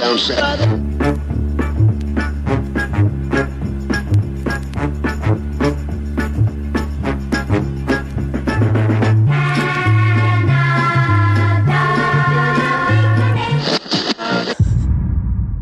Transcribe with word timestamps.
down 0.00 0.18
south. 0.18 0.58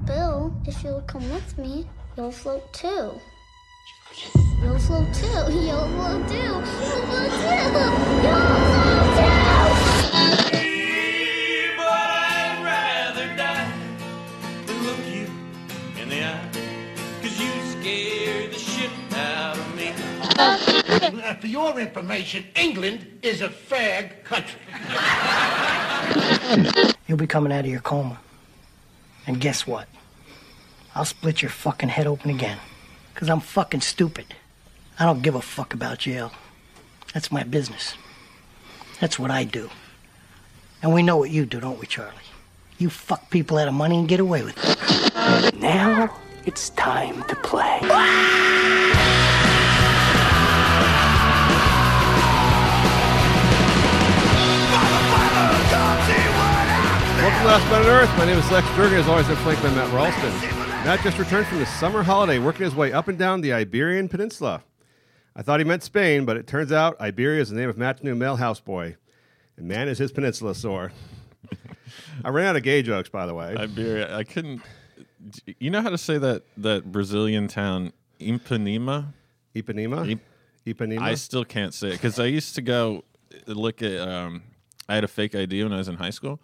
Bill, 0.06 0.54
if 0.66 0.84
you'll 0.84 1.00
come 1.02 1.28
with 1.30 1.58
me. 1.58 1.88
You'll 2.16 2.30
float 2.30 2.72
too. 2.72 3.20
You'll 4.62 4.78
float 4.78 5.12
too. 5.14 5.26
You'll 5.52 5.88
float 5.96 6.28
too. 6.28 7.07
Uh, 21.28 21.34
for 21.34 21.46
your 21.46 21.78
information, 21.78 22.42
England 22.56 23.18
is 23.20 23.42
a 23.42 23.50
fag 23.50 24.24
country. 24.24 24.58
You'll 27.06 27.18
be 27.18 27.26
coming 27.26 27.52
out 27.52 27.66
of 27.66 27.70
your 27.70 27.82
coma. 27.82 28.18
And 29.26 29.38
guess 29.38 29.66
what? 29.66 29.88
I'll 30.94 31.04
split 31.04 31.42
your 31.42 31.50
fucking 31.50 31.90
head 31.90 32.06
open 32.06 32.30
again. 32.30 32.56
Because 33.12 33.28
I'm 33.28 33.40
fucking 33.40 33.82
stupid. 33.82 34.34
I 34.98 35.04
don't 35.04 35.20
give 35.20 35.34
a 35.34 35.42
fuck 35.42 35.74
about 35.74 35.98
jail. 35.98 36.32
That's 37.12 37.30
my 37.30 37.42
business. 37.42 37.92
That's 38.98 39.18
what 39.18 39.30
I 39.30 39.44
do. 39.44 39.68
And 40.80 40.94
we 40.94 41.02
know 41.02 41.18
what 41.18 41.28
you 41.28 41.44
do, 41.44 41.60
don't 41.60 41.78
we, 41.78 41.86
Charlie? 41.86 42.14
You 42.78 42.88
fuck 42.88 43.28
people 43.28 43.58
out 43.58 43.68
of 43.68 43.74
money 43.74 43.98
and 43.98 44.08
get 44.08 44.20
away 44.20 44.44
with 44.44 44.56
it. 44.64 45.60
Now 45.60 46.16
it's 46.46 46.70
time 46.70 47.22
to 47.24 47.36
play. 47.36 47.80
Welcome 57.28 57.44
to 57.44 57.48
Last 57.52 57.70
Man 57.70 57.82
on 57.82 57.86
Earth. 57.88 58.16
My 58.16 58.24
name 58.24 58.38
is 58.38 58.50
Lex 58.50 58.66
Durgan. 58.74 59.00
As 59.00 59.06
always, 59.06 59.28
I'm 59.28 59.36
flanked 59.36 59.62
by 59.62 59.68
Matt 59.74 59.92
Ralston. 59.92 60.30
Matt 60.82 61.02
just 61.02 61.18
returned 61.18 61.46
from 61.46 61.58
the 61.58 61.66
summer 61.66 62.02
holiday, 62.02 62.38
working 62.38 62.62
his 62.62 62.74
way 62.74 62.90
up 62.90 63.06
and 63.06 63.18
down 63.18 63.42
the 63.42 63.52
Iberian 63.52 64.08
Peninsula. 64.08 64.62
I 65.36 65.42
thought 65.42 65.60
he 65.60 65.64
meant 65.64 65.82
Spain, 65.82 66.24
but 66.24 66.38
it 66.38 66.46
turns 66.46 66.72
out 66.72 66.98
Iberia 66.98 67.42
is 67.42 67.50
the 67.50 67.56
name 67.56 67.68
of 67.68 67.76
Matt's 67.76 68.02
new 68.02 68.14
male 68.14 68.38
houseboy. 68.38 68.96
And 69.58 69.68
man, 69.68 69.88
is 69.88 69.98
his 69.98 70.10
peninsula 70.10 70.54
sore. 70.54 70.90
I 72.24 72.30
ran 72.30 72.46
out 72.46 72.56
of 72.56 72.62
gay 72.62 72.80
jokes, 72.80 73.10
by 73.10 73.26
the 73.26 73.34
way. 73.34 73.54
Iberia. 73.58 74.16
I 74.16 74.24
couldn't. 74.24 74.62
You 75.58 75.68
know 75.68 75.82
how 75.82 75.90
to 75.90 75.98
say 75.98 76.16
that 76.16 76.44
that 76.56 76.90
Brazilian 76.90 77.46
town 77.46 77.92
Ipanema? 78.18 79.12
Ipanema? 79.54 80.12
Ip- 80.12 80.20
Ipanema? 80.66 81.02
I 81.02 81.14
still 81.14 81.44
can't 81.44 81.74
say 81.74 81.88
it 81.88 81.92
because 81.92 82.18
I 82.18 82.24
used 82.24 82.54
to 82.54 82.62
go 82.62 83.04
look 83.46 83.82
at. 83.82 83.98
Um, 84.00 84.44
I 84.88 84.94
had 84.94 85.04
a 85.04 85.08
fake 85.08 85.34
ID 85.34 85.62
when 85.62 85.74
I 85.74 85.76
was 85.76 85.88
in 85.88 85.96
high 85.96 86.08
school. 86.08 86.40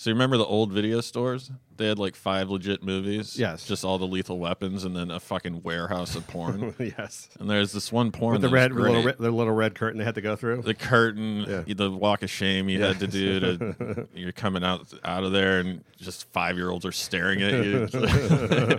So 0.00 0.08
you 0.08 0.14
remember 0.14 0.38
the 0.38 0.46
old 0.46 0.72
video 0.72 1.02
stores? 1.02 1.50
They 1.76 1.86
had 1.86 1.98
like 1.98 2.16
five 2.16 2.48
legit 2.48 2.82
movies. 2.82 3.38
Yes. 3.38 3.66
Just 3.66 3.84
all 3.84 3.98
the 3.98 4.06
lethal 4.06 4.38
weapons 4.38 4.84
and 4.84 4.96
then 4.96 5.10
a 5.10 5.20
fucking 5.20 5.62
warehouse 5.62 6.16
of 6.16 6.26
porn. 6.26 6.74
yes. 6.78 7.28
and 7.38 7.50
there's 7.50 7.72
this 7.72 7.92
one 7.92 8.10
porn 8.10 8.32
With 8.32 8.40
the 8.40 8.48
red, 8.48 8.72
the 8.72 8.80
little, 8.80 9.02
red- 9.02 9.18
the 9.18 9.30
little 9.30 9.52
red 9.52 9.74
curtain 9.74 9.98
they 9.98 10.04
had 10.06 10.14
to 10.14 10.22
go 10.22 10.36
through. 10.36 10.62
the 10.62 10.72
curtain, 10.72 11.44
Yeah. 11.46 11.74
the 11.74 11.90
walk 11.90 12.22
of 12.22 12.30
shame 12.30 12.70
you 12.70 12.82
had 12.82 12.98
to 13.00 13.06
do 13.06 13.40
to 13.40 14.08
you're 14.14 14.32
coming 14.32 14.64
out 14.64 14.90
out 15.04 15.22
of 15.22 15.32
there 15.32 15.60
and 15.60 15.84
just 15.98 16.32
five 16.32 16.56
year 16.56 16.70
olds 16.70 16.86
are 16.86 16.92
staring 16.92 17.42
at 17.42 17.62
you. 17.62 17.86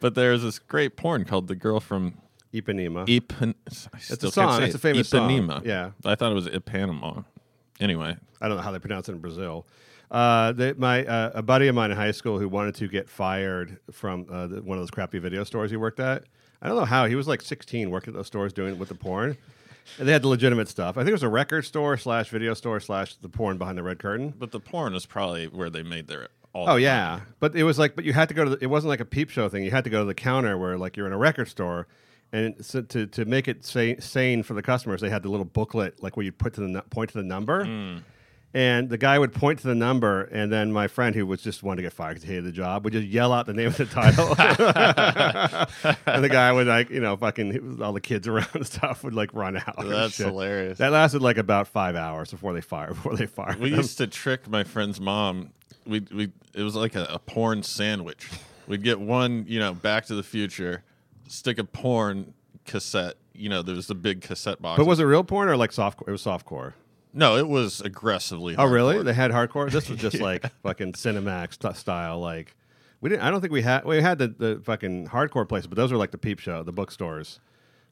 but 0.00 0.14
there's 0.14 0.42
this 0.42 0.58
great 0.58 0.96
porn 0.96 1.26
called 1.26 1.48
"The 1.48 1.54
Girl 1.54 1.80
from 1.80 2.14
Ipanema. 2.54 3.06
Ipan." 3.08 3.56
I 3.92 3.98
still 3.98 4.30
a 4.30 4.32
song. 4.32 4.62
It's 4.62 4.74
it. 4.74 4.76
a 4.76 4.80
famous 4.80 5.10
song. 5.10 5.28
Ipanema. 5.28 5.66
Yeah. 5.66 5.90
I 6.02 6.14
thought 6.14 6.32
it 6.32 6.34
was 6.34 6.48
Ipanema. 6.48 7.26
Anyway, 7.78 8.16
I 8.40 8.48
don't 8.48 8.56
know 8.56 8.62
how 8.62 8.72
they 8.72 8.78
pronounce 8.78 9.10
it 9.10 9.12
in 9.12 9.18
Brazil. 9.18 9.66
Uh, 10.12 10.52
they, 10.52 10.74
my 10.74 11.04
uh, 11.06 11.30
a 11.34 11.42
buddy 11.42 11.68
of 11.68 11.74
mine 11.74 11.90
in 11.90 11.96
high 11.96 12.10
school 12.10 12.38
who 12.38 12.46
wanted 12.48 12.74
to 12.76 12.86
get 12.86 13.08
fired 13.08 13.78
from 13.90 14.26
uh, 14.30 14.46
the, 14.46 14.62
one 14.62 14.76
of 14.76 14.82
those 14.82 14.90
crappy 14.90 15.18
video 15.18 15.42
stores 15.42 15.70
he 15.70 15.76
worked 15.78 15.98
at. 16.00 16.24
I 16.60 16.68
don't 16.68 16.76
know 16.76 16.84
how 16.84 17.06
he 17.06 17.14
was 17.14 17.26
like 17.26 17.40
16 17.40 17.90
working 17.90 18.12
at 18.12 18.16
those 18.16 18.26
stores 18.26 18.52
doing 18.52 18.74
it 18.74 18.78
with 18.78 18.90
the 18.90 18.94
porn. 18.94 19.36
And 19.98 20.06
they 20.06 20.12
had 20.12 20.22
the 20.22 20.28
legitimate 20.28 20.68
stuff. 20.68 20.96
I 20.96 21.00
think 21.00 21.08
it 21.08 21.14
was 21.14 21.22
a 21.24 21.28
record 21.28 21.64
store 21.64 21.96
slash 21.96 22.28
video 22.28 22.54
store 22.54 22.78
slash 22.78 23.16
the 23.16 23.28
porn 23.28 23.58
behind 23.58 23.76
the 23.78 23.82
red 23.82 23.98
curtain. 23.98 24.32
but 24.38 24.52
the 24.52 24.60
porn 24.60 24.94
is 24.94 25.06
probably 25.06 25.46
where 25.46 25.70
they 25.70 25.82
made 25.82 26.06
their 26.08 26.28
all. 26.52 26.68
Oh 26.68 26.74
the 26.74 26.82
yeah, 26.82 27.10
money. 27.10 27.22
but 27.40 27.56
it 27.56 27.64
was 27.64 27.78
like, 27.78 27.96
but 27.96 28.04
you 28.04 28.12
had 28.12 28.28
to 28.28 28.34
go 28.34 28.44
to. 28.44 28.50
The, 28.50 28.58
it 28.62 28.66
wasn't 28.66 28.90
like 28.90 29.00
a 29.00 29.04
peep 29.04 29.30
show 29.30 29.48
thing. 29.48 29.64
You 29.64 29.70
had 29.70 29.84
to 29.84 29.90
go 29.90 30.00
to 30.00 30.04
the 30.04 30.14
counter 30.14 30.56
where 30.58 30.76
like 30.78 30.96
you're 30.96 31.06
in 31.06 31.12
a 31.12 31.18
record 31.18 31.48
store, 31.48 31.86
and 32.32 32.54
so 32.64 32.82
to 32.82 33.06
to 33.06 33.24
make 33.24 33.48
it 33.48 33.64
sa- 33.64 33.94
sane 33.98 34.42
for 34.42 34.54
the 34.54 34.62
customers, 34.62 35.00
they 35.00 35.10
had 35.10 35.22
the 35.22 35.30
little 35.30 35.46
booklet 35.46 36.02
like 36.02 36.16
where 36.16 36.24
you 36.24 36.32
put 36.32 36.54
to 36.54 36.60
the 36.60 36.82
point 36.90 37.10
to 37.10 37.18
the 37.18 37.24
number. 37.24 37.64
Hmm. 37.64 37.98
And 38.54 38.90
the 38.90 38.98
guy 38.98 39.18
would 39.18 39.32
point 39.32 39.60
to 39.60 39.66
the 39.66 39.74
number, 39.74 40.24
and 40.24 40.52
then 40.52 40.72
my 40.74 40.86
friend, 40.86 41.16
who 41.16 41.24
was 41.24 41.40
just 41.40 41.62
wanted 41.62 41.76
to 41.76 41.82
get 41.84 41.94
fired 41.94 42.14
because 42.14 42.24
he 42.24 42.34
hated 42.34 42.44
the 42.44 42.52
job, 42.52 42.84
would 42.84 42.92
just 42.92 43.06
yell 43.06 43.32
out 43.32 43.46
the 43.46 43.54
name 43.54 43.68
of 43.68 43.78
the 43.78 43.86
title. 43.86 44.28
and 46.06 46.22
the 46.22 46.28
guy 46.28 46.52
would 46.52 46.66
like, 46.66 46.90
you 46.90 47.00
know, 47.00 47.16
fucking 47.16 47.80
all 47.82 47.94
the 47.94 48.00
kids 48.00 48.28
around 48.28 48.50
and 48.52 48.66
stuff 48.66 49.04
would 49.04 49.14
like 49.14 49.32
run 49.32 49.56
out. 49.56 49.76
That's 49.82 50.18
hilarious. 50.18 50.76
That 50.78 50.92
lasted 50.92 51.22
like 51.22 51.38
about 51.38 51.66
five 51.66 51.96
hours 51.96 52.30
before 52.30 52.52
they 52.52 52.60
fired. 52.60 52.90
Before 53.02 53.16
they 53.16 53.26
fired. 53.26 53.58
We 53.58 53.70
him. 53.70 53.78
used 53.78 53.96
to 53.98 54.06
trick 54.06 54.48
my 54.48 54.64
friend's 54.64 55.00
mom. 55.00 55.52
We 55.86 56.00
we 56.12 56.30
it 56.54 56.62
was 56.62 56.74
like 56.74 56.94
a, 56.94 57.04
a 57.04 57.18
porn 57.18 57.62
sandwich. 57.62 58.28
We'd 58.66 58.82
get 58.82 59.00
one, 59.00 59.46
you 59.48 59.58
know, 59.58 59.72
Back 59.72 60.06
to 60.06 60.14
the 60.14 60.22
Future, 60.22 60.84
stick 61.26 61.58
a 61.58 61.64
porn 61.64 62.34
cassette. 62.66 63.16
You 63.32 63.48
know, 63.48 63.62
there 63.62 63.74
was 63.74 63.86
the 63.86 63.94
big 63.94 64.20
cassette 64.20 64.60
box. 64.60 64.78
But 64.78 64.86
was 64.86 65.00
it 65.00 65.04
real 65.04 65.24
porn 65.24 65.48
or 65.48 65.56
like 65.56 65.72
soft? 65.72 66.02
It 66.06 66.10
was 66.10 66.22
softcore. 66.22 66.74
No, 67.12 67.36
it 67.36 67.48
was 67.48 67.80
aggressively. 67.80 68.56
Oh, 68.56 68.66
really? 68.66 69.02
They 69.02 69.12
had 69.12 69.30
hardcore. 69.30 69.70
This 69.70 69.88
was 69.88 69.98
just 70.00 70.20
like 70.20 70.44
fucking 70.62 70.92
Cinemax 70.94 71.62
st- 71.62 71.76
style. 71.76 72.20
Like 72.20 72.54
we 73.00 73.10
didn't. 73.10 73.22
I 73.22 73.30
don't 73.30 73.40
think 73.40 73.52
we 73.52 73.62
had. 73.62 73.84
We 73.84 74.00
had 74.00 74.18
the, 74.18 74.28
the 74.28 74.60
fucking 74.64 75.08
hardcore 75.08 75.48
places, 75.48 75.66
but 75.66 75.76
those 75.76 75.92
were 75.92 75.98
like 75.98 76.10
the 76.12 76.18
peep 76.18 76.38
show, 76.38 76.62
the 76.62 76.72
bookstores. 76.72 77.40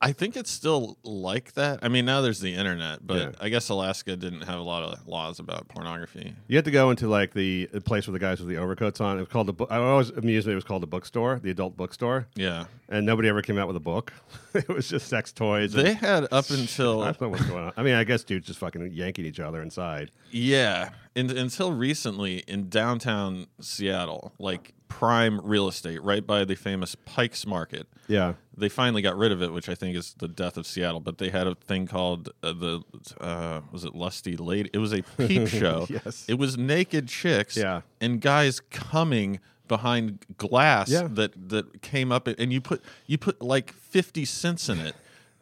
I 0.02 0.12
think 0.12 0.34
it's 0.34 0.50
still 0.50 0.96
like 1.02 1.52
that. 1.54 1.80
I 1.82 1.88
mean, 1.88 2.06
now 2.06 2.22
there's 2.22 2.40
the 2.40 2.54
internet, 2.54 3.06
but 3.06 3.18
Yeah. 3.18 3.30
I 3.38 3.50
guess 3.50 3.68
Alaska 3.68 4.16
didn't 4.16 4.42
have 4.42 4.58
a 4.58 4.62
lot 4.62 4.82
of 4.82 5.06
laws 5.06 5.38
about 5.38 5.68
pornography. 5.68 6.34
You 6.48 6.56
had 6.56 6.64
to 6.64 6.70
go 6.70 6.90
into 6.90 7.06
like 7.06 7.34
the, 7.34 7.66
place 7.84 8.06
where 8.06 8.12
the 8.12 8.18
guys 8.18 8.40
with 8.40 8.48
the 8.48 8.56
overcoats 8.56 9.00
on. 9.00 9.18
It 9.18 9.20
was 9.20 9.28
called 9.28 9.46
the. 9.48 9.52
book 9.52 9.68
I 9.70 9.76
always 9.76 10.08
amused 10.10 10.46
me. 10.46 10.52
It 10.52 10.56
was 10.56 10.64
called 10.64 10.82
the 10.82 10.86
bookstore, 10.86 11.38
the 11.42 11.50
adult 11.50 11.76
bookstore, 11.76 12.28
Yeah, 12.34 12.64
and 12.88 13.04
nobody 13.04 13.28
ever 13.28 13.42
came 13.42 13.58
out 13.58 13.66
with 13.66 13.76
a 13.76 13.80
book. 13.80 14.12
it 14.54 14.68
was 14.68 14.88
just 14.88 15.06
sex 15.08 15.32
toys. 15.32 15.72
they 15.72 15.92
had 15.92 16.26
up 16.32 16.48
until 16.50 17.02
I 17.02 17.06
don't 17.12 17.20
know 17.20 17.28
what's 17.28 17.44
going 17.44 17.64
on. 17.64 17.72
I 17.76 17.82
mean, 17.82 17.94
I 17.94 18.04
guess 18.04 18.24
dudes 18.24 18.46
just 18.46 18.58
fucking 18.58 18.92
yanking 18.92 19.26
each 19.26 19.40
other 19.40 19.60
inside. 19.60 20.10
Yeah, 20.30 20.90
and, 21.14 21.30
until 21.30 21.72
recently 21.72 22.38
in 22.48 22.68
downtown 22.70 23.48
Seattle, 23.60 24.32
like 24.38 24.72
prime 25.00 25.40
real 25.42 25.66
estate, 25.66 26.02
right 26.02 26.26
by 26.26 26.44
the 26.44 26.54
famous 26.54 26.94
Pikes 26.94 27.46
Market. 27.46 27.86
Yeah. 28.06 28.34
They 28.54 28.68
finally 28.68 29.00
got 29.00 29.16
rid 29.16 29.32
of 29.32 29.40
it, 29.42 29.50
which 29.50 29.68
I 29.70 29.74
think 29.74 29.96
is 29.96 30.14
the 30.18 30.28
death 30.28 30.58
of 30.58 30.66
Seattle. 30.66 31.00
But 31.00 31.16
they 31.16 31.30
had 31.30 31.46
a 31.46 31.54
thing 31.54 31.86
called 31.86 32.28
uh, 32.42 32.52
the 32.52 32.82
uh, 33.18 33.60
was 33.72 33.84
it 33.84 33.94
Lusty 33.94 34.36
Lady? 34.36 34.68
It 34.74 34.78
was 34.78 34.92
a 34.92 35.02
peep 35.16 35.48
show. 35.60 35.86
Yes. 35.88 36.26
it 36.28 36.34
was 36.34 36.58
naked 36.58 37.08
chicks. 37.08 37.56
Yeah. 37.56 37.80
and 38.00 38.20
guys 38.20 38.60
coming 38.70 39.40
behind 39.68 40.26
glass 40.36 40.90
Yeah. 40.90 41.08
that 41.12 41.48
that 41.48 41.80
came 41.80 42.12
up, 42.12 42.26
and 42.26 42.52
you 42.52 42.60
put 42.60 42.82
you 43.06 43.16
put 43.16 43.40
like 43.40 43.72
fifty 43.72 44.24
cents 44.26 44.68
in 44.68 44.80
it. 44.80 44.94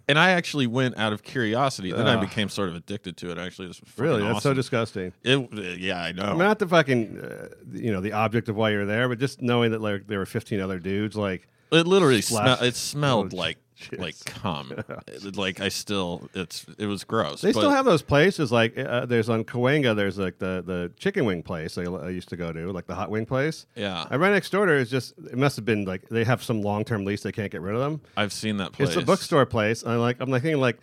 And 0.08 0.18
I 0.18 0.30
actually 0.30 0.66
went 0.66 0.96
out 0.96 1.12
of 1.12 1.22
curiosity. 1.22 1.92
Then 1.92 2.06
I 2.06 2.16
became 2.16 2.48
sort 2.48 2.70
of 2.70 2.74
addicted 2.76 3.18
to 3.18 3.30
it. 3.30 3.36
Actually, 3.36 3.66
it 3.66 3.68
was 3.68 3.76
fucking 3.78 4.04
Really, 4.04 4.22
that's 4.22 4.42
so 4.42 4.50
awesome. 4.50 4.54
disgusting. 4.54 5.12
It, 5.22 5.78
yeah, 5.78 6.02
I 6.02 6.12
know. 6.12 6.34
Not 6.34 6.58
the 6.58 6.66
fucking, 6.66 7.20
uh, 7.20 7.48
you 7.72 7.92
know, 7.92 8.00
the 8.00 8.12
object 8.12 8.48
of 8.48 8.56
why 8.56 8.70
you're 8.70 8.86
there, 8.86 9.06
but 9.08 9.18
just 9.18 9.42
knowing 9.42 9.72
that 9.72 9.82
like 9.82 10.06
there 10.06 10.18
were 10.18 10.26
15 10.26 10.60
other 10.60 10.78
dudes, 10.78 11.14
like 11.14 11.46
it 11.70 11.86
literally 11.86 12.22
smelled. 12.22 12.62
It 12.62 12.74
smelled 12.74 13.34
like 13.34 13.58
shit. 13.78 14.00
like 14.00 14.22
cum. 14.24 14.72
It- 15.06 15.36
like 15.36 15.60
I 15.60 15.68
still, 15.68 16.28
it's 16.34 16.66
it 16.78 16.86
was 16.86 17.04
gross. 17.04 17.40
they 17.40 17.52
but 17.52 17.60
still 17.60 17.70
have 17.70 17.84
those 17.84 18.02
places. 18.02 18.50
Like 18.52 18.76
uh, 18.78 19.06
there's 19.06 19.28
on 19.28 19.44
Cahuenga, 19.44 19.94
there's 19.96 20.18
like 20.18 20.38
the 20.38 20.62
the 20.64 20.92
chicken 20.96 21.24
wing 21.24 21.42
place 21.42 21.78
I, 21.78 21.84
I 21.84 22.10
used 22.10 22.28
to 22.30 22.36
go 22.36 22.52
to, 22.52 22.72
like 22.72 22.86
the 22.86 22.94
hot 22.94 23.10
wing 23.10 23.26
place. 23.26 23.66
Yeah. 23.74 24.06
I 24.10 24.16
right 24.16 24.32
next 24.32 24.50
door 24.50 24.66
to 24.66 24.72
it 24.72 24.80
is 24.80 24.90
just 24.90 25.14
it 25.18 25.38
must 25.38 25.56
have 25.56 25.64
been 25.64 25.84
like 25.84 26.08
they 26.08 26.24
have 26.24 26.42
some 26.42 26.62
long 26.62 26.84
term 26.84 27.04
lease 27.04 27.22
they 27.22 27.32
can't 27.32 27.50
get 27.52 27.60
rid 27.60 27.74
of 27.74 27.80
them. 27.80 28.00
I've 28.16 28.32
seen 28.32 28.56
that 28.58 28.72
place. 28.72 28.88
It's 28.90 28.98
a 28.98 29.04
bookstore 29.04 29.46
place. 29.46 29.82
And 29.82 29.92
I'm 29.92 30.00
like 30.00 30.16
I'm 30.20 30.30
like 30.30 30.42
thinking 30.42 30.60
like 30.60 30.78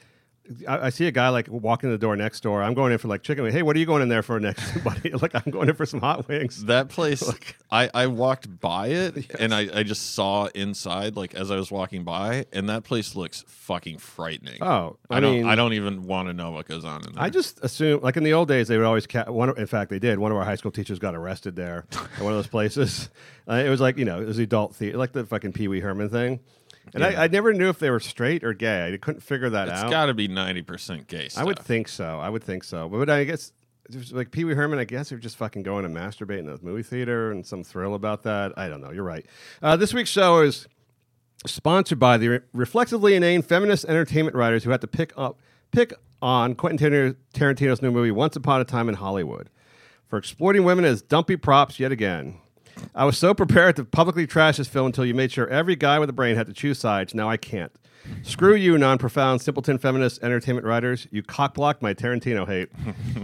I, 0.68 0.88
I 0.88 0.90
see 0.90 1.08
a 1.08 1.12
guy 1.12 1.30
like 1.30 1.48
walking 1.50 1.90
the 1.90 1.98
door 1.98 2.16
next 2.16 2.42
door. 2.42 2.62
I'm 2.62 2.74
going 2.74 2.92
in 2.92 2.98
for 2.98 3.08
like 3.08 3.24
chicken. 3.24 3.50
Hey, 3.52 3.64
what 3.64 3.76
are 3.76 3.80
you 3.80 3.86
going 3.86 4.02
in 4.02 4.10
there 4.10 4.24
for 4.24 4.40
next, 4.40 4.78
buddy? 4.84 5.12
like 5.12 5.34
I'm 5.34 5.52
going 5.52 5.70
in 5.70 5.76
for 5.76 5.86
some 5.86 6.00
hot 6.02 6.28
wings. 6.28 6.66
That 6.66 6.90
place, 6.96 7.24
I, 7.72 7.90
I 7.94 8.08
walked 8.08 8.60
by 8.60 8.88
it 8.88 9.32
and 9.40 9.54
I, 9.54 9.68
I 9.74 9.84
just 9.84 10.14
saw 10.14 10.46
inside 10.56 11.16
like 11.16 11.34
as 11.36 11.52
I 11.52 11.56
was 11.56 11.72
walking 11.72 12.04
by, 12.04 12.46
and 12.54 12.70
that 12.70 12.84
place 12.84 13.16
looks 13.16 13.44
fucking 13.48 13.98
frightening. 13.98 14.62
Oh, 14.62 14.98
I, 15.10 15.18
I 15.18 15.20
don't 15.20 15.46
I 15.46 15.56
don't 15.56 15.74
even 15.74 16.04
want 16.04 16.28
to 16.28 16.34
know 16.34 16.52
what 16.52 16.68
goes 16.68 16.86
on 16.86 17.06
in 17.06 17.14
there. 17.14 17.24
I 17.24 17.30
just 17.30 17.64
assume, 17.64 18.02
like 18.02 18.18
in 18.18 18.24
the 18.24 18.34
old 18.34 18.48
days, 18.48 18.68
they 18.68 18.78
would 18.78 18.86
always. 18.86 19.08
Ca- 19.08 19.32
one, 19.32 19.58
in 19.58 19.68
fact, 19.68 19.90
they 19.90 20.00
did. 20.00 20.20
One 20.20 20.32
of 20.32 20.38
our 20.38 20.46
high 20.46 20.56
school 20.56 20.72
teachers 20.72 21.00
got 21.00 21.16
arrested 21.16 21.56
there 21.56 21.86
at 21.92 22.22
one 22.22 22.32
of 22.34 22.38
those 22.38 22.48
places. 22.48 23.10
Uh, 23.48 23.56
it 23.56 23.70
was 23.70 23.82
like 23.82 23.98
you 23.98 24.06
know, 24.06 24.22
it 24.22 24.26
was 24.26 24.38
the 24.38 24.44
adult 24.44 24.76
theater, 24.76 24.98
like 24.98 25.12
the 25.12 25.26
fucking 25.26 25.54
Pee 25.54 25.68
Wee 25.68 25.80
Herman 25.80 26.10
thing. 26.10 26.40
And 26.94 27.02
Yeah. 27.04 27.10
I, 27.20 27.24
I 27.26 27.28
never 27.28 27.54
knew 27.54 27.70
if 27.70 27.80
they 27.80 27.90
were 27.90 28.00
straight 28.00 28.44
or 28.44 28.54
gay. 28.54 28.94
I 28.94 28.98
couldn't 28.98 29.22
figure 29.22 29.50
that 29.50 29.68
it's 29.68 29.80
out. 29.80 29.86
It's 29.86 29.92
got 29.92 30.06
to 30.08 30.14
be 30.14 30.28
ninety 30.28 30.62
percent 30.62 31.08
gay. 31.08 31.30
Stuff. 31.30 31.42
I 31.42 31.46
would 31.46 31.60
think 31.60 31.88
so. 31.88 32.20
I 32.20 32.30
would 32.30 32.44
think 32.44 32.64
so. 32.64 32.88
But, 32.90 33.10
I 33.10 33.24
guess 33.24 33.52
like 34.12 34.32
Pee 34.32 34.44
Wee 34.46 34.54
Herman. 34.54 34.80
I 34.80 34.84
guess 34.86 35.10
they're 35.10 35.18
just 35.20 35.38
fucking 35.38 35.64
going 35.64 35.84
to 35.84 35.90
masturbate 35.90 36.40
in 36.40 36.46
the 36.46 36.58
movie 36.62 36.84
theater 36.84 37.32
and 37.32 37.46
some 37.46 37.64
thrill 37.64 37.94
about 37.96 38.24
that. 38.24 38.54
I 38.58 38.68
don't 38.70 38.82
know. 38.82 38.92
You're 38.92 39.04
right. 39.04 39.26
Uh, 39.62 39.76
this 39.76 39.94
week's 39.94 40.10
show 40.10 40.42
is 40.42 40.68
sponsored 41.46 42.00
by 42.00 42.18
the 42.18 42.28
re- 42.28 42.40
reflexively 42.54 43.16
inane 43.16 43.42
feminist 43.42 43.86
entertainment 43.86 44.36
writers 44.36 44.64
who 44.64 44.72
had 44.72 44.82
to 44.82 44.88
pick 44.88 45.14
up 45.16 45.40
pick 45.72 45.94
on 46.22 46.56
Quentin 46.56 46.78
Tar- 46.80 47.16
Tarantino's 47.34 47.82
new 47.82 47.92
movie 47.92 48.10
Once 48.12 48.36
Upon 48.36 48.62
a 48.62 48.66
Time 48.66 48.90
in 48.90 48.96
Hollywood 48.96 49.50
for 50.08 50.18
exploiting 50.18 50.64
women 50.64 50.86
as 50.86 51.02
dumpy 51.02 51.36
props 51.36 51.80
yet 51.80 51.92
again. 51.92 52.40
I 52.94 53.06
was 53.06 53.18
so 53.18 53.33
prepared 53.33 53.75
to 53.77 53.86
publicly 53.86 54.27
trash 54.27 54.57
this 54.57 54.68
film 54.68 54.88
until 54.88 55.06
you 55.06 55.13
made 55.13 55.31
sure 55.31 55.48
every 55.48 55.75
guy 55.75 56.00
with 56.00 56.10
a 56.10 56.13
brain 56.13 56.36
had 56.36 56.48
to 56.48 56.54
choose 56.54 56.80
sides. 56.80 57.13
Now 57.13 57.30
I 57.30 57.38
can't. 57.38 57.72
Screw 58.24 58.56
you, 58.56 58.77
non-profound, 58.77 59.42
simpleton 59.42 59.77
feminist 59.77 60.22
entertainment 60.24 60.66
writers. 60.66 61.07
You 61.12 61.24
cockblocked 61.24 61.81
my 61.81 61.94
Tarantino 61.94 62.45
hate. 62.45 62.69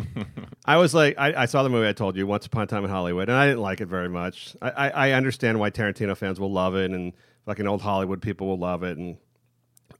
I 0.66 0.78
was 0.78 0.94
like, 0.94 1.16
I, 1.18 1.44
I 1.44 1.46
saw 1.46 1.64
the 1.64 1.70
movie 1.70 1.88
I 1.88 1.94
told 1.94 2.16
you, 2.16 2.26
Once 2.26 2.46
Upon 2.46 2.64
a 2.64 2.68
Time 2.68 2.84
in 2.84 2.90
Hollywood, 2.90 3.30
and 3.30 3.38
I 3.38 3.48
didn't 3.48 3.62
like 3.62 3.82
it 3.82 3.88
very 3.88 4.10
much. 4.10 4.56
I, 4.62 4.70
I, 4.70 4.90
I 4.90 5.12
understand 5.12 5.60
why 5.60 5.70
Tarantino 5.70 6.18
fans 6.18 6.40
will 6.40 6.52
love 6.52 6.76
it, 6.76 6.92
and 6.92 7.14
fucking 7.46 7.68
old 7.68 7.82
Hollywood 7.82 8.22
people 8.22 8.48
will 8.48 8.58
love 8.58 8.84
it, 8.84 8.98
and 8.98 9.18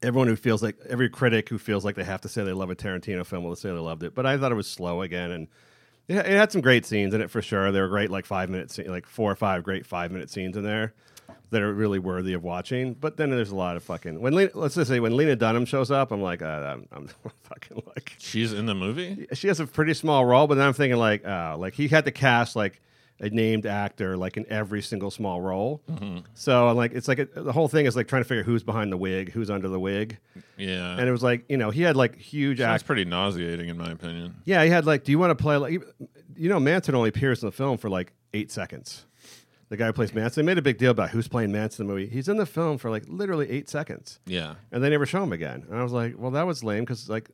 everyone 0.02 0.28
who 0.28 0.36
feels 0.36 0.64
like 0.64 0.78
every 0.90 1.10
critic 1.10 1.50
who 1.50 1.58
feels 1.58 1.86
like 1.86 1.96
they 1.96 2.04
have 2.04 2.22
to 2.22 2.30
say 2.30 2.44
they 2.44 2.54
love 2.54 2.70
a 2.70 2.76
Tarantino 2.76 3.26
film 3.26 3.44
will 3.44 3.56
say 3.56 3.70
they 3.70 3.76
loved 3.76 4.04
it. 4.04 4.16
But 4.16 4.26
I 4.26 4.38
thought 4.38 4.52
it 4.52 4.56
was 4.56 4.68
slow 4.68 5.02
again, 5.02 5.32
and 5.32 5.48
it, 6.12 6.26
it 6.26 6.38
had 6.38 6.52
some 6.52 6.62
great 6.62 6.86
scenes 6.86 7.14
in 7.14 7.22
it 7.22 7.32
for 7.32 7.42
sure. 7.42 7.72
There 7.72 7.84
were 7.84 7.90
great 7.90 8.10
like 8.10 8.26
five 8.26 8.50
minute, 8.50 8.78
like 8.88 9.06
four 9.08 9.32
or 9.32 9.36
five 9.36 9.64
great 9.64 9.86
five 9.86 10.12
minute 10.12 10.30
scenes 10.30 10.58
in 10.58 10.64
there 10.64 10.94
that 11.52 11.62
are 11.62 11.74
really 11.74 12.00
worthy 12.00 12.34
of 12.34 12.44
watching. 12.44 12.94
But 12.94 13.18
then 13.18 13.30
there's 13.30 13.52
a 13.52 13.56
lot 13.56 13.76
of 13.78 13.84
fucking 13.84 14.20
when 14.20 14.34
Le- 14.34 14.50
let's 14.54 14.76
just 14.76 14.90
say 14.90 15.00
when 15.00 15.16
Lena 15.16 15.36
Dunham 15.36 15.66
shows 15.66 15.92
up, 15.92 16.12
I'm 16.12 16.22
like, 16.22 16.42
uh, 16.42 16.46
I'm, 16.46 16.88
I'm 16.92 17.10
fucking 17.44 17.84
like 17.88 18.16
she's 18.18 18.54
in 18.54 18.66
the 18.66 18.76
movie. 18.76 19.28
she 19.34 19.48
has 19.48 19.60
a 19.60 19.68
pretty 19.68 19.94
small 19.94 20.26
role, 20.26 20.48
but 20.48 20.56
then 20.56 20.68
I'm 20.68 20.74
thinking 20.74 21.00
like, 21.00 21.26
oh, 21.26 21.56
like 21.58 21.74
he 21.74 21.88
had 21.88 22.06
to 22.06 22.12
cast 22.12 22.56
like 22.56 22.82
a 23.22 23.30
named 23.30 23.66
actor 23.66 24.18
like 24.18 24.36
in 24.36 24.46
every 24.50 24.82
single 24.82 25.12
small 25.12 25.40
role. 25.42 25.82
Mm-hmm. 25.90 26.20
So 26.34 26.68
I'm 26.68 26.76
like, 26.76 26.92
it's 26.94 27.08
like 27.08 27.20
a, 27.20 27.26
the 27.26 27.52
whole 27.54 27.68
thing 27.70 27.86
is 27.86 27.96
like 27.96 28.08
trying 28.08 28.24
to 28.24 28.28
figure 28.28 28.44
who's 28.44 28.64
behind 28.64 28.92
the 28.92 28.98
wig, 28.98 29.32
who's 29.32 29.50
under 29.50 29.70
the 29.70 29.80
wig, 29.80 30.18
Yeah, 30.58 30.98
and 30.98 31.08
it 31.08 31.12
was 31.12 31.24
like 31.24 31.46
you 31.48 31.58
know 31.58 31.70
he 31.70 31.84
had 31.84 31.96
like 31.96 32.18
huge 32.18 32.58
that's 32.58 32.82
act. 32.82 32.88
pretty 32.88 33.06
nauseating 33.06 33.70
in 33.70 33.78
my 33.78 33.92
opinion. 33.92 34.36
Yeah, 34.44 34.64
he 34.64 34.70
had 34.70 34.86
like, 34.86 35.04
do 35.04 35.12
you 35.12 35.20
want 35.20 35.38
to 35.38 35.42
play 35.42 35.56
like, 35.58 35.74
you 36.36 36.50
know, 36.50 36.60
Manson 36.60 36.96
only 36.96 37.10
appears 37.10 37.42
in 37.44 37.48
the 37.48 37.52
film 37.54 37.78
for 37.78 37.90
like 37.90 38.12
eight 38.34 38.52
seconds. 38.52 39.06
The 39.70 39.78
guy 39.78 39.86
who 39.86 39.94
plays 39.94 40.14
Manson, 40.14 40.44
they 40.44 40.52
made 40.52 40.58
a 40.58 40.62
big 40.62 40.78
deal 40.80 40.92
about 40.92 41.12
who's 41.12 41.30
playing 41.30 41.54
Manson 41.54 41.84
in 41.84 41.88
the 41.88 41.94
movie. 41.94 42.08
He's 42.08 42.28
in 42.28 42.36
the 42.36 42.46
film 42.46 42.78
for 42.78 42.90
like 42.90 43.04
literally 43.08 43.50
eight 43.50 43.70
seconds 43.70 44.20
Yeah, 44.26 44.56
and 44.70 44.84
they 44.84 44.90
never 44.90 45.06
show 45.06 45.24
him 45.24 45.32
again. 45.32 45.64
And 45.70 45.80
I 45.80 45.84
was 45.84 45.94
like, 45.94 46.16
well, 46.18 46.32
that 46.32 46.46
was 46.46 46.62
lame 46.62 46.84
because 46.84 47.08
like 47.08 47.30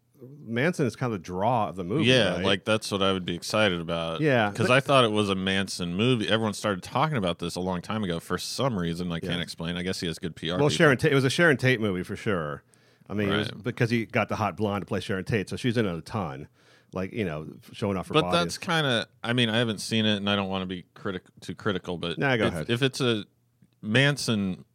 Manson 0.46 0.86
is 0.88 0.96
kind 0.96 1.14
of 1.14 1.20
the 1.20 1.24
draw 1.24 1.68
of 1.70 1.76
the 1.76 1.84
movie. 1.84 2.06
yeah, 2.06 2.36
right? 2.36 2.44
like 2.46 2.66
that's 2.66 2.92
what 2.92 3.02
I 3.04 3.14
would 3.14 3.26
be 3.26 3.36
excited 3.36 3.80
about. 3.80 4.20
Yeah, 4.22 4.50
because 4.50 4.70
I 4.72 4.80
thought 4.80 5.04
it 5.06 5.12
was 5.12 5.30
a 5.30 5.36
Manson 5.36 5.94
movie. 5.96 6.28
Everyone 6.28 6.54
started 6.54 6.82
talking 6.84 7.18
about 7.18 7.40
this 7.40 7.56
a 7.56 7.60
long 7.60 7.82
time 7.82 8.04
ago 8.04 8.20
for 8.20 8.38
some 8.38 8.78
reason 8.80 9.12
I 9.12 9.20
can't 9.20 9.42
explain. 9.42 9.78
I 9.78 9.84
guess 9.84 10.00
he 10.00 10.08
has 10.08 10.18
good 10.20 10.36
PR. 10.36 10.46
well, 10.48 10.56
people. 10.58 10.70
Sharon 10.70 10.98
Tate. 10.98 11.12
It 11.12 11.16
was 11.16 11.26
a 11.26 11.30
Sharon 11.30 11.58
Tate 11.58 11.80
movie 11.80 12.04
for 12.04 12.16
sure. 12.16 12.64
I 13.10 13.14
mean, 13.14 13.30
it 13.30 13.38
was 13.38 13.52
Right. 13.52 13.64
because 13.64 13.90
he 13.90 14.06
got 14.06 14.28
the 14.30 14.36
hot 14.36 14.58
blonde 14.58 14.82
to 14.82 14.86
play 14.86 15.00
Sharon 15.00 15.24
Tate, 15.24 15.50
so 15.50 15.56
she's 15.56 15.78
in 15.78 15.86
it 15.86 15.96
a 15.96 16.02
ton, 16.02 16.48
like 16.94 17.14
you 17.14 17.24
know, 17.24 17.48
showing 17.72 17.96
off 17.96 18.08
her 18.08 18.14
but 18.16 18.24
body. 18.24 18.38
that's 18.38 18.58
kind 18.58 18.86
of 18.88 19.06
i 19.24 19.34
mean 19.34 19.50
i 19.50 19.58
haven't 19.58 19.80
seen 19.80 20.06
it 20.06 20.18
and 20.18 20.30
i 20.30 20.36
don't 20.36 20.50
want 20.50 20.62
to 20.62 20.66
be 20.66 20.84
critic 20.94 21.22
too 21.42 21.54
critical 21.56 21.98
but 21.98 22.18
Nah, 22.18 22.36
go 22.38 22.46
if, 22.48 22.54
ahead. 22.54 22.70
if 22.70 22.82
it's 22.82 23.00
a 23.02 23.24
manson 23.82 24.66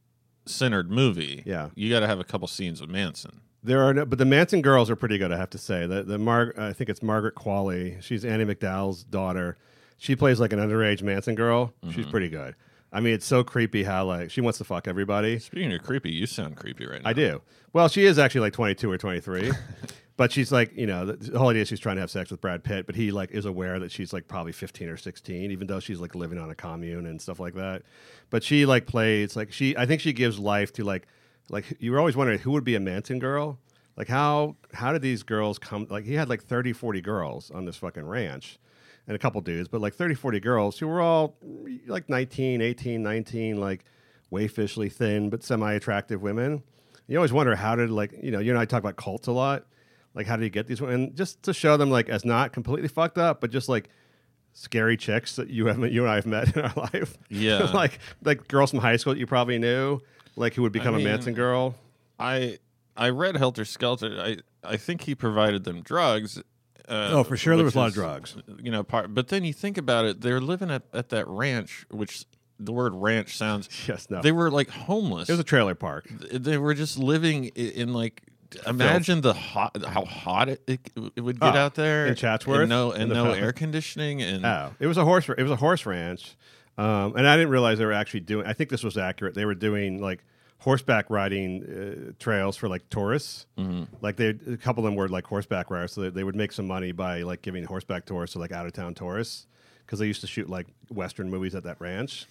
centered 0.47 0.91
movie 0.91 1.43
Yeah. 1.47 1.71
you 1.75 1.91
got 1.91 2.01
to 2.01 2.07
have 2.07 2.21
a 2.21 2.25
couple 2.25 2.49
scenes 2.49 2.81
with 2.81 2.91
manson 2.91 3.41
There 3.63 3.83
are 3.83 3.95
no, 3.95 4.05
but 4.05 4.19
the 4.19 4.25
Manson 4.25 4.61
girls 4.61 4.91
are 4.91 4.97
pretty 4.97 5.19
good. 5.19 5.31
I 5.33 5.37
have 5.37 5.51
to 5.51 5.59
say 5.59 5.87
the 5.87 6.03
the 6.03 6.19
Mar, 6.19 6.53
I 6.57 6.73
think 6.73 6.91
it's 6.91 7.03
Margaret 7.03 7.35
Qualley. 7.35 8.03
She's 8.03 8.25
Andie 8.25 8.45
MacDowell's 8.45 9.05
daughter. 9.05 9.57
She 9.99 10.17
plays 10.17 10.41
like 10.41 10.53
an 10.53 10.59
underage 10.59 11.03
Manson 11.03 11.37
girl. 11.37 11.73
Mm-hmm. 11.85 11.91
She's 11.93 12.07
pretty 12.07 12.29
good. 12.29 12.57
I 12.93 13.01
mean, 13.01 13.15
it's 13.15 13.25
so 13.25 13.43
creepy 13.43 13.85
how 13.85 14.05
like 14.05 14.31
she 14.31 14.41
wants 14.41 14.59
to 14.59 14.65
fuck 14.65 14.87
everybody. 14.87 15.39
speaking 15.39 15.73
of 15.73 15.83
creepy 15.83 16.11
you 16.11 16.27
sound 16.27 16.57
creepy 16.57 16.87
right 16.87 17.03
now 17.03 17.11
I 17.11 17.13
do. 17.13 17.41
Well, 17.73 17.89
she 17.89 18.05
is 18.05 18.19
actually 18.19 18.43
like 18.43 18.53
22 18.53 18.91
or 18.91 18.99
23. 18.99 19.53
but 20.17 20.31
she's 20.31 20.53
like, 20.53 20.77
you 20.77 20.87
know, 20.87 21.07
the, 21.07 21.15
the 21.15 21.39
whole 21.39 21.49
idea 21.49 21.63
is 21.63 21.69
she's 21.69 21.81
trying 21.81 21.97
to 21.97 22.01
have 22.01 22.11
sex 22.11 22.31
with 22.31 22.41
Brad 22.41 22.63
Pitt, 22.63 22.85
but 22.85 22.95
he 22.95 23.11
like 23.11 23.31
is 23.31 23.47
aware 23.47 23.79
that 23.79 23.91
she's 23.91 24.13
like 24.13 24.29
probably 24.29 24.53
15 24.53 24.89
or 24.89 24.97
16, 24.97 25.51
even 25.51 25.67
though 25.67 25.81
she's 25.81 26.01
like 26.01 26.15
living 26.15 26.39
on 26.39 26.51
a 26.51 26.55
commune 26.55 27.07
and 27.07 27.21
stuff 27.21 27.41
like 27.41 27.55
that. 27.55 27.83
But 28.29 28.43
she 28.43 28.67
like 28.67 28.87
plays 28.87 29.37
like 29.37 29.53
she, 29.53 29.77
I 29.77 29.87
think 29.87 30.01
she 30.01 30.13
gives 30.13 30.39
life 30.39 30.73
to 30.75 30.85
like, 30.85 31.07
like 31.49 31.77
you 31.79 31.93
were 31.93 31.99
always 31.99 32.17
wondering 32.17 32.39
who 32.39 32.51
would 32.53 32.65
be 32.65 32.75
a 32.75 32.81
Manson 32.81 33.19
girl. 33.19 33.59
Like 33.97 34.09
how, 34.09 34.57
how 34.73 34.93
did 34.93 35.03
these 35.03 35.23
girls 35.23 35.59
come? 35.59 35.87
Like 35.91 36.05
he 36.05 36.15
had 36.15 36.29
like 36.29 36.43
30, 36.43 36.73
40 36.73 37.01
girls 37.03 37.51
on 37.51 37.67
this 37.67 37.77
fucking 37.77 38.07
ranch 38.07 38.59
and 39.07 39.15
a 39.15 39.19
couple 39.19 39.41
dudes, 39.41 39.69
but 39.69 39.81
like 39.81 39.95
30, 39.95 40.15
40 40.15 40.41
girls 40.41 40.79
who 40.79 40.89
were 40.89 41.01
all 41.01 41.37
like 41.87 42.09
19, 42.09 42.63
18, 42.63 43.03
19, 43.03 43.61
like 43.61 43.85
wayfishly 44.33 44.91
thin, 44.91 45.29
but 45.29 45.43
semi 45.43 45.73
attractive 45.75 46.23
women. 46.23 46.63
You 47.07 47.19
always 47.19 47.33
wonder 47.33 47.55
how 47.55 47.77
did 47.77 47.91
like 47.91 48.15
you 48.23 48.31
know 48.31 48.39
you 48.39 48.51
and 48.51 48.59
I 48.59 48.65
talk 48.65 48.79
about 48.79 48.97
cults 48.97 49.27
a 49.27 49.33
lot. 49.33 49.67
Like 50.15 50.27
how 50.27 50.37
did 50.37 50.45
you 50.45 50.51
get 50.51 50.67
these 50.67 50.81
women? 50.81 51.15
Just 51.15 51.43
to 51.43 51.53
show 51.53 51.77
them 51.77 51.91
like 51.91 52.09
as 52.09 52.25
not 52.25 52.53
completely 52.53 52.89
fucked 52.89 53.19
up, 53.19 53.41
but 53.41 53.51
just 53.51 53.69
like 53.69 53.91
scary 54.55 54.97
chicks 54.97 55.37
that 55.37 55.49
you 55.51 55.67
haven't 55.67 55.93
you 55.93 56.03
and 56.03 56.11
I 56.11 56.15
have 56.17 56.27
met 56.27 56.57
in 56.57 56.63
our 56.63 56.73
life. 56.95 57.19
Yeah. 57.29 57.71
like 57.75 57.99
like 58.25 58.49
girls 58.49 58.71
from 58.71 58.81
high 58.81 58.97
school 58.97 59.13
that 59.13 59.21
you 59.21 59.27
probably 59.27 59.59
knew, 59.59 60.01
like 60.37 60.55
who 60.55 60.63
would 60.63 60.73
become 60.73 60.97
mean- 60.97 61.07
a 61.07 61.11
Manson 61.11 61.35
girl. 61.35 61.75
i 62.19 62.59
i 62.97 63.09
read 63.09 63.37
helter 63.37 63.65
skelter 63.65 64.17
i 64.21 64.37
i 64.65 64.77
think 64.77 65.03
he 65.03 65.15
provided 65.15 65.65
them 65.65 65.83
drugs 65.83 66.39
uh, 66.89 67.11
Oh, 67.13 67.25
for 67.25 67.37
sure 67.37 67.57
there 67.57 67.65
which 67.65 67.75
was 67.75 67.77
a 67.77 67.79
lot 67.79 67.89
of 67.89 67.95
drugs. 67.95 68.37
you 68.63 68.71
know 68.71 68.83
part 68.83 69.15
but 69.15 69.29
then 69.29 69.45
you 69.45 69.53
think 69.53 69.79
about 69.79 70.05
it 70.05 70.21
they're 70.21 70.41
living 70.41 70.71
at, 70.71 70.83
at 70.93 71.09
that 71.11 71.27
ranch 71.29 71.87
which 71.91 72.25
the 72.59 72.73
word 72.73 72.93
ranch 72.95 73.37
sounds 73.37 73.69
Yes, 73.89 74.09
no. 74.11 74.21
they 74.21 74.33
were 74.33 74.51
like 74.51 74.69
homeless 74.71 75.29
It 75.29 75.33
was 75.33 75.41
a 75.41 75.45
trailer 75.45 75.75
park. 75.75 76.07
they 76.33 76.59
were 76.59 76.75
just 76.75 76.99
living 76.99 77.51
i- 77.57 77.61
in 77.61 77.93
like 77.93 78.23
imagine 78.67 79.23
the 79.23 79.33
hot 79.33 79.83
how 79.87 80.05
hot 80.05 80.49
it, 80.51 80.61
it, 80.67 80.81
it 81.17 81.21
would 81.23 81.41
get 81.41 81.55
Oh, 81.55 81.59
out 81.59 81.75
there 81.75 82.07
in 82.07 82.15
Chatsworth? 82.15 82.61
and 82.61 82.69
no 82.69 82.93
and 82.93 83.11
no 83.11 83.31
air 83.33 83.53
conditioning 83.53 84.21
and 84.21 84.45
Oh, 84.45 84.75
it 84.79 84.87
was 84.87 84.99
a 84.99 85.05
horse. 85.05 85.27
It 85.29 85.43
was 85.43 85.51
a 85.53 85.57
horse 85.57 85.87
ranch, 85.87 86.37
um, 86.79 87.17
and 87.17 87.27
I 87.27 87.37
didn't 87.37 87.51
realize 87.51 87.79
they 87.79 87.85
were 87.85 87.93
actually 87.93 88.21
doing. 88.21 88.47
I 88.47 88.53
think 88.53 88.71
this 88.71 88.83
was 88.83 88.97
accurate. 88.97 89.35
They 89.35 89.45
were 89.45 89.55
doing 89.55 90.01
like 90.01 90.25
horseback 90.59 91.11
riding 91.11 91.65
uh, 91.65 92.13
trails 92.19 92.57
for 92.57 92.69
like 92.69 92.89
tourists. 92.89 93.47
Mm-hmm. 93.59 93.85
Like 94.01 94.17
they, 94.17 94.29
a 94.29 94.57
couple 94.57 94.85
of 94.85 94.91
them 94.91 94.95
were 94.95 95.09
like 95.09 95.27
horseback 95.27 95.71
riders, 95.71 95.93
so 95.93 96.03
they, 96.03 96.11
they 96.11 96.25
would 96.25 96.37
make 96.37 96.53
some 96.53 96.67
money 96.67 96.93
by 96.93 97.23
like 97.23 97.43
giving 97.43 97.65
horseback 97.65 98.07
tours 98.07 98.33
to 98.33 98.39
like 98.39 98.53
out 98.53 98.67
of 98.67 98.73
town 98.73 98.95
tourists 98.95 99.47
because 99.85 99.99
they 99.99 100.07
used 100.07 100.21
to 100.23 100.27
shoot 100.27 100.49
like 100.49 100.67
western 100.89 101.31
movies 101.31 101.55
at 101.55 101.65
that 101.65 101.81
ranch. 101.81 102.27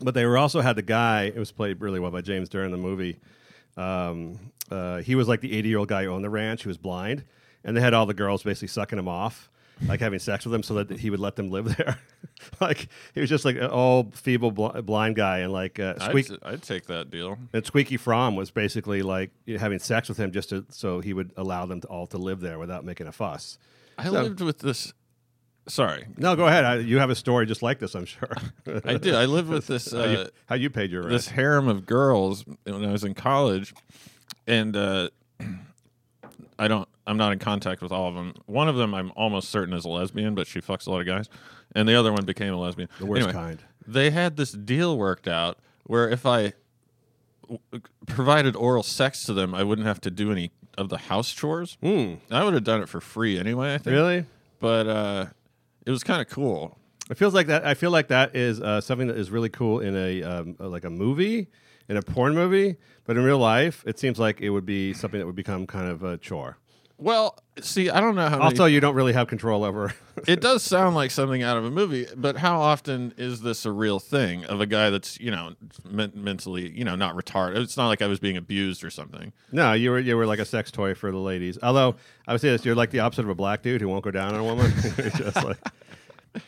But 0.00 0.14
they 0.14 0.24
were 0.24 0.38
also 0.38 0.60
had 0.60 0.76
the 0.76 0.82
guy. 0.82 1.24
It 1.24 1.36
was 1.36 1.52
played 1.52 1.80
really 1.80 2.00
well 2.00 2.10
by 2.10 2.22
James 2.22 2.48
Dern 2.48 2.70
the 2.70 2.78
movie. 2.78 3.18
Um, 3.76 4.38
uh, 4.70 4.98
he 4.98 5.14
was 5.14 5.28
like 5.28 5.40
the 5.40 5.52
80 5.52 5.68
year 5.68 5.78
old 5.78 5.88
guy 5.88 6.04
who 6.04 6.10
owned 6.10 6.24
the 6.24 6.30
ranch. 6.30 6.62
He 6.62 6.68
was 6.68 6.78
blind, 6.78 7.24
and 7.64 7.76
they 7.76 7.80
had 7.80 7.92
all 7.92 8.06
the 8.06 8.14
girls 8.14 8.42
basically 8.42 8.68
sucking 8.68 8.98
him 8.98 9.08
off, 9.08 9.50
like 9.86 10.00
having 10.00 10.18
sex 10.18 10.44
with 10.44 10.54
him, 10.54 10.62
so 10.62 10.74
that 10.74 10.90
he 10.98 11.10
would 11.10 11.20
let 11.20 11.36
them 11.36 11.50
live 11.50 11.76
there. 11.76 11.98
like 12.60 12.88
he 13.14 13.20
was 13.20 13.28
just 13.30 13.44
like 13.44 13.56
an 13.56 13.70
old, 13.70 14.14
feeble, 14.14 14.50
bl- 14.50 14.80
blind 14.80 15.16
guy, 15.16 15.38
and 15.38 15.52
like 15.52 15.78
uh, 15.78 15.94
I'd, 16.00 16.26
I'd 16.42 16.62
take 16.62 16.86
that 16.86 17.10
deal 17.10 17.38
And 17.52 17.64
Squeaky 17.64 17.98
Fromme 17.98 18.36
was 18.36 18.50
basically 18.50 19.02
like 19.02 19.30
having 19.58 19.78
sex 19.78 20.08
with 20.08 20.18
him 20.18 20.32
just 20.32 20.50
to, 20.50 20.64
so 20.70 21.00
he 21.00 21.12
would 21.12 21.32
allow 21.36 21.66
them 21.66 21.80
to 21.80 21.86
all 21.88 22.06
to 22.08 22.18
live 22.18 22.40
there 22.40 22.58
without 22.58 22.84
making 22.84 23.06
a 23.06 23.12
fuss. 23.12 23.58
i 23.98 24.04
So- 24.04 24.12
lived 24.12 24.40
with 24.40 24.58
this 24.58 24.92
sorry 25.68 26.06
No, 26.16 26.34
go 26.34 26.46
ahead. 26.46 26.64
I, 26.64 26.76
you 26.78 26.98
have 26.98 27.10
a 27.10 27.14
story 27.14 27.46
just 27.46 27.62
like 27.62 27.78
this, 27.78 27.94
I'm 27.94 28.06
sure. 28.06 28.34
i 28.84 28.96
did 28.96 29.14
i 29.14 29.24
lived 29.26 29.48
with 29.48 29.66
this 29.66 29.92
how, 29.92 30.04
you, 30.04 30.16
uh, 30.18 30.28
how 30.46 30.54
you 30.56 30.68
paid 30.70 30.90
your 30.90 31.02
rent? 31.02 31.12
this 31.12 31.28
harem 31.28 31.68
of 31.68 31.86
girls 31.86 32.44
when 32.64 32.84
I 32.84 32.90
was 32.92 33.04
in 33.04 33.14
college, 33.14 33.72
and 34.46 34.74
uh, 34.76 35.10
I 36.58 36.68
don't. 36.68 36.88
I'm 37.10 37.16
not 37.16 37.32
in 37.32 37.40
contact 37.40 37.82
with 37.82 37.90
all 37.90 38.08
of 38.08 38.14
them. 38.14 38.34
One 38.46 38.68
of 38.68 38.76
them, 38.76 38.94
I'm 38.94 39.10
almost 39.16 39.50
certain 39.50 39.74
is 39.74 39.84
a 39.84 39.88
lesbian, 39.88 40.36
but 40.36 40.46
she 40.46 40.60
fucks 40.60 40.86
a 40.86 40.90
lot 40.90 41.00
of 41.00 41.06
guys, 41.06 41.28
and 41.74 41.88
the 41.88 41.96
other 41.96 42.12
one 42.12 42.24
became 42.24 42.54
a 42.54 42.56
lesbian. 42.56 42.88
the 43.00 43.06
worst 43.06 43.22
Anyway, 43.22 43.32
kind. 43.32 43.58
They 43.84 44.10
had 44.10 44.36
this 44.36 44.52
deal 44.52 44.96
worked 44.96 45.26
out 45.26 45.58
where 45.82 46.08
if 46.08 46.24
I 46.24 46.52
w- 47.42 47.82
provided 48.06 48.54
oral 48.54 48.84
sex 48.84 49.24
to 49.24 49.32
them, 49.32 49.56
I 49.56 49.64
wouldn't 49.64 49.88
have 49.88 50.00
to 50.02 50.10
do 50.10 50.30
any 50.30 50.52
of 50.78 50.88
the 50.88 50.98
house 50.98 51.32
chores. 51.32 51.76
Hmm. 51.82 52.14
I 52.30 52.44
would 52.44 52.54
have 52.54 52.62
done 52.62 52.80
it 52.80 52.88
for 52.88 53.00
free 53.00 53.40
anyway. 53.40 53.74
I 53.74 53.78
think. 53.78 53.92
Really? 53.92 54.24
But 54.60 54.86
uh, 54.86 55.26
it 55.84 55.90
was 55.90 56.04
kind 56.04 56.20
of 56.20 56.28
cool. 56.28 56.78
It 57.10 57.18
feels 57.18 57.34
like 57.34 57.48
that. 57.48 57.66
I 57.66 57.74
feel 57.74 57.90
like 57.90 58.06
that 58.08 58.36
is 58.36 58.60
uh, 58.60 58.80
something 58.80 59.08
that 59.08 59.16
is 59.18 59.32
really 59.32 59.48
cool 59.48 59.80
in 59.80 59.96
a 59.96 60.22
um, 60.22 60.56
like 60.60 60.84
a 60.84 60.90
movie, 60.90 61.48
in 61.88 61.96
a 61.96 62.02
porn 62.02 62.36
movie. 62.36 62.76
But 63.04 63.16
in 63.16 63.24
real 63.24 63.38
life, 63.38 63.82
it 63.84 63.98
seems 63.98 64.20
like 64.20 64.40
it 64.40 64.50
would 64.50 64.64
be 64.66 64.92
something 64.94 65.18
that 65.18 65.26
would 65.26 65.34
become 65.34 65.66
kind 65.66 65.88
of 65.88 66.04
a 66.04 66.16
chore. 66.16 66.58
Well, 67.00 67.38
see, 67.60 67.88
I 67.88 67.98
don't 68.00 68.14
know 68.14 68.28
how. 68.28 68.40
Also, 68.40 68.64
many, 68.64 68.74
you 68.74 68.80
don't 68.80 68.94
really 68.94 69.14
have 69.14 69.26
control 69.26 69.64
over. 69.64 69.94
it 70.28 70.40
does 70.42 70.62
sound 70.62 70.94
like 70.94 71.10
something 71.10 71.42
out 71.42 71.56
of 71.56 71.64
a 71.64 71.70
movie, 71.70 72.06
but 72.14 72.36
how 72.36 72.60
often 72.60 73.14
is 73.16 73.40
this 73.40 73.64
a 73.64 73.72
real 73.72 73.98
thing 73.98 74.44
of 74.44 74.60
a 74.60 74.66
guy 74.66 74.90
that's 74.90 75.18
you 75.18 75.30
know 75.30 75.54
men- 75.88 76.12
mentally 76.14 76.70
you 76.70 76.84
know 76.84 76.96
not 76.96 77.16
retarded? 77.16 77.56
It's 77.62 77.78
not 77.78 77.88
like 77.88 78.02
I 78.02 78.06
was 78.06 78.20
being 78.20 78.36
abused 78.36 78.84
or 78.84 78.90
something. 78.90 79.32
no, 79.50 79.72
you 79.72 79.90
were 79.90 79.98
you 79.98 80.14
were 80.16 80.26
like 80.26 80.40
a 80.40 80.44
sex 80.44 80.70
toy 80.70 80.94
for 80.94 81.10
the 81.10 81.18
ladies. 81.18 81.58
Although 81.62 81.96
I 82.26 82.32
would 82.32 82.40
say 82.42 82.50
this, 82.50 82.64
you're 82.64 82.74
like 82.74 82.90
the 82.90 83.00
opposite 83.00 83.24
of 83.24 83.30
a 83.30 83.34
black 83.34 83.62
dude 83.62 83.80
who 83.80 83.88
won't 83.88 84.04
go 84.04 84.10
down 84.10 84.34
on 84.34 84.40
a 84.40 84.44
woman. 84.44 84.70
Just 85.16 85.42
like 85.42 85.58
I 86.34 86.40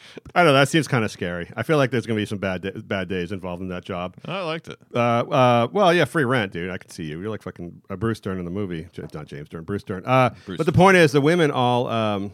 don't 0.43 0.47
know. 0.47 0.53
That 0.53 0.69
seems 0.69 0.87
kind 0.87 1.05
of 1.05 1.11
scary. 1.11 1.51
I 1.57 1.63
feel 1.63 1.77
like 1.77 1.91
there's 1.91 2.07
going 2.07 2.17
to 2.17 2.23
be 2.23 2.27
some 2.27 2.39
bad 2.39 2.63
da- 2.63 2.81
bad 2.81 3.09
days 3.09 3.33
involved 3.33 3.63
in 3.63 3.69
that 3.71 3.85
job. 3.85 4.15
I 4.25 4.43
liked 4.43 4.69
it. 4.69 4.79
Uh, 4.95 4.99
uh, 4.99 5.69
well, 5.73 5.93
yeah, 5.93 6.05
free 6.05 6.25
rent, 6.25 6.53
dude. 6.53 6.71
I 6.71 6.79
can 6.79 6.89
see 6.91 7.05
you. 7.05 7.21
You're 7.21 7.31
like 7.31 7.43
fucking 7.43 7.83
uh, 7.91 7.97
Bruce 7.97 8.21
Dern 8.21 8.39
in 8.39 8.45
the 8.45 8.51
movie. 8.51 8.89
J- 8.93 9.05
Not 9.13 9.27
James 9.27 9.49
Dern, 9.49 9.65
Bruce 9.65 9.83
Dern. 9.83 10.05
Uh, 10.07 10.35
Bruce 10.47 10.59
but 10.59 10.67
the 10.67 10.73
point 10.73 10.97
is, 10.97 11.13
the 11.13 11.21
women 11.21 11.51
all. 11.51 11.89
Um, 11.89 12.33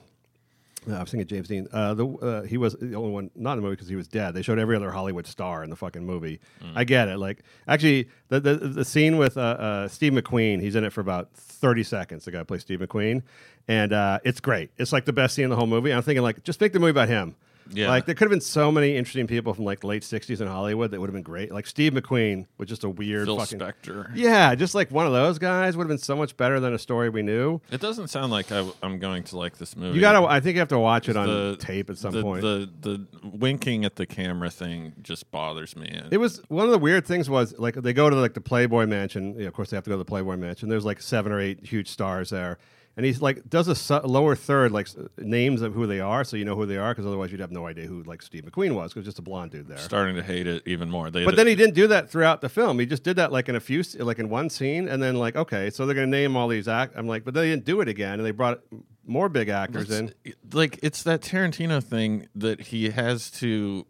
I 0.96 1.00
was 1.00 1.10
thinking 1.10 1.26
James 1.26 1.48
Dean. 1.48 1.68
Uh, 1.72 1.94
the 1.94 2.06
uh, 2.06 2.42
he 2.42 2.56
was 2.56 2.74
the 2.74 2.94
only 2.94 3.10
one 3.10 3.30
not 3.34 3.52
in 3.52 3.58
the 3.58 3.62
movie 3.62 3.76
because 3.76 3.88
he 3.88 3.96
was 3.96 4.08
dead. 4.08 4.34
They 4.34 4.42
showed 4.42 4.58
every 4.58 4.76
other 4.76 4.90
Hollywood 4.90 5.26
star 5.26 5.62
in 5.64 5.70
the 5.70 5.76
fucking 5.76 6.04
movie. 6.06 6.40
I 6.74 6.84
get 6.84 7.08
it. 7.08 7.18
Like 7.18 7.42
actually, 7.66 8.08
the 8.28 8.40
the, 8.40 8.54
the 8.56 8.84
scene 8.84 9.16
with 9.18 9.36
uh, 9.36 9.40
uh, 9.40 9.88
Steve 9.88 10.12
McQueen. 10.12 10.60
He's 10.60 10.74
in 10.74 10.84
it 10.84 10.92
for 10.92 11.00
about 11.00 11.32
thirty 11.34 11.82
seconds. 11.82 12.24
The 12.24 12.30
guy 12.32 12.42
plays 12.42 12.62
Steve 12.62 12.80
McQueen, 12.80 13.22
and 13.66 13.92
uh, 13.92 14.18
it's 14.24 14.40
great. 14.40 14.70
It's 14.78 14.92
like 14.92 15.04
the 15.04 15.12
best 15.12 15.34
scene 15.34 15.44
in 15.44 15.50
the 15.50 15.56
whole 15.56 15.66
movie. 15.66 15.92
I'm 15.92 16.02
thinking 16.02 16.22
like 16.22 16.42
just 16.44 16.60
make 16.60 16.72
the 16.72 16.80
movie 16.80 16.90
about 16.90 17.08
him. 17.08 17.34
Yeah. 17.70 17.88
Like 17.88 18.06
there 18.06 18.14
could 18.14 18.24
have 18.26 18.30
been 18.30 18.40
so 18.40 18.72
many 18.72 18.96
interesting 18.96 19.26
people 19.26 19.54
from 19.54 19.64
like 19.64 19.84
late 19.84 20.02
'60s 20.02 20.40
in 20.40 20.46
Hollywood 20.46 20.90
that 20.90 21.00
would 21.00 21.08
have 21.08 21.14
been 21.14 21.22
great. 21.22 21.52
Like 21.52 21.66
Steve 21.66 21.92
McQueen 21.92 22.46
was 22.56 22.68
just 22.68 22.84
a 22.84 22.88
weird 22.88 23.26
Phil 23.26 23.38
fucking 23.38 23.58
Spector. 23.58 24.10
yeah, 24.14 24.54
just 24.54 24.74
like 24.74 24.90
one 24.90 25.06
of 25.06 25.12
those 25.12 25.38
guys 25.38 25.76
would 25.76 25.84
have 25.84 25.88
been 25.88 25.98
so 25.98 26.16
much 26.16 26.36
better 26.36 26.60
than 26.60 26.72
a 26.72 26.78
story 26.78 27.08
we 27.10 27.22
knew. 27.22 27.60
It 27.70 27.80
doesn't 27.80 28.08
sound 28.08 28.32
like 28.32 28.50
I, 28.52 28.66
am 28.82 28.98
going 28.98 29.22
to 29.24 29.36
like 29.38 29.58
this 29.58 29.76
movie. 29.76 29.94
You 29.96 30.00
gotta, 30.00 30.26
I 30.26 30.40
think 30.40 30.54
you 30.54 30.60
have 30.60 30.68
to 30.68 30.78
watch 30.78 31.08
it 31.08 31.16
on 31.16 31.26
The- 31.26 31.56
tape 31.58 31.90
at 31.90 31.98
some 31.98 32.12
the, 32.12 32.22
point. 32.22 32.42
The 32.42 32.68
the 32.80 33.06
winking 33.22 33.84
at 33.84 33.96
the 33.96 34.06
camera 34.06 34.50
thing 34.50 34.94
just 35.02 35.30
bothers 35.30 35.76
me. 35.76 36.00
it 36.10 36.18
was 36.18 36.40
one 36.48 36.64
of 36.64 36.70
the 36.70 36.78
weird 36.78 37.06
things 37.06 37.28
was 37.28 37.58
like 37.58 37.74
they 37.74 37.92
go 37.92 38.08
to 38.08 38.16
like 38.16 38.34
the 38.34 38.40
Playboy 38.40 38.86
Mansion. 38.86 39.34
You 39.34 39.42
know, 39.42 39.46
of 39.48 39.54
course, 39.54 39.70
they 39.70 39.76
have 39.76 39.84
to 39.84 39.90
go 39.90 39.94
to 39.94 39.98
the 39.98 40.04
Playboy 40.04 40.36
Mansion. 40.36 40.68
There's 40.68 40.84
like 40.84 41.00
seven 41.02 41.32
or 41.32 41.40
eight 41.40 41.66
huge 41.66 41.88
stars 41.88 42.30
there, 42.30 42.58
and 42.98 43.06
he's 43.06 43.22
like 43.22 43.48
does 43.48 43.68
a 43.68 43.74
su- 43.74 44.00
lower 44.00 44.34
third 44.36 44.72
like 44.72 44.86
s- 44.88 44.96
names 45.16 45.62
of 45.62 45.72
who 45.72 45.86
they 45.86 46.00
are, 46.00 46.24
so 46.24 46.36
you 46.36 46.44
know 46.44 46.56
who 46.56 46.66
they 46.66 46.76
are, 46.76 46.90
because 46.92 47.06
otherwise 47.06 47.30
you'd 47.30 47.40
have 47.40 47.52
no 47.52 47.66
idea 47.66 47.86
who 47.86 48.02
like 48.02 48.20
Steve 48.20 48.42
McQueen 48.44 48.74
was, 48.74 48.92
because 48.92 49.06
just 49.06 49.18
a 49.20 49.22
blonde 49.22 49.52
dude 49.52 49.68
there. 49.68 49.78
starting 49.78 50.16
to 50.16 50.22
hate 50.22 50.46
it 50.46 50.62
even 50.66 50.90
more. 50.90 51.08
They 51.10 51.24
But 51.24 51.36
then 51.36 51.46
he 51.46 51.54
didn't 51.54 51.74
do 51.76 51.86
that 51.86 52.10
throughout 52.10 52.40
the 52.42 52.48
film. 52.50 52.78
He 52.80 52.84
just 52.86 53.04
did 53.04 53.16
that 53.16 53.32
like 53.32 53.48
in 53.48 53.54
a 53.56 53.60
few, 53.60 53.80
s- 53.80 53.94
like 53.94 54.18
in 54.18 54.28
one 54.28 54.50
scene, 54.50 54.88
and 54.88 55.02
then 55.02 55.14
like, 55.16 55.36
okay, 55.36 55.70
so 55.70 55.86
they're 55.86 55.94
gonna 55.94 56.06
name 56.08 56.36
all 56.36 56.48
these 56.48 56.66
act. 56.68 56.94
I'm 56.96 57.06
like, 57.06 57.24
but 57.24 57.32
they 57.34 57.48
didn't 57.48 57.64
do 57.64 57.80
it 57.80 57.88
again, 57.88 58.14
and 58.18 58.26
they 58.26 58.32
brought 58.32 58.60
more 59.06 59.28
big 59.30 59.48
actors 59.48 59.90
in. 59.90 60.12
Like 60.52 60.78
it's 60.82 61.04
that 61.04 61.20
Tarantino 61.22 61.82
thing 61.82 62.26
that 62.34 62.60
he 62.60 62.90
has 62.90 63.30
to. 63.40 63.86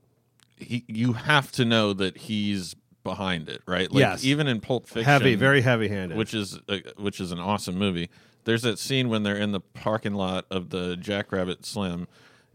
He, 0.57 0.85
you 0.87 1.15
have 1.15 1.51
to 1.53 1.65
know 1.65 1.93
that 1.95 2.17
he's 2.19 2.75
behind 3.05 3.49
it, 3.49 3.63
right? 3.67 3.91
Like 3.91 4.01
Yes. 4.01 4.25
even 4.25 4.49
in 4.49 4.61
Pulp 4.61 4.87
Fiction, 4.87 5.05
Heavy, 5.05 5.35
very 5.37 5.61
heavy-handed. 5.61 6.19
which 6.19 6.35
is 6.35 6.59
a, 6.69 6.83
which 6.99 7.21
is 7.21 7.31
an 7.33 7.39
awesome 7.39 7.77
movie. 7.79 8.11
There's 8.45 8.63
that 8.63 8.79
scene 8.79 9.09
when 9.09 9.23
they're 9.23 9.37
in 9.37 9.53
the 9.53 9.61
parking 9.61 10.15
lot 10.15 10.47
of 10.51 10.71
the 10.71 10.97
Jackrabbit 10.97 11.67
Slim, 11.67 12.09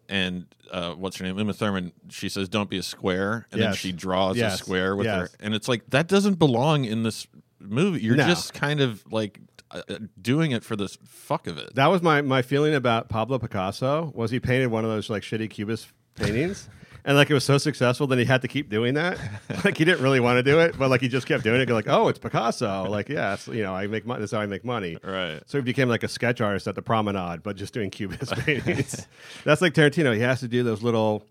and 0.09 0.45
uh, 0.71 0.93
what's 0.93 1.17
her 1.17 1.25
name, 1.25 1.37
Uma 1.37 1.53
Thurman. 1.53 1.91
She 2.09 2.29
says, 2.29 2.49
"Don't 2.49 2.69
be 2.69 2.77
a 2.77 2.83
square," 2.83 3.47
and 3.51 3.61
then 3.61 3.69
Yes. 3.69 3.77
she 3.77 3.91
draws 3.91 4.37
Yes. 4.37 4.55
a 4.55 4.57
square 4.57 4.95
with 4.95 5.05
Yes. 5.05 5.31
her, 5.31 5.37
and 5.39 5.53
it's 5.53 5.67
like 5.67 5.89
that 5.91 6.07
doesn't 6.07 6.35
belong 6.39 6.85
in 6.85 7.03
this 7.03 7.27
movie. 7.59 8.01
You're 8.01 8.15
No. 8.15 8.25
just 8.27 8.53
kind 8.53 8.81
of 8.81 9.03
like 9.11 9.39
uh, 9.71 9.81
uh, 9.89 9.97
doing 10.21 10.51
it 10.51 10.63
for 10.63 10.75
the 10.75 10.87
fuck 11.07 11.47
of 11.47 11.57
it. 11.57 11.73
That 11.75 11.87
was 11.87 12.01
my 12.01 12.21
my 12.21 12.41
feeling 12.41 12.73
about 12.75 13.09
Pablo 13.09 13.39
Picasso. 13.39 14.11
Was 14.15 14.31
he 14.31 14.39
painted 14.39 14.67
one 14.67 14.83
of 14.83 14.89
those 14.91 15.09
like 15.09 15.23
shitty 15.23 15.49
cubist 15.49 15.87
paintings? 16.15 16.69
And 17.05 17.17
like 17.17 17.29
it 17.29 17.33
was 17.33 17.43
so 17.43 17.57
successful, 17.57 18.07
then 18.07 18.17
he 18.17 18.25
had 18.25 18.41
to 18.43 18.47
keep 18.47 18.69
doing 18.69 18.93
that. 18.93 19.19
like 19.65 19.77
he 19.77 19.83
didn't 19.83 20.01
really 20.01 20.21
want 20.21 20.37
to 20.37 20.43
do 20.43 20.59
it, 20.59 20.77
but 20.77 20.89
like 20.89 21.01
he 21.01 21.09
just 21.09 21.27
kept 21.27 21.43
doing 21.43 21.59
it. 21.59 21.69
Like, 21.69 21.87
oh, 21.87 22.07
it's 22.07 22.19
Picasso. 22.19 22.89
Like, 22.89 23.09
yes, 23.09 23.47
you 23.47 23.61
know, 23.61 23.75
I 23.75 23.87
make 23.87 24.05
money. 24.05 24.21
That's 24.21 24.31
how 24.31 24.39
I 24.39 24.45
make 24.45 24.63
money. 24.63 24.97
Right. 25.03 25.41
So 25.45 25.57
he 25.57 25.63
became 25.63 25.89
like 25.89 26.03
a 26.03 26.07
sketch 26.07 26.39
artist 26.39 26.67
at 26.67 26.75
the 26.75 26.81
Promenade, 26.81 27.43
but 27.43 27.55
just 27.57 27.73
doing 27.73 27.89
cubist 27.89 28.33
paintings. 28.45 29.05
That's 29.43 29.61
like 29.61 29.73
Tarantino. 29.73 30.13
He 30.15 30.21
has 30.21 30.39
to 30.39 30.47
do 30.47 30.63
those 30.63 30.81
little 30.81 31.25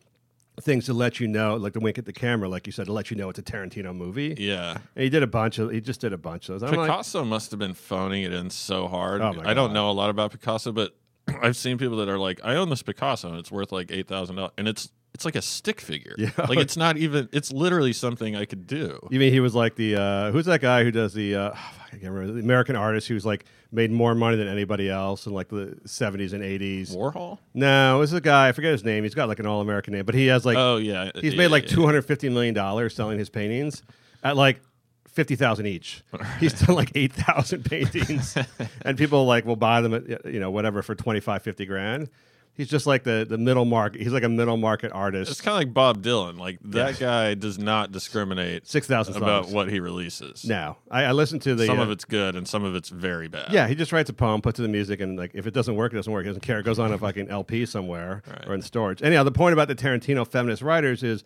things 0.61 0.85
to 0.85 0.93
let 0.93 1.19
you 1.19 1.27
know, 1.27 1.57
like 1.57 1.73
the 1.73 1.81
wink 1.81 1.97
at 1.97 2.05
the 2.05 2.13
camera, 2.13 2.47
like 2.49 2.67
you 2.67 2.73
said, 2.73 2.85
to 2.85 2.93
let 2.93 3.11
you 3.11 3.17
know 3.17 3.31
it's 3.31 3.39
a 3.39 3.43
Tarantino 3.43 3.97
movie. 3.97 4.35
Yeah. 4.39 4.77
And 4.95 5.05
he 5.05 5.09
did 5.09 5.23
a 5.23 5.27
bunch 5.27 5.59
of. 5.59 5.71
He 5.71 5.81
just 5.81 6.03
did 6.03 6.13
a 6.13 6.19
bunch 6.19 6.51
of 6.51 6.61
those. 6.61 6.71
I'm 6.71 6.77
like, 6.77 6.91
Picasso 6.91 7.25
must 7.25 7.51
have 7.51 7.59
been 7.59 7.75
phoning 7.75 8.25
it 8.25 8.35
in 8.35 8.51
so 8.51 8.89
hard. 8.89 9.23
Oh 9.23 9.33
my 9.33 9.51
I 9.51 9.55
don't 9.55 9.73
know 9.73 9.91
a 9.91 9.93
lot 9.93 10.03
lot 10.03 10.11
about 10.11 10.33
Picasso, 10.33 10.73
but 10.73 10.95
I've 11.43 11.57
seen 11.57 11.79
people 11.79 11.97
that 11.99 12.09
are 12.09 12.19
like, 12.19 12.41
I 12.45 12.57
own 12.57 12.69
this 12.69 12.83
Picasso 12.83 13.29
and 13.29 13.39
it's 13.39 13.51
worth 13.51 13.73
like 13.73 13.91
eight 13.91 14.09
thousand 14.09 14.37
dollars, 14.37 14.53
and 14.59 14.69
it's 14.69 14.91
it's 15.15 15.25
like 15.25 15.37
a 15.37 15.43
stick 15.43 15.81
figure. 15.81 16.15
Yeah. 16.19 16.31
Like 16.49 16.59
it's 16.59 16.77
not 16.77 16.97
even. 16.97 17.29
It's 17.33 17.53
literally 17.53 17.93
something 17.93 18.35
I 18.37 18.45
could 18.45 18.67
do. 18.67 18.99
You 19.11 19.19
mean 19.21 19.33
he 19.33 19.41
was 19.41 19.55
like 19.55 19.77
the 19.77 19.97
uh, 19.97 20.33
who's 20.33 20.47
that 20.47 20.61
guy 20.61 20.85
who 20.85 20.91
does 20.91 21.13
the 21.15 21.35
uh, 21.37 21.51
I 21.93 21.97
can't 21.99 22.13
remember 22.13 22.33
the 22.33 22.41
American 22.41 22.75
artist 22.77 23.09
who's 23.09 23.27
like 23.27 23.45
made 23.71 23.91
more 23.91 24.15
money 24.15 24.37
than 24.37 24.49
anybody 24.49 24.89
else 24.89 25.27
in 25.27 25.33
like 25.35 25.49
the 25.49 25.79
seventies 25.85 26.33
and 26.33 26.43
eighties. 26.43 26.95
Warhol. 26.97 27.39
No, 27.55 28.01
this 28.01 28.11
is 28.11 28.17
a 28.17 28.21
guy 28.21 28.49
I 28.49 28.53
forget 28.53 28.73
his 28.73 28.85
name. 28.85 29.03
He's 29.05 29.15
got 29.15 29.29
like 29.29 29.39
an 29.39 29.47
all 29.47 29.61
American 29.61 29.93
name, 29.93 30.05
but 30.07 30.15
he 30.15 30.27
has 30.29 30.47
like 30.47 30.57
oh 30.57 30.79
yeah, 30.79 31.11
he's 31.17 31.33
Yeah, 31.35 31.39
made 31.39 31.49
like 31.49 31.65
yeah, 31.65 31.75
two 31.77 31.85
hundred 31.85 32.03
fifty 32.03 32.29
million 32.29 32.55
dollars 32.55 32.95
selling 32.95 33.19
his 33.19 33.29
paintings 33.29 33.83
at 34.25 34.37
like 34.37 34.63
fifty 35.07 35.37
thousand 35.37 35.67
each. 35.67 36.03
He's 36.41 36.55
done 36.59 36.75
like 36.75 36.93
eight 36.95 37.13
thousand 37.13 37.65
paintings, 37.71 38.39
and 38.83 38.97
people 38.97 39.27
like 39.27 39.45
will 39.45 39.57
buy 39.57 39.83
them 39.83 39.93
at 39.93 40.25
you 40.25 40.41
know 40.41 40.51
whatever 40.51 40.81
for 40.83 40.95
25, 40.95 41.43
50 41.43 41.67
grand. 41.67 42.09
He's 42.55 42.69
just 42.69 42.87
like 42.87 43.03
the 43.05 43.27
the 43.29 43.39
middle 43.39 43.65
market. 43.65 44.03
He's 44.03 44.13
like 44.13 44.25
a 44.25 44.29
middle 44.29 44.59
market 44.59 44.93
artist. 44.93 45.31
It's 45.31 45.41
kind 45.41 45.55
of 45.55 45.61
like 45.61 45.73
Bob 45.73 46.03
Dylan. 46.03 46.39
Like 46.39 46.59
that 46.65 47.01
Yeah. 47.01 47.07
guy 47.07 47.35
does 47.35 47.59
not 47.59 47.93
discriminate 47.93 48.69
6,000 48.69 49.17
about 49.17 49.49
what 49.49 49.71
he 49.71 49.81
releases. 49.81 50.45
now 50.45 50.77
I, 50.91 51.05
I 51.05 51.13
listened 51.13 51.41
to 51.43 51.55
the 51.55 51.65
some 51.67 51.79
uh, 51.81 51.85
of 51.85 51.91
it's 51.91 52.05
good 52.05 52.37
and 52.37 52.47
some 52.47 52.63
of 52.63 52.75
it's 52.75 52.91
very 52.91 53.27
bad. 53.27 53.53
Yeah, 53.53 53.67
he 53.69 53.75
just 53.75 53.91
writes 53.91 54.11
a 54.11 54.13
poem, 54.13 54.43
puts 54.43 54.61
it 54.61 54.65
in 54.65 54.71
the 54.71 54.77
music, 54.77 55.01
and 55.01 55.17
like 55.19 55.31
if 55.35 55.47
it 55.47 55.55
doesn't 55.55 55.77
work, 55.77 55.93
it 55.93 55.97
doesn't 55.97 56.13
work. 56.13 56.25
He 56.25 56.29
doesn't 56.29 56.43
care. 56.43 56.59
It 56.59 56.65
goes 56.65 56.79
on 56.79 56.93
a 56.93 56.99
fucking 56.99 57.29
LP 57.31 57.65
somewhere 57.65 58.23
Right. 58.29 58.45
or 58.47 58.55
in 58.55 58.61
storage. 58.63 59.03
Anyhow, 59.03 59.23
the 59.23 59.33
point 59.33 59.55
about 59.55 59.69
the 59.69 59.75
Tarantino 59.75 60.29
feminist 60.29 60.61
writers 60.61 61.03
is 61.03 61.25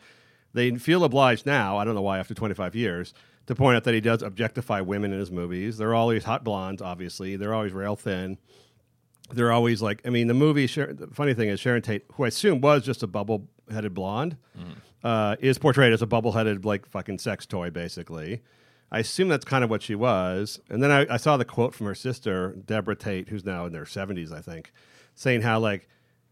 they 0.54 0.70
feel 0.76 1.02
obliged 1.02 1.44
now. 1.44 1.76
I 1.76 1.84
don't 1.84 1.94
know 1.96 2.02
why 2.02 2.18
after 2.18 2.34
25 2.34 2.76
years 2.76 3.12
to 3.46 3.54
point 3.56 3.76
out 3.76 3.82
that 3.84 3.94
he 3.94 4.00
does 4.00 4.22
objectify 4.22 4.80
women 4.80 5.12
in 5.12 5.18
his 5.18 5.30
movies. 5.32 5.76
They're 5.76 5.94
always 5.94 6.22
hot 6.24 6.44
blondes, 6.44 6.80
obviously. 6.82 7.36
They're 7.36 7.52
always 7.54 7.72
rail 7.72 7.94
thin. 7.96 8.38
They're 9.32 9.52
always 9.52 9.82
like, 9.82 10.02
I 10.06 10.10
mean, 10.10 10.26
the 10.28 10.34
movie. 10.34 10.66
The 10.66 11.08
funny 11.12 11.34
thing 11.34 11.48
is, 11.48 11.58
Sharon 11.60 11.82
Tate, 11.82 12.04
who 12.14 12.24
I 12.24 12.28
assume 12.28 12.60
was 12.60 12.84
just 12.84 13.02
a 13.02 13.06
bubble-headed 13.06 13.92
blonde, 13.94 14.36
uh, 15.02 15.36
is 15.40 15.58
portrayed 15.58 15.92
as 15.92 16.02
a 16.02 16.06
bubble-headed 16.06 16.64
like 16.64 16.86
fucking 16.86 17.18
sex 17.18 17.46
toy, 17.46 17.70
basically. 17.70 18.42
I 18.90 19.00
assume 19.00 19.28
that's 19.28 19.44
kind 19.44 19.64
of 19.64 19.70
what 19.70 19.82
she 19.82 19.94
was. 19.94 20.60
And 20.70 20.82
then 20.82 20.90
I, 20.92 21.14
I 21.14 21.16
saw 21.16 21.36
the 21.36 21.44
quote 21.44 21.74
from 21.74 21.86
her 21.86 21.94
sister, 21.94 22.56
Deborah 22.64 22.94
Tate, 22.94 23.28
who's 23.28 23.44
now 23.44 23.66
in 23.66 23.72
their 23.72 23.84
70s, 23.84 24.32
I 24.32 24.40
think, 24.40 24.72
saying 25.14 25.42
how 25.42 25.58
like 25.58 25.88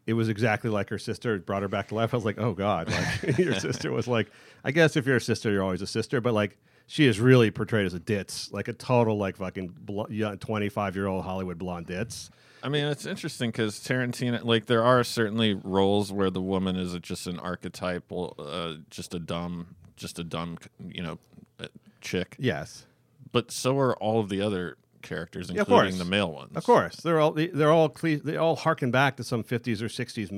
it 0.07 0.13
was 0.13 0.29
exactly 0.29 0.71
like 0.71 0.89
her 0.91 0.99
sister. 0.99 1.39
Brought 1.39 1.63
her 1.63 1.69
back 1.69 1.89
to 1.89 1.95
life. 1.95 2.15
I 2.15 2.17
was 2.17 2.25
like, 2.25 2.39
oh 2.39 2.53
god, 2.53 2.91
like 2.91 3.39
your 3.39 3.55
sister 3.59 3.91
was 3.91 4.07
like. 4.07 4.31
I 4.63 4.71
guess 4.71 4.97
if 4.97 5.07
you're 5.07 5.17
a 5.17 5.21
sister, 5.21 5.51
you're 5.51 5.63
always 5.63 5.83
a 5.83 5.87
sister, 5.87 6.21
but 6.21 6.33
like 6.33 6.57
she 6.87 7.07
is 7.07 7.19
really 7.21 7.51
portrayed 7.51 7.87
as 7.87 7.95
a 7.95 7.99
ditz, 7.99 8.53
like 8.53 8.69
a 8.69 8.73
total 8.73 9.19
like 9.19 9.37
fucking 9.37 10.39
twenty 10.41 10.69
five 10.69 10.95
year 10.95 11.07
old 11.07 11.25
Hollywood 11.25 11.59
blonde 11.59 11.87
ditz. 11.87 12.31
I 12.65 12.69
mean, 12.71 12.85
it's 12.87 13.05
interesting 13.07 13.51
because 13.51 13.77
Tarantino, 13.81 14.43
like, 14.43 14.67
there 14.67 14.83
are 14.83 15.05
certainly 15.05 15.53
roles 15.55 16.11
where 16.11 16.31
the 16.31 16.41
woman 16.41 16.77
is 16.77 16.99
just 17.01 17.27
an 17.27 17.39
archetypal, 17.39 18.35
uh, 18.39 18.83
just 18.91 19.13
a 19.15 19.19
dumb, 19.19 19.77
just 19.97 20.19
a 20.19 20.25
dumb, 20.25 20.57
you 20.89 21.03
know, 21.03 21.19
uh, 21.61 21.67
chick. 22.01 22.37
Yes, 22.39 22.87
But 23.33 23.51
so 23.51 23.79
are 23.79 23.95
all 23.97 24.19
of 24.21 24.29
the 24.31 24.41
other 24.41 24.77
characters, 25.03 25.49
Yeah, 25.51 25.61
of 25.63 25.69
including 25.69 25.93
course. 25.93 25.99
the 25.99 26.05
male 26.11 26.33
ones. 26.33 26.53
of 26.57 26.65
course 26.65 26.97
they're 26.97 27.21
all 27.21 27.33
they- 27.33 27.49
they're 27.49 27.71
all 27.73 27.89
cle- 27.91 28.21
they 28.25 28.37
all 28.39 28.57
harken 28.57 28.91
back 28.91 29.17
to 29.19 29.25
some 29.25 29.43
fifties 29.43 29.83
or 29.83 29.89
sixties 29.91 30.31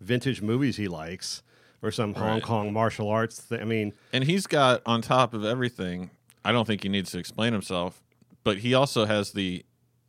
vintage 0.00 0.42
movies 0.42 0.76
he 0.76 0.88
likes, 0.88 1.42
or 1.82 1.92
some 1.92 2.14
Hong 2.14 2.26
Right. 2.34 2.42
Kong 2.42 2.72
martial 2.72 3.08
arts. 3.08 3.38
Thing. 3.40 3.60
I 3.60 3.64
mean, 3.64 3.92
And 4.12 4.24
he's 4.24 4.46
got 4.48 4.82
on 4.86 5.02
top 5.02 5.34
of 5.34 5.44
everything. 5.44 6.10
I 6.44 6.50
don't 6.50 6.66
think 6.66 6.82
he 6.82 6.88
needs 6.88 7.10
to 7.12 7.18
explain 7.18 7.52
himself, 7.52 8.02
but 8.42 8.58
he 8.58 8.74
also 8.74 9.04
has 9.04 9.30
the 9.32 9.64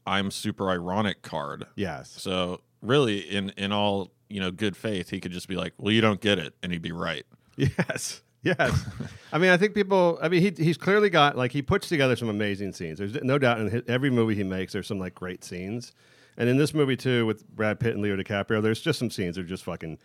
"I'm 0.05 0.31
super 0.31 0.69
ironic" 0.69 1.21
card. 1.21 1.65
yes, 1.75 2.11
So 2.11 2.61
really, 2.81 3.19
in 3.19 3.49
in 3.51 3.71
all 3.71 4.11
you 4.29 4.39
know 4.39 4.51
good 4.51 4.75
faith, 4.77 5.09
he 5.09 5.19
could 5.19 5.31
just 5.31 5.47
be 5.47 5.55
like, 5.55 5.73
"Well, 5.77 5.93
you 5.93 6.01
don't 6.01 6.21
get 6.21 6.39
it," 6.39 6.55
and 6.63 6.71
he'd 6.71 6.81
be 6.81 6.91
right. 6.91 7.25
yes. 7.57 8.21
Yes, 8.41 8.85
I 9.33 9.37
mean, 9.37 9.49
I 9.49 9.57
think 9.57 9.73
people. 9.73 10.17
I 10.21 10.29
mean, 10.29 10.41
he 10.41 10.63
he's 10.63 10.77
clearly 10.77 11.09
got 11.09 11.37
like 11.37 11.51
he 11.51 11.61
puts 11.61 11.89
together 11.89 12.15
some 12.15 12.29
amazing 12.29 12.71
scenes. 12.71 12.97
There's 12.97 13.15
no 13.15 13.37
doubt 13.37 13.59
in 13.59 13.69
his, 13.69 13.83
every 13.85 14.09
movie 14.09 14.33
he 14.33 14.45
makes, 14.45 14.71
there's 14.71 14.87
some 14.87 14.97
like 14.97 15.13
great 15.13 15.43
scenes, 15.43 15.91
and 16.37 16.47
in 16.47 16.55
this 16.55 16.73
movie 16.73 16.95
too, 16.95 17.25
with 17.25 17.45
Brad 17.49 17.81
Pitt 17.81 17.95
and 17.95 18.01
Leo 18.01 18.15
DiCaprio, 18.15 18.61
there's 18.61 18.79
just 18.79 18.97
some 18.97 19.09
scenes 19.09 19.35
that 19.35 19.41
are 19.41 19.47
just 19.47 19.65
fucking, 19.65 19.97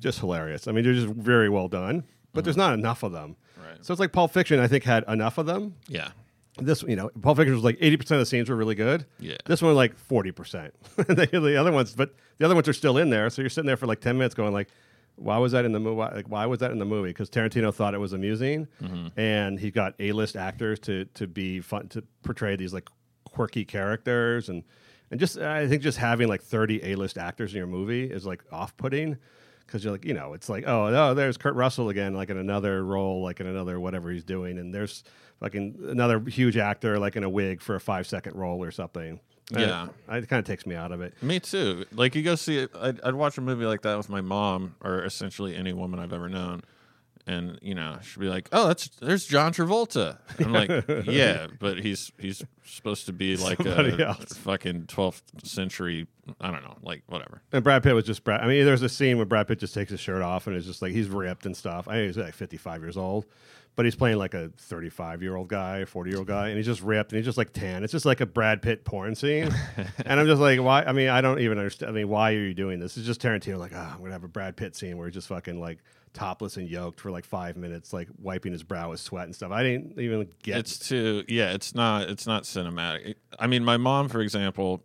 just 0.00 0.18
hilarious. 0.18 0.66
I 0.66 0.72
mean, 0.72 0.82
they're 0.82 0.92
just 0.92 1.06
very 1.06 1.48
well 1.48 1.68
done, 1.68 2.02
but 2.32 2.42
there's 2.42 2.56
mm-hmm. 2.56 2.70
not 2.70 2.74
enough 2.74 3.04
of 3.04 3.12
them. 3.12 3.36
Right. 3.56 3.76
So 3.80 3.92
it's 3.92 4.00
like 4.00 4.10
Pulp 4.10 4.32
Fiction. 4.32 4.58
I 4.58 4.66
think 4.66 4.82
had 4.82 5.04
enough 5.06 5.38
of 5.38 5.46
them. 5.46 5.76
Yeah. 5.86 6.08
This, 6.58 6.82
you 6.82 6.96
know, 6.96 7.10
Pulp 7.22 7.36
Fiction 7.36 7.54
was 7.54 7.64
like 7.64 7.78
eighty 7.80 7.96
percent 7.96 8.16
of 8.16 8.20
the 8.20 8.26
scenes 8.26 8.48
were 8.48 8.56
really 8.56 8.74
good. 8.74 9.06
Yeah. 9.18 9.36
This 9.46 9.62
one 9.62 9.74
like 9.74 9.96
forty 9.96 10.32
percent. 10.32 10.74
the 10.96 11.56
other 11.58 11.72
ones, 11.72 11.94
but 11.94 12.14
the 12.38 12.44
other 12.44 12.54
ones 12.54 12.68
are 12.68 12.72
still 12.72 12.98
in 12.98 13.10
there. 13.10 13.30
So 13.30 13.42
you're 13.42 13.50
sitting 13.50 13.66
there 13.66 13.76
for 13.76 13.86
like 13.86 14.00
ten 14.00 14.18
minutes, 14.18 14.34
going 14.34 14.52
like, 14.52 14.68
"Why 15.16 15.38
was 15.38 15.52
that 15.52 15.64
in 15.64 15.72
the 15.72 15.80
movie? 15.80 15.96
Like, 15.96 16.28
why 16.28 16.46
was 16.46 16.60
that 16.60 16.70
in 16.70 16.78
the 16.78 16.84
movie?" 16.84 17.10
Because 17.10 17.30
Tarantino 17.30 17.72
thought 17.72 17.94
it 17.94 17.98
was 17.98 18.12
amusing, 18.12 18.66
mm-hmm. 18.82 19.18
and 19.18 19.58
he 19.58 19.70
got 19.70 19.94
A-list 20.00 20.36
actors 20.36 20.78
to 20.80 21.04
to 21.14 21.26
be 21.26 21.60
fun 21.60 21.88
to 21.88 22.02
portray 22.22 22.56
these 22.56 22.72
like 22.72 22.88
quirky 23.24 23.64
characters, 23.64 24.48
and 24.48 24.64
and 25.10 25.20
just 25.20 25.38
I 25.38 25.68
think 25.68 25.82
just 25.82 25.98
having 25.98 26.28
like 26.28 26.42
thirty 26.42 26.80
A-list 26.82 27.18
actors 27.18 27.52
in 27.52 27.58
your 27.58 27.66
movie 27.66 28.04
is 28.04 28.26
like 28.26 28.42
off-putting. 28.52 29.16
Because 29.66 29.84
you're 29.84 29.92
like, 29.92 30.06
you 30.06 30.14
know, 30.14 30.32
it's 30.32 30.48
like, 30.48 30.66
oh, 30.66 30.88
no, 30.88 31.12
there's 31.12 31.36
Kurt 31.36 31.54
Russell 31.54 31.90
again, 31.90 32.14
like 32.14 32.30
in 32.30 32.38
another 32.38 32.82
role, 32.82 33.22
like 33.22 33.38
in 33.38 33.46
another 33.46 33.78
whatever 33.78 34.10
he's 34.10 34.24
doing, 34.24 34.56
and 34.56 34.72
there's 34.74 35.04
fucking 35.40 35.78
another 35.88 36.20
huge 36.20 36.56
actor, 36.56 36.98
like 36.98 37.16
in 37.16 37.24
a 37.24 37.28
wig 37.30 37.60
for 37.60 37.74
a 37.74 37.80
five 37.80 38.06
second 38.06 38.36
role 38.36 38.62
or 38.62 38.70
something. 38.70 39.20
And 39.52 39.60
Yeah. 39.60 39.88
it, 40.10 40.24
it 40.24 40.28
kind 40.28 40.40
of 40.40 40.44
takes 40.46 40.66
me 40.66 40.74
out 40.74 40.92
of 40.92 41.00
it. 41.00 41.14
Me 41.22 41.40
too. 41.40 41.86
Like 41.92 42.14
you 42.14 42.22
go 42.22 42.34
see 42.34 42.58
it. 42.58 42.70
I'd, 42.78 43.00
I'd 43.02 43.14
watch 43.14 43.38
a 43.38 43.40
movie 43.40 43.64
like 43.64 43.82
that 43.82 43.96
with 43.96 44.08
my 44.10 44.20
mom, 44.20 44.74
or 44.82 45.02
essentially 45.04 45.56
any 45.56 45.72
woman 45.72 45.98
I've 46.00 46.12
ever 46.12 46.28
known, 46.28 46.62
and 47.26 47.58
you 47.62 47.74
know 47.74 47.98
she'd 48.02 48.20
be 48.20 48.28
like, 48.28 48.48
"Oh, 48.52 48.68
that's 48.68 48.88
there's 49.00 49.24
John 49.26 49.52
Travolta." 49.54 50.18
I'm 50.38 50.52
like, 50.52 50.70
"Yeah, 51.06 51.46
but 51.58 51.78
he's 51.78 52.12
he's 52.18 52.42
supposed 52.64 53.06
to 53.06 53.12
be 53.14 53.36
like 53.38 53.56
Somebody 53.56 54.02
a 54.02 54.08
else. 54.08 54.34
fucking 54.34 54.84
12th 54.84 55.22
century. 55.46 56.06
I 56.42 56.50
don't 56.50 56.62
know, 56.62 56.76
like 56.82 57.02
whatever." 57.06 57.40
And 57.52 57.64
Brad 57.64 57.82
Pitt 57.82 57.94
was 57.94 58.04
just 58.04 58.24
Brad. 58.24 58.42
I 58.42 58.46
mean, 58.48 58.66
there's 58.66 58.82
a 58.82 58.88
scene 58.90 59.16
where 59.16 59.24
Brad 59.26 59.48
Pitt 59.48 59.60
just 59.60 59.72
takes 59.72 59.90
his 59.90 60.00
shirt 60.00 60.20
off 60.20 60.46
and 60.46 60.54
it's 60.56 60.66
just 60.66 60.82
like 60.82 60.92
he's 60.92 61.08
ripped 61.08 61.46
and 61.46 61.56
stuff. 61.56 61.88
I 61.88 61.94
think 61.94 62.06
he's 62.08 62.18
like 62.18 62.34
55 62.34 62.82
years 62.82 62.96
old, 62.98 63.24
but 63.78 63.84
he's 63.84 63.94
playing 63.94 64.18
like 64.18 64.34
a 64.34 64.50
35 64.56 65.22
year 65.22 65.36
old 65.36 65.46
guy, 65.46 65.84
40 65.84 66.10
year 66.10 66.18
old 66.18 66.26
guy, 66.26 66.48
and 66.48 66.56
he's 66.56 66.66
just 66.66 66.82
ripped 66.82 67.12
and 67.12 67.16
he's 67.16 67.24
just 67.24 67.38
like 67.38 67.52
tan. 67.52 67.84
It's 67.84 67.92
just 67.92 68.04
like 68.04 68.20
a 68.20 68.26
Brad 68.26 68.60
Pitt 68.60 68.84
porn 68.84 69.14
scene, 69.14 69.54
and 70.04 70.18
I'm 70.18 70.26
just 70.26 70.40
like, 70.40 70.60
why? 70.60 70.82
I 70.82 70.90
mean, 70.90 71.08
I 71.08 71.20
don't 71.20 71.38
even 71.38 71.58
understand. 71.58 71.90
I 71.90 71.94
mean, 71.94 72.08
why 72.08 72.32
are 72.32 72.40
you 72.40 72.54
doing 72.54 72.80
this? 72.80 72.96
It's 72.96 73.06
just 73.06 73.22
Tarantino 73.22 73.56
like, 73.56 73.70
ah, 73.72 73.92
I'm 73.94 74.00
gonna 74.00 74.10
have 74.10 74.24
a 74.24 74.28
Brad 74.28 74.56
Pitt 74.56 74.74
scene 74.74 74.98
where 74.98 75.06
he's 75.06 75.14
just 75.14 75.28
fucking 75.28 75.60
like 75.60 75.78
topless 76.12 76.56
and 76.56 76.68
yoked 76.68 76.98
for 76.98 77.12
like 77.12 77.24
five 77.24 77.56
minutes, 77.56 77.92
like 77.92 78.08
wiping 78.20 78.50
his 78.50 78.64
brow 78.64 78.90
with 78.90 78.98
sweat 78.98 79.26
and 79.26 79.34
stuff. 79.36 79.52
I 79.52 79.62
didn't 79.62 79.96
even 80.00 80.28
get. 80.42 80.58
It's 80.58 80.76
too 80.76 81.22
yeah. 81.28 81.52
It's 81.52 81.72
not 81.72 82.10
it's 82.10 82.26
not 82.26 82.42
cinematic. 82.42 83.14
I 83.38 83.46
mean, 83.46 83.64
my 83.64 83.76
mom, 83.76 84.08
for 84.08 84.20
example, 84.22 84.82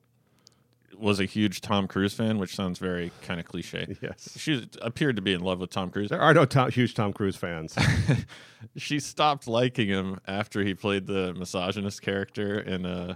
was 0.98 1.20
a 1.20 1.26
huge 1.26 1.62
Tom 1.62 1.88
Cruise 1.88 2.14
fan, 2.14 2.38
which 2.38 2.56
sounds 2.56 2.80
very 2.80 3.12
kind 3.22 3.40
of 3.40 3.46
cliche. 3.46 3.98
Yes. 4.02 4.38
she 4.38 4.68
appeared 4.82 5.16
to 5.16 5.22
be 5.22 5.34
in 5.34 5.42
love 5.42 5.60
with 5.60 5.70
Tom 5.70 5.90
Cruise. 5.90 6.10
there 6.10 6.20
are 6.22 6.34
no 6.34 6.46
Tom, 6.46 6.70
huge 6.72 6.94
Tom 6.94 7.14
Cruise 7.14 7.36
fans. 7.36 7.76
she 8.76 9.00
stopped 9.00 9.48
liking 9.48 9.88
him 9.88 10.20
after 10.28 10.64
he 10.64 10.74
played 10.74 11.08
the 11.08 11.34
misogynist 11.34 12.02
character 12.02 12.60
in 12.60 12.86
uh, 12.86 13.16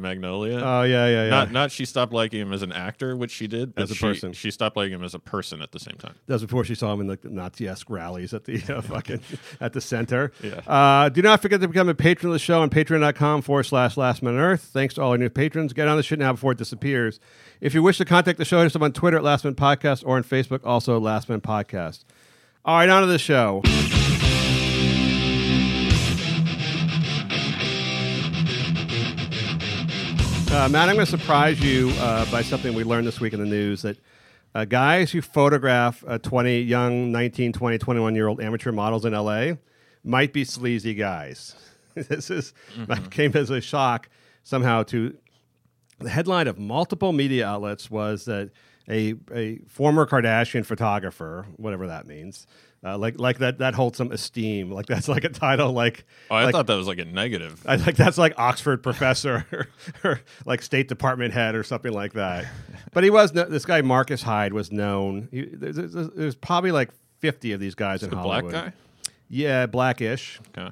Magnolia. 0.00 0.60
Oh 0.64 0.82
yeah, 0.82 1.06
yeah, 1.06 1.24
yeah. 1.24 1.30
Not 1.30 1.52
not 1.52 1.70
she 1.70 1.84
stopped 1.84 2.12
liking 2.12 2.40
him 2.40 2.52
as 2.52 2.62
an 2.62 2.72
actor, 2.72 3.16
which 3.16 3.30
she 3.30 3.46
did, 3.46 3.74
but 3.74 3.82
As 3.82 3.90
a 3.90 3.94
she, 3.94 4.04
person. 4.04 4.32
She 4.32 4.50
stopped 4.50 4.76
liking 4.76 4.94
him 4.94 5.04
as 5.04 5.14
a 5.14 5.18
person 5.18 5.62
at 5.62 5.72
the 5.72 5.78
same 5.78 5.96
time. 5.96 6.14
That 6.26 6.34
was 6.34 6.42
before 6.42 6.64
she 6.64 6.74
saw 6.74 6.92
him 6.92 7.00
in 7.00 7.06
the 7.08 7.18
Nazi-esque 7.24 7.88
rallies 7.90 8.34
at 8.34 8.44
the 8.44 8.62
uh, 8.68 8.80
fucking 8.82 9.20
at 9.60 9.72
the 9.72 9.80
center. 9.80 10.32
Yeah. 10.42 10.60
Uh, 10.66 11.08
do 11.08 11.22
not 11.22 11.42
forget 11.42 11.60
to 11.60 11.68
become 11.68 11.88
a 11.88 11.94
patron 11.94 12.30
of 12.30 12.32
the 12.34 12.38
show 12.38 12.60
on 12.62 12.70
patreon.com 12.70 13.42
forward 13.42 13.64
slash 13.64 13.96
last 13.96 14.22
man 14.22 14.34
on 14.34 14.40
earth. 14.40 14.62
Thanks 14.62 14.94
to 14.94 15.02
all 15.02 15.10
our 15.12 15.18
new 15.18 15.30
patrons. 15.30 15.72
Get 15.72 15.88
on 15.88 15.96
the 15.96 16.02
shit 16.02 16.18
now 16.18 16.32
before 16.32 16.52
it 16.52 16.58
disappears. 16.58 17.20
If 17.60 17.74
you 17.74 17.82
wish 17.82 17.98
to 17.98 18.04
contact 18.04 18.38
the 18.38 18.44
show, 18.44 18.58
hit 18.58 18.66
us 18.66 18.76
up 18.76 18.82
on 18.82 18.92
Twitter 18.92 19.16
at 19.16 19.24
Last 19.24 19.44
Man 19.44 19.54
Podcast 19.54 20.04
or 20.06 20.16
on 20.16 20.24
Facebook, 20.24 20.60
also 20.64 20.98
Last 21.00 21.28
Man 21.28 21.40
Podcast. 21.40 22.04
All 22.64 22.76
right, 22.76 22.88
on 22.88 23.02
to 23.02 23.06
the 23.08 23.18
show. 23.18 23.62
Uh, 30.50 30.66
Matt, 30.66 30.88
I'm 30.88 30.94
going 30.94 31.04
to 31.04 31.06
surprise 31.06 31.60
you 31.60 31.90
uh, 31.98 32.24
by 32.30 32.40
something 32.40 32.74
we 32.74 32.82
learned 32.82 33.06
this 33.06 33.20
week 33.20 33.34
in 33.34 33.40
the 33.40 33.46
news 33.46 33.82
that 33.82 33.98
uh, 34.54 34.64
guys 34.64 35.12
who 35.12 35.20
photograph 35.20 36.02
uh, 36.08 36.16
20 36.16 36.62
young 36.62 37.12
19, 37.12 37.52
20, 37.52 37.76
21 37.76 38.14
year 38.14 38.28
old 38.28 38.40
amateur 38.40 38.72
models 38.72 39.04
in 39.04 39.12
LA 39.12 39.52
might 40.04 40.32
be 40.32 40.44
sleazy 40.44 40.94
guys. 40.94 41.54
this 41.94 42.30
is 42.30 42.54
came 43.10 43.36
as 43.36 43.50
a 43.50 43.60
shock 43.60 44.08
somehow 44.42 44.82
to 44.84 45.14
the 45.98 46.08
headline 46.08 46.48
of 46.48 46.58
multiple 46.58 47.12
media 47.12 47.46
outlets 47.46 47.90
was 47.90 48.24
that 48.24 48.50
a, 48.88 49.14
a 49.34 49.58
former 49.68 50.06
Kardashian 50.06 50.64
photographer, 50.64 51.46
whatever 51.56 51.86
that 51.88 52.06
means, 52.06 52.46
uh, 52.84 52.96
like 52.96 53.18
like 53.18 53.38
that 53.38 53.58
that 53.58 53.74
holds 53.74 53.98
some 53.98 54.12
esteem. 54.12 54.70
Like 54.70 54.86
that's 54.86 55.08
like 55.08 55.24
a 55.24 55.28
title. 55.28 55.72
Like 55.72 56.04
Oh, 56.30 56.36
I 56.36 56.44
like, 56.44 56.52
thought 56.52 56.66
that 56.68 56.76
was 56.76 56.86
like 56.86 56.98
a 56.98 57.04
negative. 57.04 57.60
I 57.66 57.76
like 57.76 57.96
that's 57.96 58.18
like 58.18 58.34
Oxford 58.38 58.82
professor 58.82 59.46
or, 59.52 59.68
or 60.04 60.20
like 60.44 60.62
State 60.62 60.88
Department 60.88 61.34
head 61.34 61.54
or 61.54 61.64
something 61.64 61.92
like 61.92 62.12
that. 62.12 62.46
But 62.92 63.04
he 63.04 63.10
was 63.10 63.34
no, 63.34 63.44
this 63.44 63.64
guy 63.64 63.82
Marcus 63.82 64.22
Hyde 64.22 64.52
was 64.52 64.70
known. 64.70 65.28
He, 65.30 65.46
there's, 65.52 65.92
there's, 66.14 66.36
probably 66.36 66.70
like 66.70 66.90
50 67.18 67.52
of 67.52 67.60
these 67.60 67.74
guys 67.74 68.02
in 68.02 68.10
the 68.10 68.16
black 68.16 68.44
Hollywood. 68.44 68.52
guy. 68.52 68.72
Yeah, 69.28 69.66
blackish. 69.66 70.40
Okay. 70.56 70.70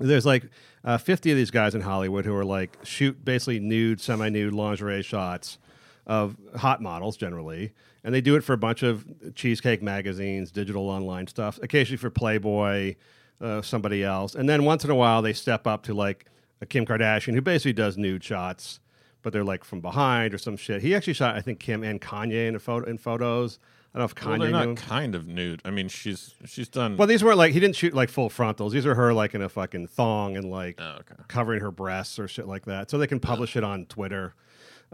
There's 0.00 0.26
like 0.26 0.44
uh, 0.84 0.98
50 0.98 1.30
of 1.30 1.36
these 1.36 1.50
guys 1.50 1.74
in 1.74 1.80
Hollywood 1.80 2.24
who 2.24 2.34
are 2.34 2.44
like 2.44 2.76
shoot 2.82 3.24
basically 3.24 3.60
nude, 3.60 4.00
semi-nude 4.00 4.52
lingerie 4.52 5.02
shots 5.02 5.58
of 6.06 6.36
hot 6.56 6.82
models 6.82 7.16
generally, 7.16 7.72
and 8.04 8.14
they 8.14 8.20
do 8.20 8.36
it 8.36 8.44
for 8.44 8.52
a 8.52 8.58
bunch 8.58 8.82
of 8.82 9.04
cheesecake 9.34 9.82
magazines, 9.82 10.50
digital 10.52 10.88
online 10.88 11.26
stuff, 11.26 11.58
occasionally 11.62 11.96
for 11.96 12.10
Playboy, 12.10 12.94
uh, 13.40 13.62
somebody 13.62 14.04
else, 14.04 14.34
and 14.34 14.48
then 14.48 14.64
once 14.64 14.84
in 14.84 14.90
a 14.90 14.94
while 14.94 15.22
they 15.22 15.32
step 15.32 15.66
up 15.66 15.82
to 15.84 15.94
like 15.94 16.26
a 16.60 16.66
Kim 16.66 16.86
Kardashian 16.86 17.34
who 17.34 17.40
basically 17.42 17.72
does 17.72 17.96
nude 17.98 18.22
shots, 18.22 18.78
but 19.22 19.32
they're 19.32 19.42
like 19.44 19.64
from 19.64 19.80
behind 19.80 20.32
or 20.34 20.38
some 20.38 20.56
shit. 20.56 20.82
He 20.82 20.94
actually 20.94 21.14
shot 21.14 21.34
I 21.34 21.40
think 21.40 21.58
Kim 21.58 21.82
and 21.82 22.00
Kanye 22.00 22.46
in 22.48 22.54
a 22.54 22.58
photo 22.60 22.88
in 22.88 22.98
photos. 22.98 23.58
I 23.94 23.98
don't 23.98 24.02
know 24.02 24.04
if 24.06 24.14
Kanye 24.14 24.28
Well, 24.30 24.38
they're 24.40 24.50
not 24.50 24.68
knew. 24.68 24.74
kind 24.74 25.14
of 25.14 25.28
nude. 25.28 25.60
I 25.64 25.70
mean, 25.70 25.88
she's 25.88 26.34
she's 26.46 26.68
done. 26.68 26.96
Well, 26.96 27.06
these 27.06 27.22
weren't 27.22 27.38
like 27.38 27.52
he 27.52 27.60
didn't 27.60 27.76
shoot 27.76 27.94
like 27.94 28.08
full 28.08 28.28
frontals. 28.28 28.72
These 28.72 28.86
are 28.86 28.94
her 28.96 29.12
like 29.14 29.34
in 29.34 29.42
a 29.42 29.48
fucking 29.48 29.86
thong 29.88 30.36
and 30.36 30.50
like 30.50 30.80
Oh, 30.80 30.96
okay. 31.00 31.14
covering 31.28 31.60
her 31.60 31.70
breasts 31.70 32.18
or 32.18 32.26
shit 32.28 32.46
like 32.48 32.64
that, 32.66 32.90
so 32.90 32.98
they 32.98 33.06
can 33.06 33.20
publish 33.20 33.56
it 33.56 33.62
on 33.64 33.86
Twitter. 33.86 34.34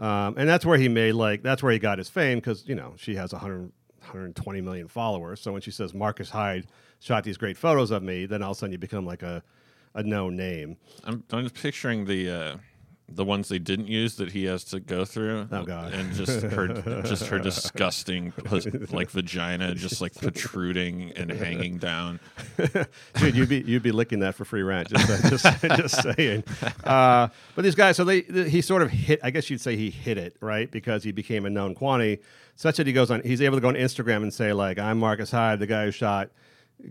Um, 0.01 0.33
and 0.35 0.49
that's 0.49 0.65
where 0.65 0.79
he 0.79 0.89
made 0.89 1.13
like 1.13 1.43
that's 1.43 1.61
where 1.61 1.71
he 1.71 1.79
got 1.79 1.99
his 1.99 2.09
fame 2.09 2.39
because 2.39 2.67
you 2.67 2.73
know 2.73 2.95
she 2.97 3.15
has 3.15 3.31
100, 3.31 3.71
120 3.99 4.61
million 4.61 4.87
followers. 4.87 5.39
So 5.39 5.53
when 5.53 5.61
she 5.61 5.69
says 5.71 5.93
Marcus 5.93 6.31
Hyde 6.31 6.65
shot 6.99 7.23
these 7.23 7.37
great 7.37 7.55
photos 7.55 7.91
of 7.91 8.01
me, 8.01 8.25
then 8.25 8.41
all 8.41 8.51
of 8.51 8.57
a 8.57 8.59
sudden 8.59 8.71
you 8.73 8.79
become 8.79 9.05
like 9.05 9.21
a 9.21 9.43
a 9.93 10.03
known 10.03 10.35
name. 10.35 10.77
I'm, 11.03 11.23
I'm 11.31 11.43
just 11.43 11.55
picturing 11.55 12.05
the 12.05 12.29
uh, 12.29 12.57
the 13.13 13.25
ones 13.25 13.49
they 13.49 13.59
didn't 13.59 13.87
use 13.87 14.15
that 14.15 14.31
he 14.31 14.45
has 14.45 14.63
to 14.65 14.79
go 14.79 15.05
through. 15.05 15.47
Oh, 15.51 15.63
God. 15.63 15.93
And 15.93 16.13
just 16.13 16.41
her 16.41 16.67
just 17.03 17.27
her 17.27 17.39
disgusting 17.51 18.33
like 18.91 19.09
vagina 19.09 19.75
just 19.75 20.01
like 20.01 20.15
protruding 20.15 21.11
and 21.15 21.31
hanging 21.31 21.77
down. 21.77 22.19
Dude, 23.15 23.35
you'd 23.35 23.49
be 23.49 23.61
you'd 23.61 23.83
be 23.83 23.91
licking 23.91 24.19
that 24.19 24.35
for 24.35 24.45
free 24.45 24.63
rent. 24.63 24.89
Just 24.89 25.29
just, 25.29 25.61
just 25.61 26.01
saying. 26.01 26.43
Uh, 26.83 27.27
but 27.55 27.63
these 27.63 27.75
guys, 27.75 27.97
so 27.97 28.03
they 28.03 28.21
he 28.21 28.61
sort 28.61 28.81
of 28.81 28.89
hit. 28.91 29.19
I 29.23 29.31
guess 29.31 29.49
you'd 29.49 29.61
say 29.61 29.75
he 29.75 29.89
hit 29.89 30.17
it 30.17 30.35
right 30.39 30.69
because 30.69 31.03
he 31.03 31.11
became 31.11 31.45
a 31.45 31.49
known 31.49 31.75
quantity, 31.75 32.21
such 32.55 32.77
that 32.77 32.87
he 32.87 32.93
goes 32.93 33.11
on. 33.11 33.21
He's 33.23 33.41
able 33.41 33.57
to 33.57 33.61
go 33.61 33.67
on 33.67 33.75
Instagram 33.75 34.23
and 34.23 34.33
say 34.33 34.53
like, 34.53 34.79
"I'm 34.79 34.99
Marcus 34.99 35.31
Hyde, 35.31 35.59
the 35.59 35.67
guy 35.67 35.85
who 35.85 35.91
shot." 35.91 36.31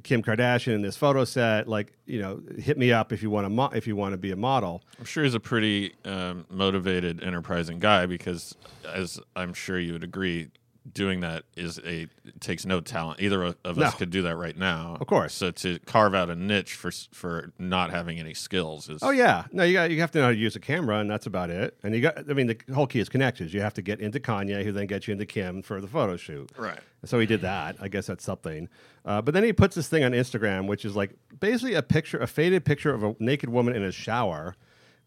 Kim 0.02 0.22
Kardashian 0.22 0.74
in 0.74 0.82
this 0.82 0.96
photo 0.96 1.24
set, 1.24 1.68
like 1.68 1.92
you 2.06 2.20
know, 2.20 2.40
hit 2.58 2.78
me 2.78 2.92
up 2.92 3.12
if 3.12 3.22
you 3.22 3.30
want 3.30 3.44
to 3.44 3.50
mo- 3.50 3.70
if 3.74 3.86
you 3.86 3.96
want 3.96 4.12
to 4.12 4.18
be 4.18 4.30
a 4.30 4.36
model. 4.36 4.82
I'm 4.98 5.04
sure 5.04 5.24
he's 5.24 5.34
a 5.34 5.40
pretty 5.40 5.94
um, 6.04 6.46
motivated, 6.50 7.22
enterprising 7.22 7.78
guy 7.78 8.06
because, 8.06 8.54
as 8.92 9.20
I'm 9.36 9.52
sure 9.54 9.78
you 9.78 9.92
would 9.94 10.04
agree, 10.04 10.48
doing 10.92 11.20
that 11.20 11.44
is 11.56 11.78
a 11.84 12.06
takes 12.40 12.64
no 12.64 12.80
talent. 12.80 13.20
Either 13.20 13.42
of 13.44 13.56
us 13.64 13.76
No. 13.76 13.90
could 13.98 14.10
do 14.10 14.22
that 14.22 14.34
right 14.36 14.56
now, 14.56 14.96
Of 15.00 15.06
course. 15.06 15.34
So 15.34 15.50
to 15.50 15.78
carve 15.80 16.14
out 16.14 16.30
a 16.30 16.34
niche 16.34 16.74
for 16.74 16.90
for 17.12 17.52
not 17.58 17.90
having 17.90 18.18
any 18.18 18.32
skills 18.34 18.88
is 18.88 19.02
Oh 19.02 19.10
yeah, 19.10 19.44
no, 19.52 19.62
you 19.64 19.74
got 19.74 19.90
you 19.90 20.00
have 20.00 20.10
to 20.12 20.18
know 20.18 20.24
how 20.26 20.30
to 20.30 20.36
use 20.36 20.56
a 20.56 20.60
camera, 20.60 20.98
and 20.98 21.10
that's 21.10 21.26
about 21.26 21.50
it. 21.50 21.76
And 21.82 21.94
you 21.94 22.00
got, 22.00 22.18
I 22.30 22.32
mean, 22.32 22.46
the 22.46 22.58
whole 22.74 22.86
key 22.86 23.00
is 23.00 23.08
connections. 23.08 23.52
You 23.52 23.60
have 23.60 23.74
to 23.74 23.82
get 23.82 24.00
into 24.00 24.20
Kanye, 24.20 24.64
who 24.64 24.72
then 24.72 24.86
gets 24.86 25.06
you 25.08 25.12
into 25.12 25.26
Kim 25.26 25.62
for 25.62 25.80
the 25.80 25.88
photo 25.88 26.16
shoot. 26.16 26.50
right. 26.56 26.80
So 27.04 27.18
he 27.18 27.24
did 27.26 27.40
that. 27.40 27.76
I 27.80 27.88
guess 27.88 28.06
that's 28.06 28.22
something. 28.24 28.68
Uh, 29.04 29.22
but 29.22 29.32
then 29.34 29.44
he 29.44 29.52
puts 29.52 29.74
this 29.74 29.88
thing 29.88 30.04
on 30.04 30.12
Instagram, 30.12 30.66
which 30.66 30.84
is 30.84 30.94
like 30.94 31.12
basically 31.38 31.74
a 31.74 31.82
picture, 31.82 32.18
a 32.18 32.26
faded 32.26 32.64
picture 32.64 32.92
of 32.92 33.02
a 33.02 33.16
naked 33.18 33.48
woman 33.48 33.74
in 33.74 33.82
a 33.82 33.92
shower, 33.92 34.56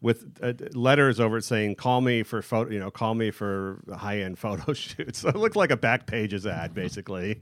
with 0.00 0.38
uh, 0.42 0.52
letters 0.74 1.18
over 1.20 1.38
it 1.38 1.44
saying 1.44 1.76
"Call 1.76 2.00
me 2.00 2.22
for 2.22 2.42
photo," 2.42 2.70
you 2.70 2.78
know, 2.78 2.90
"Call 2.90 3.14
me 3.14 3.30
for 3.30 3.80
high 3.96 4.20
end 4.20 4.38
photo 4.44 4.72
shoots." 4.72 5.20
So 5.20 5.28
it 5.28 5.36
looked 5.36 5.56
like 5.56 5.70
a 5.70 5.76
back 5.76 6.06
pages 6.06 6.46
ad, 6.46 6.74
basically, 6.74 7.40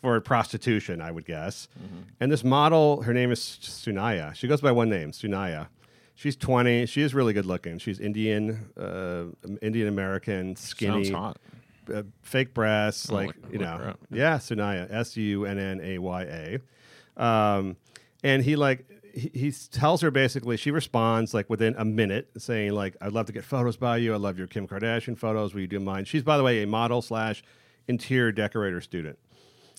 for 0.00 0.20
prostitution, 0.20 1.00
I 1.00 1.10
would 1.10 1.24
guess. 1.24 1.68
And 2.20 2.30
this 2.30 2.44
model, 2.44 3.02
her 3.02 3.14
name 3.14 3.32
is 3.32 3.40
Sunnaya. 3.40 4.34
She 4.34 4.46
goes 4.46 4.60
by 4.60 4.72
one 4.72 4.90
name, 4.90 5.12
Sunnaya. 5.12 5.68
She's 6.14 6.36
20. 6.36 6.86
She 6.86 7.02
is 7.02 7.12
really 7.12 7.32
good 7.32 7.46
looking. 7.46 7.78
She's 7.78 7.98
Indian, 7.98 8.70
uh, 8.78 9.24
Indian 9.62 9.88
American, 9.88 10.54
skinny, 10.54 11.04
Sounds 11.04 11.10
hot. 11.10 11.38
Uh, 11.92 12.02
fake 12.22 12.54
breasts, 12.54 13.10
I'll 13.10 13.16
like 13.16 13.26
look- 13.28 13.52
you 13.52 13.58
know, 13.58 13.94
yeah, 14.10 14.36
Sunnaya, 14.38 14.86
S 14.92 15.16
U 15.16 15.44
N 15.46 15.58
N 15.58 15.80
A 15.82 15.98
Y 15.98 16.22
A, 16.22 17.22
um, 17.22 17.76
and 18.22 18.42
he 18.42 18.56
like 18.56 18.86
he, 19.14 19.30
he 19.34 19.52
tells 19.70 20.00
her 20.00 20.10
basically 20.10 20.56
she 20.56 20.70
responds 20.70 21.34
like 21.34 21.48
within 21.50 21.74
a 21.78 21.84
minute 21.84 22.30
saying 22.38 22.72
like 22.72 22.96
I'd 23.00 23.12
love 23.12 23.26
to 23.26 23.32
get 23.32 23.44
photos 23.44 23.76
by 23.76 23.98
you. 23.98 24.12
I 24.14 24.16
love 24.16 24.38
your 24.38 24.46
Kim 24.46 24.66
Kardashian 24.66 25.16
photos. 25.18 25.54
Will 25.54 25.60
you 25.60 25.66
do 25.66 25.80
mine? 25.80 26.04
She's 26.04 26.22
by 26.22 26.36
the 26.36 26.42
way 26.42 26.62
a 26.62 26.66
model 26.66 27.02
slash 27.02 27.42
interior 27.86 28.32
decorator 28.32 28.80
student. 28.80 29.18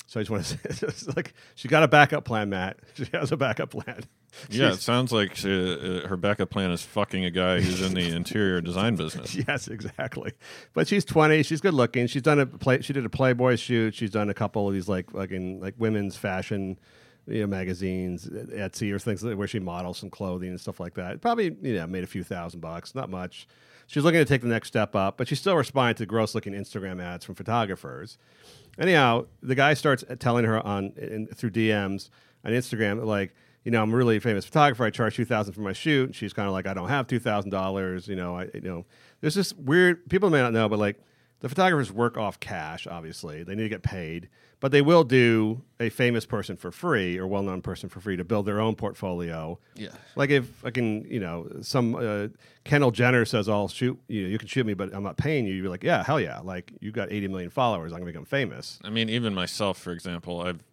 So 0.07 0.19
I 0.19 0.23
just 0.23 0.29
want 0.31 0.45
to 0.45 0.49
say, 0.73 0.87
it's 0.87 1.15
like 1.15 1.33
she 1.55 1.67
got 1.67 1.83
a 1.83 1.87
backup 1.87 2.25
plan, 2.25 2.49
Matt. 2.49 2.77
She 2.95 3.05
has 3.13 3.31
a 3.31 3.37
backup 3.37 3.71
plan. 3.71 4.03
Yeah, 4.49 4.73
it 4.73 4.81
sounds 4.81 5.13
like 5.13 5.33
she, 5.35 5.49
uh, 5.49 6.07
her 6.09 6.17
backup 6.17 6.49
plan 6.49 6.69
is 6.69 6.81
fucking 6.81 7.23
a 7.23 7.31
guy 7.31 7.61
who's 7.61 7.81
in 7.81 7.93
the 7.93 8.13
interior 8.13 8.59
design 8.59 8.97
business. 8.97 9.33
Yes, 9.33 9.69
exactly. 9.69 10.33
But 10.73 10.89
she's 10.89 11.05
20. 11.05 11.41
She's 11.43 11.61
good 11.61 11.73
looking. 11.73 12.07
She's 12.07 12.21
done 12.21 12.39
a 12.41 12.45
play. 12.45 12.81
She 12.81 12.91
did 12.91 13.05
a 13.05 13.09
Playboy 13.09 13.55
shoot. 13.55 13.95
She's 13.95 14.11
done 14.11 14.29
a 14.29 14.33
couple 14.33 14.67
of 14.67 14.73
these 14.73 14.89
like 14.89 15.09
fucking 15.11 15.61
like 15.61 15.75
women's 15.77 16.17
fashion, 16.17 16.77
you 17.27 17.39
know, 17.41 17.47
magazines, 17.47 18.27
Etsy 18.27 18.91
or 18.91 18.99
things 18.99 19.23
where 19.23 19.47
she 19.47 19.59
models 19.59 19.99
some 19.99 20.09
clothing 20.09 20.49
and 20.49 20.59
stuff 20.59 20.81
like 20.81 20.95
that. 20.95 21.21
Probably 21.21 21.55
you 21.61 21.75
know 21.75 21.87
made 21.87 22.03
a 22.03 22.07
few 22.07 22.25
thousand 22.25 22.59
bucks, 22.59 22.93
not 22.93 23.09
much. 23.09 23.47
She's 23.87 24.03
looking 24.03 24.19
to 24.19 24.25
take 24.25 24.41
the 24.41 24.47
next 24.47 24.67
step 24.67 24.95
up, 24.95 25.15
but 25.17 25.27
she's 25.27 25.39
still 25.39 25.55
responding 25.55 25.95
to 25.95 26.05
gross 26.05 26.35
looking 26.35 26.53
Instagram 26.53 27.01
ads 27.01 27.23
from 27.23 27.35
photographers. 27.35 28.17
Anyhow, 28.79 29.25
the 29.41 29.55
guy 29.55 29.73
starts 29.73 30.03
telling 30.19 30.45
her 30.45 30.65
on 30.65 30.93
in, 30.97 31.27
through 31.27 31.51
DMs 31.51 32.09
on 32.43 32.51
Instagram 32.51 33.03
like. 33.05 33.33
You 33.63 33.71
know, 33.71 33.81
I'm 33.81 33.91
a 33.91 33.97
really 33.97 34.19
famous 34.19 34.45
photographer. 34.45 34.83
I 34.83 34.91
charge 34.91 35.15
two 35.15 35.25
thousand 35.25 35.53
for 35.53 35.61
my 35.61 35.73
shoot. 35.73 36.09
And 36.09 36.15
she's 36.15 36.33
kind 36.33 36.47
of 36.47 36.53
like, 36.53 36.67
I 36.67 36.75
don't 36.75 36.87
have 36.87 37.07
two 37.07 37.17
thousand 37.17 37.49
dollars. 37.49 38.07
You 38.07 38.15
know, 38.15 38.37
I 38.37 38.43
you 38.53 38.61
know, 38.61 38.85
there's 39.21 39.33
this 39.33 39.55
weird. 39.55 40.07
People 40.07 40.29
may 40.29 40.39
not 40.39 40.53
know, 40.53 40.69
but 40.69 40.77
like 40.77 41.01
the 41.39 41.49
photographers 41.49 41.91
work 41.91 42.15
off 42.15 42.39
cash. 42.39 42.85
Obviously, 42.85 43.41
they 43.41 43.55
need 43.55 43.63
to 43.63 43.69
get 43.69 43.81
paid, 43.81 44.29
but 44.65 44.71
they 44.71 44.81
will 44.81 45.03
do 45.03 45.61
a 45.79 45.89
famous 45.89 46.25
person 46.25 46.57
for 46.57 46.71
free 46.71 47.19
or 47.19 47.27
well-known 47.27 47.61
person 47.61 47.87
for 47.87 47.99
free 47.99 48.17
to 48.17 48.23
build 48.23 48.47
their 48.47 48.59
own 48.59 48.73
portfolio. 48.73 49.59
Yeah. 49.75 49.89
Like 50.15 50.31
if 50.31 50.65
I 50.65 50.71
can, 50.71 51.03
you 51.03 51.19
know, 51.19 51.47
some 51.61 51.93
uh, 51.93 52.29
Kendall 52.63 52.89
Jenner 52.89 53.25
says, 53.25 53.47
"I'll 53.47 53.67
shoot 53.67 53.99
you. 54.07 54.23
Know, 54.23 54.29
you 54.29 54.39
can 54.39 54.47
shoot 54.47 54.65
me, 54.65 54.73
but 54.73 54.91
I'm 54.91 55.03
not 55.03 55.17
paying 55.17 55.45
you." 55.45 55.53
You're 55.53 55.69
like, 55.69 55.83
"Yeah, 55.83 56.03
hell 56.03 56.19
yeah! 56.19 56.39
Like 56.39 56.73
you 56.79 56.91
got 56.91 57.11
80 57.11 57.27
million 57.27 57.51
followers. 57.51 57.91
I'm 57.91 57.99
gonna 57.99 58.09
become 58.09 58.25
famous." 58.25 58.79
I 58.83 58.89
mean, 58.89 59.07
even 59.07 59.35
myself, 59.35 59.77
for 59.77 59.91
example, 59.91 60.41
I've 60.41 60.63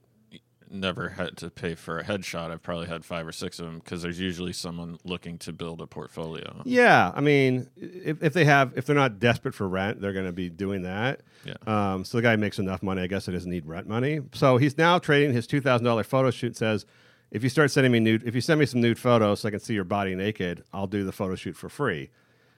never 0.73 1.11
had 1.11 1.37
to 1.39 1.51
pay 1.51 1.75
for 1.75 1.99
a 1.99 2.05
headshot. 2.05 2.51
I've 2.51 2.63
probably 2.63 2.87
had 2.87 3.05
five 3.05 3.27
or 3.27 3.33
six 3.33 3.59
of 3.59 3.67
them 3.67 3.79
because 3.79 4.03
there's 4.03 4.19
usually 4.19 4.53
someone 4.53 4.99
looking 5.05 5.39
to 5.39 5.53
build 5.53 5.81
a 5.81 5.87
portfolio. 5.87 6.63
Yeah, 6.65 7.13
I 7.15 7.21
mean, 7.21 7.69
if, 7.77 8.23
if 8.23 8.33
they 8.33 8.45
have, 8.45 8.73
if 8.77 8.87
they're 8.87 8.97
not 8.97 9.19
desperate 9.19 9.55
for 9.55 9.69
rent, 9.69 10.01
they're 10.01 10.13
going 10.13 10.27
to 10.27 10.33
be 10.33 10.49
doing 10.49 10.83
that. 10.83 11.21
Yeah. 11.45 11.55
Um, 11.67 12.05
so 12.05 12.19
the 12.19 12.23
guy 12.23 12.37
makes 12.37 12.59
enough 12.59 12.83
money. 12.83 13.03
I 13.03 13.07
guess 13.07 13.27
he 13.27 13.33
doesn't 13.33 13.51
need 13.51 13.67
rent 13.67 13.87
money. 13.87 14.21
So 14.33 14.57
he's 14.57 14.79
now 14.79 14.99
trading 14.99 15.33
his 15.33 15.47
two 15.47 15.61
thousand 15.61 15.85
dollar 15.85 16.05
photo 16.05 16.31
shoot. 16.31 16.57
Says, 16.57 16.87
if 17.31 17.43
you 17.43 17.49
start 17.49 17.71
sending 17.71 17.93
me 17.93 18.01
nude, 18.01 18.23
if 18.25 18.35
you 18.35 18.41
send 18.41 18.61
me 18.61 18.67
some 18.67 18.81
nude 18.81 18.99
photos 18.99 19.41
so 19.41 19.49
I 19.49 19.51
can 19.51 19.61
see 19.61 19.75
your 19.75 19.85
body 19.85 20.15
naked, 20.15 20.65
I'll 20.73 20.87
do 20.87 21.05
the 21.05 21.13
photo 21.13 21.35
shoot 21.35 21.57
for 21.57 21.69
free. 21.69 22.11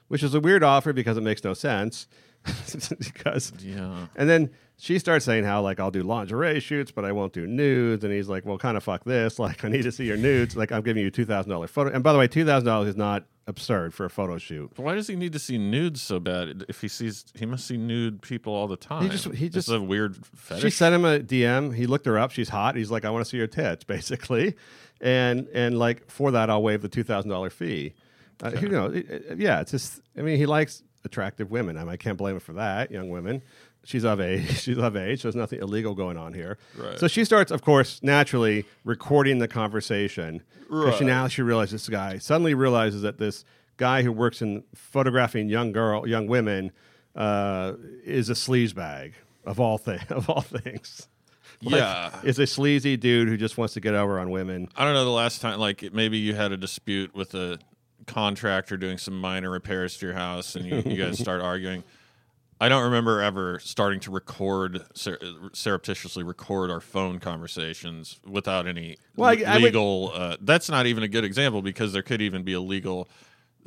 Which 0.08 0.22
is 0.22 0.34
a 0.34 0.40
weird 0.40 0.62
offer 0.62 0.92
because 0.92 1.16
it 1.16 1.22
makes 1.22 1.42
no 1.42 1.54
sense. 1.54 2.06
because 2.98 3.52
Yeah. 3.60 4.06
and 4.16 4.28
then 4.28 4.50
she 4.76 4.98
starts 4.98 5.24
saying 5.24 5.44
how 5.44 5.62
like 5.62 5.78
I'll 5.80 5.90
do 5.92 6.02
lingerie 6.02 6.60
shoots, 6.60 6.90
but 6.90 7.04
I 7.04 7.12
won't 7.12 7.32
do 7.32 7.46
nudes. 7.46 8.02
And 8.04 8.12
he's 8.12 8.28
like, 8.28 8.44
"Well, 8.44 8.58
kind 8.58 8.76
of 8.76 8.82
fuck 8.82 9.04
this. 9.04 9.38
Like, 9.44 9.64
I 9.64 9.68
need 9.68 9.82
to 9.82 9.92
see 9.92 10.04
your 10.04 10.16
nudes. 10.16 10.56
Like, 10.56 10.72
I'm 10.72 10.82
giving 10.82 11.02
you 11.02 11.10
two 11.10 11.24
thousand 11.24 11.50
dollar 11.50 11.66
photo. 11.68 11.90
And 11.94 12.02
by 12.02 12.12
the 12.12 12.18
way, 12.18 12.26
two 12.26 12.44
thousand 12.44 12.66
dollars 12.66 12.88
is 12.88 12.96
not 12.96 13.24
absurd 13.46 13.94
for 13.94 14.04
a 14.06 14.10
photo 14.10 14.36
shoot. 14.38 14.72
Why 14.76 14.94
does 14.94 15.06
he 15.06 15.16
need 15.16 15.32
to 15.34 15.38
see 15.38 15.58
nudes 15.58 16.02
so 16.02 16.18
bad? 16.18 16.64
If 16.68 16.80
he 16.80 16.88
sees, 16.88 17.24
he 17.34 17.46
must 17.46 17.66
see 17.66 17.76
nude 17.76 18.20
people 18.22 18.52
all 18.52 18.66
the 18.66 18.76
time. 18.76 19.02
He 19.04 19.08
just- 19.10 19.26
he 19.32 19.48
just- 19.48 19.68
a 19.68 19.80
weird 19.80 20.16
fetish. 20.34 20.62
She 20.64 20.70
sent 20.70 20.94
him 20.94 21.04
a 21.04 21.20
DM. 21.20 21.74
He 21.74 21.86
looked 21.86 22.06
her 22.06 22.18
up. 22.18 22.30
She's 22.32 22.48
hot. 22.48 22.74
He's 22.74 22.90
like, 22.90 23.04
"I 23.04 23.10
want 23.10 23.24
to 23.24 23.30
see 23.30 23.36
your 23.36 23.46
tits," 23.46 23.84
basically. 23.94 24.56
And 25.00 25.46
and 25.54 25.78
like 25.78 26.10
for 26.10 26.32
that, 26.32 26.50
I'll 26.50 26.62
waive 26.62 26.82
the 26.82 26.88
two 26.88 27.04
thousand 27.04 27.30
dollar 27.30 27.48
fee. 27.50 27.94
Uh, 28.42 28.50
You 28.60 28.68
know, 28.68 28.86
it- 28.86 29.08
it- 29.08 29.38
yeah. 29.38 29.60
It's 29.60 29.70
just. 29.70 30.00
I 30.18 30.22
mean, 30.22 30.36
he 30.36 30.46
likes 30.46 30.82
attractive 31.04 31.50
women. 31.50 31.76
I, 31.76 31.80
mean, 31.80 31.90
I 31.90 31.96
can't 31.96 32.16
blame 32.18 32.34
him 32.34 32.40
for 32.40 32.54
that. 32.54 32.90
Young 32.90 33.10
women. 33.10 33.42
She's 33.84 34.04
of 34.04 34.20
age. 34.20 34.48
She's 34.60 34.78
of 34.78 34.96
age. 34.96 35.20
So 35.20 35.28
there's 35.28 35.36
nothing 35.36 35.60
illegal 35.60 35.94
going 35.94 36.16
on 36.16 36.32
here. 36.32 36.58
Right. 36.76 36.98
So 36.98 37.06
she 37.08 37.24
starts, 37.24 37.50
of 37.50 37.62
course, 37.62 38.00
naturally 38.02 38.64
recording 38.84 39.38
the 39.38 39.48
conversation. 39.48 40.42
Because 40.68 40.96
she 40.96 41.04
now 41.04 41.28
she 41.28 41.42
realizes 41.42 41.72
this 41.72 41.88
guy 41.88 42.18
suddenly 42.18 42.54
realizes 42.54 43.02
that 43.02 43.18
this 43.18 43.44
guy 43.76 44.02
who 44.02 44.10
works 44.12 44.40
in 44.40 44.64
photographing 44.74 45.48
young 45.48 45.72
girl, 45.72 46.08
young 46.08 46.26
women, 46.26 46.72
uh, 47.14 47.74
is 48.04 48.30
a 48.30 48.32
sleaze 48.32 48.74
bag 48.74 49.14
of 49.44 49.60
all 49.60 49.78
thing 49.78 50.00
of 50.10 50.28
all 50.30 50.40
things. 50.40 51.06
Like, 51.62 51.74
Yeah. 51.80 52.20
is 52.24 52.38
a 52.38 52.46
sleazy 52.46 52.96
dude 52.96 53.28
who 53.28 53.36
just 53.36 53.56
wants 53.58 53.74
to 53.74 53.80
get 53.80 53.94
over 53.94 54.18
on 54.18 54.30
women. 54.30 54.68
I 54.74 54.84
don't 54.84 54.94
know 54.94 55.04
the 55.04 55.10
last 55.10 55.40
time, 55.40 55.60
like 55.60 55.92
maybe 55.92 56.18
you 56.18 56.34
had 56.34 56.50
a 56.52 56.56
dispute 56.56 57.14
with 57.14 57.34
a 57.34 57.58
contractor 58.06 58.76
doing 58.76 58.98
some 58.98 59.18
minor 59.20 59.50
repairs 59.50 59.96
to 59.98 60.06
your 60.06 60.14
house, 60.14 60.54
and 60.56 60.64
you, 60.66 60.76
you 60.90 60.96
guys 61.02 61.18
start 61.18 61.40
arguing. 61.42 61.84
I 62.60 62.68
don't 62.68 62.84
remember 62.84 63.20
ever 63.20 63.58
starting 63.58 64.00
to 64.00 64.10
record 64.12 64.82
sur- 64.94 65.18
surreptitiously 65.52 66.22
record 66.22 66.70
our 66.70 66.80
phone 66.80 67.18
conversations 67.18 68.20
without 68.26 68.66
any 68.66 68.96
Well, 69.16 69.28
I- 69.30 69.42
I 69.46 69.54
would- 69.54 69.62
legal. 69.64 70.12
uh, 70.14 70.36
that's 70.40 70.70
not 70.70 70.86
even 70.86 71.02
a 71.02 71.08
good 71.08 71.24
example 71.24 71.62
because 71.62 71.92
there 71.92 72.02
could 72.02 72.22
even 72.22 72.42
be 72.44 72.52
a 72.52 72.60
legal. 72.60 73.08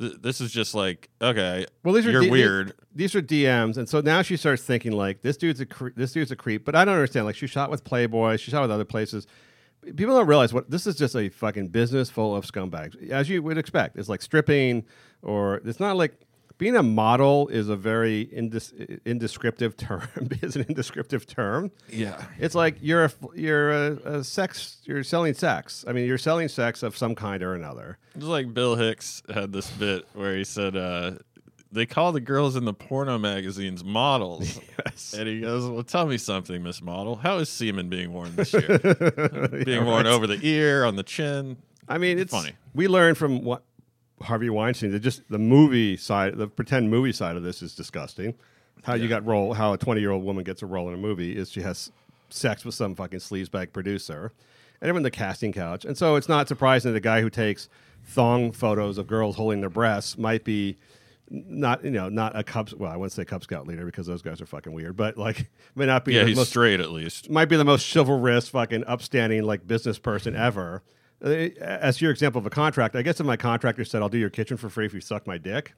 Th- 0.00 0.14
this 0.20 0.40
is 0.40 0.52
just 0.52 0.74
like 0.74 1.08
okay. 1.20 1.66
Well, 1.84 1.92
these 1.92 2.06
are 2.06 2.10
you're 2.10 2.22
D- 2.22 2.30
weird. 2.30 2.72
These 2.94 3.14
are 3.14 3.20
DMs, 3.22 3.76
and 3.76 3.88
so 3.88 4.00
now 4.00 4.22
she 4.22 4.36
starts 4.36 4.62
thinking 4.62 4.92
like 4.92 5.22
this 5.22 5.36
dude's 5.36 5.60
a 5.60 5.66
cre- 5.66 5.88
this 5.94 6.12
dude's 6.12 6.30
a 6.30 6.36
creep. 6.36 6.64
But 6.64 6.74
I 6.74 6.84
don't 6.84 6.94
understand. 6.94 7.26
Like 7.26 7.36
she 7.36 7.46
shot 7.46 7.70
with 7.70 7.84
Playboy, 7.84 8.36
she 8.36 8.50
shot 8.50 8.62
with 8.62 8.70
other 8.70 8.84
places. 8.84 9.26
People 9.96 10.16
don't 10.16 10.26
realize 10.26 10.52
what 10.52 10.70
this 10.70 10.86
is 10.86 10.96
just 10.96 11.14
a 11.14 11.28
fucking 11.28 11.68
business 11.68 12.10
full 12.10 12.34
of 12.36 12.44
scumbags, 12.44 13.10
as 13.10 13.28
you 13.28 13.42
would 13.42 13.58
expect. 13.58 13.96
It's 13.96 14.08
like 14.08 14.22
stripping, 14.22 14.84
or 15.22 15.56
it's 15.64 15.80
not 15.80 15.96
like 15.96 16.14
being 16.58 16.76
a 16.76 16.82
model 16.82 17.46
is 17.48 17.68
a 17.68 17.76
very 17.76 18.26
indis- 18.26 19.00
indescriptive 19.06 19.76
term. 19.76 20.02
is 20.42 20.56
an 20.56 20.66
indescriptive 20.68 21.26
term. 21.26 21.70
Yeah. 21.88 22.22
It's 22.38 22.54
like 22.54 22.76
you're 22.80 23.04
a 23.06 23.12
you're 23.34 23.70
a, 23.70 23.92
a 24.18 24.24
sex. 24.24 24.78
You're 24.84 25.04
selling 25.04 25.34
sex. 25.34 25.84
I 25.88 25.92
mean, 25.92 26.06
you're 26.06 26.18
selling 26.18 26.48
sex 26.48 26.82
of 26.82 26.96
some 26.96 27.14
kind 27.14 27.42
or 27.42 27.54
another. 27.54 27.98
It's 28.16 28.24
like 28.24 28.52
Bill 28.52 28.74
Hicks 28.74 29.22
had 29.32 29.52
this 29.52 29.70
bit 29.70 30.06
where 30.14 30.36
he 30.36 30.44
said 30.44 30.76
uh, 30.76 31.12
they 31.70 31.86
call 31.86 32.12
the 32.12 32.20
girls 32.20 32.56
in 32.56 32.64
the 32.64 32.72
porno 32.74 33.18
magazines 33.18 33.84
models. 33.84 34.60
Yes. 34.86 35.12
And 35.12 35.28
he 35.28 35.40
goes, 35.40 35.68
Well, 35.68 35.82
tell 35.82 36.06
me 36.06 36.18
something, 36.18 36.62
Miss 36.62 36.80
Model. 36.80 37.16
How 37.16 37.38
is 37.38 37.48
semen 37.48 37.88
being 37.88 38.12
worn 38.12 38.36
this 38.36 38.52
year? 38.52 38.78
being 39.64 39.84
worn 39.84 40.06
over 40.06 40.26
the 40.26 40.38
ear, 40.42 40.84
on 40.84 40.94
the 40.94 41.02
chin. 41.02 41.56
I 41.88 41.98
mean, 41.98 42.18
it's 42.18 42.32
Funny. 42.32 42.52
We 42.74 42.86
learned 42.86 43.18
from 43.18 43.42
what 43.42 43.64
Harvey 44.22 44.50
Weinstein. 44.50 44.92
That 44.92 45.00
just 45.00 45.28
the 45.28 45.38
movie 45.38 45.96
side, 45.96 46.36
the 46.38 46.46
pretend 46.46 46.90
movie 46.90 47.12
side 47.12 47.36
of 47.36 47.42
this 47.42 47.60
is 47.60 47.74
disgusting. 47.74 48.34
How 48.84 48.94
you 48.94 49.08
got 49.08 49.26
role? 49.26 49.52
How 49.52 49.72
a 49.72 49.78
twenty 49.78 50.00
year 50.00 50.12
old 50.12 50.24
woman 50.24 50.44
gets 50.44 50.62
a 50.62 50.66
role 50.66 50.88
in 50.88 50.94
a 50.94 50.98
movie 50.98 51.36
is 51.36 51.50
she 51.50 51.62
has 51.62 51.90
sex 52.30 52.64
with 52.64 52.74
some 52.74 52.94
fucking 52.94 53.18
sleazebag 53.18 53.72
producer, 53.72 54.32
and 54.80 54.88
everyone 54.88 55.02
the 55.02 55.10
casting 55.10 55.52
couch. 55.52 55.84
And 55.84 55.98
so 55.98 56.14
it's 56.14 56.28
not 56.28 56.46
surprising 56.46 56.92
that 56.92 56.98
a 56.98 57.00
guy 57.00 57.20
who 57.20 57.30
takes 57.30 57.68
thong 58.04 58.52
photos 58.52 58.96
of 58.96 59.06
girls 59.06 59.36
holding 59.36 59.60
their 59.60 59.70
breasts 59.70 60.16
might 60.16 60.44
be 60.44 60.76
not 61.30 61.84
you 61.84 61.90
know 61.90 62.08
not 62.08 62.36
a 62.38 62.42
Cub. 62.42 62.70
Well, 62.76 62.90
I 62.90 62.96
wouldn't 62.96 63.12
say 63.12 63.24
Cub 63.24 63.42
Scout 63.42 63.66
leader 63.66 63.84
because 63.84 64.06
those 64.06 64.22
guys 64.22 64.40
are 64.40 64.46
fucking 64.46 64.72
weird, 64.72 64.96
but 64.96 65.16
like 65.18 65.50
may 65.74 65.86
not 65.86 66.04
be 66.04 66.14
Yeah, 66.14 66.22
the 66.22 66.28
he's 66.28 66.36
most 66.36 66.48
straight 66.50 66.80
at 66.80 66.90
least. 66.90 67.30
might 67.30 67.46
be 67.46 67.56
the 67.56 67.64
most 67.64 67.92
chivalrous, 67.92 68.48
fucking 68.48 68.84
upstanding, 68.86 69.42
like 69.44 69.66
business 69.66 69.98
person 69.98 70.34
ever. 70.36 70.82
Uh, 71.24 71.28
As 71.60 72.00
your 72.00 72.10
example 72.12 72.38
of 72.38 72.46
a 72.46 72.50
contract, 72.50 72.94
I 72.96 73.02
guess 73.02 73.18
if 73.20 73.26
my 73.26 73.36
contractor 73.36 73.84
said, 73.84 74.02
"I'll 74.02 74.08
do 74.08 74.18
your 74.18 74.30
kitchen 74.30 74.56
for 74.56 74.68
free 74.68 74.86
if 74.86 74.94
you 74.94 75.00
suck 75.00 75.26
my 75.26 75.36
dick," 75.36 75.72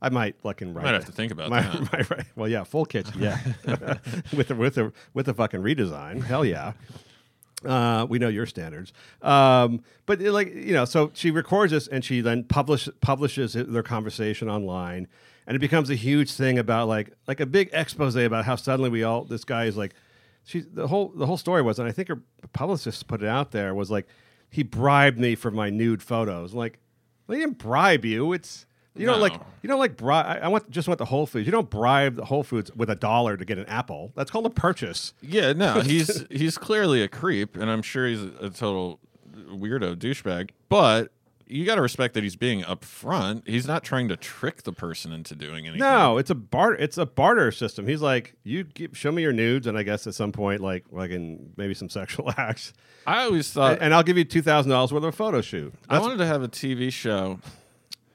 I 0.00 0.08
might 0.08 0.40
fucking 0.42 0.74
write. 0.74 0.84
Might 0.84 0.94
have 0.94 1.04
to 1.06 1.12
think 1.12 1.30
about 1.32 1.50
Might- 1.50 1.62
that. 1.90 2.08
might 2.10 2.26
well, 2.36 2.48
yeah, 2.48 2.64
full 2.64 2.84
kitchen, 2.84 3.14
yeah, 3.22 3.38
with 4.36 4.48
the 4.48 4.54
with 4.56 4.74
the 4.74 4.92
with 5.14 5.26
the 5.26 5.34
fucking 5.34 5.60
redesign. 5.60 6.22
Hell 6.24 6.44
yeah. 6.44 6.72
Uh, 7.64 8.06
we 8.08 8.18
know 8.18 8.28
your 8.28 8.46
standards, 8.46 8.92
um, 9.22 9.82
but 10.06 10.20
it, 10.20 10.32
like 10.32 10.54
you 10.54 10.72
know, 10.72 10.84
so 10.84 11.10
she 11.14 11.30
records 11.30 11.72
this 11.72 11.86
and 11.88 12.04
she 12.04 12.20
then 12.20 12.44
publish, 12.44 12.88
publishes 13.00 13.54
it- 13.56 13.72
their 13.72 13.82
conversation 13.82 14.48
online, 14.48 15.06
and 15.46 15.56
it 15.56 15.60
becomes 15.60 15.90
a 15.90 15.94
huge 15.94 16.32
thing 16.32 16.58
about 16.58 16.88
like 16.88 17.12
like 17.26 17.40
a 17.40 17.46
big 17.46 17.70
expose 17.72 18.16
about 18.16 18.44
how 18.44 18.56
suddenly 18.56 18.90
we 18.90 19.02
all 19.02 19.24
this 19.24 19.44
guy 19.44 19.64
is 19.66 19.76
like, 19.76 19.94
she 20.44 20.60
the 20.60 20.88
whole 20.88 21.12
the 21.16 21.26
whole 21.26 21.36
story 21.36 21.62
was, 21.62 21.78
and 21.78 21.88
I 21.88 21.92
think 21.92 22.08
her 22.08 22.20
publicist 22.52 23.06
put 23.06 23.22
it 23.22 23.28
out 23.28 23.52
there 23.52 23.74
was 23.74 23.90
like 23.90 24.06
he 24.50 24.62
bribed 24.62 25.18
me 25.18 25.34
for 25.34 25.50
my 25.50 25.70
nude 25.70 26.02
photos. 26.02 26.52
Like, 26.52 26.78
well, 27.26 27.38
he 27.38 27.44
didn't 27.44 27.58
bribe 27.58 28.04
you. 28.04 28.32
It's 28.32 28.66
You 28.94 29.06
don't 29.06 29.16
No. 29.16 29.22
like 29.22 29.40
you 29.62 29.68
don't 29.68 29.78
like 29.78 29.96
bribe. 29.96 30.40
I 30.42 30.48
want 30.48 30.68
just 30.70 30.86
want 30.86 30.98
the 30.98 31.06
Whole 31.06 31.26
Foods. 31.26 31.46
You 31.46 31.52
don't 31.52 31.70
bribe 31.70 32.16
the 32.16 32.26
Whole 32.26 32.42
Foods 32.42 32.70
with 32.76 32.90
a 32.90 32.94
dollar 32.94 33.36
to 33.36 33.44
get 33.44 33.56
an 33.58 33.66
apple. 33.66 34.12
That's 34.14 34.30
called 34.30 34.44
a 34.46 34.50
purchase. 34.50 35.14
Yeah, 35.22 35.52
no, 35.54 35.80
he's 35.84 36.26
he's 36.30 36.58
clearly 36.58 37.02
a 37.02 37.08
creep, 37.08 37.56
and 37.56 37.70
I'm 37.70 37.82
sure 37.82 38.06
he's 38.06 38.22
a, 38.22 38.50
total 38.50 39.00
weirdo 39.34 39.96
douchebag. 39.96 40.50
But 40.68 41.10
you 41.46 41.64
got 41.66 41.74
to 41.76 41.82
respect 41.82 42.14
that 42.14 42.22
he's 42.22 42.36
being 42.36 42.62
upfront. 42.62 43.46
He's 43.46 43.66
not 43.66 43.82
trying 43.82 44.08
to 44.08 44.16
trick 44.16 44.62
the 44.62 44.72
person 44.72 45.12
into 45.12 45.34
doing 45.34 45.66
anything. 45.66 45.80
No, 45.80 46.18
it's 46.18 46.30
a 46.30 46.34
barter. 46.34 46.76
It's 46.76 46.98
a 46.98 47.06
barter 47.06 47.50
system. 47.50 47.86
He's 47.86 48.00
like, 48.02 48.34
you 48.42 48.64
give, 48.64 48.96
show 48.96 49.10
me 49.12 49.22
your 49.22 49.32
nudes, 49.32 49.66
and 49.66 49.76
I 49.78 49.82
guess 49.84 50.06
at 50.06 50.14
some 50.14 50.32
point, 50.32 50.60
like 50.60 50.84
like 50.90 51.10
in 51.10 51.52
maybe 51.56 51.72
some 51.72 51.88
sexual 51.90 52.30
acts, 52.36 52.74
I 53.06 53.24
always 53.24 53.50
thought 53.50 53.74
and, 53.74 53.82
and 53.84 53.94
I'll 53.94 54.02
give 54.02 54.18
you 54.18 54.24
two 54.24 54.42
thousand 54.42 54.70
dollars 54.70 54.92
worth 54.92 55.02
of 55.02 55.08
a 55.08 55.16
photo 55.16 55.40
shoot. 55.40 55.72
I 55.88 55.98
wanted 55.98 56.18
to 56.18 56.26
have 56.26 56.42
a 56.42 56.48
TV 56.48 56.92
show 56.92 57.38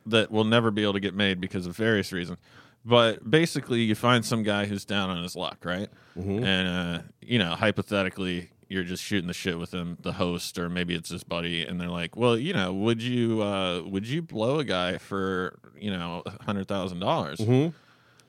that 0.07 0.31
will 0.31 0.43
never 0.43 0.71
be 0.71 0.83
able 0.83 0.93
to 0.93 0.99
get 0.99 1.13
made 1.13 1.39
because 1.39 1.65
of 1.65 1.75
various 1.75 2.11
reasons. 2.11 2.39
But 2.85 3.29
basically, 3.29 3.81
you 3.81 3.95
find 3.95 4.23
some 4.23 4.43
guy 4.43 4.65
who's 4.65 4.85
down 4.85 5.09
on 5.09 5.21
his 5.21 5.35
luck, 5.35 5.65
right? 5.65 5.89
Mm-hmm. 6.17 6.43
And 6.43 6.67
uh, 6.67 7.01
you 7.21 7.37
know, 7.37 7.55
hypothetically, 7.55 8.49
you're 8.69 8.83
just 8.83 9.03
shooting 9.03 9.27
the 9.27 9.33
shit 9.33 9.57
with 9.57 9.73
him, 9.73 9.97
the 10.01 10.13
host, 10.13 10.57
or 10.57 10.69
maybe 10.69 10.95
it's 10.95 11.09
his 11.09 11.23
buddy, 11.23 11.65
and 11.65 11.79
they're 11.79 11.89
like, 11.89 12.15
"Well, 12.15 12.37
you 12.37 12.53
know, 12.53 12.73
would 12.73 13.01
you 13.01 13.41
uh, 13.41 13.81
would 13.85 14.07
you 14.07 14.21
blow 14.21 14.59
a 14.59 14.63
guy 14.63 14.97
for 14.97 15.59
you 15.77 15.91
know 15.91 16.23
hundred 16.41 16.67
thousand 16.67 16.99
dollars?" 16.99 17.39
Mm-hmm. 17.39 17.75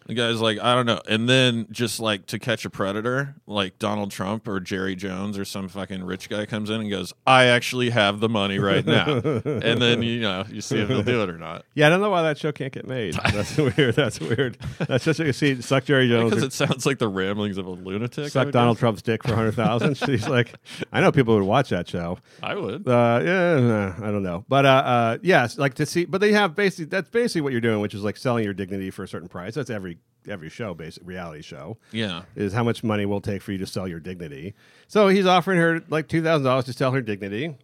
The 0.09 0.15
guy's 0.15 0.41
like, 0.41 0.59
I 0.59 0.75
don't 0.75 0.87
know. 0.87 1.03
And 1.07 1.29
then 1.29 1.67
just 1.71 2.01
like 2.01 2.25
to 2.27 2.39
catch 2.39 2.65
a 2.65 2.71
predator, 2.71 3.35
like 3.47 3.79
Donald 3.79 4.11
Trump 4.11 4.49
or 4.49 4.59
Jerry 4.59 4.97
Jones 4.97 5.39
or 5.39 5.45
some 5.45 5.69
fucking 5.69 6.03
rich 6.03 6.31
guy 6.31 6.47
comes 6.47 6.71
in 6.71 6.81
and 6.81 6.91
goes, 6.91 7.13
I 7.27 7.45
actually 7.45 7.91
have 7.91 8.19
the 8.19 8.29
money 8.29 8.59
right 8.59 8.87
now. 8.87 9.05
and 9.23 9.83
then, 9.83 10.03
you 10.03 10.21
know, 10.21 10.47
you 10.49 10.63
see 10.63 10.79
if 10.79 10.89
he'll 10.89 11.03
do 11.03 11.23
it 11.23 11.29
or 11.29 11.37
not. 11.37 11.67
Yeah, 11.75 11.89
I 11.89 11.91
don't 11.91 12.01
know 12.01 12.09
why 12.09 12.23
that 12.23 12.39
show 12.39 12.53
can't 12.53 12.73
get 12.73 12.89
made. 12.89 13.15
That's 13.33 13.55
weird. 13.59 13.95
That's 13.97 14.19
weird. 14.19 14.57
That's 14.79 15.05
just 15.05 15.21
you 15.21 15.33
see 15.35 15.61
suck 15.61 15.85
Jerry 15.85 16.09
Jones. 16.09 16.31
Because 16.31 16.43
or 16.43 16.47
it 16.47 16.53
sounds 16.55 16.87
like 16.87 16.99
the 16.99 17.09
ramblings 17.09 17.59
of 17.59 17.67
a 17.67 17.71
lunatic. 17.71 18.31
Suck 18.33 18.51
Donald 18.51 18.77
guess. 18.77 18.81
Trump's 18.81 19.03
dick 19.03 19.23
for 19.23 19.35
hundred 19.35 19.57
thousand. 19.57 19.97
She's 20.07 20.27
like, 20.27 20.55
I 20.91 21.03
know 21.03 21.13
people 21.13 21.35
would 21.35 21.45
watch 21.45 21.69
that 21.69 21.87
show. 21.87 22.19
I 22.43 22.55
would. 22.55 22.89
Uh, 22.89 23.21
yeah, 23.23 23.95
I 23.99 24.11
don't 24.11 24.23
know, 24.23 24.45
but 24.49 24.65
uh, 24.65 24.69
uh, 24.69 25.19
yes, 25.23 25.59
like 25.59 25.75
to 25.75 25.85
see, 25.85 26.07
but 26.07 26.23
they 26.23 26.33
have 26.33 26.55
basically 26.55 26.87
that's 26.87 27.11
basically 27.11 27.43
what 27.43 27.53
you're 27.53 27.61
doing, 27.61 27.81
which 27.81 27.95
is 27.95 28.03
like 28.03 28.17
selling 28.17 28.45
your 28.45 28.55
dignity 28.55 28.91
for 28.91 29.03
a 29.03 29.09
certain 29.09 29.29
price. 29.29 29.55
That's 29.55 29.71
every 29.71 29.98
every 30.29 30.51
show, 30.51 30.75
basic 30.75 31.03
reality 31.07 31.43
show. 31.43 31.79
Yeah. 31.93 32.23
is 32.37 32.53
how 32.53 32.63
much 32.65 32.85
money 32.85 33.07
will 33.07 33.21
take 33.21 33.43
for 33.43 33.53
you 33.53 33.59
to 33.59 33.67
sell 33.67 33.89
your 33.89 34.01
dignity. 34.01 34.55
So 34.87 35.09
he's 35.09 35.27
offering 35.27 35.59
her 35.59 35.83
like 35.89 36.09
two 36.09 36.23
thousand 36.23 36.45
dollars 36.45 36.67
to 36.67 36.73
sell 36.73 36.93
her 36.93 37.01
dignity, 37.01 37.57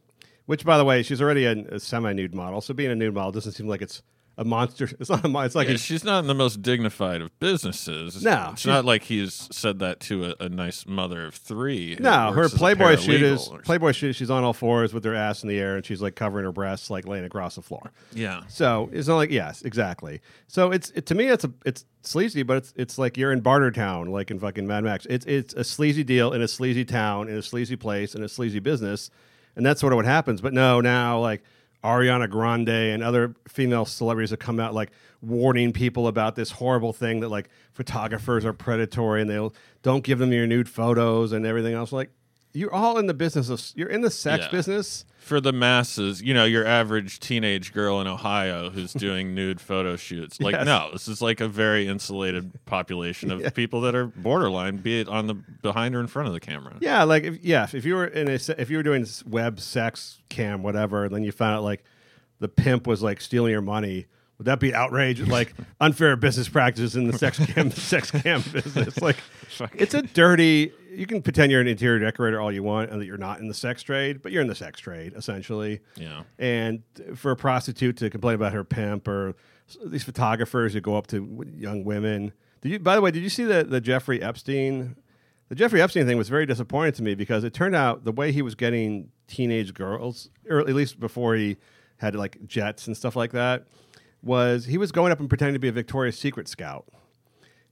which, 0.47 0.64
by 0.64 0.79
the 0.79 0.85
way, 0.85 1.03
she's 1.03 1.20
already 1.20 1.44
a, 1.44 1.53
a 1.53 1.81
semi-nude 1.81 2.35
model. 2.35 2.61
So 2.61 2.73
being 2.75 2.90
a 2.90 2.94
nude 2.94 3.14
model 3.14 3.33
doesn't 3.33 3.53
seem 3.53 3.66
like 3.66 3.83
it's 3.83 4.03
a 4.37 4.44
monster. 4.44 4.88
It's 4.99 5.11
not 5.11 5.25
a 5.25 5.44
It's 5.44 5.55
like 5.55 5.68
Yeah, 5.68 5.75
a, 5.75 5.79
she's 5.79 6.05
not 6.05 6.20
in 6.20 6.27
the 6.27 6.35
most 6.35 6.62
dignified 6.62 7.20
of 7.20 7.38
businesses. 7.38 8.23
No, 8.23 8.51
It's 8.53 8.66
not 8.66 8.85
like 8.85 9.05
he's 9.05 9.49
said 9.53 9.79
that 9.79 10.01
to 10.01 10.25
a, 10.27 10.35
a 10.44 10.49
nice 10.49 10.87
mother 10.87 11.27
of 11.27 11.35
three. 11.35 11.97
no. 12.01 12.33
Her 12.33 12.42
works 12.42 12.47
as 12.47 12.55
a 12.55 12.59
Playboy 12.59 12.97
shoot 12.97 13.23
is 13.23 13.49
Playboy 13.64 13.92
shoot. 13.92 14.14
She's 14.14 14.31
on 14.31 14.44
all 14.44 14.53
fours 14.53 14.92
with 14.92 15.05
her 15.05 15.14
ass 15.14 15.42
in 15.42 15.49
the 15.49 15.59
air, 15.59 15.77
and 15.77 15.85
she's 15.87 16.03
like 16.03 16.14
covering 16.16 16.44
her 16.44 16.53
breasts, 16.53 16.90
like 16.90 17.07
laying 17.07 17.25
across 17.25 17.55
the 17.55 17.62
floor. 17.62 17.92
Yeah. 18.12 18.42
So 18.49 18.88
it's 18.92 19.09
not 19.09 19.16
like 19.16 19.31
yes, 19.31 19.62
exactly. 19.62 20.20
So 20.49 20.73
it's 20.73 20.90
it, 20.90 21.07
to 21.07 21.14
me 21.14 21.29
it's 21.29 21.44
a 21.44 21.53
it's 21.64 21.85
sleazy, 22.03 22.42
but 22.42 22.57
it's 22.59 22.73
it's 22.77 22.99
like 22.99 23.16
you're 23.16 23.33
in 23.33 23.40
Bartertown, 23.42 24.11
like 24.11 24.31
in 24.31 24.38
fucking 24.40 24.66
Mad 24.66 24.85
Max. 24.85 25.07
It's 25.09 25.27
it's 25.27 25.55
a 25.55 25.64
sleazy 25.64 26.05
deal 26.05 26.33
in 26.33 26.42
a 26.42 26.49
sleazy 26.49 26.85
town, 26.85 27.29
in 27.29 27.37
a 27.37 27.42
sleazy 27.42 27.77
place, 27.77 28.14
in 28.14 28.23
a 28.23 28.29
sleazy 28.29 28.59
business, 28.59 29.11
and 29.57 29.64
that's 29.64 29.81
sort 29.81 29.92
of 29.92 29.97
what 29.97 30.05
happens. 30.07 30.40
But 30.40 30.53
no, 30.53 30.81
now 30.81 31.18
like 31.20 31.42
Ariana 31.85 32.29
Grande 32.31 32.68
and 32.70 33.03
other 33.03 33.35
female 33.47 33.85
celebrities 33.85 34.31
have 34.31 34.38
come 34.38 34.59
out 34.59 34.73
like 34.75 34.90
warning 35.20 35.73
people 35.73 36.09
about 36.09 36.35
this 36.35 36.51
horrible 36.53 36.92
thing 36.92 37.20
that 37.20 37.29
like 37.29 37.49
photographers 37.73 38.44
are 38.44 38.53
predatory 38.55 39.20
and 39.20 39.29
they'll 39.31 39.55
don't 39.83 40.03
give 40.03 40.18
them 40.18 40.33
your 40.33 40.47
nude 40.47 40.68
photos 40.68 41.33
and 41.33 41.44
everything 41.47 41.75
else. 41.75 41.92
Like 41.92 42.11
you're 42.55 42.73
all 42.73 42.99
in 42.99 43.07
the 43.07 43.14
business 43.14 43.51
of 43.51 43.62
you're 43.77 43.88
in 43.90 44.01
the 44.01 44.11
sex 44.11 44.44
Yeah. 44.47 44.51
business. 44.51 45.05
For 45.25 45.41
the 45.41 45.53
masses, 45.55 46.21
you 46.21 46.35
know, 46.35 46.45
your 46.45 46.67
average 46.67 47.19
teenage 47.19 47.73
girl 47.73 47.99
in 48.01 48.07
Ohio 48.07 48.69
who's 48.69 48.93
doing 49.07 49.35
nude 49.35 49.59
photo 49.59 49.97
shoots. 49.97 50.39
Like, 50.39 50.53
Yes. 50.53 50.67
no, 50.67 50.91
this 50.93 51.09
is 51.09 51.23
like 51.23 51.41
a 51.41 51.49
very 51.49 51.87
insulated 51.89 52.53
population 52.67 53.31
of 53.31 53.55
people 53.55 53.81
that 53.83 53.95
are 53.95 54.07
borderline, 54.07 54.77
be 54.77 55.01
it 55.01 55.09
on 55.09 55.27
the 55.27 55.35
behind 55.35 55.95
or 55.97 56.01
in 56.01 56.09
front 56.09 56.29
of 56.29 56.35
the 56.35 56.41
camera. 56.41 56.75
Yeah, 56.81 57.05
like 57.05 57.25
if, 57.25 57.43
yeah, 57.43 57.67
if 57.73 57.87
you 57.87 57.95
were 57.95 58.07
in 58.07 58.29
a 58.29 58.39
if 58.59 58.69
you 58.69 58.77
were 58.77 58.83
doing 58.83 59.07
web 59.27 59.61
sex 59.61 60.19
cam 60.29 60.63
whatever, 60.63 61.05
and 61.05 61.15
then 61.15 61.23
you 61.25 61.33
found 61.33 61.57
out 61.57 61.63
like 61.63 61.83
the 62.41 62.49
pimp 62.49 62.87
was 62.87 63.03
like 63.03 63.21
stealing 63.23 63.53
your 63.53 63.63
money, 63.63 64.07
would 64.37 64.45
that 64.45 64.61
be 64.61 64.75
outrage? 64.75 65.21
like 65.29 65.55
unfair 65.81 66.17
business 66.17 66.51
practices 66.51 66.97
in 66.97 67.07
the 67.07 67.17
sex 67.17 67.39
cam 67.47 67.71
sex 67.71 68.11
cam 68.11 68.43
business? 68.53 69.01
Like 69.01 69.17
it's 69.75 69.95
a 69.95 70.03
dirty. 70.03 70.73
You 70.94 71.07
can 71.07 71.22
pretend 71.22 71.50
you're 71.50 71.61
an 71.61 71.66
interior 71.66 71.98
decorator 71.98 72.40
all 72.40 72.52
you 72.52 72.62
want, 72.62 72.90
and 72.90 73.00
that 73.00 73.07
you're 73.07 73.16
not 73.18 73.40
in 73.40 73.48
the 73.48 73.54
sex 73.54 73.83
trade, 73.83 74.22
but 74.22 74.33
you're 74.33 74.42
in 74.42 74.48
the 74.48 74.54
sex 74.54 74.80
trade 74.80 75.12
essentially. 75.16 75.80
Yeah. 75.96 76.22
And 76.38 76.83
for 77.14 77.30
a 77.30 77.37
prostitute 77.37 77.96
to 77.98 78.11
complain 78.11 78.35
about 78.35 78.52
her 78.52 78.64
pimp 78.64 79.09
or 79.09 79.35
these 79.85 80.04
photographers 80.04 80.72
who 80.72 80.80
go 80.80 80.96
up 80.96 81.07
to 81.09 81.44
young 81.57 81.85
women. 81.85 82.33
Did 82.61 82.72
you, 82.72 82.78
by 82.78 82.94
the 82.94 83.00
way, 83.00 83.11
did 83.11 83.22
you 83.22 83.28
see 83.28 83.44
the, 83.44 83.64
the 83.64 83.80
Jeffrey 83.80 84.22
Epstein? 84.22 84.96
The 85.48 85.54
Jeffrey 85.54 85.83
Epstein 85.83 86.07
thing 86.07 86.16
was 86.16 86.28
very 86.28 86.46
disappointing 86.46 86.92
to 86.94 87.02
me 87.02 87.14
because 87.14 87.44
it 87.44 87.52
turned 87.52 87.76
out 87.76 88.04
the 88.04 88.12
way 88.12 88.33
he 88.33 88.42
was 88.42 88.54
getting 88.54 89.11
teenage 89.26 89.74
girls, 89.74 90.30
or 90.48 90.61
at 90.61 90.68
least 90.68 90.98
before 91.00 91.35
he 91.35 91.57
had 91.98 92.14
like 92.14 92.46
jets 92.46 92.87
and 92.87 92.96
stuff 92.96 93.16
like 93.16 93.33
that, 93.33 93.66
was 94.22 94.66
he 94.66 94.78
was 94.78 94.90
going 94.92 95.12
up 95.12 95.20
and 95.20 95.28
pretending 95.28 95.54
to 95.54 95.59
be 95.59 95.68
a 95.68 95.72
Victoria's 95.72 96.18
Secret 96.18 96.48
scout 96.48 96.87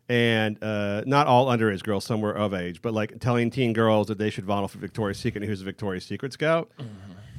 and 0.08 0.62
uh, 0.62 1.02
not 1.06 1.26
all 1.26 1.46
underage 1.46 1.82
girls, 1.82 2.04
some 2.04 2.20
were 2.20 2.32
of 2.32 2.54
age, 2.54 2.82
but 2.82 2.92
like 2.92 3.18
telling 3.20 3.50
teen 3.50 3.72
girls 3.72 4.08
that 4.08 4.18
they 4.18 4.30
should 4.30 4.46
model 4.46 4.68
for 4.68 4.78
Victoria's 4.78 5.18
Secret 5.18 5.38
and 5.38 5.44
he 5.44 5.50
was 5.50 5.60
a 5.62 5.64
Victoria's 5.64 6.04
Secret 6.04 6.32
scout. 6.32 6.70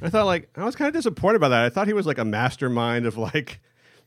I 0.02 0.10
thought 0.10 0.26
like 0.26 0.48
I 0.56 0.64
was 0.64 0.76
kind 0.76 0.88
of 0.88 0.94
disappointed 0.94 1.40
by 1.40 1.48
that. 1.50 1.64
I 1.64 1.68
thought 1.68 1.86
he 1.86 1.92
was 1.92 2.06
like 2.06 2.18
a 2.18 2.24
mastermind 2.24 3.06
of 3.06 3.16
like 3.16 3.60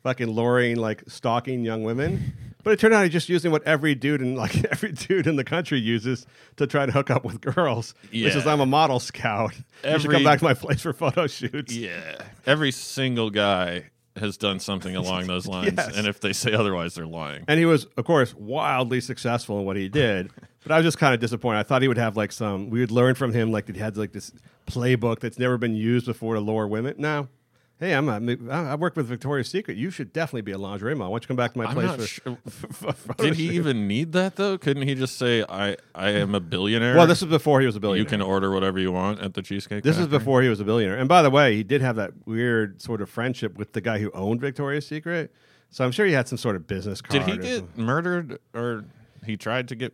fucking 0.03 0.29
luring, 0.29 0.77
like 0.77 1.03
stalking 1.07 1.63
young 1.63 1.83
women. 1.83 2.33
But 2.63 2.73
it 2.73 2.79
turned 2.79 2.93
out 2.93 3.03
he's 3.03 3.13
just 3.13 3.29
using 3.29 3.51
what 3.51 3.63
every 3.63 3.95
dude 3.95 4.19
and 4.19 4.37
like 4.37 4.65
every 4.71 4.91
dude 4.91 5.27
in 5.27 5.37
the 5.37 5.43
country 5.45 5.79
uses 5.79 6.25
to 6.57 6.67
try 6.67 6.85
to 6.85 6.91
hook 6.91 7.09
up 7.09 7.23
with 7.23 7.39
girls. 7.39 7.93
Which 8.11 8.35
is 8.35 8.45
I'm 8.45 8.59
a 8.59 8.65
model 8.65 8.99
scout. 8.99 9.53
you 9.85 9.99
should 9.99 10.11
come 10.11 10.23
back 10.23 10.39
to 10.39 10.45
my 10.45 10.53
place 10.53 10.81
for 10.81 10.91
photo 10.91 11.27
shoots. 11.27 11.73
Yeah. 11.73 12.17
Every 12.45 12.71
single 12.71 13.29
guy 13.29 13.85
has 14.19 14.37
done 14.37 14.59
something 14.59 14.95
along 14.95 15.27
those 15.27 15.47
lines. 15.55 15.73
Yes. 15.77 15.95
And 15.97 16.07
if 16.07 16.19
they 16.19 16.33
say 16.33 16.53
otherwise, 16.53 16.95
they're 16.95 17.05
lying. 17.05 17.43
And 17.47 17.59
he 17.59 17.65
was, 17.65 17.85
of 17.97 18.05
course, 18.05 18.33
wildly 18.35 19.01
successful 19.01 19.59
in 19.59 19.65
what 19.65 19.75
he 19.77 19.89
did. 19.89 20.31
But 20.63 20.73
I 20.73 20.77
was 20.79 20.85
just 20.85 20.97
kind 20.97 21.13
of 21.13 21.21
disappointed. 21.21 21.59
I 21.59 21.63
thought 21.63 21.81
he 21.81 21.87
would 21.87 21.97
have 21.97 22.17
like 22.17 22.33
some. 22.33 22.69
We 22.69 22.81
would 22.81 22.91
learn 22.91 23.15
from 23.15 23.31
him 23.31 23.53
like 23.53 23.67
that 23.67 23.77
he 23.77 23.81
had 23.81 23.95
like 23.95 24.11
this 24.11 24.33
playbook 24.65 25.21
that's 25.21 25.39
never 25.39 25.57
been 25.57 25.75
used 25.75 26.05
before 26.07 26.33
to 26.33 26.41
lure 26.41 26.67
women. 26.67 26.95
No, 26.97 27.29
hey, 27.79 27.93
I'm 27.93 28.09
a, 28.09 28.51
I 28.51 28.75
work 28.75 28.95
with 28.95 29.07
Victoria's 29.07 29.49
Secret. 29.49 29.77
You 29.77 29.91
should 29.91 30.11
definitely 30.11 30.41
be 30.41 30.51
a 30.51 30.57
lingerie 30.57 30.95
model. 30.95 31.11
Why 31.11 31.15
don't 31.17 31.23
you 31.23 31.27
come 31.27 31.37
back 31.37 31.53
to 31.53 31.57
my 31.59 31.65
I'm 31.65 31.73
place? 31.75 31.95
for, 31.95 32.07
sure- 32.07 32.37
for 32.93 33.13
Did 33.17 33.35
he 33.35 33.49
even 33.55 33.87
need 33.87 34.13
that 34.13 34.35
though? 34.35 34.57
Couldn't 34.57 34.87
he 34.87 34.95
just 34.95 35.17
say, 35.17 35.43
"I 35.47 35.77
I 35.93 36.09
am 36.09 36.35
a 36.35 36.39
billionaire"? 36.39 36.95
Well, 36.95 37.07
this 37.07 37.21
is 37.21 37.27
before 37.27 37.59
he 37.61 37.65
was 37.65 37.75
a 37.75 37.79
billionaire. 37.79 38.03
you 38.03 38.09
can 38.09 38.21
order 38.21 38.51
whatever 38.51 38.79
you 38.79 38.91
want 38.91 39.19
at 39.19 39.33
the 39.33 39.41
cheesecake. 39.41 39.83
This 39.83 39.97
is 39.97 40.07
before 40.07 40.41
he 40.41 40.49
was 40.49 40.59
a 40.59 40.65
billionaire. 40.65 40.97
And 40.97 41.07
by 41.07 41.21
the 41.21 41.29
way, 41.29 41.55
he 41.55 41.63
did 41.63 41.81
have 41.81 41.95
that 41.97 42.11
weird 42.25 42.81
sort 42.81 43.01
of 43.01 43.09
friendship 43.09 43.57
with 43.57 43.73
the 43.73 43.81
guy 43.81 43.99
who 43.99 44.11
owned 44.11 44.41
Victoria's 44.41 44.87
Secret. 44.87 45.33
So 45.69 45.83
I'm 45.83 45.91
sure 45.91 46.05
he 46.05 46.13
had 46.13 46.27
some 46.27 46.37
sort 46.37 46.55
of 46.55 46.65
business 46.65 47.01
card. 47.01 47.25
Did 47.25 47.31
he 47.31 47.37
get 47.37 47.57
something. 47.59 47.83
murdered 47.85 48.39
or 48.53 48.85
he 49.25 49.37
tried 49.37 49.67
to 49.67 49.75
get? 49.75 49.93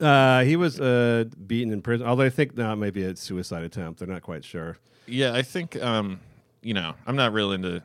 Uh, 0.00 0.42
he 0.42 0.56
was 0.56 0.80
uh, 0.80 1.24
beaten 1.46 1.72
in 1.72 1.80
prison. 1.82 2.06
Although 2.06 2.24
I 2.24 2.30
think 2.30 2.56
no, 2.56 2.74
maybe 2.74 3.04
a 3.04 3.14
suicide 3.16 3.62
attempt. 3.62 4.00
They're 4.00 4.08
not 4.08 4.22
quite 4.22 4.44
sure. 4.44 4.76
Yeah, 5.06 5.32
I 5.34 5.42
think. 5.42 5.80
Um, 5.80 6.20
you 6.64 6.74
know, 6.74 6.94
I'm 7.06 7.16
not 7.16 7.32
real 7.32 7.52
into 7.52 7.82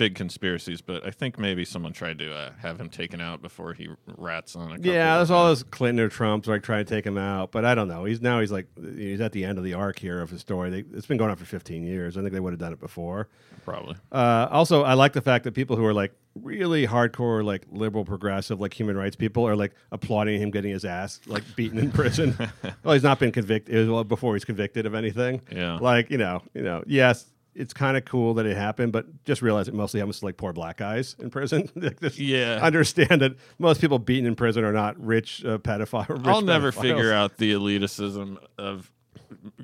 big 0.00 0.14
conspiracies, 0.14 0.80
but 0.80 1.06
I 1.06 1.10
think 1.10 1.38
maybe 1.38 1.62
someone 1.62 1.92
tried 1.92 2.18
to 2.20 2.34
uh, 2.34 2.52
have 2.62 2.80
him 2.80 2.88
taken 2.88 3.20
out 3.20 3.42
before 3.42 3.74
he 3.74 3.90
rats 4.16 4.56
on 4.56 4.72
a. 4.72 4.76
couple 4.76 4.90
Yeah, 4.90 5.18
there's 5.18 5.30
all 5.30 5.44
those 5.48 5.62
Clinton 5.62 6.02
or 6.02 6.08
Trumps 6.08 6.48
like 6.48 6.62
trying 6.62 6.86
to 6.86 6.88
take 6.88 7.04
him 7.04 7.18
out, 7.18 7.52
but 7.52 7.66
I 7.66 7.74
don't 7.74 7.86
know. 7.86 8.04
He's 8.04 8.22
now 8.22 8.40
he's 8.40 8.50
like 8.50 8.66
he's 8.96 9.20
at 9.20 9.32
the 9.32 9.44
end 9.44 9.58
of 9.58 9.64
the 9.64 9.74
arc 9.74 9.98
here 9.98 10.22
of 10.22 10.30
his 10.30 10.40
story. 10.40 10.70
They, 10.70 10.84
it's 10.96 11.04
been 11.04 11.18
going 11.18 11.30
on 11.30 11.36
for 11.36 11.44
15 11.44 11.84
years. 11.84 12.16
I 12.16 12.22
think 12.22 12.32
they 12.32 12.40
would 12.40 12.54
have 12.54 12.58
done 12.58 12.72
it 12.72 12.80
before. 12.80 13.28
probably. 13.66 13.94
Uh, 14.10 14.48
also, 14.50 14.84
I 14.84 14.94
like 14.94 15.12
the 15.12 15.20
fact 15.20 15.44
that 15.44 15.52
people 15.52 15.76
who 15.76 15.84
are 15.84 15.92
like 15.92 16.14
really 16.34 16.86
hardcore, 16.86 17.44
like 17.44 17.66
liberal, 17.70 18.06
progressive, 18.06 18.58
like 18.58 18.72
human 18.72 18.96
rights 18.96 19.16
people 19.16 19.46
are 19.46 19.54
like 19.54 19.74
applauding 19.92 20.40
him 20.40 20.50
getting 20.50 20.72
his 20.72 20.86
ass 20.86 21.20
like 21.26 21.44
beaten 21.56 21.78
in 21.78 21.90
prison. 21.90 22.34
well, 22.84 22.94
he's 22.94 23.02
not 23.02 23.18
been 23.18 23.32
convicted 23.32 23.74
it 23.74 23.80
was, 23.80 23.88
well, 23.90 24.04
before 24.04 24.34
he's 24.34 24.46
convicted 24.46 24.86
of 24.86 24.94
anything. 24.94 25.42
Yeah. 25.52 25.76
like 25.78 26.10
you 26.10 26.16
know, 26.16 26.40
you 26.54 26.62
know, 26.62 26.82
yes. 26.86 27.26
It's 27.54 27.72
kind 27.74 27.96
of 27.96 28.04
cool 28.04 28.34
that 28.34 28.46
it 28.46 28.56
happened, 28.56 28.92
but 28.92 29.24
just 29.24 29.42
realize 29.42 29.66
it 29.68 29.74
mostly 29.74 29.98
happens 30.00 30.20
to 30.20 30.24
like 30.26 30.36
poor 30.36 30.52
black 30.52 30.76
guys 30.76 31.16
in 31.18 31.30
prison. 31.30 31.68
Like, 31.76 32.00
just 32.00 32.18
Yeah. 32.18 32.60
understand 32.62 33.20
that 33.22 33.32
most 33.58 33.80
people 33.80 33.98
beaten 33.98 34.26
in 34.26 34.36
prison 34.36 34.62
are 34.64 34.72
not 34.72 34.98
rich 35.04 35.44
uh, 35.44 35.58
pedophile. 35.58 36.08
Rich 36.08 36.20
I'll 36.26 36.42
never 36.42 36.70
pedophiles. 36.70 36.80
figure 36.82 37.12
out 37.12 37.36
the 37.38 37.52
elitism 37.52 38.36
of 38.58 38.90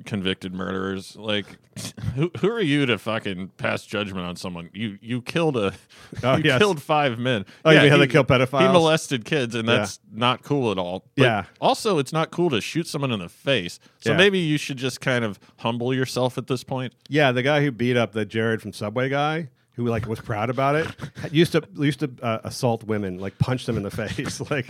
convicted 0.05 0.53
murderers. 0.53 1.15
Like, 1.15 1.45
who, 2.15 2.31
who 2.39 2.49
are 2.49 2.61
you 2.61 2.85
to 2.85 2.97
fucking 2.97 3.49
pass 3.57 3.85
judgment 3.85 4.25
on 4.25 4.35
someone? 4.35 4.69
You 4.73 4.97
you 5.01 5.21
killed 5.21 5.57
a 5.57 5.73
Oh, 6.23 6.37
you 6.37 6.43
yes. 6.45 6.57
killed 6.59 6.81
five 6.81 7.19
men. 7.19 7.45
Oh, 7.65 7.71
you 7.71 7.79
mean 7.79 7.89
how 7.89 7.95
he- 7.95 8.05
they 8.05 8.11
kill 8.11 8.23
He 8.23 8.67
molested 8.67 9.25
kids, 9.25 9.55
and 9.55 9.67
Yeah. 9.67 9.77
that's 9.77 9.99
not 10.11 10.43
cool 10.43 10.71
at 10.71 10.77
all. 10.77 11.05
But 11.15 11.23
Yeah. 11.23 11.45
Also, 11.61 11.97
it's 11.99 12.13
not 12.13 12.31
cool 12.31 12.49
to 12.51 12.61
shoot 12.61 12.87
someone 12.87 13.11
in 13.11 13.19
the 13.19 13.29
face. 13.29 13.79
So 13.99 14.11
Yeah. 14.11 14.17
maybe 14.17 14.39
you 14.39 14.57
should 14.57 14.77
just 14.77 15.01
kind 15.01 15.23
of 15.25 15.39
humble 15.57 15.93
yourself 15.93 16.37
at 16.37 16.47
this 16.47 16.63
point. 16.63 16.93
Yeah, 17.09 17.31
the 17.31 17.43
guy 17.43 17.61
who 17.63 17.71
beat 17.71 17.97
up 17.97 18.13
the 18.13 18.25
Jared 18.25 18.61
from 18.61 18.73
Subway 18.73 19.09
guy, 19.09 19.49
who 19.73 19.85
like 19.85 20.07
was 20.07 20.19
proud 20.19 20.49
about 20.49 20.75
it, 20.75 20.87
used 21.31 21.51
to 21.51 21.61
used 21.75 21.99
to 21.99 22.09
uh, 22.21 22.39
assault 22.43 22.83
women, 22.83 23.19
like 23.19 23.37
punch 23.39 23.65
them 23.65 23.77
in 23.77 23.83
the 23.83 23.91
face, 23.91 24.39
like. 24.51 24.67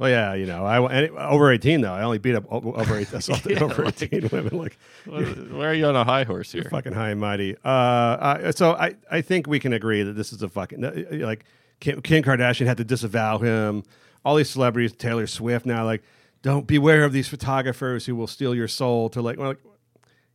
Well, 0.00 0.08
yeah, 0.08 0.32
you 0.32 0.46
know, 0.46 0.64
I 0.64 0.90
any, 0.92 1.08
over 1.10 1.52
eighteen 1.52 1.82
though. 1.82 1.92
I 1.92 2.02
only 2.04 2.16
beat 2.16 2.34
up 2.34 2.46
over 2.50 2.96
eight, 2.96 3.12
assaulted 3.12 3.52
Yeah, 3.58 3.64
over 3.64 3.84
like- 3.84 4.02
eighteen 4.02 4.30
women. 4.32 4.56
Like, 4.56 4.78
Why 5.04 5.66
are 5.66 5.74
you 5.74 5.84
on 5.84 5.94
a 5.94 6.04
high 6.04 6.24
horse 6.24 6.50
here? 6.50 6.64
fucking 6.70 6.94
high 6.94 7.10
and 7.10 7.20
mighty. 7.20 7.54
Uh, 7.62 7.68
uh, 7.68 8.52
so 8.52 8.72
I, 8.72 8.94
I 9.10 9.20
think 9.20 9.46
we 9.46 9.60
can 9.60 9.74
agree 9.74 10.02
that 10.02 10.14
this 10.14 10.32
is 10.32 10.42
a 10.42 10.48
fucking 10.48 10.82
uh, 10.82 11.04
like 11.26 11.44
Kim, 11.80 12.00
Kim 12.00 12.22
Kardashian 12.22 12.64
had 12.66 12.78
to 12.78 12.84
disavow 12.84 13.36
him. 13.38 13.82
All 14.24 14.36
these 14.36 14.48
celebrities, 14.48 14.92
Taylor 14.94 15.26
Swift 15.26 15.66
now, 15.66 15.84
like, 15.84 16.02
don't 16.40 16.66
beware 16.66 17.04
of 17.04 17.12
these 17.12 17.28
photographers 17.28 18.06
who 18.06 18.16
will 18.16 18.26
steal 18.26 18.54
your 18.54 18.68
soul. 18.68 19.10
To 19.10 19.20
like, 19.20 19.38
well, 19.38 19.48
like 19.48 19.58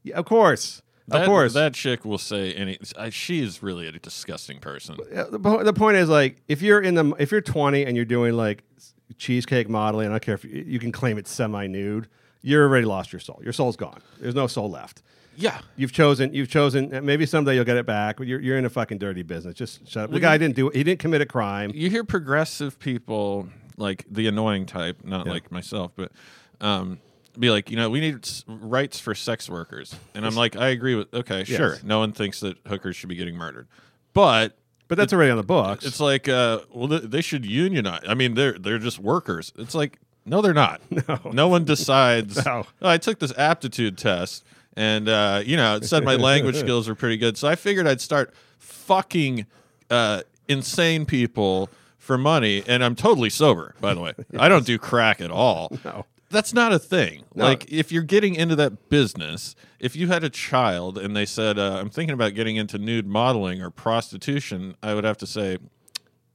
yeah, 0.04 0.18
of 0.18 0.26
course, 0.26 0.84
That, 1.08 1.22
of 1.22 1.28
course, 1.28 1.54
that 1.56 1.74
chick 1.74 2.06
will 2.06 2.20
say 2.20 2.54
any. 2.54 2.78
She 3.10 3.42
is 3.42 3.64
really 3.64 3.88
a 3.88 3.92
disgusting 3.94 4.60
person. 4.60 4.98
The, 5.12 5.64
the 5.64 5.74
point 5.74 5.98
is 5.98 6.08
like 6.08 6.44
if 6.48 6.62
you're 6.62 6.82
in 6.82 6.94
the 6.94 7.16
if 7.18 7.32
you're 7.32 7.42
20 7.42 7.84
and 7.84 7.96
you're 7.96 8.06
doing 8.06 8.34
like 8.34 8.64
cheesecake 9.14 9.70
modeling, 9.70 10.08
I 10.08 10.12
don't 10.12 10.22
care 10.22 10.36
if 10.36 10.44
you, 10.44 10.64
you 10.68 10.80
can 10.80 10.92
claim 10.92 11.18
it's 11.18 11.32
semi 11.32 11.68
nude. 11.68 12.08
You're 12.42 12.64
already 12.68 12.86
lost 12.86 13.12
your 13.14 13.20
soul. 13.20 13.40
Your 13.44 13.54
soul's 13.54 13.76
gone. 13.76 14.02
There's 14.20 14.36
no 14.36 14.48
soul 14.48 14.70
left. 14.70 15.02
Yeah, 15.38 15.60
You've 15.76 15.92
chosen. 15.92 16.34
You've 16.34 16.48
chosen. 16.50 16.90
Maybe 17.06 17.26
someday 17.26 17.56
you'll 17.56 17.66
get 17.66 17.76
it 17.76 17.86
back, 17.86 18.18
but 18.18 18.26
you're, 18.28 18.40
you're 18.40 18.58
in 18.58 18.64
a 18.64 18.70
fucking 18.70 19.00
dirty 19.00 19.22
business. 19.24 19.54
Just 19.56 19.86
shut 19.88 20.06
up. 20.06 20.12
The 20.12 20.20
guy 20.22 20.38
didn't 20.38 20.56
do. 20.56 20.70
He 20.70 20.82
didn't 20.84 21.00
commit 21.00 21.20
a 21.22 21.26
crime. 21.26 21.72
you 21.74 21.90
hear 21.90 22.06
progressive 22.06 22.80
people 22.80 23.50
like 23.76 24.06
the 24.10 24.28
annoying 24.28 24.66
type, 24.66 25.04
not 25.04 25.26
Yeah. 25.26 25.34
like 25.34 25.52
myself, 25.52 25.92
but 25.96 26.14
um, 26.62 27.00
be 27.38 27.50
like, 27.50 27.70
you 27.70 27.76
know, 27.76 27.90
we 27.90 28.00
need 28.00 28.24
s- 28.26 28.46
rights 28.48 28.98
for 28.98 29.14
sex 29.14 29.50
workers, 29.50 29.94
and 30.14 30.26
I'm 30.26 30.36
like, 30.36 30.56
I 30.56 30.70
agree 30.70 30.96
with. 30.96 31.14
Okay, 31.14 31.44
sure, 31.44 31.74
Yes. 31.74 31.84
no 31.84 32.00
one 32.00 32.14
thinks 32.14 32.40
that 32.40 32.56
hookers 32.66 32.96
should 32.96 33.10
be 33.10 33.16
getting 33.16 33.36
murdered, 33.36 33.68
but 34.14 34.58
But 34.88 34.98
that's 34.98 35.14
already 35.14 35.32
on 35.32 35.38
the 35.38 35.44
books. 35.44 35.84
it's 35.86 36.00
like, 36.00 36.28
uh, 36.30 36.60
well, 36.72 36.88
they 36.88 37.22
should 37.22 37.46
unionize. 37.46 38.04
I 38.08 38.14
mean, 38.14 38.36
they're 38.36 38.54
they're 38.54 38.78
just 38.80 39.00
workers. 39.00 39.52
It's 39.58 39.74
like, 39.74 39.98
no, 40.26 40.42
they're 40.42 40.54
not. 40.54 40.82
No, 41.08 41.20
no 41.32 41.48
one 41.48 41.66
decides. 41.66 42.36
No. 42.46 42.66
"Oh, 42.82 42.90
I 42.90 42.98
took 42.98 43.20
this 43.20 43.34
aptitude 43.38 43.98
test, 43.98 44.44
and 44.76 45.10
uh, 45.10 45.42
you 45.46 45.58
know, 45.58 45.76
it 45.78 45.86
said 45.86 46.04
my 46.04 46.16
language 46.16 46.56
skills 46.60 46.88
were 46.88 46.96
pretty 46.96 47.18
good, 47.18 47.38
so 47.38 47.48
I 47.48 47.56
figured 47.56 47.88
I'd 47.88 48.02
start 48.02 48.34
fucking 48.60 49.46
uh, 49.90 50.22
insane 50.48 51.06
people 51.06 51.70
for 51.98 52.18
money, 52.18 52.64
and 52.68 52.84
I'm 52.84 52.96
totally 52.96 53.30
sober. 53.32 53.74
By 53.82 53.94
the 53.96 54.02
way, 54.02 54.14
I 54.38 54.48
don't 54.50 54.66
do 54.66 54.78
crack 54.78 55.20
at 55.22 55.32
all. 55.32 55.72
No. 55.84 56.06
That's 56.36 56.54
not 56.54 56.74
a 56.74 56.80
thing. 56.80 57.24
No. 57.34 57.46
Like, 57.46 57.72
if 57.72 57.94
you're 57.94 58.04
getting 58.04 58.36
into 58.36 58.58
that 58.58 58.90
business, 58.90 59.56
if 59.80 59.96
you 59.96 60.08
had 60.08 60.22
a 60.22 60.30
child 60.30 60.98
and 60.98 61.16
they 61.16 61.26
said, 61.26 61.58
uh, 61.58 61.78
I'm 61.80 61.90
thinking 61.90 62.14
about 62.14 62.34
getting 62.34 62.58
into 62.58 62.78
nude 62.78 63.08
modeling 63.08 63.62
or 63.62 63.70
prostitution, 63.70 64.76
I 64.84 64.96
would 64.96 65.06
have 65.06 65.18
to 65.20 65.28
say, 65.28 65.60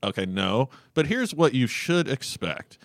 okay, 0.02 0.24
no. 0.24 0.70
But 0.94 1.08
here's 1.08 1.34
what 1.34 1.52
you 1.52 1.66
should 1.66 2.08
expect. 2.08 2.78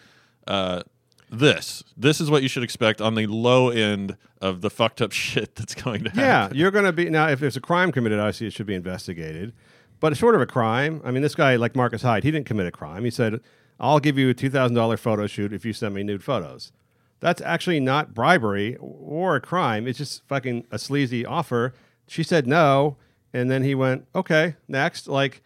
Uh, 0.46 0.84
this. 1.30 1.86
This 1.96 2.20
is 2.20 2.30
what 2.30 2.44
you 2.44 2.50
should 2.50 2.64
expect 2.64 3.00
on 3.00 3.16
the 3.16 3.28
low 3.28 3.70
end 3.70 4.18
of 4.42 4.60
the 4.60 4.70
fucked 4.70 5.02
up 5.02 5.12
shit 5.14 5.56
that's 5.56 5.74
going 5.74 6.04
to 6.04 6.10
happen. 6.10 6.24
yeah, 6.24 6.50
you're 6.54 6.72
going 6.72 6.86
to 6.86 6.92
be 6.94 7.10
now. 7.10 7.30
If 7.30 7.40
there's 7.40 7.56
a 7.56 7.62
crime 7.62 7.94
committed, 7.94 8.20
obviously 8.20 8.48
it 8.48 8.54
should 8.54 8.68
be 8.68 8.76
investigated. 8.76 9.54
But 10.02 10.18
short 10.18 10.36
of 10.36 10.42
a 10.42 10.46
crime, 10.46 11.02
I 11.06 11.12
mean, 11.12 11.24
this 11.24 11.34
guy 11.36 11.56
like 11.56 11.76
Marcus 11.76 12.02
Hyde, 12.02 12.26
he 12.26 12.32
didn't 12.32 12.46
commit 12.46 12.68
a 12.68 12.72
crime. 12.72 13.06
He 13.06 13.10
said, 13.10 13.40
"I'll 13.80 14.00
give 14.02 14.18
you 14.18 14.30
a 14.30 14.34
two 14.34 14.50
thousand 14.50 14.76
dollar 14.76 14.98
photo 14.98 15.26
shoot 15.28 15.54
if 15.54 15.64
you 15.66 15.72
send 15.72 15.96
me 15.96 16.04
nude 16.04 16.24
photos." 16.24 16.74
That's 17.20 17.42
actually 17.42 17.80
not 17.80 18.14
bribery 18.14 18.78
or 18.80 19.38
a 19.38 19.42
crime. 19.42 19.88
It's 19.88 19.98
just 19.98 20.28
fucking 20.28 20.68
a 20.72 20.78
sleazy 20.78 21.26
offer. 21.26 21.74
She 22.08 22.24
said 22.24 22.46
no, 22.46 22.98
and 23.34 23.50
then 23.50 23.64
he 23.64 23.74
went, 23.74 24.06
"Okay, 24.14 24.56
next." 24.68 25.08
Like, 25.08 25.42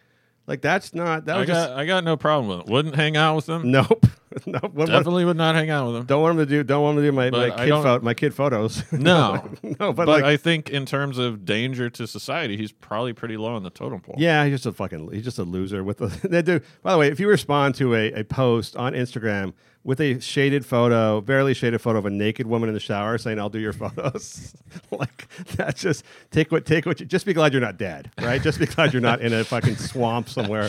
like 0.46 0.60
that's 0.60 0.94
not 0.94 1.26
that 1.26 1.36
I 1.36 1.40
was 1.40 1.46
got, 1.46 1.54
just 1.54 1.70
I 1.78 1.86
got 1.86 2.04
no 2.04 2.16
problem 2.16 2.48
with 2.48 2.66
it. 2.66 2.72
Wouldn't 2.72 2.96
hang 2.96 3.16
out 3.16 3.36
with 3.36 3.46
them. 3.46 3.70
nope. 3.70 4.06
no, 4.46 4.58
Definitely 4.60 5.24
would 5.24 5.36
not 5.36 5.54
hang 5.54 5.70
out 5.70 5.86
with 5.86 5.94
them. 5.96 6.06
don't 6.06 6.22
want 6.22 6.38
him 6.38 6.46
to 6.46 6.50
do. 6.50 6.62
Don't 6.62 6.82
want 6.82 6.96
him 6.98 7.02
to 7.04 7.08
do 7.10 7.12
my, 7.12 7.30
my 7.30 7.46
I 7.54 7.64
kid 7.64 7.68
don't- 7.68 8.02
my 8.04 8.14
kid 8.14 8.34
photos. 8.34 8.82
No. 8.92 9.48
no, 9.62 9.92
but, 9.92 9.94
But, 9.96 10.08
like 10.08 10.24
I 10.24 10.36
think 10.36 10.70
in 10.70 10.86
terms 10.86 11.18
of 11.18 11.44
danger 11.44 11.90
to 11.90 12.06
society, 12.06 12.56
he's 12.56 12.72
probably 12.72 13.12
pretty 13.12 13.36
low 13.36 13.54
on 13.54 13.62
the 13.62 13.70
totem 13.70 14.00
pole. 14.00 14.14
Yeah, 14.18 14.44
he's 14.44 14.54
just 14.54 14.66
a 14.66 14.72
fucking 14.72 15.10
he's 15.12 15.24
just 15.24 15.38
a 15.38 15.44
loser 15.44 15.82
with 15.82 15.98
the 15.98 16.42
do. 16.42 16.60
By 16.82 16.92
the 16.92 16.98
way, 16.98 17.08
if 17.08 17.18
you 17.18 17.28
respond 17.28 17.74
to 17.76 17.94
a, 17.94 18.12
a 18.12 18.24
post 18.24 18.76
on 18.76 18.92
Instagram 18.92 19.52
with 19.82 19.98
a 19.98 20.20
shaded 20.20 20.66
photo, 20.66 21.22
barely 21.22 21.54
shaded 21.54 21.80
photo 21.80 21.98
of 21.98 22.04
a 22.04 22.10
naked 22.10 22.46
woman 22.46 22.68
in 22.68 22.74
the 22.74 22.80
shower 22.80 23.16
saying 23.16 23.38
I'll 23.38 23.48
do 23.48 23.58
your 23.58 23.72
photos, 23.72 24.54
like 24.90 25.26
that's 25.56 25.80
just 25.80 26.04
take 26.30 26.52
what 26.52 26.66
take 26.66 26.84
what 26.84 27.00
you 27.00 27.06
just 27.06 27.24
be 27.24 27.32
glad 27.32 27.52
you're 27.54 27.62
not 27.62 27.78
dead, 27.78 28.10
right? 28.20 28.42
Just 28.42 28.58
be 28.58 28.66
glad 28.66 28.92
you're 28.92 29.00
not 29.00 29.22
in 29.22 29.32
a 29.32 29.42
fucking 29.42 29.76
swamp 29.76 30.28
somewhere 30.28 30.68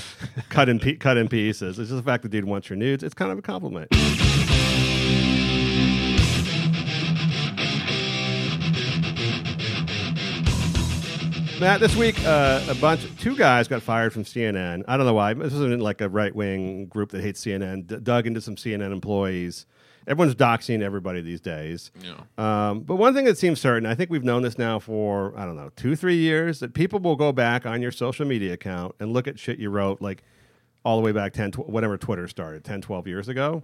cut 0.49 0.69
in 0.69 0.79
pe- 0.79 0.95
cut 0.95 1.17
in 1.17 1.27
pieces. 1.27 1.77
It's 1.77 1.89
just 1.89 2.03
the 2.03 2.09
fact 2.09 2.23
the 2.23 2.29
dude 2.29 2.45
wants 2.45 2.69
your 2.69 2.77
nudes. 2.77 3.03
It's 3.03 3.13
kind 3.13 3.31
of 3.33 3.37
a 3.37 3.41
compliment. 3.51 3.91
Matt, 11.59 11.81
this 11.81 11.93
week 11.97 12.17
uh, 12.25 12.63
a 12.69 12.75
bunch, 12.75 13.05
two 13.19 13.35
guys 13.35 13.67
got 13.67 13.81
fired 13.81 14.13
from 14.13 14.23
CNN. 14.23 14.85
I 14.87 14.95
don't 14.95 15.05
know 15.05 15.13
why. 15.13 15.33
This 15.33 15.51
isn't 15.51 15.81
like 15.81 15.99
a 15.99 16.07
right 16.07 16.33
wing 16.33 16.85
group 16.85 17.09
that 17.09 17.21
hates 17.21 17.43
CNN. 17.43 17.87
D- 17.87 17.97
dug 18.01 18.25
into 18.25 18.39
some 18.39 18.55
CNN 18.55 18.93
employees. 18.93 19.65
Everyone's 20.07 20.33
doxing 20.33 20.81
everybody 20.81 21.19
these 21.19 21.41
days. 21.41 21.91
Yeah. 22.01 22.21
Um, 22.69 22.79
but 22.79 22.95
one 22.95 23.13
thing 23.13 23.25
that 23.25 23.37
seems 23.37 23.59
certain, 23.59 23.85
I 23.85 23.95
think 23.95 24.09
we've 24.09 24.23
known 24.23 24.43
this 24.43 24.57
now 24.57 24.79
for 24.79 25.37
I 25.37 25.45
don't 25.45 25.57
know 25.57 25.71
two, 25.75 25.97
three 25.97 26.15
years, 26.15 26.61
that 26.61 26.73
people 26.73 26.99
will 26.99 27.17
go 27.17 27.33
back 27.33 27.65
on 27.65 27.81
your 27.81 27.91
social 27.91 28.25
media 28.25 28.53
account 28.53 28.95
and 29.01 29.11
look 29.11 29.27
at 29.27 29.37
shit 29.37 29.59
you 29.59 29.69
wrote 29.69 30.01
like 30.01 30.23
all 30.83 30.97
the 30.97 31.03
way 31.03 31.11
back 31.11 31.33
10, 31.33 31.51
tw- 31.51 31.69
whatever 31.69 31.97
Twitter 31.97 32.27
started, 32.27 32.63
10, 32.63 32.81
12 32.81 33.07
years 33.07 33.27
ago. 33.27 33.63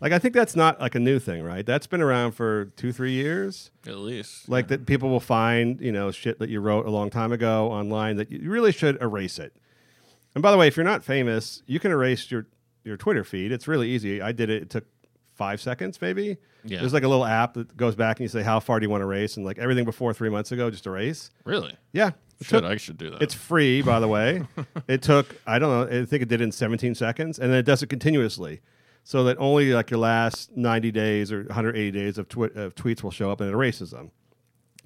Like 0.00 0.12
I 0.12 0.18
think 0.18 0.32
that's 0.34 0.56
not 0.56 0.80
like 0.80 0.94
a 0.94 0.98
new 1.00 1.18
thing, 1.18 1.42
right? 1.42 1.64
That's 1.64 1.86
been 1.86 2.00
around 2.00 2.32
for 2.32 2.66
two, 2.76 2.90
three 2.92 3.12
years 3.12 3.70
At 3.86 3.96
least. 3.98 4.48
like 4.48 4.68
that 4.68 4.86
people 4.86 5.10
will 5.10 5.20
find 5.20 5.78
you 5.80 5.92
know 5.92 6.10
shit 6.10 6.38
that 6.38 6.48
you 6.48 6.60
wrote 6.60 6.86
a 6.86 6.90
long 6.90 7.10
time 7.10 7.32
ago 7.32 7.70
online 7.70 8.16
that 8.16 8.30
you 8.30 8.50
really 8.50 8.72
should 8.72 9.00
erase 9.02 9.38
it 9.38 9.54
and 10.34 10.40
by 10.42 10.50
the 10.52 10.56
way 10.56 10.68
if 10.68 10.76
you're 10.76 10.84
not 10.84 11.04
famous 11.04 11.62
you 11.66 11.78
can 11.80 11.90
erase 11.90 12.30
your 12.30 12.46
your 12.84 12.96
twitter 12.96 13.24
feed 13.24 13.52
it's 13.52 13.66
really 13.68 13.90
easy 13.90 14.22
i 14.22 14.32
did 14.32 14.48
it 14.48 14.62
it 14.62 14.70
took 14.70 14.84
five 15.40 15.58
seconds 15.60 16.00
maybe 16.02 16.36
Yeah. 16.64 16.80
there's 16.80 16.92
like 16.92 17.02
a 17.02 17.08
little 17.08 17.24
app 17.24 17.54
that 17.54 17.74
goes 17.76 17.94
back 17.94 18.18
and 18.18 18.24
you 18.24 18.28
say 18.28 18.42
how 18.42 18.60
far 18.60 18.78
do 18.78 18.84
you 18.84 18.90
want 18.90 19.00
to 19.00 19.06
erase 19.06 19.36
and 19.38 19.46
like 19.46 19.58
everything 19.58 19.86
before 19.86 20.12
three 20.12 20.28
months 20.28 20.52
ago 20.52 20.70
just 20.70 20.86
erase 20.86 21.30
Really? 21.44 21.74
yeah 21.92 22.08
it 22.08 22.14
Shit, 22.46 22.48
took- 22.60 22.64
I 22.64 22.76
should 22.76 22.98
do 22.98 23.08
that. 23.10 23.22
it's 23.22 23.32
free 23.34 23.80
by 23.80 23.98
the 24.00 24.08
way 24.08 24.42
it 24.88 25.00
took 25.00 25.26
i 25.46 25.58
don't 25.58 25.70
know 25.90 26.00
i 26.02 26.04
think 26.04 26.22
it 26.22 26.28
did 26.28 26.40
in 26.42 26.52
17 26.52 26.94
seconds 26.94 27.38
and 27.38 27.50
then 27.50 27.58
it 27.58 27.64
does 27.64 27.82
it 27.82 27.86
continuously 27.88 28.60
so 29.02 29.24
that 29.24 29.36
only 29.38 29.72
like 29.72 29.90
your 29.90 30.00
last 30.00 30.54
90 30.56 30.90
days 30.92 31.32
or 31.32 31.44
180 31.44 31.90
days 31.90 32.18
of, 32.18 32.28
twi- 32.28 32.50
of 32.54 32.74
tweets 32.74 33.02
will 33.02 33.10
show 33.10 33.30
up 33.30 33.40
and 33.40 33.48
it 33.48 33.54
erases 33.54 33.90
them 33.92 34.10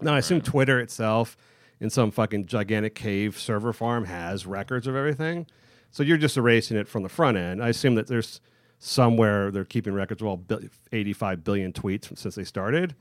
now, 0.01 0.15
I 0.15 0.19
assume 0.19 0.41
Twitter 0.41 0.81
itself, 0.81 1.37
in 1.81 1.89
some 1.89 2.11
fucking 2.11 2.47
gigantic 2.47 2.95
cave 2.97 3.39
server 3.39 3.73
farm, 3.73 4.05
has 4.07 4.45
records 4.45 4.89
of 4.89 4.97
everything. 4.97 5.47
So 5.93 6.03
you're 6.03 6.17
just 6.19 6.37
erasing 6.37 6.77
it 6.77 6.89
from 6.89 7.05
the 7.05 7.09
front 7.09 7.37
end. 7.37 7.63
I 7.63 7.69
assume 7.69 7.95
that 7.95 8.09
there's 8.09 8.41
somewhere 8.79 9.51
they're 9.51 9.65
keeping 9.65 9.95
records 9.95 10.21
of 10.23 10.29
all 10.29 10.37
bil- 10.37 10.61
85 10.93 11.45
billion 11.45 11.73
tweets 11.73 12.07
from, 12.07 12.17
since 12.17 12.35
they 12.35 12.45
started. 12.45 12.95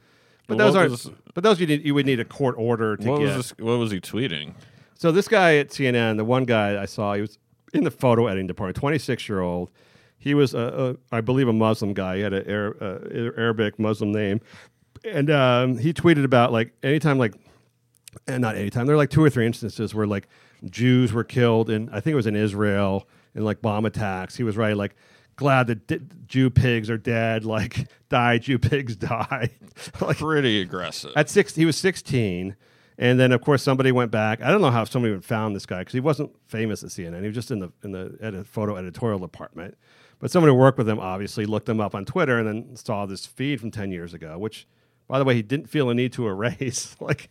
But 0.47 0.57
Well, 0.57 0.67
those 0.71 0.75
what 0.75 0.89
was- 0.91 1.11
but 1.33 1.43
those 1.43 1.59
you 1.59 1.67
need, 1.67 1.85
you 1.85 1.93
would 1.93 2.05
need 2.05 2.19
a 2.19 2.25
court 2.25 2.55
order 2.57 2.97
to 2.97 3.09
what 3.09 3.19
get. 3.19 3.25
was 3.25 3.35
this, 3.35 3.51
what 3.59 3.77
was 3.77 3.91
he 3.91 3.99
tweeting? 3.99 4.53
So 4.95 5.11
this 5.11 5.27
guy 5.27 5.55
at 5.57 5.69
CNN, 5.69 6.17
the 6.17 6.25
one 6.25 6.45
guy 6.45 6.81
I 6.81 6.85
saw, 6.85 7.13
he 7.13 7.21
was 7.21 7.37
in 7.73 7.83
the 7.83 7.91
photo 7.91 8.27
editing 8.27 8.47
department, 8.47 8.77
26 8.77 9.27
year 9.27 9.41
old. 9.41 9.69
He 10.17 10.33
was, 10.33 10.53
a, 10.53 10.95
a, 11.11 11.15
I 11.15 11.19
believe, 11.21 11.47
a 11.49 11.53
Muslim 11.53 11.93
guy. 11.93 12.17
He 12.17 12.21
had 12.21 12.31
an 12.33 12.49
Arab, 12.49 12.77
uh, 12.81 12.99
Arabic 13.37 13.77
Muslim 13.77 14.13
name, 14.13 14.39
and 15.03 15.29
um, 15.29 15.77
he 15.77 15.91
tweeted 15.91 16.23
about 16.23 16.53
like 16.53 16.71
anytime, 16.81 17.17
like, 17.17 17.33
and 18.27 18.41
not 18.41 18.55
anytime. 18.55 18.85
There 18.85 18.95
are 18.95 18.97
like 18.97 19.09
two 19.09 19.21
or 19.23 19.29
three 19.29 19.45
instances 19.45 19.93
where 19.93 20.07
like 20.07 20.29
Jews 20.69 21.11
were 21.11 21.25
killed, 21.25 21.69
and 21.69 21.89
I 21.89 21.99
think 21.99 22.13
it 22.13 22.15
was 22.15 22.27
in 22.27 22.37
Israel 22.37 23.05
in 23.35 23.43
like 23.43 23.61
bomb 23.61 23.85
attacks. 23.85 24.37
He 24.37 24.43
was 24.43 24.55
writing 24.55 24.77
like, 24.77 24.95
"Glad 25.35 25.67
that 25.67 25.87
di- 25.87 25.99
Jew 26.27 26.49
pigs 26.49 26.89
are 26.89 26.97
dead. 26.97 27.45
Like, 27.45 27.87
die, 28.09 28.37
Jew 28.37 28.59
pigs 28.59 28.95
die." 28.97 29.51
like, 30.01 30.17
Pretty 30.17 30.61
aggressive. 30.61 31.11
at 31.15 31.29
six, 31.29 31.55
he 31.55 31.65
was 31.65 31.75
16. 31.77 32.55
And 32.99 33.19
then, 33.19 33.31
of 33.31 33.41
course, 33.41 33.63
somebody 33.63 33.91
went 33.91 34.11
back. 34.11 34.39
I 34.43 34.51
don't 34.51 34.61
know 34.61 34.69
how 34.69 34.83
somebody 34.83 35.11
would 35.13 35.25
found 35.25 35.55
this 35.55 35.65
guy 35.65 35.79
because 35.79 35.93
he 35.93 35.99
wasn't 35.99 36.31
famous 36.47 36.83
at 36.83 36.89
CNN. 36.89 37.21
He 37.21 37.25
was 37.27 37.33
just 37.35 37.49
in 37.49 37.57
the 37.59 37.71
in 37.83 37.91
the 37.91 38.15
edit, 38.21 38.45
photo 38.45 38.77
editorial 38.77 39.17
department. 39.19 39.75
But 40.19 40.29
somebody 40.29 40.53
who 40.53 40.59
worked 40.59 40.77
with 40.77 40.87
him 40.87 40.99
obviously 40.99 41.45
looked 41.47 41.67
him 41.67 41.81
up 41.81 41.95
on 41.95 42.05
Twitter 42.05 42.37
and 42.37 42.47
then 42.47 42.75
saw 42.75 43.05
this 43.07 43.25
feed 43.25 43.59
from 43.59 43.71
10 43.71 43.91
years 43.91 44.13
ago, 44.13 44.37
which 44.37 44.67
By 45.07 45.17
the 45.17 45.25
way, 45.25 45.33
he 45.33 45.41
didn't 45.41 45.67
feel 45.71 45.89
a 45.89 45.95
need 45.95 46.13
to 46.13 46.27
erase. 46.27 46.95
like, 46.99 47.29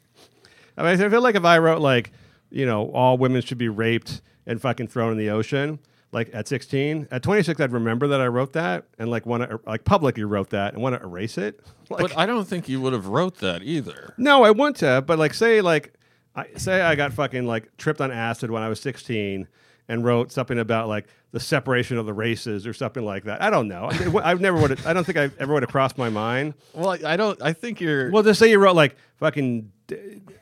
I 0.77 0.83
mean, 0.83 1.01
I 1.01 1.09
feel 1.09 1.23
like 1.23 1.37
if 1.37 1.45
I 1.45 1.59
wrote 1.59 1.81
like, 1.81 2.11
you 2.51 2.67
know, 2.67 2.91
all 2.91 3.17
women 3.17 3.41
should 3.41 3.57
be 3.57 3.69
raped 3.69 4.21
and 4.47 4.61
fucking 4.61 4.89
thrown 4.89 5.13
in 5.13 5.17
the 5.19 5.31
ocean, 5.31 5.79
like 6.13 6.31
at 6.35 6.47
16, 6.47 7.09
at 7.11 7.23
26, 7.23 7.61
I'd 7.61 7.73
remember 7.73 8.07
that 8.09 8.21
I 8.21 8.27
wrote 8.29 8.53
that 8.53 8.85
and 8.99 9.11
like 9.11 9.27
want 9.27 9.43
to 9.43 9.55
er, 9.55 9.61
like 9.67 9.85
publicly 9.85 10.25
wrote 10.25 10.51
that 10.51 10.75
and 10.75 10.83
want 10.83 10.95
to 10.97 11.03
erase 11.03 11.39
it. 11.39 11.61
Like, 11.91 12.01
but 12.01 12.17
I 12.17 12.25
don't 12.25 12.49
think 12.49 12.71
you 12.71 12.81
would 12.81 12.95
have 12.95 13.09
wrote 13.09 13.41
that 13.41 13.63
either. 13.65 14.15
no, 14.17 14.45
I 14.45 14.51
want 14.51 14.77
to, 14.77 15.03
but 15.07 15.19
like, 15.19 15.35
say 15.35 15.61
like, 15.61 15.93
I 16.35 16.47
say 16.57 16.81
I 16.81 16.95
got 16.95 17.13
fucking 17.13 17.45
like 17.45 17.77
tripped 17.77 18.01
on 18.01 18.11
acid 18.11 18.51
when 18.51 18.63
I 18.63 18.71
was 18.71 18.81
16 18.81 19.47
and 19.89 20.03
wrote 20.03 20.33
something 20.33 20.59
about 20.59 20.89
like 20.89 21.07
the 21.33 21.41
separation 21.41 21.99
of 21.99 22.07
the 22.07 22.15
races 22.15 22.67
or 22.67 22.73
something 22.73 23.05
like 23.05 23.25
that. 23.25 23.43
I 23.43 23.51
don't 23.51 23.69
know. 23.69 23.91
I've 24.23 24.41
never 24.41 24.59
would. 24.59 24.87
I 24.87 24.95
don't 24.95 25.05
think 25.05 25.19
I 25.19 25.31
ever 25.39 25.53
would 25.53 25.63
have 25.63 25.71
crossed 25.71 25.99
my 25.99 26.09
mind. 26.09 26.55
Well, 26.73 26.97
I 27.05 27.17
don't. 27.17 27.41
I 27.43 27.53
think 27.53 27.81
you're. 27.81 28.11
Well, 28.11 28.23
just 28.23 28.39
say 28.39 28.51
you 28.51 28.59
wrote 28.59 28.77
like 28.77 28.97
fucking, 29.17 29.71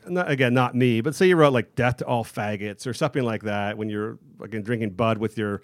not, 0.09 0.31
again, 0.31 0.55
not 0.55 0.75
me, 0.75 1.01
but 1.01 1.15
say 1.15 1.27
you 1.29 1.37
wrote 1.37 1.53
like 1.53 1.75
death 1.75 1.99
to 1.99 2.07
all 2.07 2.25
faggots 2.25 2.87
or 2.87 2.93
something 2.95 3.23
like 3.23 3.43
that 3.43 3.77
when 3.79 3.89
you're 3.89 4.19
fucking 4.39 4.63
drinking 4.63 4.91
bud 4.91 5.19
with 5.19 5.37
your 5.39 5.63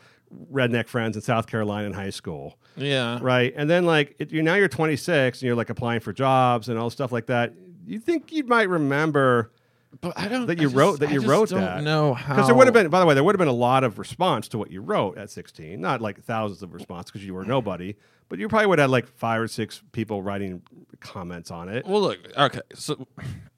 redneck 0.53 0.89
friends 0.89 1.16
in 1.16 1.22
South 1.22 1.47
Carolina 1.47 1.87
in 1.87 1.93
high 1.93 2.11
school, 2.11 2.59
yeah. 2.76 3.18
right? 3.22 3.53
And 3.57 3.70
then 3.70 3.84
like 3.87 4.16
it, 4.18 4.32
you 4.32 4.43
now 4.43 4.55
you're 4.55 4.68
26 4.68 5.39
and 5.41 5.47
you're 5.47 5.55
like 5.57 5.70
applying 5.70 6.01
for 6.01 6.12
jobs 6.12 6.68
and 6.68 6.78
all 6.78 6.91
stuff 6.91 7.12
like 7.12 7.26
that. 7.26 7.53
You 7.87 8.01
think 8.01 8.32
you 8.32 8.43
might 8.45 8.68
remember 8.68 9.53
But 10.01 10.14
I 10.18 10.26
don't. 10.28 10.47
that 10.47 10.59
you 10.59 10.64
just- 10.66 10.74
wrote 10.76 10.99
that 11.01 11.11
I 11.11 11.12
you 11.12 11.20
wrote 11.20 11.51
don't 11.51 11.61
that 11.61 11.82
No, 11.84 12.14
how. 12.14 12.34
because 12.34 12.49
there 12.49 12.57
would 12.57 12.66
have 12.66 12.74
been 12.74 12.89
by 12.89 12.99
the 13.01 13.07
way 13.07 13.14
there 13.14 13.22
would 13.22 13.34
have 13.34 13.39
been 13.39 13.47
a 13.47 13.53
lot 13.53 13.84
of 13.84 13.99
response 14.01 14.49
to 14.49 14.59
what 14.59 14.70
you 14.72 14.80
wrote 14.80 15.16
at 15.16 15.30
16 15.30 15.80
not 15.80 16.01
like 16.01 16.22
thousands 16.24 16.62
of 16.62 16.74
response 16.74 17.09
because 17.11 17.24
you 17.24 17.32
were 17.32 17.45
nobody 17.45 17.95
but 18.28 18.41
you 18.41 18.49
probably 18.49 18.66
would 18.66 18.80
have 18.80 18.87
had 18.87 18.91
like 18.91 19.07
five 19.07 19.41
or 19.41 19.47
six 19.47 19.80
people 19.93 20.20
writing 20.20 20.61
comments 20.99 21.53
on 21.53 21.68
it 21.68 21.87
Well, 21.87 22.01
look. 22.03 22.18
Okay, 22.37 22.61
so 22.74 23.07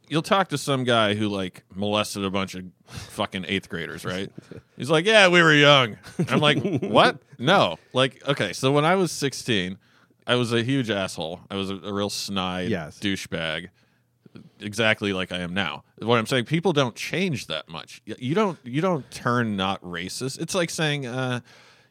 you'll 0.08 0.22
talk 0.22 0.48
to 0.48 0.58
some 0.58 0.84
guy 0.84 1.14
who 1.14 1.28
like 1.28 1.64
molested 1.74 2.24
a 2.24 2.30
bunch 2.30 2.54
of 2.54 2.64
fucking 2.86 3.44
eighth 3.48 3.68
graders, 3.68 4.04
right? 4.04 4.30
He's 4.76 4.90
like, 4.90 5.04
"Yeah, 5.06 5.28
we 5.28 5.42
were 5.42 5.54
young." 5.54 5.98
I'm 6.28 6.40
like, 6.40 6.58
"What? 6.82 7.18
No." 7.38 7.78
Like, 7.92 8.26
okay, 8.28 8.52
so 8.52 8.72
when 8.72 8.84
I 8.84 8.94
was 8.94 9.12
16, 9.12 9.78
I 10.26 10.34
was 10.34 10.52
a 10.52 10.62
huge 10.62 10.90
asshole. 10.90 11.40
I 11.50 11.56
was 11.56 11.70
a, 11.70 11.76
a 11.76 11.92
real 11.92 12.10
snide 12.10 12.68
Yes. 12.70 12.98
douchebag. 12.98 13.68
Exactly 14.60 15.12
like 15.12 15.32
I 15.32 15.38
am 15.38 15.54
now. 15.54 15.84
What 15.98 16.18
I'm 16.18 16.26
saying, 16.26 16.44
people 16.44 16.72
don't 16.72 16.94
change 16.94 17.46
that 17.46 17.68
much. 17.68 18.02
Y- 18.06 18.14
You 18.18 18.34
don't. 18.34 18.58
You 18.64 18.80
don't 18.80 19.08
turn 19.10 19.56
not 19.56 19.80
racist. 19.82 20.40
It's 20.40 20.54
like 20.54 20.70
saying, 20.70 21.06
uh, 21.06 21.40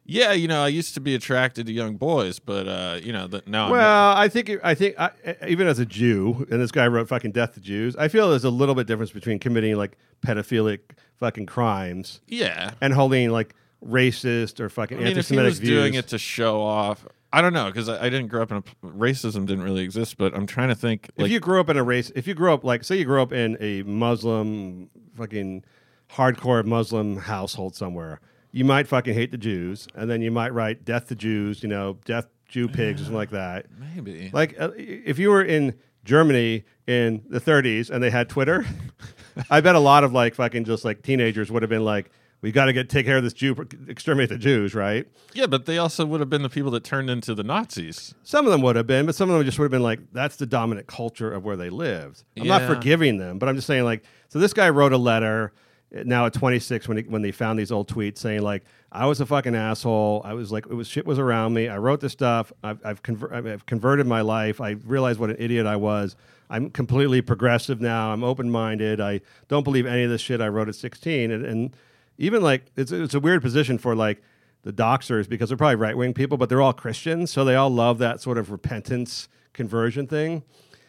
"Yeah, 0.07 0.33
you 0.33 0.47
know, 0.47 0.63
I 0.63 0.69
used 0.69 0.93
to 0.95 0.99
be 0.99 1.13
attracted 1.13 1.67
to 1.67 1.71
young 1.71 1.97
boys, 1.97 2.39
but 2.39 2.67
uh, 2.67 2.99
you 3.03 3.13
know, 3.13 3.27
that 3.27 3.47
now." 3.47 3.65
I'm 3.65 3.71
well 3.71 4.17
i 4.17 4.27
think 4.27 4.51
i 4.63 4.73
think 4.73 4.99
I, 4.99 5.11
even 5.47 5.67
as 5.67 5.79
a 5.79 5.85
jew 5.85 6.47
and 6.49 6.61
this 6.61 6.71
guy 6.71 6.87
wrote 6.87 7.07
fucking 7.07 7.31
death 7.31 7.53
to 7.55 7.59
jews 7.59 7.95
i 7.97 8.07
feel 8.07 8.29
there's 8.29 8.43
a 8.43 8.49
little 8.49 8.75
bit 8.75 8.87
difference 8.87 9.11
between 9.11 9.39
committing 9.39 9.75
like 9.75 9.97
pedophilic 10.25 10.79
fucking 11.17 11.45
crimes 11.45 12.21
yeah, 12.27 12.71
and 12.81 12.93
holding 12.93 13.29
like 13.31 13.53
racist 13.85 14.59
or 14.59 14.69
fucking 14.69 14.97
I 14.97 15.01
mean, 15.01 15.07
if 15.07 15.13
he 15.13 15.19
anti-semitic 15.19 15.49
was 15.49 15.59
views 15.59 15.69
doing 15.69 15.93
it 15.95 16.07
to 16.09 16.17
show 16.17 16.61
off, 16.61 17.05
I 17.31 17.41
don't 17.41 17.53
know 17.53 17.67
because 17.67 17.89
I, 17.89 18.05
I 18.05 18.09
didn't 18.09 18.27
grow 18.27 18.41
up 18.41 18.51
in 18.51 18.57
a 18.57 18.61
racism 18.85 19.45
didn't 19.45 19.63
really 19.63 19.83
exist. 19.83 20.17
But 20.17 20.33
I'm 20.35 20.47
trying 20.47 20.69
to 20.69 20.75
think. 20.75 21.09
if 21.17 21.29
you 21.29 21.39
grew 21.39 21.59
up 21.59 21.69
in 21.69 21.77
a 21.77 21.83
race, 21.83 22.11
if 22.15 22.27
you 22.27 22.33
grew 22.33 22.53
up 22.53 22.63
like, 22.63 22.83
say, 22.83 22.97
you 22.97 23.05
grew 23.05 23.21
up 23.21 23.33
in 23.33 23.57
a 23.59 23.83
Muslim, 23.83 24.89
fucking 25.15 25.63
hardcore 26.11 26.63
Muslim 26.65 27.17
household 27.17 27.75
somewhere, 27.75 28.21
you 28.51 28.65
might 28.65 28.87
fucking 28.87 29.13
hate 29.13 29.31
the 29.31 29.37
Jews, 29.37 29.87
and 29.95 30.09
then 30.09 30.21
you 30.21 30.31
might 30.31 30.53
write 30.53 30.85
"death 30.85 31.07
to 31.09 31.15
Jews," 31.15 31.61
you 31.63 31.69
know, 31.69 31.97
"death 32.05 32.27
Jew 32.47 32.67
pigs" 32.67 33.01
or 33.01 33.05
something 33.05 33.17
like 33.17 33.31
that. 33.31 33.65
maybe 33.95 34.29
Like, 34.33 34.59
uh, 34.59 34.71
if 34.75 35.19
you 35.19 35.29
were 35.29 35.43
in 35.43 35.75
Germany 36.05 36.63
in 36.87 37.23
the 37.29 37.39
30s 37.41 37.89
and 37.89 38.01
they 38.01 38.09
had 38.09 38.29
Twitter, 38.29 38.65
I 39.49 39.61
bet 39.61 39.75
a 39.75 39.79
lot 39.79 40.03
of 40.03 40.13
like 40.13 40.35
fucking 40.35 40.63
just 40.63 40.85
like 40.85 41.01
teenagers 41.03 41.51
would 41.51 41.61
have 41.63 41.69
been 41.69 41.83
like, 41.83 42.09
"We 42.41 42.51
got 42.51 42.65
to 42.65 42.73
get 42.73 42.89
take 42.89 43.05
care 43.05 43.17
of 43.17 43.23
this 43.23 43.33
Jew, 43.33 43.55
exterminate 43.87 44.29
the 44.29 44.37
Jews," 44.37 44.73
right? 44.73 45.05
yeah, 45.33 45.45
but 45.45 45.65
they 45.65 45.77
also 45.77 46.05
would 46.05 46.19
have 46.21 46.29
been 46.29 46.41
the 46.41 46.49
people 46.49 46.71
that 46.71 46.83
turned 46.83 47.09
into 47.09 47.35
the 47.35 47.43
Nazis. 47.43 48.15
Some 48.23 48.45
of 48.45 48.51
them 48.51 48.61
would 48.61 48.75
have 48.75 48.87
been, 48.87 49.05
but 49.05 49.13
some 49.15 49.29
of 49.29 49.35
them 49.37 49.45
just 49.45 49.59
would 49.59 49.65
have 49.65 49.71
been 49.71 49.83
like, 49.83 49.99
that's 50.13 50.37
the 50.37 50.47
dominant 50.47 50.87
culture 50.87 51.31
of 51.31 51.43
where 51.43 51.55
they 51.57 51.69
lived. 51.69 52.23
I'm 52.39 52.47
not 52.47 52.61
forgiving 52.67 53.17
them, 53.17 53.37
but 53.37 53.47
I'm 53.49 53.55
just 53.55 53.67
saying, 53.67 53.83
like, 53.83 54.03
so 54.29 54.39
this 54.39 54.53
guy 54.53 54.69
wrote 54.69 54.93
a 54.93 54.97
letter 54.97 55.51
now 55.91 56.25
at 56.25 56.33
26 56.33 56.87
when 56.87 56.97
he, 56.97 57.03
when 57.03 57.21
they 57.21 57.31
found 57.31 57.57
these 57.57 57.71
old 57.71 57.87
tweets 57.87 58.17
saying 58.17 58.41
like, 58.41 58.63
I 58.91 59.05
was 59.05 59.21
a 59.21 59.25
fucking 59.25 59.55
asshole. 59.55 60.21
I 60.25 60.33
was 60.33 60.51
like, 60.51 60.65
it 60.65 60.73
was 60.73 60.87
shit 60.87 61.05
was 61.05 61.19
around 61.19 61.53
me. 61.53 61.67
I 61.69 61.77
wrote 61.77 62.01
this 62.01 62.13
stuff. 62.13 62.51
I've 62.63 62.79
I've, 62.85 63.03
conver- 63.03 63.31
I've 63.31 63.65
converted 63.65 64.07
my 64.07 64.21
life. 64.21 64.59
I 64.59 64.71
realized 64.71 65.19
what 65.19 65.29
an 65.29 65.37
idiot 65.39 65.65
I 65.65 65.75
was. 65.75 66.15
I'm 66.49 66.69
completely 66.69 67.21
progressive 67.21 67.81
now. 67.81 68.11
I'm 68.11 68.23
open 68.23 68.49
minded. 68.49 69.01
I 69.01 69.21
don't 69.47 69.63
believe 69.63 69.85
any 69.85 70.03
of 70.03 70.09
this 70.09 70.21
shit 70.21 70.41
I 70.41 70.47
wrote 70.47 70.69
at 70.69 70.75
16. 70.75 71.31
And, 71.31 71.45
and 71.45 71.75
even 72.17 72.41
like, 72.41 72.65
it's 72.75 72.91
it's 72.91 73.13
a 73.13 73.19
weird 73.19 73.41
position 73.41 73.77
for 73.77 73.95
like 73.95 74.21
the 74.63 74.73
doxers 74.73 75.29
because 75.29 75.49
they're 75.49 75.57
probably 75.57 75.75
right 75.75 75.95
wing 75.95 76.13
people, 76.13 76.37
but 76.37 76.49
they're 76.49 76.61
all 76.61 76.73
Christians, 76.73 77.31
so 77.31 77.45
they 77.45 77.55
all 77.55 77.69
love 77.69 77.99
that 77.99 78.21
sort 78.21 78.37
of 78.37 78.51
repentance 78.51 79.29
conversion 79.53 80.07
thing 80.07 80.43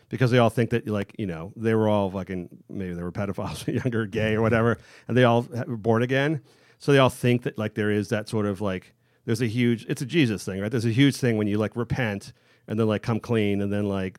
because 0.09 0.31
they 0.31 0.39
all 0.39 0.51
think 0.51 0.71
that 0.71 0.87
like 0.89 1.15
you 1.19 1.27
know 1.27 1.53
they 1.57 1.75
were 1.75 1.89
all 1.89 2.11
fucking 2.11 2.49
maybe 2.69 2.95
they 2.95 3.03
were 3.03 3.13
pedophiles, 3.13 3.67
younger, 3.83 4.07
gay, 4.07 4.35
or 4.35 4.43
whatever, 4.43 4.79
and 5.07 5.17
they 5.17 5.25
all 5.25 5.47
were 5.67 5.77
born 5.77 6.03
again, 6.03 6.43
so 6.79 6.93
they 6.93 6.99
all 6.99 7.11
think 7.11 7.43
that 7.43 7.59
like 7.59 7.75
there 7.75 7.91
is 7.91 8.09
that 8.09 8.29
sort 8.29 8.47
of 8.47 8.61
like 8.61 8.95
there's 9.25 9.43
a 9.43 9.47
huge 9.47 9.85
it's 9.89 10.03
a 10.03 10.07
Jesus 10.07 10.45
thing, 10.45 10.61
right? 10.61 10.71
There's 10.71 10.87
a 10.87 10.91
huge 10.91 11.17
thing 11.17 11.37
when 11.37 11.47
you 11.47 11.59
like 11.59 11.77
repent 11.77 12.33
and 12.67 12.79
then 12.79 12.87
like 12.87 13.03
come 13.03 13.21
clean 13.21 13.61
and 13.61 13.73
then 13.73 13.89
like 13.89 14.19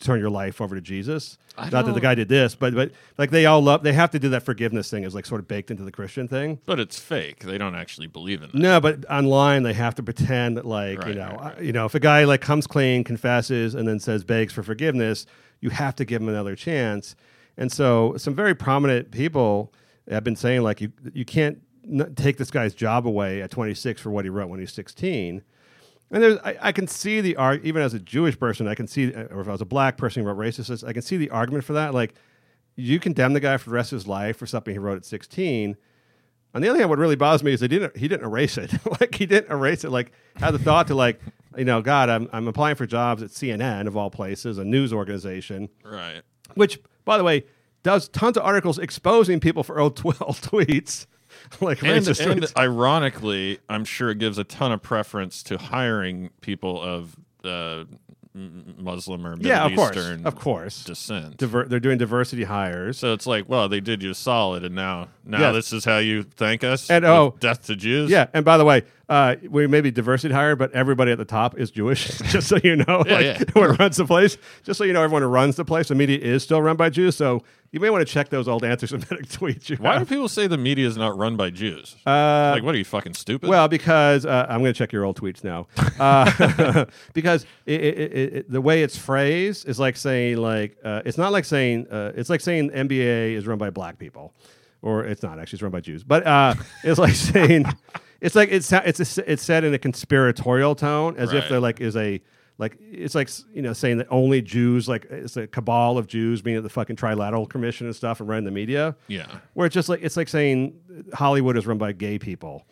turn 0.00 0.18
your 0.18 0.30
life 0.30 0.60
over 0.60 0.74
to 0.74 0.80
Jesus. 0.80 1.38
I 1.56 1.68
Not 1.68 1.84
that 1.84 1.92
the 1.92 2.00
guy 2.00 2.14
did 2.14 2.28
this, 2.28 2.54
but 2.54 2.74
but 2.74 2.90
like 3.18 3.30
they 3.30 3.46
all 3.46 3.60
love 3.60 3.82
they 3.82 3.92
have 3.92 4.10
to 4.12 4.18
do 4.18 4.30
that 4.30 4.42
forgiveness 4.42 4.90
thing 4.90 5.04
is 5.04 5.14
like 5.14 5.26
sort 5.26 5.40
of 5.40 5.46
baked 5.48 5.70
into 5.70 5.84
the 5.84 5.92
Christian 5.92 6.26
thing. 6.26 6.58
But 6.64 6.80
it's 6.80 6.98
fake. 6.98 7.40
They 7.40 7.58
don't 7.58 7.74
actually 7.74 8.06
believe 8.06 8.42
in 8.42 8.50
that. 8.50 8.58
No, 8.58 8.80
but 8.80 9.04
online 9.10 9.62
they 9.62 9.74
have 9.74 9.94
to 9.96 10.02
pretend 10.02 10.56
that 10.56 10.64
like 10.64 11.04
you 11.06 11.14
know 11.14 11.36
right, 11.40 11.58
uh, 11.58 11.60
you 11.60 11.72
know 11.72 11.84
if 11.84 11.94
a 11.94 12.00
guy 12.00 12.24
like 12.24 12.40
comes 12.40 12.66
clean, 12.66 13.04
confesses, 13.04 13.74
and 13.74 13.86
then 13.86 14.00
says 14.00 14.24
begs 14.24 14.52
for 14.52 14.62
forgiveness, 14.62 15.26
you 15.60 15.70
have 15.70 15.94
to 15.96 16.04
give 16.04 16.22
him 16.22 16.28
another 16.28 16.56
chance. 16.56 17.14
And 17.56 17.70
so 17.70 18.14
some 18.16 18.34
very 18.34 18.54
prominent 18.54 19.10
people 19.10 19.72
have 20.10 20.24
been 20.24 20.36
saying 20.36 20.62
like 20.62 20.80
you 20.80 20.92
you 21.12 21.24
can't 21.26 21.58
n- 21.84 22.14
take 22.14 22.38
this 22.38 22.50
guy's 22.50 22.74
job 22.74 23.06
away 23.06 23.42
at 23.42 23.50
26 23.50 24.00
for 24.00 24.10
what 24.10 24.24
he 24.24 24.30
wrote 24.30 24.48
when 24.48 24.60
he 24.60 24.62
was 24.62 24.72
16. 24.72 25.42
And 26.10 26.22
there's, 26.22 26.38
I, 26.38 26.56
I 26.60 26.72
can 26.72 26.86
see 26.88 27.20
the 27.20 27.36
arg 27.36 27.64
even 27.64 27.82
as 27.82 27.94
a 27.94 28.00
Jewish 28.00 28.38
person, 28.38 28.66
I 28.66 28.74
can 28.74 28.86
see, 28.88 29.14
uh, 29.14 29.24
or 29.26 29.40
if 29.42 29.48
I 29.48 29.52
was 29.52 29.60
a 29.60 29.64
black 29.66 29.96
person 29.96 30.22
who 30.22 30.28
wrote 30.28 30.38
racist, 30.38 30.86
I 30.86 30.92
can 30.92 31.02
see 31.02 31.16
the 31.16 31.30
argument 31.30 31.64
for 31.64 31.72
that. 31.74 31.94
Like, 31.94 32.14
you 32.76 32.98
condemn 32.98 33.32
the 33.32 33.40
guy 33.40 33.56
for 33.58 33.70
the 33.70 33.74
rest 33.76 33.92
of 33.92 33.96
his 33.96 34.06
life 34.06 34.36
for 34.36 34.46
something 34.46 34.72
he 34.74 34.78
wrote 34.78 34.96
at 34.96 35.04
16. 35.04 35.76
On 36.54 36.62
the 36.62 36.68
other 36.68 36.78
hand, 36.78 36.90
what 36.90 36.98
really 36.98 37.14
bothers 37.14 37.44
me 37.44 37.52
is 37.52 37.60
he 37.60 37.68
didn't 37.68 37.96
he 37.96 38.08
didn't 38.08 38.24
erase 38.26 38.58
it. 38.58 38.72
like 39.00 39.14
he 39.14 39.24
didn't 39.26 39.52
erase 39.52 39.84
it. 39.84 39.90
Like 39.90 40.10
had 40.36 40.50
the 40.52 40.58
thought 40.58 40.88
to 40.88 40.94
like, 40.96 41.20
you 41.56 41.64
know, 41.64 41.80
God, 41.80 42.08
I'm 42.08 42.28
I'm 42.32 42.48
applying 42.48 42.74
for 42.74 42.86
jobs 42.86 43.22
at 43.22 43.30
CNN 43.30 43.86
of 43.86 43.96
all 43.96 44.10
places, 44.10 44.58
a 44.58 44.64
news 44.64 44.92
organization, 44.92 45.68
Right. 45.84 46.22
which 46.54 46.80
by 47.04 47.18
the 47.18 47.24
way 47.24 47.44
does 47.84 48.08
tons 48.08 48.36
of 48.36 48.42
articles 48.44 48.78
exposing 48.80 49.38
people 49.38 49.62
for 49.62 49.78
old, 49.78 49.96
tw- 49.98 50.06
old 50.20 50.36
tweets, 50.38 51.06
like 51.60 51.82
And, 51.82 52.06
and 52.20 52.52
ironically, 52.56 53.58
I'm 53.68 53.84
sure 53.84 54.10
it 54.10 54.18
gives 54.18 54.38
a 54.38 54.44
ton 54.44 54.72
of 54.72 54.82
preference 54.82 55.42
to 55.44 55.58
hiring 55.58 56.30
people 56.40 56.80
of 56.80 57.16
uh, 57.44 57.84
Muslim 58.32 59.26
or 59.26 59.36
Middle 59.36 59.48
yeah, 59.48 59.66
of 59.66 59.74
course, 59.74 59.96
of 60.24 60.36
course. 60.36 60.84
descent. 60.84 61.36
Diver- 61.36 61.64
they're 61.64 61.80
doing 61.80 61.98
diversity 61.98 62.44
hires. 62.44 62.98
so 62.98 63.12
it's 63.12 63.26
like, 63.26 63.48
well, 63.48 63.68
they 63.68 63.80
did 63.80 64.02
you 64.02 64.10
a 64.10 64.14
solid, 64.14 64.64
and 64.64 64.74
now, 64.74 65.08
now 65.24 65.40
Yes. 65.40 65.54
this 65.54 65.72
is 65.72 65.84
how 65.84 65.98
you 65.98 66.22
thank 66.22 66.62
us. 66.62 66.90
And, 66.90 67.04
oh, 67.04 67.34
death 67.40 67.66
to 67.66 67.76
Jews. 67.76 68.10
Yeah, 68.10 68.26
and 68.32 68.44
by 68.44 68.56
the 68.56 68.64
way, 68.64 68.84
uh, 69.10 69.34
we 69.50 69.66
may 69.66 69.80
be 69.80 69.90
diversity 69.90 70.32
hired, 70.32 70.56
but 70.58 70.72
everybody 70.72 71.10
at 71.10 71.18
the 71.18 71.24
top 71.24 71.58
is 71.58 71.72
Jewish. 71.72 72.06
just 72.30 72.46
so 72.48 72.58
you 72.62 72.76
know, 72.76 73.02
Yeah, 73.06 73.12
like, 73.14 73.24
yeah. 73.24 73.42
who 73.54 73.64
runs 73.66 73.96
the 73.96 74.06
place. 74.06 74.38
Just 74.62 74.78
so 74.78 74.84
you 74.84 74.92
know, 74.92 75.02
everyone 75.02 75.22
who 75.22 75.28
runs 75.28 75.56
the 75.56 75.64
place, 75.64 75.88
the 75.88 75.96
media 75.96 76.18
is 76.18 76.44
still 76.44 76.62
run 76.62 76.76
by 76.76 76.90
Jews. 76.90 77.16
So 77.16 77.42
you 77.72 77.80
may 77.80 77.90
want 77.90 78.06
to 78.06 78.12
check 78.12 78.28
those 78.28 78.46
old 78.46 78.64
anti-Semitic 78.64 79.26
tweets. 79.28 79.68
You 79.68 79.76
Why 79.78 79.98
do 79.98 80.04
people 80.04 80.28
say 80.28 80.46
the 80.46 80.56
media 80.56 80.86
is 80.86 80.96
not 80.96 81.18
run 81.18 81.36
by 81.36 81.50
Jews? 81.50 81.96
Uh, 82.06 82.52
like, 82.54 82.62
what 82.62 82.72
are 82.72 82.78
you 82.78 82.84
fucking 82.84 83.14
stupid? 83.14 83.50
well, 83.50 83.66
because 83.66 84.24
uh, 84.24 84.46
I'm 84.48 84.60
going 84.60 84.72
to 84.72 84.78
check 84.78 84.92
your 84.92 85.04
old 85.04 85.20
tweets 85.20 85.42
now. 85.42 85.66
Uh, 85.98 86.84
because 87.12 87.44
it, 87.66 87.80
it, 87.80 87.98
it, 87.98 88.34
it, 88.34 88.50
the 88.50 88.60
way 88.60 88.84
it's 88.84 88.96
phrased 88.96 89.68
is 89.68 89.80
like 89.80 89.96
saying 89.96 90.36
like 90.36 90.76
uh, 90.84 91.02
it's 91.04 91.18
not 91.18 91.32
like 91.32 91.44
saying 91.44 91.88
uh, 91.90 92.12
it's 92.14 92.30
like 92.30 92.40
saying 92.40 92.70
NBA 92.70 93.34
is 93.34 93.44
run 93.46 93.58
by 93.58 93.70
black 93.70 93.98
people, 93.98 94.34
or 94.82 95.04
it's 95.04 95.22
not 95.24 95.40
actually 95.40 95.56
it's 95.56 95.62
run 95.62 95.72
by 95.72 95.80
Jews. 95.80 96.04
But 96.04 96.24
uh, 96.26 96.54
it's 96.84 96.98
like 97.00 97.14
saying 97.14 97.66
it's 98.20 98.34
like 98.34 98.50
it's 98.50 98.72
it's 98.72 99.18
it's 99.18 99.42
said 99.42 99.64
in 99.64 99.72
a 99.74 99.78
conspiratorial 99.78 100.74
tone 100.74 101.16
as 101.16 101.32
if 101.32 101.42
Right. 101.42 101.48
there 101.50 101.60
like 101.60 101.80
is 101.80 101.96
a 101.96 102.20
like 102.58 102.76
it's 102.80 103.14
like 103.14 103.30
you 103.54 103.62
know 103.62 103.72
saying 103.72 103.98
that 103.98 104.06
only 104.10 104.42
Jews 104.42 104.88
like 104.88 105.06
it's 105.10 105.36
a 105.36 105.46
cabal 105.46 105.96
of 105.98 106.06
Jews 106.06 106.42
being 106.42 106.56
at 106.56 106.62
the 106.62 106.68
fucking 106.68 106.96
Trilateral 106.96 107.48
Commission 107.48 107.86
and 107.86 107.96
stuff 107.96 108.20
and 108.20 108.28
running 108.28 108.44
the 108.44 108.50
media 108.50 108.94
yeah. 109.08 109.26
where 109.54 109.66
it's 109.66 109.74
just 109.74 109.88
like 109.88 110.00
it's 110.02 110.16
like 110.16 110.28
saying 110.28 110.78
Hollywood 111.14 111.56
is 111.56 111.66
run 111.66 111.78
by 111.78 111.92
gay 111.92 112.18
people. 112.18 112.66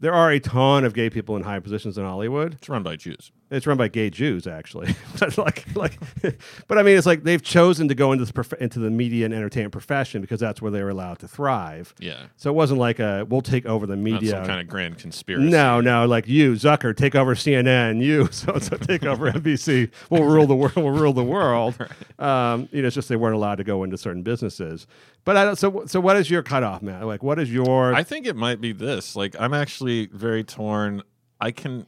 There 0.00 0.14
are 0.14 0.30
a 0.30 0.40
ton 0.40 0.84
of 0.84 0.94
gay 0.94 1.10
people 1.10 1.36
in 1.36 1.42
high 1.42 1.58
positions 1.60 1.98
in 1.98 2.04
Hollywood. 2.04 2.54
It's 2.54 2.68
run 2.68 2.82
by 2.82 2.96
Jews. 2.96 3.32
It's 3.50 3.66
run 3.66 3.76
by 3.78 3.88
gay 3.88 4.10
Jews, 4.10 4.46
actually. 4.46 4.94
but 5.18 5.38
like, 5.38 5.64
like, 5.74 5.98
but 6.66 6.78
I 6.78 6.82
mean, 6.82 6.98
it's 6.98 7.06
like 7.06 7.22
they've 7.22 7.42
chosen 7.42 7.88
to 7.88 7.94
go 7.94 8.12
into 8.12 8.22
this 8.22 8.32
prof- 8.32 8.60
into 8.60 8.78
the 8.78 8.90
media 8.90 9.24
and 9.24 9.32
entertainment 9.32 9.72
profession 9.72 10.20
because 10.20 10.38
that's 10.38 10.60
where 10.60 10.70
they 10.70 10.82
were 10.82 10.90
allowed 10.90 11.18
to 11.20 11.28
thrive. 11.28 11.94
Yeah. 11.98 12.26
So 12.36 12.50
it 12.50 12.54
wasn't 12.54 12.80
like 12.80 12.98
a 12.98 13.24
we'll 13.28 13.40
take 13.40 13.64
over 13.64 13.86
the 13.86 13.96
Not 13.96 14.02
media. 14.02 14.30
some 14.30 14.46
kind 14.46 14.60
of 14.60 14.68
grand 14.68 14.98
conspiracy. 14.98 15.48
no, 15.48 15.80
no, 15.80 16.06
like 16.06 16.28
you, 16.28 16.52
Zucker, 16.52 16.94
take 16.94 17.14
over 17.14 17.34
CNN. 17.34 18.02
You, 18.02 18.28
so, 18.32 18.58
so 18.58 18.76
take 18.76 19.04
over 19.04 19.30
NBC. 19.32 19.90
We'll 20.10 20.24
rule 20.24 20.46
the 20.46 20.54
world. 20.54 20.76
We'll 20.76 20.90
rule 20.90 21.12
the 21.12 21.24
world. 21.24 21.76
Um, 22.18 22.68
you 22.72 22.82
know, 22.82 22.88
it's 22.88 22.94
just 22.94 23.08
they 23.08 23.16
weren't 23.16 23.34
allowed 23.36 23.56
to 23.56 23.64
go 23.64 23.82
into 23.82 23.96
certain 23.96 24.22
businesses. 24.22 24.86
But 25.24 25.36
I 25.36 25.44
don't. 25.44 25.56
So, 25.56 25.84
so 25.86 26.00
what 26.00 26.16
is 26.16 26.30
your 26.30 26.42
cutoff, 26.42 26.82
Matt? 26.82 27.06
Like, 27.06 27.22
what 27.22 27.38
is 27.38 27.52
your? 27.52 27.94
I 27.94 28.02
think 28.02 28.26
it 28.26 28.36
might 28.36 28.60
be 28.60 28.72
this. 28.72 29.16
Like, 29.16 29.36
I'm 29.38 29.54
actually 29.54 30.06
very 30.06 30.44
torn. 30.44 31.02
I 31.40 31.50
can, 31.52 31.86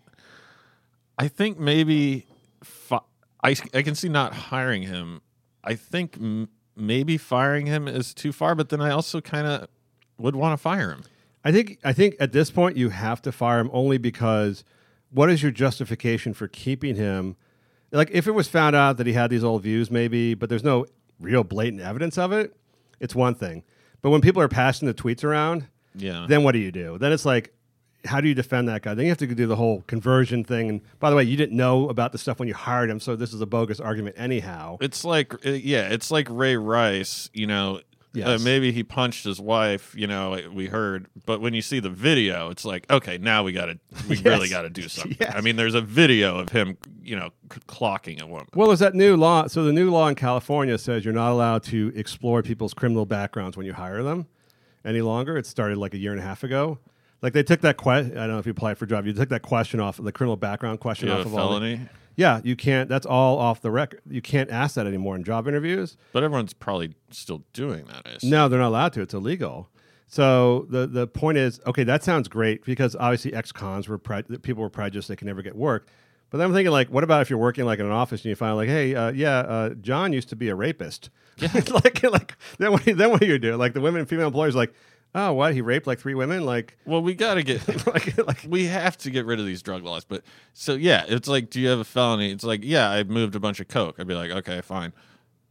I 1.21 1.29
think 1.29 1.59
maybe, 1.59 2.27
fi- 2.65 3.01
I 3.45 3.51
I 3.75 3.83
can 3.83 3.95
see 3.95 4.09
not 4.09 4.33
hiring 4.35 4.83
him. 4.83 5.21
I 5.63 5.75
think 5.75 6.17
m- 6.17 6.49
maybe 6.75 7.19
firing 7.19 7.67
him 7.67 7.87
is 7.87 8.15
too 8.15 8.33
far, 8.33 8.55
but 8.55 8.71
then 8.71 8.81
I 8.81 8.91
also 8.91 9.21
kind 9.21 9.47
of 9.47 9.69
would 10.19 10.35
want 10.35 10.53
to 10.55 10.57
fire 10.57 10.91
him. 10.91 11.03
I 11.45 11.53
think 11.53 11.79
I 11.85 11.93
think 11.93 12.17
at 12.21 12.33
this 12.33 12.51
point 12.51 12.77
you 12.77 12.89
have 12.89 13.21
to 13.23 13.33
fire 13.33 13.61
him 13.61 13.71
only 13.73 13.99
because 13.99 14.65
what 15.11 15.29
is 15.31 15.43
your 15.43 15.53
justification 15.53 16.33
for 16.33 16.49
keeping 16.49 16.97
him? 16.97 17.37
Like 17.93 18.11
if 18.13 18.27
it 18.27 18.33
was 18.33 18.49
found 18.49 18.75
out 18.77 18.97
that 18.99 19.07
he 19.07 19.13
had 19.13 19.29
these 19.31 19.45
old 19.45 19.63
views, 19.63 19.91
maybe, 19.91 20.35
but 20.35 20.49
there's 20.49 20.65
no 20.65 20.87
real 21.19 21.45
blatant 21.45 21.83
evidence 21.83 22.17
of 22.17 22.33
it, 22.33 22.57
it's 23.01 23.15
one 23.15 23.35
thing. 23.35 23.63
But 24.03 24.11
when 24.11 24.21
people 24.23 24.41
are 24.41 24.49
passing 24.49 24.87
the 24.87 24.95
tweets 24.95 25.23
around, 25.25 25.67
Yeah. 25.95 26.25
then 26.29 26.45
what 26.45 26.53
do 26.53 26.59
you 26.61 26.71
do? 26.73 26.97
Then 26.99 27.13
it's 27.13 27.27
like, 27.27 27.53
how 28.05 28.21
do 28.21 28.29
you 28.29 28.35
defend 28.35 28.69
that 28.69 28.83
guy? 28.83 28.95
Then 28.95 29.05
you 29.07 29.11
have 29.11 29.19
to 29.19 29.27
do 29.27 29.47
the 29.47 29.57
whole 29.57 29.83
conversion 29.87 30.43
thing. 30.45 30.69
And 30.69 30.81
by 30.99 31.11
the 31.11 31.17
way, 31.17 31.25
you 31.25 31.37
didn't 31.37 31.57
know 31.57 31.89
about 31.89 32.13
the 32.13 32.19
stuff 32.19 32.39
when 32.39 32.49
you 32.49 32.55
hired 32.55 32.89
him, 32.91 33.01
so 33.01 33.17
this 33.17 33.33
is 33.35 33.41
a 33.41 33.47
bogus 33.47 33.81
argument 33.81 34.17
anyhow. 34.19 34.79
It's 34.81 35.05
like, 35.05 35.35
uh, 35.47 35.51
yeah, 35.51 35.89
it's 35.89 36.11
like 36.11 36.27
Ray 36.31 36.57
Rice. 36.57 37.29
You 37.35 37.47
know, 37.47 37.81
Yes. 38.13 38.27
uh, 38.27 38.43
maybe 38.43 38.73
he 38.73 38.83
punched 38.83 39.23
his 39.25 39.41
wife. 39.41 39.95
You 39.97 40.09
know, 40.09 40.37
we 40.53 40.67
heard, 40.67 41.07
but 41.27 41.41
when 41.41 41.55
you 41.55 41.63
see 41.63 41.79
the 41.79 41.91
video, 41.91 42.51
it's 42.51 42.65
like, 42.65 42.91
okay, 42.91 43.19
now 43.19 43.45
we 43.45 43.53
got 43.53 43.67
to, 43.67 43.79
we 44.09 44.17
really 44.25 44.49
got 44.49 44.63
to 44.63 44.71
do 44.71 44.89
something. 44.89 45.17
Yes. 45.21 45.33
I 45.37 45.41
mean, 45.43 45.55
there's 45.55 45.77
a 45.77 45.81
video 45.81 46.39
of 46.39 46.49
him, 46.49 46.77
you 47.05 47.15
know, 47.15 47.31
c- 47.53 47.61
clocking 47.69 48.21
a 48.21 48.27
woman. 48.27 48.49
Well, 48.53 48.67
there's 48.67 48.81
that 48.81 48.97
new 48.97 49.17
law. 49.17 49.47
So 49.47 49.63
the 49.63 49.73
new 49.73 49.91
law 49.93 50.09
in 50.09 50.17
California 50.17 50.77
says 50.77 51.05
you're 51.05 51.15
not 51.15 51.31
allowed 51.31 51.63
to 51.65 51.93
explore 51.95 52.43
people's 52.43 52.75
criminal 52.75 53.07
backgrounds 53.07 53.57
when 53.57 53.65
you 53.65 53.75
hire 53.75 54.03
them 54.03 54.27
any 54.85 55.03
longer. 55.03 55.37
It 55.37 55.47
started 55.47 55.79
like 55.79 55.95
a 55.95 55.99
year 55.99 56.11
and 56.11 56.21
a 56.21 56.25
half 56.25 56.43
ago. 56.43 56.79
Like 57.23 57.33
they 57.33 57.43
took 57.43 57.61
that 57.61 57.77
question. 57.77 58.17
I 58.17 58.23
don't 58.27 58.33
know 58.33 58.39
if 58.39 58.47
you 58.47 58.53
applied 58.53 58.79
for 58.79 58.85
a 58.87 58.89
job. 58.89 59.07
You 59.07 59.13
took 59.13 59.29
that 59.29 59.43
question 59.43 59.79
off 59.81 59.99
the 59.99 60.13
criminal 60.13 60.37
background 60.37 60.81
question 60.81 61.11
off 61.11 61.27
of 61.27 61.35
all. 61.35 61.55
the- 61.61 61.61
felony, 61.67 61.89
yeah, 62.17 62.41
you 62.45 62.57
can't. 62.57 62.89
That's 62.89 63.07
all 63.07 63.39
off 63.39 63.61
the 63.63 63.71
record. 63.71 64.01
You 64.09 64.21
can't 64.23 64.51
ask 64.51 64.75
that 64.75 64.87
anymore 64.87 65.17
in 65.17 65.25
job 65.25 65.47
interviews. 65.49 65.97
but 66.13 66.23
everyone's 66.23 66.53
probably 66.53 66.95
still 67.11 67.45
doing 67.53 67.85
that. 67.87 68.03
I 68.07 68.11
assume. 68.11 68.31
No, 68.31 68.49
they're 68.49 68.59
not 68.61 68.69
allowed 68.69 68.93
to. 68.95 69.01
It's 69.03 69.15
illegal. 69.15 69.69
So 70.07 70.67
the 70.71 70.87
the 70.87 71.07
point 71.07 71.39
is, 71.39 71.61
okay, 71.67 71.85
that 71.85 72.03
sounds 72.03 72.27
great 72.29 72.65
because 72.65 72.97
obviously 72.97 73.33
ex-cons 73.33 73.89
were 73.89 73.97
pre- 73.99 74.23
people 74.43 74.63
were 74.63 74.71
prejudiced; 74.71 75.09
they 75.09 75.17
can 75.17 75.27
never 75.29 75.41
get 75.43 75.55
work. 75.55 75.87
But 76.31 76.39
then 76.39 76.47
I'm 76.49 76.53
thinking, 76.55 76.73
like, 76.73 76.89
what 76.91 77.05
about 77.05 77.23
if 77.23 77.31
you're 77.31 77.39
working 77.39 77.65
like 77.65 77.79
in 77.81 77.87
an 77.87 77.93
office 77.93 78.21
and 78.23 78.29
you 78.31 78.37
find 78.37 78.57
like, 78.57 78.69
hey, 78.69 78.95
uh, 78.95 79.11
yeah, 79.13 79.39
uh, 79.39 79.71
John 79.71 80.13
used 80.13 80.29
to 80.31 80.37
be 80.37 80.49
a 80.49 80.55
rapist. 80.55 81.11
Yeah. 81.39 81.49
like, 81.71 82.03
like 82.03 82.37
then 82.59 82.73
what? 82.73 82.85
Then 82.85 83.11
what 83.11 83.21
do 83.21 83.27
you 83.27 83.39
do? 83.39 83.55
Like 83.57 83.73
the 83.73 83.81
women, 83.81 84.01
and 84.01 84.09
female 84.09 84.27
employers, 84.27 84.55
like, 84.55 84.73
oh, 85.15 85.33
what? 85.33 85.55
He 85.55 85.61
raped 85.61 85.87
like 85.87 85.99
three 85.99 86.15
women. 86.15 86.45
Like, 86.45 86.77
Well, 86.85 87.03
we 87.03 87.15
got 87.15 87.35
to 87.35 87.43
get 87.43 87.67
like, 87.87 88.19
like, 88.19 88.47
we 88.49 88.67
have 88.67 88.97
to 88.99 89.11
get 89.11 89.27
rid 89.27 89.41
of 89.41 89.47
these 89.47 89.63
drug 89.63 89.83
laws. 89.83 90.05
But 90.05 90.23
so 90.55 90.75
yeah, 90.75 91.05
it's 91.09 91.29
like, 91.29 91.51
do 91.51 91.61
you 91.61 91.69
have 91.69 91.79
a 91.79 91.85
felony? 91.85 92.31
It's 92.31 92.45
like, 92.45 92.61
yeah, 92.63 92.91
I 92.91 93.03
moved 93.05 93.35
a 93.35 93.41
bunch 93.41 93.61
of 93.61 93.69
coke. 93.69 93.97
I'd 93.99 94.07
be 94.07 94.15
like, 94.15 94.31
okay, 94.31 94.61
fine. 94.61 94.93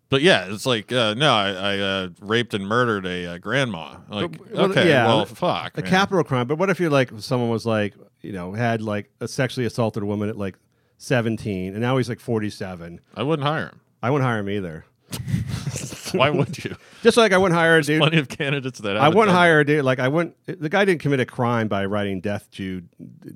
But 0.09 0.23
yeah, 0.23 0.51
it's 0.51 0.65
like, 0.65 0.91
uh, 0.91 1.13
no, 1.13 1.31
I, 1.31 1.49
I 1.51 1.77
uh, 1.77 2.09
raped 2.19 2.55
and 2.55 2.67
murdered 2.67 3.05
a 3.05 3.33
uh, 3.33 3.37
grandma. 3.37 3.97
Like, 4.09 4.37
well, 4.51 4.71
okay, 4.71 4.89
yeah, 4.89 5.05
well, 5.05 5.25
fuck, 5.25 5.77
a 5.77 5.81
man. 5.81 5.89
capital 5.89 6.23
crime. 6.23 6.47
But 6.47 6.57
what 6.57 6.71
if 6.71 6.79
you're 6.79 6.89
like 6.89 7.11
someone 7.19 7.49
was 7.49 7.65
like, 7.65 7.93
you 8.21 8.31
know, 8.31 8.53
had 8.53 8.81
like 8.81 9.11
a 9.19 9.27
sexually 9.27 9.67
assaulted 9.67 10.01
a 10.01 10.07
woman 10.07 10.27
at 10.27 10.35
like 10.35 10.57
17, 10.97 11.73
and 11.73 11.79
now 11.79 11.97
he's 11.97 12.09
like 12.09 12.19
47. 12.19 12.99
I 13.15 13.21
wouldn't 13.23 13.47
hire 13.47 13.67
him. 13.67 13.81
I 14.01 14.09
wouldn't 14.09 14.27
hire 14.27 14.39
him 14.39 14.49
either. 14.49 14.85
Why 16.17 16.29
would 16.29 16.63
you? 16.63 16.75
Just 17.03 17.17
like 17.17 17.31
I 17.31 17.37
wouldn't 17.37 17.57
hire 17.57 17.77
a 17.77 17.83
dude. 17.83 17.99
Plenty 17.99 18.17
of 18.19 18.29
candidates 18.29 18.79
that 18.79 18.97
I 18.97 19.03
haven't 19.03 19.17
wouldn't 19.17 19.35
hire 19.35 19.59
a 19.59 19.65
dude. 19.65 19.83
Like 19.83 19.99
I 19.99 20.07
wouldn't. 20.07 20.35
The 20.45 20.69
guy 20.69 20.85
didn't 20.85 21.01
commit 21.01 21.19
a 21.19 21.25
crime 21.25 21.67
by 21.67 21.85
writing 21.85 22.21
"death 22.21 22.49
Jew," 22.51 22.83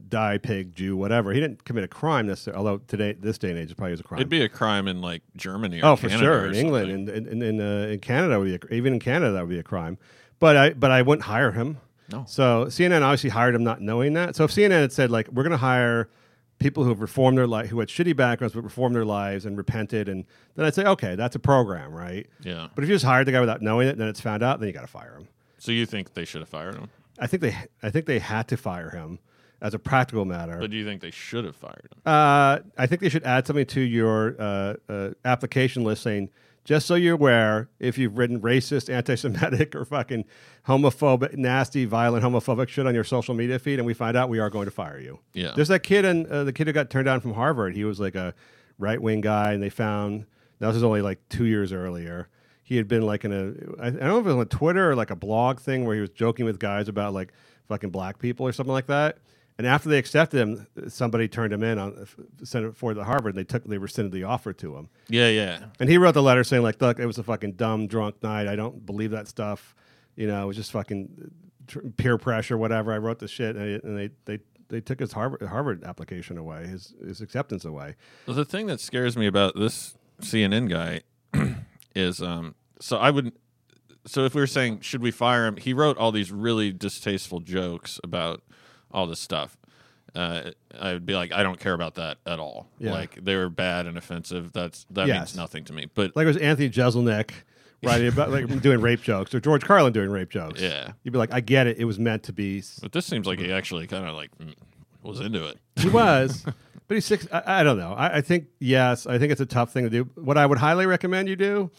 "die 0.10 0.38
pig 0.38 0.76
Jew," 0.76 0.96
whatever. 0.96 1.34
He 1.34 1.40
didn't 1.40 1.64
commit 1.66 1.84
a 1.84 1.88
crime 1.88 2.28
necessarily. 2.28 2.58
Although 2.58 2.78
today, 2.88 3.14
this 3.14 3.38
day 3.38 3.50
and 3.50 3.60
age, 3.60 3.72
it 3.72 3.78
probably 3.78 3.94
is 3.94 4.00
a 4.00 4.04
crime. 4.04 4.20
It'd 4.20 4.30
be 4.30 4.42
a 4.42 4.50
crime 4.50 4.88
in 4.88 5.02
like 5.02 5.22
Germany. 5.36 5.82
Or 5.82 5.92
oh, 5.92 5.96
for 5.96 6.10
sure. 6.10 6.42
or 6.42 6.48
In 6.48 6.56
England 6.56 6.92
and 6.92 7.10
in 7.10 7.28
in, 7.28 7.42
in, 7.42 7.62
uh, 7.62 7.88
in 7.88 8.00
Canada, 8.00 8.40
would 8.40 8.46
be 8.46 8.56
a, 8.56 8.74
even 8.76 8.94
in 8.94 9.00
Canada 9.00 9.32
that 9.34 9.42
would 9.42 9.50
be 9.50 9.60
a 9.60 9.64
crime. 9.64 9.98
But 10.40 10.58
I 10.58 10.74
but 10.74 10.92
I 10.92 11.02
wouldn't 11.02 11.26
hire 11.26 11.52
him. 11.52 11.78
No. 12.12 12.26
So 12.28 12.66
CNN 12.66 13.02
obviously 13.02 13.30
hired 13.30 13.56
him 13.56 13.64
not 13.64 13.82
knowing 13.82 14.14
that. 14.14 14.36
So 14.36 14.44
if 14.44 14.52
CNN 14.52 14.82
had 14.82 14.92
said 14.92 15.10
like 15.10 15.30
we're 15.30 15.44
going 15.44 15.52
to 15.52 15.58
hire 15.58 16.10
people 16.64 16.84
who 16.84 16.90
have 16.90 17.02
reformed 17.02 17.38
their 17.38 17.46
life, 17.46 17.70
who 17.70 17.80
had 17.80 17.90
shitty 17.90 18.16
backgrounds 18.16 18.56
but 18.56 18.64
reformed 18.64 18.96
their 18.96 19.06
lives 19.06 19.46
and 19.46 19.58
repented, 19.58 20.10
and 20.10 20.26
then 20.56 20.66
I'd 20.66 20.74
say 20.74 20.86
okay, 20.86 21.16
that's 21.16 21.36
a 21.36 21.40
program, 21.40 21.94
right? 21.94 22.28
Yeah. 22.42 22.70
But 22.74 22.84
if 22.84 22.90
you 22.90 22.96
just 22.96 23.06
hired 23.06 23.28
the 23.28 23.34
guy 23.34 23.40
without 23.40 23.62
knowing 23.62 23.88
it, 23.88 23.98
then 23.98 24.08
it's 24.08 24.22
found 24.22 24.42
out, 24.42 24.60
then 24.60 24.68
you 24.68 24.74
got 24.74 24.82
to 24.82 24.88
fire 24.88 25.16
him. 25.16 25.28
So 25.60 25.72
you 25.72 25.86
think 25.86 26.14
they 26.14 26.26
should 26.26 26.42
have 26.42 26.50
fired 26.50 26.76
him? 26.76 26.90
I 27.20 27.28
think 27.28 27.42
they 27.42 27.56
I 27.84 27.90
think 27.90 28.06
they 28.06 28.20
had 28.20 28.48
to 28.48 28.58
fire 28.58 28.90
him 28.90 29.20
as 29.62 29.74
a 29.74 29.80
practical 29.80 30.26
matter. 30.26 30.58
But 30.60 30.72
do 30.72 30.78
you 30.78 30.86
think 30.86 31.02
they 31.02 31.12
should 31.12 31.46
have 31.46 31.56
fired 31.56 31.90
him? 31.92 32.02
Uh, 32.06 32.60
I 32.78 32.88
think 32.88 33.02
they 33.02 33.10
should 33.10 33.24
add 33.24 33.46
something 33.48 33.66
to 33.68 33.82
your 33.82 34.36
uh, 34.40 34.74
uh, 34.90 35.10
application 35.24 35.84
list 35.84 36.04
saying, 36.04 36.30
just 36.64 36.86
so 36.86 36.96
you're 36.96 37.16
aware, 37.16 37.70
if 37.80 37.98
you've 37.98 38.18
written 38.18 38.40
racist, 38.40 38.94
anti-Semitic, 38.94 39.76
or 39.76 39.86
fucking 39.86 40.26
homophobic, 40.68 41.36
nasty, 41.36 41.86
violent, 41.86 42.24
homophobic 42.24 42.70
shit 42.70 42.88
on 42.88 42.96
your 42.96 43.04
social 43.04 43.34
media 43.34 43.60
feed, 43.60 43.80
and 43.80 43.86
we 43.86 43.94
find 43.94 44.16
out, 44.16 44.30
we 44.30 44.40
are 44.40 44.50
going 44.50 44.66
to 44.66 44.72
fire 44.72 45.00
you. 45.00 45.20
Yeah. 45.34 45.52
There's 45.56 45.68
that 45.68 45.84
kid 45.84 46.06
and 46.06 46.26
uh, 46.28 46.44
the 46.46 46.54
kid 46.54 46.68
who 46.68 46.74
got 46.74 46.90
turned 46.90 47.06
down 47.06 47.20
from 47.20 47.34
Harvard. 47.34 47.76
He 47.76 47.84
was 47.84 48.00
like 48.00 48.16
a 48.16 48.34
right-wing 48.80 49.22
guy, 49.22 49.54
and 49.54 49.62
they 49.62 49.70
found 49.70 50.26
that 50.60 50.68
was 50.74 50.84
only 50.84 51.02
like 51.02 51.20
two 51.30 51.46
years 51.46 51.74
earlier. 51.74 52.30
He 52.64 52.78
had 52.78 52.88
been 52.88 53.02
like 53.02 53.26
in 53.26 53.34
a 53.34 53.82
I 53.82 53.88
I 53.88 53.90
don't 53.90 54.00
know 54.00 54.20
if 54.20 54.26
it 54.26 54.30
was 54.30 54.38
on 54.38 54.46
Twitter 54.46 54.92
or 54.92 54.96
like 54.96 55.12
a 55.12 55.16
blog 55.16 55.60
thing 55.60 55.86
where 55.86 55.96
he 55.96 56.00
was 56.00 56.10
joking 56.10 56.46
with 56.46 56.60
guys 56.60 56.88
about 56.88 57.14
like 57.14 57.34
fucking 57.68 57.90
black 57.90 58.20
people 58.20 58.48
or 58.48 58.54
something 58.54 58.72
like 58.72 58.88
that. 58.88 59.18
And 59.58 59.68
after 59.68 59.88
they 59.90 60.00
accepted 60.00 60.40
him, 60.40 60.68
somebody 60.88 61.28
turned 61.28 61.54
him 61.54 61.62
in 61.64 61.78
on 61.78 62.08
sent 62.44 62.66
it 62.66 62.76
forward 62.76 62.96
to 62.96 63.04
Harvard. 63.04 63.36
And 63.36 63.38
they 63.40 63.44
took 63.44 63.64
they 63.66 63.78
rescinded 63.78 64.12
the 64.12 64.24
offer 64.24 64.52
to 64.54 64.76
him, 64.76 64.90
Yeah, 65.10 65.30
yeah. 65.30 65.66
and 65.80 65.90
he 65.90 65.98
wrote 66.00 66.14
the 66.16 66.24
letter 66.24 66.44
saying 66.44 66.64
like, 66.64 66.82
"Look, 66.82 67.00
it 67.00 67.06
was 67.06 67.18
a 67.20 67.24
fucking 67.24 67.54
dumb 67.54 67.88
drunk 67.88 68.22
night. 68.24 68.48
I 68.48 68.56
don't 68.56 68.86
believe 68.86 69.12
that 69.12 69.28
stuff. 69.28 69.76
You 70.16 70.28
know, 70.28 70.44
it 70.44 70.48
was 70.48 70.58
just 70.58 70.72
fucking 70.72 71.32
tr- 71.68 71.80
peer 71.98 72.18
pressure, 72.18 72.58
whatever. 72.58 72.92
I 72.94 72.98
wrote 72.98 73.20
the 73.20 73.28
shit, 73.28 73.56
and, 73.56 73.84
and 73.84 73.98
they 73.98 74.10
they 74.26 74.40
they 74.70 74.82
took 74.82 75.00
his 75.00 75.12
Harvard 75.12 75.44
Harvard 75.44 75.84
application 75.84 76.38
away, 76.40 76.66
his 76.68 76.96
his 77.06 77.22
acceptance 77.22 77.64
away. 77.64 77.96
Well, 78.26 78.36
the 78.36 78.46
thing 78.46 78.66
that 78.68 78.80
scares 78.80 79.16
me 79.16 79.28
about 79.28 79.56
this 79.56 79.96
CNN 80.22 80.68
guy 80.70 81.02
is 81.96 82.22
um 82.24 82.56
so 82.80 82.98
I 82.98 83.12
would 83.12 83.34
so 84.06 84.26
if 84.26 84.34
we 84.34 84.42
were 84.42 84.48
saying 84.48 84.82
should 84.82 85.02
we 85.02 85.12
fire 85.12 85.46
him 85.46 85.58
he 85.58 85.74
wrote 85.74 85.98
all 85.98 86.12
these 86.12 86.32
really 86.32 86.72
distasteful 86.72 87.40
jokes 87.40 88.00
about 88.04 88.42
all 88.94 89.08
this 89.08 89.20
stuff 89.20 89.58
uh, 90.16 90.52
I 90.80 90.94
would 90.94 91.06
be 91.06 91.16
like 91.16 91.32
I 91.34 91.42
don't 91.44 91.60
care 91.60 91.74
about 91.74 91.96
that 91.96 92.18
at 92.26 92.40
all 92.40 92.68
Yeah. 92.80 92.92
like 92.92 93.24
they 93.24 93.36
were 93.36 93.50
bad 93.50 93.88
and 93.88 93.98
offensive 93.98 94.52
that's 94.54 94.86
that 94.92 95.08
Yes. 95.08 95.18
means 95.20 95.36
nothing 95.36 95.64
to 95.66 95.74
me 95.74 95.88
but 95.94 96.16
Like 96.16 96.26
it 96.26 96.28
was 96.28 96.38
Anthony 96.38 96.70
Jeselnik 96.70 97.32
writing 97.84 98.08
about 98.08 98.30
like 98.32 98.62
doing 98.62 98.80
rape 98.80 99.02
jokes, 99.02 99.34
or 99.36 99.42
George 99.42 99.66
Carlin 99.66 99.92
doing 99.92 100.10
rape 100.10 100.30
jokes. 100.30 100.62
Yeah. 100.62 100.94
you'd 101.04 101.12
be 101.12 101.18
like, 101.18 101.34
I 101.34 101.42
get 101.42 101.68
it. 101.68 101.78
It 101.80 101.84
was 101.84 102.00
meant 102.00 102.24
to 102.24 102.32
be. 102.32 102.64
but 102.82 102.94
this 102.94 103.06
seems 103.06 103.28
like 103.28 103.40
he 103.40 103.52
actually 103.52 103.88
kind 103.88 104.08
of 104.08 104.16
like 104.16 104.30
mm, 104.38 104.54
was 105.02 105.20
into 105.20 105.46
it 105.48 105.58
He 105.76 105.90
was, 105.90 106.46
but 106.88 106.96
he's 106.96 107.04
six. 107.06 107.28
I, 107.30 107.60
I 107.60 107.64
don't 107.64 107.78
know. 107.78 107.92
I, 107.94 108.18
I 108.20 108.22
think 108.22 108.46
yes. 108.60 109.06
I 109.06 109.18
think 109.18 109.34
it's 109.34 109.42
a 109.42 109.46
tough 109.46 109.74
thing 109.74 109.84
to 109.84 109.90
do. 109.90 110.04
What 110.16 110.38
I 110.38 110.46
would 110.46 110.60
highly 110.60 110.86
recommend 110.86 111.28
you 111.28 111.36
do, 111.36 111.72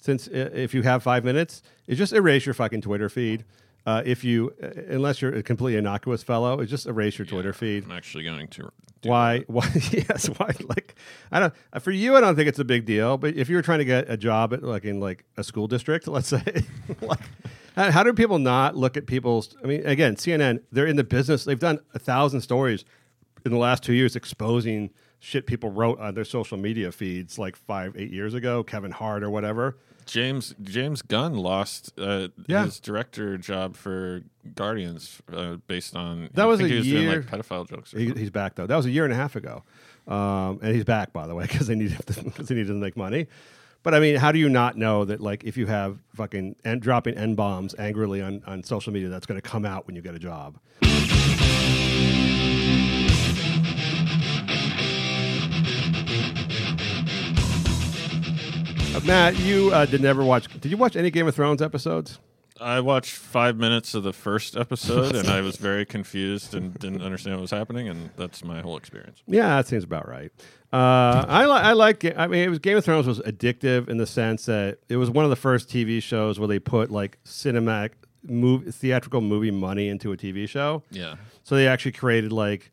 since 0.00 0.26
i- 0.28 0.30
if 0.30 0.72
you 0.72 0.80
have 0.82 1.02
five 1.02 1.22
minutes, 1.22 1.62
is 1.86 1.98
just 1.98 2.14
erase 2.14 2.46
your 2.46 2.54
fucking 2.54 2.80
Twitter 2.80 3.10
feed. 3.10 3.44
Uh, 3.84 4.02
if 4.04 4.22
you, 4.22 4.54
uh, 4.62 4.68
unless 4.90 5.20
you're 5.20 5.34
a 5.34 5.42
completely 5.42 5.76
innocuous 5.78 6.22
fellow, 6.22 6.64
just 6.64 6.86
erase 6.86 7.18
your 7.18 7.26
Twitter 7.26 7.52
feed. 7.52 7.84
I'm 7.84 7.90
actually 7.92 8.22
going 8.24 8.46
to 8.48 8.70
Why? 9.02 9.40
Why? 9.48 9.68
Yes. 9.90 10.26
Why? 10.28 10.54
Like, 10.68 10.94
I 11.32 11.40
don't. 11.40 11.54
uh, 11.72 11.80
For 11.80 11.90
you, 11.90 12.14
I 12.16 12.20
don't 12.20 12.36
think 12.36 12.48
it's 12.48 12.60
a 12.60 12.64
big 12.64 12.84
deal. 12.84 13.18
But 13.18 13.34
if 13.34 13.48
you 13.48 13.56
were 13.56 13.62
trying 13.62 13.80
to 13.80 13.84
get 13.84 14.08
a 14.08 14.16
job 14.16 14.52
at 14.54 14.62
like 14.62 14.84
in 14.84 15.00
like 15.00 15.24
a 15.36 15.42
school 15.42 15.66
district, 15.66 16.06
let's 16.06 16.28
say, 16.28 16.42
like, 17.00 17.18
how, 17.74 17.90
how 17.90 18.02
do 18.04 18.12
people 18.12 18.38
not 18.38 18.76
look 18.76 18.96
at 18.96 19.06
people's? 19.06 19.56
I 19.62 19.66
mean, 19.66 19.84
again, 19.84 20.14
CNN, 20.14 20.60
they're 20.70 20.86
in 20.86 20.96
the 20.96 21.04
business. 21.04 21.44
They've 21.44 21.58
done 21.58 21.80
a 21.94 21.98
thousand 21.98 22.42
stories 22.42 22.84
in 23.44 23.50
the 23.50 23.58
last 23.58 23.82
two 23.82 23.94
years 23.94 24.14
exposing 24.14 24.90
shit 25.18 25.46
people 25.46 25.70
wrote 25.70 25.98
on 26.00 26.14
their 26.14 26.24
social 26.24 26.56
media 26.58 26.90
feeds 26.92 27.38
like 27.38 27.56
five, 27.56 27.94
eight 27.96 28.10
years 28.12 28.34
ago, 28.34 28.62
Kevin 28.62 28.90
Hart 28.92 29.22
or 29.24 29.30
whatever. 29.30 29.76
James 30.12 30.54
James 30.62 31.00
Gunn 31.00 31.34
lost 31.34 31.92
uh, 31.98 32.28
Yeah. 32.46 32.64
his 32.64 32.78
director 32.80 33.38
job 33.38 33.76
for 33.76 34.22
Guardians 34.54 35.22
uh, 35.32 35.56
based 35.66 35.96
on 35.96 36.28
That 36.34 36.44
was 36.44 36.60
a 36.60 36.68
he 36.68 36.76
was 36.76 36.86
year- 36.86 37.00
doing 37.10 37.16
like 37.16 37.26
pedophile 37.26 37.66
jokes. 37.68 37.92
He, 37.92 38.10
he's 38.10 38.30
back 38.30 38.54
though. 38.56 38.66
That 38.66 38.76
was 38.76 38.84
a 38.86 38.90
year 38.90 39.04
and 39.04 39.12
a 39.12 39.16
half 39.16 39.36
ago, 39.36 39.62
um, 40.06 40.58
and 40.62 40.74
he's 40.74 40.84
back 40.84 41.12
by 41.14 41.26
the 41.26 41.34
way 41.34 41.44
because 41.50 41.66
they 41.66 41.74
need 41.74 41.96
because 42.06 42.48
they 42.48 42.54
need 42.54 42.66
to 42.66 42.74
make 42.74 42.96
money. 42.96 43.26
But 43.82 43.94
I 43.94 44.00
mean, 44.00 44.16
how 44.16 44.30
do 44.32 44.38
you 44.38 44.48
not 44.50 44.76
know 44.76 45.04
that 45.06 45.20
like 45.20 45.44
if 45.44 45.56
you 45.56 45.66
have 45.66 45.98
fucking 46.14 46.56
and 46.64 46.80
dropping 46.82 47.16
n 47.16 47.34
bombs 47.34 47.74
angrily 47.78 48.20
on, 48.20 48.42
on 48.46 48.62
social 48.62 48.92
media, 48.92 49.08
that's 49.08 49.26
going 49.26 49.40
to 49.40 49.48
come 49.48 49.64
out 49.64 49.86
when 49.86 49.96
you 49.96 50.02
get 50.02 50.14
a 50.14 50.18
job? 50.20 50.56
Uh, 58.94 59.00
Matt, 59.06 59.38
you 59.38 59.70
uh, 59.72 59.86
did 59.86 60.02
never 60.02 60.22
watch. 60.22 60.48
Did 60.60 60.70
you 60.70 60.76
watch 60.76 60.96
any 60.96 61.10
Game 61.10 61.26
of 61.26 61.34
Thrones 61.34 61.62
episodes? 61.62 62.18
I 62.60 62.80
watched 62.80 63.12
five 63.12 63.56
minutes 63.56 63.94
of 63.94 64.02
the 64.02 64.12
first 64.12 64.54
episode 64.56 65.16
and 65.16 65.28
I 65.28 65.40
was 65.48 65.56
very 65.56 65.86
confused 65.86 66.54
and 66.54 66.78
didn't 66.78 67.02
understand 67.02 67.36
what 67.36 67.40
was 67.42 67.50
happening, 67.50 67.88
and 67.88 68.10
that's 68.16 68.44
my 68.44 68.60
whole 68.60 68.76
experience. 68.76 69.22
Yeah, 69.26 69.56
that 69.56 69.66
seems 69.66 69.82
about 69.84 70.06
right. 70.08 70.30
Uh, 70.72 71.24
I 71.26 71.46
li- 71.46 71.52
I 71.52 71.72
like. 71.72 72.04
I 72.04 72.26
mean, 72.26 72.44
it 72.44 72.50
was 72.50 72.58
Game 72.58 72.76
of 72.76 72.84
Thrones 72.84 73.06
was 73.06 73.20
addictive 73.20 73.88
in 73.88 73.96
the 73.96 74.06
sense 74.06 74.44
that 74.44 74.78
it 74.88 74.96
was 74.96 75.08
one 75.10 75.24
of 75.24 75.30
the 75.30 75.36
first 75.36 75.68
TV 75.70 76.02
shows 76.02 76.38
where 76.38 76.48
they 76.48 76.58
put 76.58 76.90
like 76.90 77.18
cinematic, 77.24 77.92
movie, 78.22 78.70
theatrical 78.70 79.22
movie 79.22 79.50
money 79.50 79.88
into 79.88 80.12
a 80.12 80.16
TV 80.16 80.48
show. 80.48 80.82
Yeah. 80.90 81.16
So 81.44 81.56
they 81.56 81.66
actually 81.66 81.92
created 81.92 82.30
like 82.30 82.70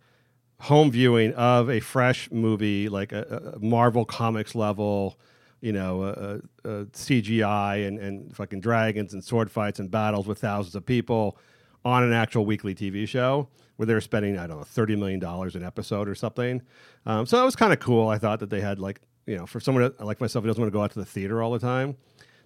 home 0.59 0.91
viewing 0.91 1.33
of 1.33 1.69
a 1.69 1.79
fresh 1.79 2.29
movie, 2.29 2.89
like 2.89 3.13
a, 3.13 3.53
a 3.55 3.59
Marvel 3.59 4.03
Comics 4.05 4.53
level, 4.53 5.17
you 5.61 5.71
know, 5.71 6.03
a, 6.03 6.67
a 6.67 6.85
CGI 6.85 7.87
and, 7.87 7.99
and 7.99 8.35
fucking 8.35 8.61
dragons 8.61 9.13
and 9.13 9.23
sword 9.23 9.51
fights 9.51 9.79
and 9.79 9.91
battles 9.91 10.27
with 10.27 10.39
thousands 10.39 10.75
of 10.75 10.85
people 10.85 11.37
on 11.85 12.03
an 12.03 12.13
actual 12.13 12.45
weekly 12.45 12.75
TV 12.75 13.07
show 13.07 13.47
where 13.77 13.85
they 13.85 13.93
were 13.93 14.01
spending, 14.01 14.37
I 14.37 14.47
don't 14.47 14.57
know, 14.57 14.65
$30 14.65 14.97
million 14.97 15.23
an 15.23 15.63
episode 15.63 16.09
or 16.09 16.15
something. 16.15 16.61
Um, 17.05 17.25
so 17.25 17.37
that 17.37 17.43
was 17.43 17.55
kind 17.55 17.71
of 17.71 17.79
cool. 17.79 18.09
I 18.09 18.17
thought 18.17 18.39
that 18.41 18.49
they 18.49 18.61
had 18.61 18.79
like, 18.79 18.99
you 19.25 19.37
know, 19.37 19.45
for 19.45 19.59
someone 19.59 19.93
like 19.99 20.19
myself 20.19 20.43
who 20.43 20.47
doesn't 20.47 20.61
want 20.61 20.71
to 20.71 20.77
go 20.77 20.83
out 20.83 20.91
to 20.91 20.99
the 20.99 21.05
theater 21.05 21.41
all 21.41 21.51
the 21.51 21.59
time, 21.59 21.95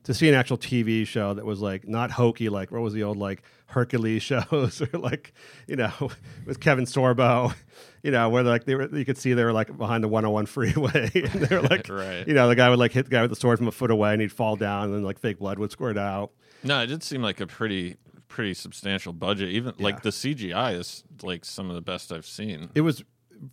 to 0.04 0.14
see 0.14 0.28
an 0.28 0.36
actual 0.36 0.58
TV 0.58 1.08
show 1.08 1.34
that 1.34 1.46
was 1.46 1.62
like 1.62 1.88
not 1.88 2.12
hokey, 2.12 2.50
like 2.50 2.72
what 2.72 2.82
was 2.82 2.94
the 2.94 3.04
old 3.04 3.18
like 3.18 3.42
Hercules 3.68 4.22
shows 4.24 4.82
or 4.82 5.00
like 5.00 5.34
you 5.68 5.76
know 5.76 5.92
with 6.46 6.60
Kevin 6.60 6.86
Sorbo, 6.86 7.56
you 8.04 8.12
know 8.12 8.30
where 8.30 8.44
like 8.44 8.66
they 8.66 8.76
were 8.76 8.96
you 8.96 9.06
could 9.06 9.18
see 9.18 9.34
they 9.34 9.44
were 9.44 9.54
like 9.54 9.76
behind 9.78 10.04
the 10.04 10.08
101 10.08 10.46
freeway 10.46 11.10
and 11.16 11.32
they 11.42 11.56
were 11.56 11.62
like 11.64 11.90
Right. 11.90 12.28
you 12.28 12.34
know 12.34 12.48
the 12.50 12.56
guy 12.56 12.70
would 12.70 12.78
like 12.80 12.92
hit 12.92 13.06
the 13.06 13.12
guy 13.12 13.22
with 13.22 13.30
the 13.32 13.36
sword 13.36 13.58
from 13.58 13.68
a 13.68 13.72
foot 13.72 13.90
away 13.92 14.12
and 14.14 14.22
he'd 14.22 14.32
fall 14.32 14.56
down 14.56 14.86
and 14.86 14.94
then 14.94 15.04
like 15.04 15.20
fake 15.20 15.40
blood 15.40 15.58
would 15.60 15.72
squirt 15.72 15.98
out. 15.98 16.32
No, 16.64 16.82
it 16.82 16.88
did 16.88 17.02
seem 17.04 17.22
like 17.22 17.40
a 17.42 17.48
pretty 17.48 17.96
pretty 18.28 18.54
substantial 18.54 19.14
budget. 19.14 19.50
Even 19.50 19.74
Yeah. 19.78 19.84
like 19.84 20.02
the 20.02 20.10
CGI 20.10 20.76
is 20.78 21.04
like 21.22 21.46
some 21.46 21.70
of 21.70 21.76
the 21.76 21.82
best 21.82 22.12
I've 22.12 22.26
seen. 22.26 22.70
It 22.76 22.82
was 22.82 23.04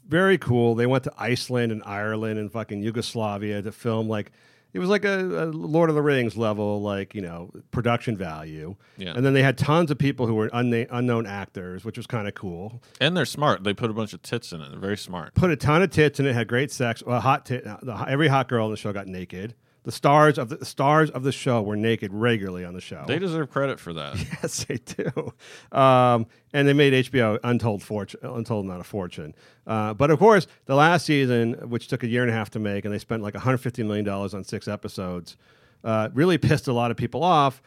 very 0.08 0.38
cool. 0.38 0.74
They 0.74 0.86
went 0.86 1.04
to 1.04 1.12
Iceland 1.18 1.72
and 1.72 1.82
Ireland 1.84 2.38
and 2.38 2.50
fucking 2.52 2.82
Yugoslavia 2.82 3.62
to 3.62 3.72
film 3.72 4.08
like 4.08 4.30
it 4.72 4.78
was 4.78 4.88
like 4.88 5.04
a, 5.04 5.44
a 5.44 5.46
Lord 5.46 5.88
of 5.88 5.96
the 5.96 6.02
Rings 6.02 6.36
level, 6.36 6.80
like 6.82 7.14
you 7.14 7.22
know, 7.22 7.50
production 7.70 8.16
value. 8.16 8.76
Yeah. 8.96 9.12
And 9.14 9.24
then 9.24 9.32
they 9.32 9.42
had 9.42 9.58
tons 9.58 9.90
of 9.90 9.98
people 9.98 10.26
who 10.26 10.34
were 10.34 10.50
unna- 10.52 10.86
unknown 10.90 11.26
actors, 11.26 11.84
which 11.84 11.96
was 11.96 12.06
kind 12.06 12.28
of 12.28 12.34
cool. 12.34 12.82
And 13.00 13.16
they're 13.16 13.24
smart. 13.24 13.64
They 13.64 13.74
put 13.74 13.90
a 13.90 13.94
bunch 13.94 14.12
of 14.12 14.22
tits 14.22 14.52
in 14.52 14.60
it. 14.60 14.70
They're 14.70 14.78
very 14.78 14.98
smart. 14.98 15.34
Put 15.34 15.50
a 15.50 15.56
ton 15.56 15.82
of 15.82 15.90
tits 15.90 16.20
in 16.20 16.26
it. 16.26 16.34
Had 16.34 16.48
great 16.48 16.70
sex. 16.70 17.02
Well, 17.04 17.20
hot 17.20 17.46
tit. 17.46 17.66
Every 18.08 18.28
hot 18.28 18.48
girl 18.48 18.66
in 18.66 18.70
the 18.70 18.76
show 18.76 18.92
got 18.92 19.06
naked. 19.06 19.54
The 19.82 19.92
stars 19.92 20.36
of 20.38 20.50
the, 20.50 20.56
the 20.56 20.64
stars 20.66 21.10
of 21.10 21.22
the 21.22 21.32
show 21.32 21.62
were 21.62 21.76
naked 21.76 22.12
regularly 22.12 22.64
on 22.66 22.74
the 22.74 22.80
show. 22.82 23.04
They 23.06 23.18
deserve 23.18 23.50
credit 23.50 23.80
for 23.80 23.92
that. 23.94 24.16
Yes, 24.42 24.64
they 24.64 24.76
do. 24.76 25.32
Um, 25.76 26.26
and 26.52 26.68
they 26.68 26.72
made 26.74 26.92
HBO 27.06 27.38
untold 27.42 27.82
fortune, 27.82 28.20
untold 28.22 28.66
amount 28.66 28.80
of 28.80 28.86
fortune. 28.86 29.34
Uh, 29.66 29.94
but 29.94 30.10
of 30.10 30.18
course, 30.18 30.46
the 30.66 30.74
last 30.74 31.06
season, 31.06 31.54
which 31.70 31.88
took 31.88 32.02
a 32.02 32.06
year 32.06 32.22
and 32.22 32.30
a 32.30 32.34
half 32.34 32.50
to 32.50 32.58
make, 32.58 32.84
and 32.84 32.92
they 32.92 32.98
spent 32.98 33.22
like 33.22 33.34
150 33.34 33.82
million 33.84 34.04
dollars 34.04 34.34
on 34.34 34.44
six 34.44 34.68
episodes, 34.68 35.36
uh, 35.84 36.10
really 36.12 36.36
pissed 36.38 36.68
a 36.68 36.72
lot 36.72 36.90
of 36.90 36.96
people 36.96 37.24
off. 37.24 37.62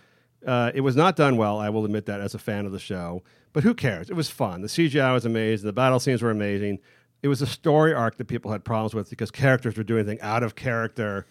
Uh, 0.46 0.72
it 0.76 0.82
was 0.82 0.96
not 0.96 1.16
done 1.16 1.38
well. 1.38 1.58
I 1.60 1.70
will 1.70 1.86
admit 1.86 2.06
that 2.08 2.22
as 2.22 2.36
a 2.36 2.40
fan 2.40 2.66
of 2.66 2.72
the 2.72 2.80
show. 2.80 3.24
But 3.54 3.64
who 3.64 3.74
cares? 3.74 4.10
It 4.10 4.16
was 4.16 4.30
fun. 4.30 4.62
The 4.62 4.68
CGI 4.68 5.14
was 5.14 5.26
amazing. 5.26 5.66
The 5.66 5.74
battle 5.74 6.00
scenes 6.00 6.22
were 6.22 6.32
amazing. 6.32 6.80
It 7.22 7.28
was 7.28 7.42
a 7.42 7.48
story 7.48 7.94
arc 7.94 8.18
that 8.18 8.26
people 8.26 8.52
had 8.52 8.66
problems 8.66 8.94
with 8.94 9.10
because 9.10 9.32
characters 9.32 9.78
were 9.78 9.84
doing 9.84 10.06
things 10.06 10.20
out 10.22 10.44
of 10.44 10.56
character 10.56 11.26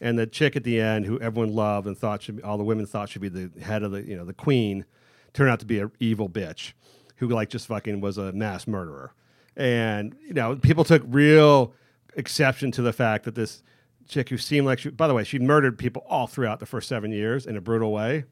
and 0.00 0.18
the 0.18 0.26
chick 0.26 0.56
at 0.56 0.64
the 0.64 0.80
end 0.80 1.06
who 1.06 1.20
everyone 1.20 1.54
loved 1.54 1.86
and 1.86 1.96
thought 1.96 2.22
should 2.22 2.36
be, 2.36 2.42
all 2.42 2.58
the 2.58 2.64
women 2.64 2.86
thought 2.86 3.08
should 3.08 3.22
be 3.22 3.28
the 3.28 3.50
head 3.60 3.82
of 3.82 3.92
the 3.92 4.02
you 4.02 4.16
know 4.16 4.24
the 4.24 4.34
queen 4.34 4.84
turned 5.32 5.50
out 5.50 5.60
to 5.60 5.66
be 5.66 5.80
an 5.80 5.90
evil 6.00 6.28
bitch 6.28 6.72
who 7.16 7.28
like 7.28 7.48
just 7.48 7.66
fucking 7.66 8.00
was 8.00 8.18
a 8.18 8.32
mass 8.32 8.66
murderer. 8.66 9.12
And 9.56 10.14
you 10.26 10.34
know 10.34 10.56
people 10.56 10.84
took 10.84 11.02
real 11.06 11.74
exception 12.14 12.70
to 12.72 12.82
the 12.82 12.92
fact 12.92 13.24
that 13.24 13.34
this 13.34 13.62
chick 14.08 14.28
who 14.30 14.38
seemed 14.38 14.66
like 14.66 14.78
she 14.78 14.90
by 14.90 15.06
the 15.06 15.14
way 15.14 15.24
she 15.24 15.38
murdered 15.38 15.78
people 15.78 16.04
all 16.08 16.26
throughout 16.26 16.60
the 16.60 16.66
first 16.66 16.88
seven 16.88 17.12
years 17.12 17.46
in 17.46 17.56
a 17.56 17.60
brutal 17.60 17.92
way 17.92 18.24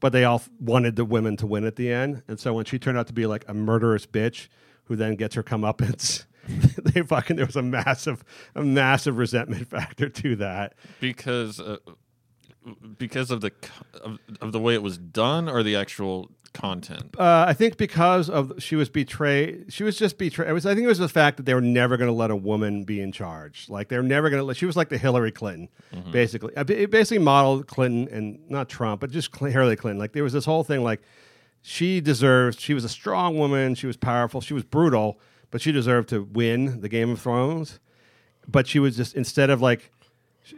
but 0.00 0.12
they 0.12 0.24
all 0.24 0.42
wanted 0.60 0.96
the 0.96 1.04
women 1.04 1.36
to 1.36 1.46
win 1.46 1.64
at 1.64 1.76
the 1.76 1.92
end. 1.92 2.22
And 2.28 2.38
so 2.38 2.52
when 2.54 2.64
she 2.64 2.78
turned 2.78 2.98
out 2.98 3.06
to 3.08 3.12
be 3.12 3.26
like 3.26 3.44
a 3.48 3.54
murderous 3.54 4.06
bitch 4.06 4.48
who 4.84 4.96
then 4.96 5.16
gets 5.16 5.34
her 5.34 5.42
comeuppance 5.42 6.24
they 6.82 7.02
fucking 7.02 7.36
there 7.36 7.46
was 7.46 7.56
a 7.56 7.62
massive 7.62 8.24
a 8.54 8.62
massive 8.62 9.18
resentment 9.18 9.68
factor 9.70 10.08
to 10.08 10.36
that 10.36 10.74
because 11.00 11.60
uh, 11.60 11.76
because 12.98 13.30
of 13.30 13.40
the 13.40 13.52
of, 14.02 14.18
of 14.40 14.52
the 14.52 14.60
way 14.60 14.74
it 14.74 14.82
was 14.82 14.98
done 14.98 15.48
or 15.48 15.62
the 15.62 15.76
actual 15.76 16.30
content. 16.54 17.14
Uh, 17.18 17.44
I 17.46 17.52
think 17.52 17.76
because 17.76 18.28
of 18.30 18.52
she 18.58 18.74
was 18.74 18.88
betrayed. 18.88 19.66
She 19.72 19.84
was 19.84 19.98
just 19.98 20.18
betrayed. 20.18 20.48
It 20.48 20.52
was. 20.52 20.66
I 20.66 20.74
think 20.74 20.84
it 20.84 20.88
was 20.88 20.98
the 20.98 21.08
fact 21.08 21.36
that 21.36 21.44
they 21.46 21.54
were 21.54 21.60
never 21.60 21.96
going 21.96 22.08
to 22.08 22.14
let 22.14 22.30
a 22.30 22.36
woman 22.36 22.84
be 22.84 23.00
in 23.00 23.12
charge. 23.12 23.66
Like 23.68 23.88
they 23.88 23.96
were 23.96 24.02
never 24.02 24.30
going 24.30 24.40
to 24.40 24.44
let. 24.44 24.56
She 24.56 24.66
was 24.66 24.76
like 24.76 24.88
the 24.88 24.98
Hillary 24.98 25.32
Clinton, 25.32 25.68
basically. 26.10 26.56
Uh, 26.56 26.64
It 26.68 26.90
basically 26.90 27.22
modeled 27.22 27.66
Clinton 27.68 28.08
and 28.14 28.38
not 28.50 28.68
Trump, 28.68 29.00
but 29.00 29.10
just 29.10 29.34
Hillary 29.36 29.76
Clinton. 29.76 29.98
Like 29.98 30.12
there 30.12 30.24
was 30.24 30.32
this 30.32 30.44
whole 30.46 30.64
thing. 30.64 30.82
Like 30.82 31.02
she 31.62 32.00
deserves. 32.00 32.58
She 32.60 32.74
was 32.74 32.84
a 32.84 32.88
strong 32.88 33.38
woman. 33.38 33.74
She 33.74 33.86
was 33.86 33.96
powerful. 33.96 34.40
She 34.40 34.54
was 34.54 34.64
brutal, 34.64 35.20
but 35.50 35.60
she 35.60 35.72
deserved 35.72 36.08
to 36.10 36.22
win 36.22 36.80
the 36.80 36.88
Game 36.88 37.10
of 37.10 37.20
Thrones. 37.20 37.80
But 38.46 38.66
she 38.66 38.78
was 38.78 38.96
just 38.96 39.14
instead 39.14 39.50
of 39.50 39.60
like 39.60 39.92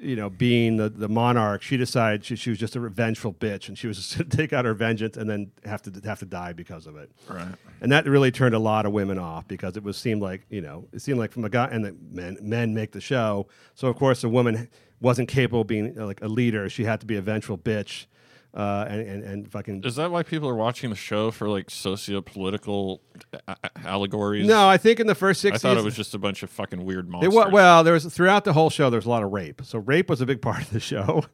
you 0.01 0.16
know, 0.16 0.30
being 0.30 0.76
the, 0.76 0.88
the 0.88 1.09
monarch, 1.09 1.62
she 1.62 1.76
decided 1.76 2.24
she, 2.24 2.36
she 2.36 2.51
was 2.51 2.59
just 2.59 2.76
a 2.76 2.80
revengeful 2.80 3.34
bitch, 3.34 3.68
and 3.68 3.76
she 3.76 3.86
was 3.86 3.97
just 3.97 4.12
to 4.12 4.24
take 4.24 4.53
out 4.53 4.64
her 4.64 4.74
vengeance 4.74 5.16
and 5.16 5.28
then 5.28 5.51
have 5.64 5.82
to 5.82 6.01
have 6.05 6.18
to 6.20 6.26
die 6.26 6.53
because 6.53 6.86
of 6.86 6.97
it. 6.97 7.11
Right. 7.28 7.55
And 7.80 7.91
that 7.93 8.07
really 8.07 8.30
turned 8.30 8.55
a 8.55 8.59
lot 8.59 8.86
of 8.86 8.93
women 8.93 9.18
off 9.18 9.49
because 9.49 9.76
it 9.76 9.82
was 9.82 9.97
seemed 9.97 10.22
like 10.22 10.47
you 10.51 10.61
know 10.61 10.86
it 10.93 11.03
seemed 11.03 11.18
like 11.18 11.32
from 11.32 11.45
a 11.45 11.51
guy 11.51 11.68
and 11.70 11.84
the 11.84 11.97
men 12.11 12.38
men 12.41 12.74
make 12.74 12.93
the 12.93 13.01
show, 13.01 13.49
so 13.74 13.88
of 13.88 13.97
course 13.97 14.22
a 14.24 14.28
woman 14.28 14.68
wasn't 15.01 15.28
capable 15.28 15.62
of 15.62 15.66
being 15.66 15.99
uh, 15.99 16.07
like 16.07 16.22
a 16.22 16.28
leader. 16.28 16.68
She 16.68 16.84
had 16.84 17.01
to 17.01 17.07
be 17.07 17.16
a 17.16 17.22
vengeful 17.22 17.59
bitch, 17.59 18.07
uh, 18.55 18.86
and, 18.88 19.01
and 19.01 19.22
and 19.24 19.51
fucking. 19.51 19.82
Is 19.84 19.96
that 19.96 20.11
why 20.11 20.22
people 20.22 20.48
are 20.48 20.55
watching 20.55 20.90
the 20.90 20.96
show 20.96 21.30
for 21.30 21.48
like 21.48 21.70
socio-political 21.70 23.01
a- 23.48 23.57
allegories? 23.84 24.46
No, 24.46 24.68
I 24.68 24.76
think 24.76 25.01
in 25.01 25.07
the 25.07 25.14
first 25.14 25.40
six 25.40 25.57
I 25.64 25.68
thought 25.68 25.76
it 25.78 25.84
was 25.84 25.96
just 25.96 26.14
a 26.14 26.18
bunch 26.18 26.42
of 26.42 26.51
fucking 26.51 26.84
weird 26.84 27.09
monsters. 27.09 27.34
wa- 27.34 27.48
well, 27.48 27.84
there 27.84 27.94
was 27.94 28.05
throughout 28.07 28.44
the 28.44 28.53
whole 28.53 28.70
show. 28.70 28.90
There 28.90 28.98
was 28.98 29.07
a 29.07 29.11
lot 29.11 29.22
of 29.22 29.30
rape. 29.30 29.62
So 29.64 29.78
rape 29.78 30.09
was 30.11 30.20
a 30.20 30.26
big 30.26 30.42
part 30.42 30.62
of 30.62 30.70
the 30.70 30.80
show. 30.80 31.24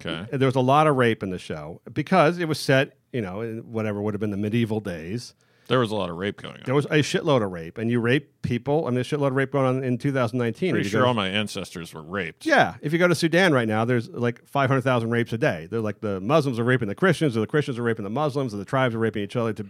okay. 0.00 0.26
There 0.36 0.46
was 0.46 0.56
a 0.56 0.60
lot 0.60 0.86
of 0.86 0.96
rape 0.96 1.22
in 1.22 1.30
the 1.30 1.38
show 1.38 1.80
because 1.92 2.38
it 2.38 2.46
was 2.48 2.58
set, 2.60 2.96
you 3.12 3.20
know, 3.20 3.40
in 3.40 3.58
whatever 3.72 4.00
would 4.02 4.14
have 4.14 4.20
been 4.20 4.30
the 4.30 4.36
medieval 4.36 4.80
days. 4.80 5.34
There 5.68 5.78
was 5.78 5.90
a 5.90 5.94
lot 5.94 6.10
of 6.10 6.16
rape 6.16 6.40
going 6.42 6.54
on. 6.56 6.62
There 6.64 6.74
was 6.74 6.86
a 6.86 6.98
shitload 7.00 7.44
of 7.44 7.52
rape, 7.52 7.78
and 7.78 7.90
you 7.90 8.00
rape 8.00 8.42
people. 8.42 8.84
I 8.84 8.88
mean, 8.88 8.94
there's 8.96 9.12
a 9.12 9.16
shitload 9.16 9.28
of 9.28 9.34
rape 9.36 9.52
going 9.52 9.66
on 9.66 9.84
in 9.84 9.98
2019. 9.98 10.72
Pretty 10.72 10.88
sure 10.88 11.02
go- 11.02 11.08
all 11.08 11.14
my 11.14 11.28
ancestors 11.28 11.94
were 11.94 12.02
raped. 12.02 12.44
yeah, 12.46 12.74
if 12.82 12.92
you 12.92 12.98
go 12.98 13.06
to 13.06 13.14
Sudan 13.14 13.52
right 13.52 13.68
now, 13.68 13.84
there's 13.84 14.08
like 14.08 14.44
500,000 14.48 15.10
rapes 15.10 15.32
a 15.32 15.38
day. 15.38 15.68
They're 15.70 15.80
like 15.80 16.00
the 16.00 16.20
Muslims 16.20 16.58
are 16.58 16.64
raping 16.64 16.88
the 16.88 16.94
Christians, 16.94 17.36
or 17.36 17.40
the 17.40 17.46
Christians 17.46 17.78
are 17.78 17.82
raping 17.82 18.04
the 18.04 18.10
Muslims, 18.10 18.52
or 18.52 18.56
the 18.56 18.64
tribes 18.64 18.94
are 18.94 18.98
raping 18.98 19.22
each 19.22 19.36
other 19.36 19.52
to 19.52 19.66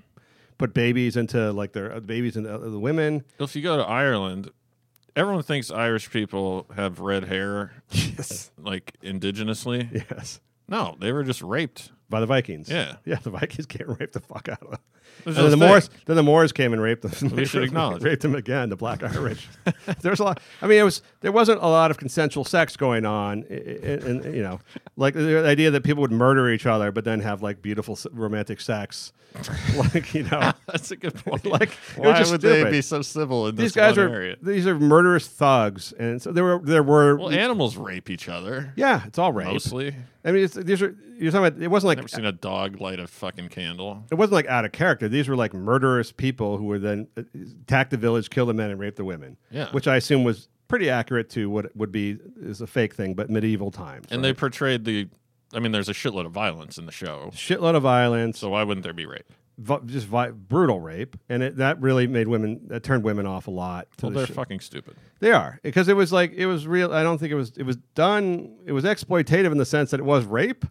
put 0.56 0.72
babies 0.74 1.16
into 1.16 1.52
like 1.52 1.72
their 1.72 1.92
uh, 1.92 2.00
babies 2.00 2.36
into 2.36 2.52
uh, 2.54 2.58
the 2.58 2.78
women. 2.80 3.24
If 3.38 3.54
you 3.56 3.62
go 3.62 3.76
to 3.76 3.82
Ireland, 3.84 4.50
everyone 5.16 5.42
thinks 5.42 5.70
Irish 5.70 6.10
people 6.10 6.66
have 6.76 7.00
red 7.00 7.24
hair, 7.24 7.72
Yes, 7.90 8.50
like 8.56 8.96
indigenously. 9.02 10.04
yes. 10.10 10.40
No, 10.68 10.96
they 11.00 11.12
were 11.12 11.24
just 11.24 11.40
raped. 11.42 11.90
by 12.10 12.20
the 12.20 12.26
Vikings. 12.26 12.68
Yeah. 12.68 12.96
yeah, 13.04 13.16
the 13.22 13.30
Vikings 13.30 13.66
came 13.66 13.88
and 13.88 13.98
raped 14.00 14.12
the 14.12 14.20
fuck 14.20 14.48
out 14.48 14.62
of 14.62 14.70
them. 14.70 14.80
And 15.26 15.34
then 15.36 15.50
the. 15.50 15.56
Moors, 15.56 15.90
then 16.06 16.16
the 16.16 16.22
Moors 16.22 16.52
came 16.52 16.72
and 16.72 16.80
raped 16.82 17.02
them. 17.02 17.30
We 17.36 17.44
should 17.46 17.62
acknowledge 17.64 18.02
raped 18.02 18.22
them 18.22 18.34
again. 18.34 18.68
The 18.68 18.76
Black 18.76 19.02
Irish. 19.02 19.46
There's 20.00 20.20
a 20.20 20.24
lot. 20.24 20.40
I 20.62 20.66
mean, 20.66 20.78
it 20.78 20.82
was 20.84 21.02
there 21.20 21.32
wasn't 21.32 21.62
a 21.62 21.66
lot 21.68 21.90
of 21.90 21.98
consensual 21.98 22.44
sex 22.44 22.76
going 22.76 23.04
on, 23.06 23.42
and, 23.44 24.24
you 24.34 24.42
know, 24.42 24.60
like 24.96 25.14
the 25.14 25.46
idea 25.46 25.70
that 25.70 25.82
people 25.84 26.00
would 26.00 26.12
murder 26.12 26.50
each 26.50 26.66
other, 26.66 26.92
but 26.92 27.04
then 27.04 27.20
have 27.20 27.42
like 27.42 27.60
beautiful 27.62 27.98
romantic 28.12 28.60
sex, 28.60 29.12
like 29.76 30.14
you 30.14 30.22
know, 30.24 30.52
That's 30.66 30.90
a 30.90 30.96
good 30.96 31.14
point. 31.14 31.44
like 31.46 31.70
why 31.96 32.18
would 32.18 32.26
stupid. 32.26 32.40
they 32.40 32.70
be 32.70 32.82
so 32.82 33.02
civil 33.02 33.46
in 33.48 33.56
These 33.56 33.72
this 33.72 33.76
guys 33.76 33.98
are 33.98 34.08
area? 34.08 34.36
these 34.40 34.66
are 34.66 34.78
murderous 34.78 35.26
thugs, 35.26 35.92
and 35.98 36.20
so 36.22 36.32
there 36.32 36.44
were 36.44 36.58
there 36.60 36.82
were 36.82 37.16
Well, 37.16 37.30
animals 37.30 37.76
rape 37.76 38.10
each 38.10 38.28
other. 38.28 38.72
yeah, 38.76 39.02
it's 39.06 39.18
all 39.18 39.32
rape. 39.32 39.48
Mostly. 39.48 39.94
I 40.24 40.32
mean, 40.32 40.44
it's, 40.44 40.54
these 40.54 40.82
are 40.82 40.94
you're 41.16 41.32
talking 41.32 41.46
about. 41.46 41.62
It 41.62 41.68
wasn't 41.68 41.88
like 41.88 41.98
Never 41.98 42.08
seen 42.08 42.24
a 42.24 42.32
dog 42.32 42.80
light 42.80 43.00
a 43.00 43.06
fucking 43.06 43.48
candle. 43.48 44.04
it 44.10 44.14
wasn't 44.16 44.34
like 44.34 44.46
out 44.46 44.64
of 44.64 44.72
character. 44.72 45.07
These 45.08 45.28
were 45.28 45.36
like 45.36 45.52
murderous 45.54 46.12
people 46.12 46.56
who 46.58 46.64
were 46.64 46.78
then 46.78 47.08
uh, 47.16 47.22
attacked 47.62 47.90
the 47.90 47.96
village, 47.96 48.30
killed 48.30 48.48
the 48.48 48.54
men, 48.54 48.70
and 48.70 48.78
raped 48.78 48.96
the 48.96 49.04
women. 49.04 49.36
Yeah. 49.50 49.70
which 49.72 49.88
I 49.88 49.96
assume 49.96 50.24
was 50.24 50.48
pretty 50.68 50.90
accurate 50.90 51.30
to 51.30 51.48
what 51.50 51.74
would 51.76 51.90
be 51.92 52.18
is 52.42 52.60
a 52.60 52.66
fake 52.66 52.94
thing, 52.94 53.14
but 53.14 53.30
medieval 53.30 53.70
times. 53.70 54.06
And 54.10 54.22
they 54.24 54.32
portrayed 54.32 54.84
the. 54.84 55.08
I 55.54 55.60
mean, 55.60 55.72
there's 55.72 55.88
a 55.88 55.94
shitload 55.94 56.26
of 56.26 56.32
violence 56.32 56.76
in 56.78 56.84
the 56.86 56.92
show. 56.92 57.30
shitload 57.34 57.74
of 57.74 57.82
violence, 57.82 58.38
So 58.38 58.50
why 58.50 58.62
wouldn't 58.64 58.84
there 58.84 58.92
be 58.92 59.06
rape? 59.06 59.24
vi- 59.56 59.80
just 59.86 60.06
vi- 60.06 60.30
brutal 60.30 60.78
rape, 60.78 61.16
and 61.28 61.42
it, 61.42 61.56
that 61.56 61.80
really 61.80 62.06
made 62.06 62.28
women 62.28 62.60
that 62.68 62.82
turned 62.84 63.02
women 63.02 63.26
off 63.26 63.46
a 63.48 63.50
lot. 63.50 63.88
Well, 64.02 64.12
the 64.12 64.18
they're 64.18 64.26
fucking 64.26 64.60
stupid. 64.60 64.94
They 65.20 65.32
are 65.32 65.58
because 65.62 65.88
it 65.88 65.96
was 65.96 66.12
like 66.12 66.32
it 66.34 66.46
was 66.46 66.66
real. 66.66 66.92
I 66.92 67.02
don't 67.02 67.18
think 67.18 67.32
it 67.32 67.36
was. 67.36 67.52
It 67.56 67.64
was 67.64 67.76
done. 67.94 68.56
It 68.66 68.72
was 68.72 68.84
exploitative 68.84 69.50
in 69.50 69.58
the 69.58 69.64
sense 69.66 69.90
that 69.90 70.00
it 70.00 70.04
was 70.06 70.24
rape, 70.26 70.64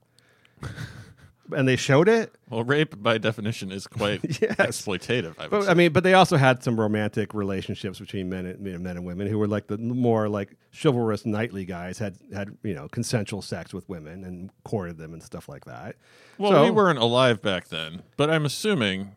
and 1.55 1.67
they 1.67 1.75
showed 1.75 2.07
it. 2.09 2.33
Well, 2.49 2.63
rape 2.63 3.01
by 3.01 3.17
definition 3.17 3.71
is 3.71 3.87
quite 3.87 4.21
Yes. 4.41 4.55
exploitative. 4.57 5.35
I 5.39 5.47
But. 5.47 5.69
I 5.69 5.73
mean, 5.73 5.91
but 5.93 6.03
they 6.03 6.13
also 6.13 6.37
had 6.37 6.63
some 6.63 6.79
romantic 6.79 7.33
relationships 7.33 7.99
between 7.99 8.29
men 8.29 8.45
and 8.45 8.59
men 8.83 8.97
and 8.97 9.05
women 9.05 9.27
who 9.27 9.37
were 9.39 9.47
like 9.47 9.67
the 9.67 9.77
more 9.77 10.29
like 10.29 10.55
chivalrous 10.71 11.25
knightly 11.25 11.65
guys 11.65 11.97
had 11.99 12.17
had 12.33 12.57
you 12.63 12.73
know 12.73 12.87
consensual 12.89 13.41
sex 13.41 13.73
with 13.73 13.87
women 13.89 14.23
and 14.23 14.49
courted 14.63 14.97
them 14.97 15.13
and 15.13 15.21
stuff 15.23 15.47
like 15.49 15.65
that. 15.65 15.95
well, 16.37 16.51
So- 16.51 16.63
we 16.63 16.71
weren't 16.71 16.99
alive 16.99 17.41
back 17.41 17.67
then, 17.69 18.03
but 18.17 18.29
I'm 18.29 18.45
assuming, 18.45 19.11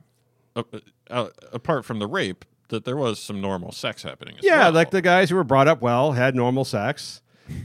uh, 0.57 0.63
uh, 1.11 1.29
apart 1.53 1.85
from 1.85 1.99
the 1.99 2.07
rape, 2.07 2.45
that 2.69 2.85
there 2.85 2.97
was 2.97 3.19
some 3.21 3.41
normal 3.41 3.73
sex 3.73 4.03
happening. 4.05 4.37
As 4.39 4.45
Yeah, 4.45 4.59
well. 4.61 4.73
like 4.73 4.91
the 4.91 5.03
guys 5.03 5.31
who 5.31 5.37
were 5.37 5.45
brought 5.45 5.67
up 5.69 5.81
well 5.83 6.13
had 6.13 6.35
normal 6.37 6.65
sex, 6.65 7.21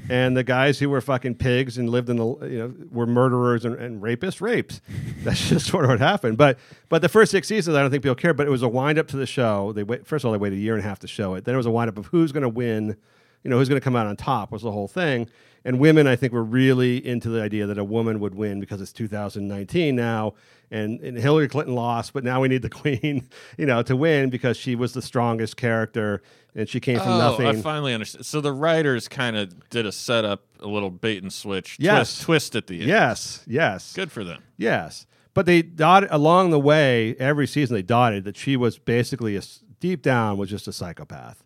and 0.09 0.35
the 0.35 0.43
guys 0.43 0.79
who 0.79 0.89
were 0.89 1.01
fucking 1.01 1.35
pigs 1.35 1.77
and 1.77 1.89
lived 1.89 2.09
in 2.09 2.17
the 2.17 2.25
you 2.25 2.57
know 2.57 2.73
were 2.91 3.05
murderers 3.05 3.65
and, 3.65 3.75
and 3.75 4.01
rapists 4.01 4.41
raped. 4.41 4.81
That's 5.23 5.49
just 5.49 5.67
sort 5.67 5.85
of 5.85 5.89
what 5.89 5.99
happened. 5.99 6.37
But 6.37 6.57
but 6.89 7.01
the 7.01 7.09
first 7.09 7.31
six 7.31 7.47
seasons, 7.47 7.75
I 7.75 7.81
don't 7.81 7.91
think 7.91 8.03
people 8.03 8.15
cared. 8.15 8.37
But 8.37 8.47
it 8.47 8.51
was 8.51 8.61
a 8.61 8.67
wind 8.67 8.99
up 8.99 9.07
to 9.07 9.17
the 9.17 9.25
show. 9.25 9.71
They 9.73 9.83
wait 9.83 10.05
first 10.05 10.23
of 10.23 10.27
all 10.27 10.31
they 10.33 10.37
waited 10.37 10.57
a 10.57 10.61
year 10.61 10.75
and 10.75 10.83
a 10.83 10.87
half 10.87 10.99
to 10.99 11.07
show 11.07 11.33
it. 11.35 11.45
Then 11.45 11.55
it 11.55 11.57
was 11.57 11.65
a 11.65 11.71
wind 11.71 11.89
up 11.89 11.97
of 11.97 12.07
who's 12.07 12.31
going 12.31 12.43
to 12.43 12.49
win. 12.49 12.97
You 13.43 13.49
know 13.51 13.57
who's 13.57 13.69
going 13.69 13.79
to 13.79 13.83
come 13.83 13.95
out 13.95 14.07
on 14.07 14.15
top 14.15 14.51
was 14.51 14.63
the 14.63 14.71
whole 14.71 14.87
thing. 14.87 15.29
And 15.65 15.79
women, 15.79 16.05
I 16.05 16.15
think, 16.15 16.31
were 16.31 16.43
really 16.43 17.05
into 17.05 17.27
the 17.27 17.41
idea 17.41 17.65
that 17.65 17.77
a 17.79 17.83
woman 17.83 18.19
would 18.19 18.35
win 18.35 18.59
because 18.59 18.79
it's 18.81 18.93
2019 18.93 19.95
now, 19.95 20.35
and, 20.69 20.99
and 21.01 21.17
Hillary 21.17 21.47
Clinton 21.47 21.73
lost, 21.73 22.13
but 22.13 22.23
now 22.23 22.39
we 22.41 22.47
need 22.47 22.61
the 22.61 22.69
queen, 22.81 23.27
you 23.57 23.65
know, 23.65 23.81
to 23.81 23.95
win 23.95 24.29
because 24.29 24.57
she 24.57 24.75
was 24.75 24.93
the 24.93 25.01
strongest 25.01 25.57
character 25.57 26.21
and 26.53 26.69
she 26.69 26.79
came 26.79 26.99
from 26.99 27.09
oh, 27.09 27.17
nothing. 27.17 27.47
I 27.47 27.55
finally 27.61 27.93
understand. 27.93 28.25
So 28.25 28.39
the 28.41 28.53
writers 28.53 29.07
kind 29.07 29.35
of 29.35 29.69
did 29.69 29.85
a 29.85 29.91
setup, 29.91 30.45
a 30.59 30.67
little 30.67 30.89
bait 30.91 31.21
and 31.21 31.33
switch, 31.33 31.77
Yes. 31.79 32.15
twist, 32.15 32.21
twist 32.21 32.55
at 32.55 32.67
the 32.67 32.79
end. 32.81 32.87
yes, 32.87 33.43
yes, 33.47 33.91
good 33.93 34.11
for 34.11 34.23
them. 34.23 34.43
yes. 34.57 35.05
But 35.33 35.45
they 35.45 35.61
dotted 35.63 36.09
along 36.11 36.51
the 36.51 36.59
way 36.59 37.13
every 37.19 37.45
season. 37.45 37.75
They 37.75 37.81
dotted 37.81 38.23
that 38.23 38.37
she 38.37 38.55
was 38.55 38.77
basically 38.77 39.35
a 39.35 39.41
deep 39.81 40.01
down 40.01 40.37
was 40.37 40.49
just 40.49 40.65
a 40.67 40.71
psychopath. 40.71 41.43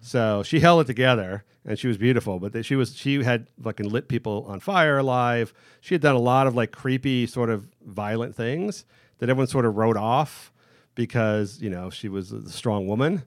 So 0.00 0.42
she 0.42 0.60
held 0.60 0.82
it 0.82 0.86
together, 0.86 1.44
and 1.64 1.78
she 1.78 1.88
was 1.88 1.98
beautiful. 1.98 2.38
But 2.38 2.64
she 2.64 2.76
was 2.76 2.96
she 2.96 3.22
had 3.22 3.48
fucking 3.62 3.88
lit 3.88 4.08
people 4.08 4.44
on 4.48 4.60
fire 4.60 4.98
alive. 4.98 5.52
She 5.80 5.94
had 5.94 6.02
done 6.02 6.16
a 6.16 6.20
lot 6.20 6.46
of 6.46 6.54
like 6.54 6.72
creepy, 6.72 7.26
sort 7.26 7.50
of 7.50 7.68
violent 7.84 8.34
things 8.34 8.84
that 9.18 9.28
everyone 9.28 9.46
sort 9.46 9.66
of 9.66 9.76
wrote 9.76 9.96
off 9.96 10.52
because 10.94 11.60
you 11.60 11.70
know 11.70 11.90
she 11.90 12.08
was 12.08 12.32
a 12.32 12.48
strong 12.50 12.86
woman. 12.86 13.22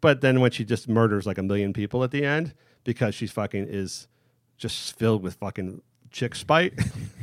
But 0.00 0.20
then 0.20 0.40
when 0.40 0.50
she 0.50 0.64
just 0.64 0.88
murders 0.88 1.26
like 1.26 1.38
a 1.38 1.42
million 1.42 1.72
people 1.72 2.04
at 2.04 2.10
the 2.10 2.24
end 2.24 2.54
because 2.84 3.14
she's 3.14 3.32
fucking 3.32 3.66
is 3.68 4.06
just 4.56 4.96
filled 4.98 5.22
with 5.22 5.34
fucking 5.34 5.82
chick 6.10 6.34
spite, 6.34 6.74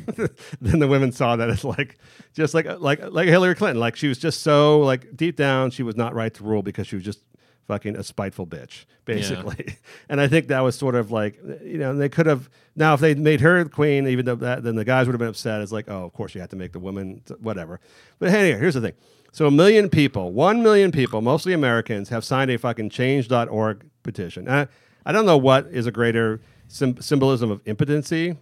then 0.62 0.80
the 0.80 0.88
women 0.88 1.12
saw 1.12 1.36
that 1.36 1.50
as 1.50 1.64
like 1.64 1.98
just 2.34 2.54
like 2.54 2.66
like 2.80 3.02
like 3.12 3.28
Hillary 3.28 3.56
Clinton, 3.56 3.80
like 3.80 3.96
she 3.96 4.08
was 4.08 4.18
just 4.18 4.42
so 4.42 4.80
like 4.80 5.16
deep 5.16 5.36
down 5.36 5.72
she 5.72 5.84
was 5.84 5.96
not 5.96 6.14
right 6.14 6.34
to 6.34 6.44
rule 6.44 6.62
because 6.62 6.88
she 6.88 6.96
was 6.96 7.06
just 7.06 7.22
fucking 7.68 7.96
a 7.96 8.04
spiteful 8.04 8.46
bitch, 8.48 8.86
basically. 9.06 9.78
And 10.10 10.22
I 10.22 10.28
think 10.28 10.48
that 10.50 10.60
was 10.60 10.76
sort 10.76 10.94
of 10.96 11.12
like 11.12 11.40
you 11.64 11.80
know, 11.80 11.90
and 11.90 12.00
they 12.00 12.10
could 12.10 12.28
have 12.28 12.50
now 12.76 12.94
if 12.94 13.00
they 13.00 13.16
made 13.16 13.42
her 13.42 13.66
queen, 13.66 14.08
even 14.08 14.26
though 14.26 14.36
that 14.36 14.64
then 14.64 14.76
the 14.76 14.86
guys 14.86 15.08
would 15.08 15.14
have 15.14 15.20
been 15.20 15.30
upset. 15.30 15.62
It's 15.62 15.72
like, 15.72 15.90
oh, 15.90 16.04
of 16.06 16.14
course 16.14 16.36
you 16.36 16.42
have 16.42 16.52
to 16.52 16.56
make 16.56 16.74
the 16.74 16.80
woman 16.80 17.22
whatever. 17.40 17.80
But 18.20 18.30
anyway, 18.30 18.60
here's 18.60 18.76
the 18.76 18.82
thing. 18.82 18.94
So 19.32 19.48
a 19.48 19.52
million 19.52 19.90
people, 19.90 20.32
one 20.32 20.62
million 20.64 20.92
people, 20.92 21.22
mostly 21.22 21.54
Americans, 21.54 22.10
have 22.10 22.24
signed 22.24 22.52
a 22.52 22.58
fucking 22.58 22.90
change.org 22.92 23.84
petition. 24.04 24.48
I, 24.48 24.68
I 25.06 25.12
don't 25.12 25.26
know 25.26 25.38
what 25.38 25.66
is 25.68 25.88
a 25.88 25.92
greater 25.92 26.40
sym- 26.68 27.02
symbolism 27.02 27.52
of 27.52 27.62
impotency, 27.66 28.38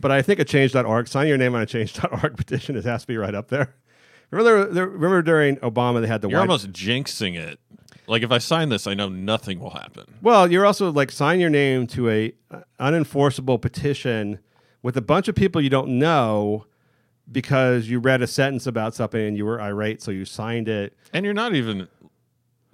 but 0.00 0.10
I 0.10 0.22
think 0.22 0.40
a 0.40 0.44
change.org, 0.44 1.06
sign 1.06 1.28
your 1.28 1.36
name 1.38 1.54
on 1.54 1.62
a 1.62 1.66
change.org 1.66 2.36
petition, 2.36 2.76
it 2.76 2.84
has 2.84 3.02
to 3.02 3.06
be 3.06 3.16
right 3.16 3.34
up 3.34 3.48
there. 3.48 3.74
Remember, 4.30 4.66
there, 4.72 4.86
remember 4.88 5.22
during 5.22 5.56
Obama 5.58 6.00
they 6.00 6.08
had 6.08 6.20
the 6.22 6.28
You're 6.28 6.40
white. 6.40 6.48
almost 6.48 6.72
jinxing 6.72 7.36
it. 7.38 7.60
Like 8.06 8.22
if 8.22 8.30
I 8.30 8.38
sign 8.38 8.68
this, 8.68 8.86
I 8.86 8.94
know 8.94 9.08
nothing 9.08 9.60
will 9.60 9.70
happen. 9.70 10.04
Well, 10.22 10.50
you're 10.50 10.66
also 10.66 10.90
like 10.92 11.10
sign 11.10 11.40
your 11.40 11.50
name 11.50 11.86
to 11.88 12.10
a 12.10 12.32
uh, 12.50 12.60
unenforceable 12.80 13.60
petition 13.60 14.38
with 14.82 14.96
a 14.96 15.02
bunch 15.02 15.28
of 15.28 15.34
people 15.34 15.60
you 15.60 15.70
don't 15.70 15.98
know 15.98 16.66
because 17.30 17.88
you 17.88 17.98
read 17.98 18.20
a 18.22 18.26
sentence 18.26 18.66
about 18.66 18.94
something 18.94 19.20
and 19.20 19.36
you 19.36 19.46
were 19.46 19.60
irate, 19.60 20.02
so 20.02 20.10
you 20.10 20.24
signed 20.24 20.68
it. 20.68 20.94
And 21.12 21.24
you're 21.24 21.34
not 21.34 21.54
even 21.54 21.88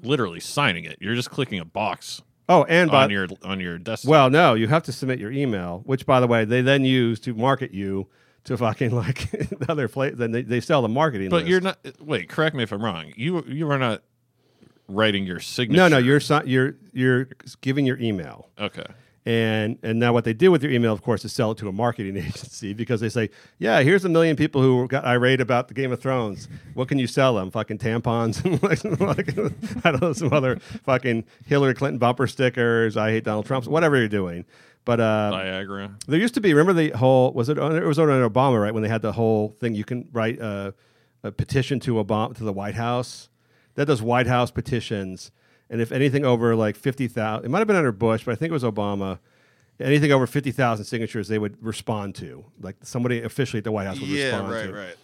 literally 0.02 0.40
signing 0.40 0.84
it. 0.84 0.98
You're 1.00 1.14
just 1.14 1.30
clicking 1.30 1.60
a 1.60 1.64
box 1.64 2.22
Oh, 2.48 2.64
and 2.64 2.90
by 2.90 3.04
on 3.04 3.10
your 3.10 3.28
on 3.44 3.60
your 3.60 3.78
desktop. 3.78 4.10
well, 4.10 4.28
no, 4.28 4.54
you 4.54 4.66
have 4.66 4.82
to 4.82 4.92
submit 4.92 5.20
your 5.20 5.30
email, 5.30 5.82
which 5.84 6.04
by 6.04 6.18
the 6.18 6.26
way 6.26 6.44
they 6.44 6.62
then 6.62 6.84
use 6.84 7.20
to 7.20 7.32
market 7.32 7.72
you 7.72 8.08
to 8.42 8.56
fucking 8.56 8.90
like 8.94 9.30
other 9.68 9.86
place. 9.86 10.14
Then 10.16 10.32
they, 10.32 10.42
they 10.42 10.60
sell 10.60 10.82
the 10.82 10.88
marketing. 10.88 11.28
but 11.30 11.44
list. 11.44 11.48
you're 11.48 11.60
not. 11.60 11.78
Wait, 12.00 12.28
correct 12.28 12.56
me 12.56 12.64
if 12.64 12.72
I'm 12.72 12.82
wrong. 12.84 13.12
You 13.14 13.44
you 13.46 13.70
are 13.70 13.78
not 13.78 14.02
writing 14.90 15.24
your 15.26 15.40
signature. 15.40 15.80
no, 15.82 15.88
no, 15.88 15.98
you're 15.98 16.20
si- 16.20 16.40
you're 16.46 16.74
you're 16.92 17.28
giving 17.60 17.86
your 17.86 17.98
email. 17.98 18.48
okay. 18.58 18.86
And 19.26 19.78
and 19.82 19.98
now 20.00 20.14
what 20.14 20.24
they 20.24 20.32
do 20.32 20.50
with 20.50 20.62
your 20.62 20.72
email, 20.72 20.94
of 20.94 21.02
course, 21.02 21.26
is 21.26 21.32
sell 21.32 21.50
it 21.50 21.58
to 21.58 21.68
a 21.68 21.72
marketing 21.72 22.16
agency 22.26 22.72
because 22.72 23.00
they 23.02 23.10
say, 23.10 23.28
yeah, 23.58 23.82
here's 23.82 24.02
a 24.06 24.08
million 24.08 24.34
people 24.34 24.62
who 24.62 24.88
got 24.88 25.04
irate 25.04 25.42
about 25.42 25.68
the 25.68 25.74
Game 25.74 25.92
of 25.92 26.00
Thrones. 26.00 26.48
What 26.72 26.88
can 26.88 26.98
you 26.98 27.06
sell 27.06 27.34
them? 27.34 27.50
Fucking 27.50 27.78
tampons 27.78 28.42
and 28.84 29.00
like, 29.00 29.28
I 29.84 29.90
don't 29.90 30.00
know 30.00 30.12
some 30.14 30.32
other 30.32 30.58
fucking 30.84 31.24
Hillary 31.44 31.74
Clinton 31.74 31.98
bumper 31.98 32.26
stickers. 32.26 32.96
I 32.96 33.10
hate 33.10 33.24
Donald 33.24 33.44
Trump. 33.44 33.66
Whatever 33.66 33.98
you're 33.98 34.08
doing, 34.08 34.46
but 34.86 35.00
uh, 35.00 35.30
Viagra. 35.34 36.02
there 36.06 36.18
used 36.18 36.34
to 36.34 36.40
be. 36.40 36.54
Remember 36.54 36.72
the 36.72 36.96
whole 36.96 37.30
was 37.32 37.50
it? 37.50 37.58
It 37.58 37.84
was 37.84 37.98
under 37.98 38.28
Obama, 38.28 38.60
right? 38.60 38.72
When 38.72 38.82
they 38.82 38.88
had 38.88 39.02
the 39.02 39.12
whole 39.12 39.50
thing, 39.60 39.74
you 39.74 39.84
can 39.84 40.08
write 40.12 40.38
a, 40.40 40.72
a 41.22 41.30
petition 41.30 41.78
to 41.80 41.94
Obama 42.02 42.34
to 42.36 42.42
the 42.44 42.54
White 42.54 42.74
House. 42.74 43.28
That 43.80 43.86
does 43.86 44.02
White 44.02 44.26
House 44.26 44.50
petitions, 44.50 45.30
and 45.70 45.80
if 45.80 45.90
anything 45.90 46.22
over 46.22 46.54
like 46.54 46.76
fifty 46.76 47.08
thousand, 47.08 47.46
it 47.46 47.48
might 47.48 47.60
have 47.60 47.66
been 47.66 47.76
under 47.76 47.92
Bush, 47.92 48.24
but 48.26 48.32
I 48.32 48.34
think 48.34 48.50
it 48.50 48.52
was 48.52 48.62
Obama. 48.62 49.20
Anything 49.80 50.12
over 50.12 50.26
fifty 50.26 50.52
thousand 50.52 50.84
signatures, 50.84 51.28
they 51.28 51.38
would 51.38 51.56
respond 51.64 52.14
to. 52.16 52.44
Like 52.60 52.76
somebody 52.82 53.22
officially 53.22 53.56
at 53.56 53.64
the 53.64 53.72
White 53.72 53.86
House 53.86 53.98
would 53.98 54.10
respond 54.10 54.48
to. 54.48 54.52
right. 54.52 54.74
right. 54.74 54.96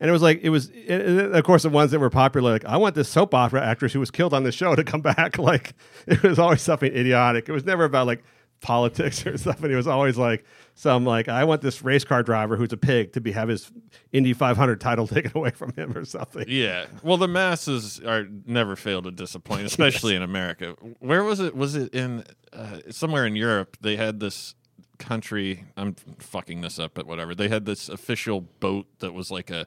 And 0.00 0.08
it 0.08 0.12
was 0.12 0.22
like 0.22 0.40
it 0.42 0.48
was, 0.48 0.70
of 0.88 1.44
course, 1.44 1.64
the 1.64 1.68
ones 1.68 1.90
that 1.90 1.98
were 1.98 2.08
popular. 2.08 2.52
Like 2.52 2.64
I 2.64 2.78
want 2.78 2.94
this 2.94 3.10
soap 3.10 3.34
opera 3.34 3.62
actress 3.62 3.92
who 3.92 4.00
was 4.00 4.10
killed 4.10 4.32
on 4.32 4.44
the 4.44 4.52
show 4.52 4.74
to 4.74 4.82
come 4.82 5.00
back. 5.02 5.36
Like 5.36 5.74
it 6.06 6.22
was 6.22 6.38
always 6.38 6.62
something 6.62 6.90
idiotic. 6.90 7.50
It 7.50 7.52
was 7.52 7.66
never 7.66 7.84
about 7.84 8.06
like 8.06 8.24
politics 8.60 9.26
or 9.26 9.36
something. 9.36 9.70
he 9.70 9.76
was 9.76 9.86
always 9.86 10.16
like 10.16 10.44
some 10.74 11.04
like 11.04 11.28
I 11.28 11.44
want 11.44 11.62
this 11.62 11.82
race 11.82 12.04
car 12.04 12.22
driver 12.22 12.56
who's 12.56 12.72
a 12.72 12.76
pig 12.76 13.12
to 13.14 13.20
be 13.20 13.32
have 13.32 13.48
his 13.48 13.70
Indy 14.12 14.32
500 14.32 14.80
title 14.80 15.06
taken 15.08 15.32
away 15.34 15.50
from 15.50 15.72
him 15.74 15.96
or 15.96 16.04
something. 16.04 16.44
Yeah. 16.48 16.86
Well, 17.02 17.16
the 17.16 17.28
masses 17.28 18.00
are 18.00 18.26
never 18.46 18.76
fail 18.76 19.02
to 19.02 19.10
disappoint, 19.10 19.62
especially 19.66 20.14
in 20.14 20.22
America. 20.22 20.76
Where 21.00 21.24
was 21.24 21.40
it? 21.40 21.56
Was 21.56 21.74
it 21.74 21.94
in 21.94 22.24
uh, 22.52 22.80
somewhere 22.90 23.26
in 23.26 23.36
Europe? 23.36 23.76
They 23.80 23.96
had 23.96 24.20
this 24.20 24.54
country. 24.98 25.64
I'm 25.76 25.94
fucking 26.18 26.60
this 26.60 26.78
up, 26.78 26.92
but 26.94 27.06
whatever. 27.06 27.34
They 27.34 27.48
had 27.48 27.66
this 27.66 27.88
official 27.88 28.40
boat 28.40 28.86
that 29.00 29.12
was 29.12 29.30
like 29.30 29.50
a. 29.50 29.66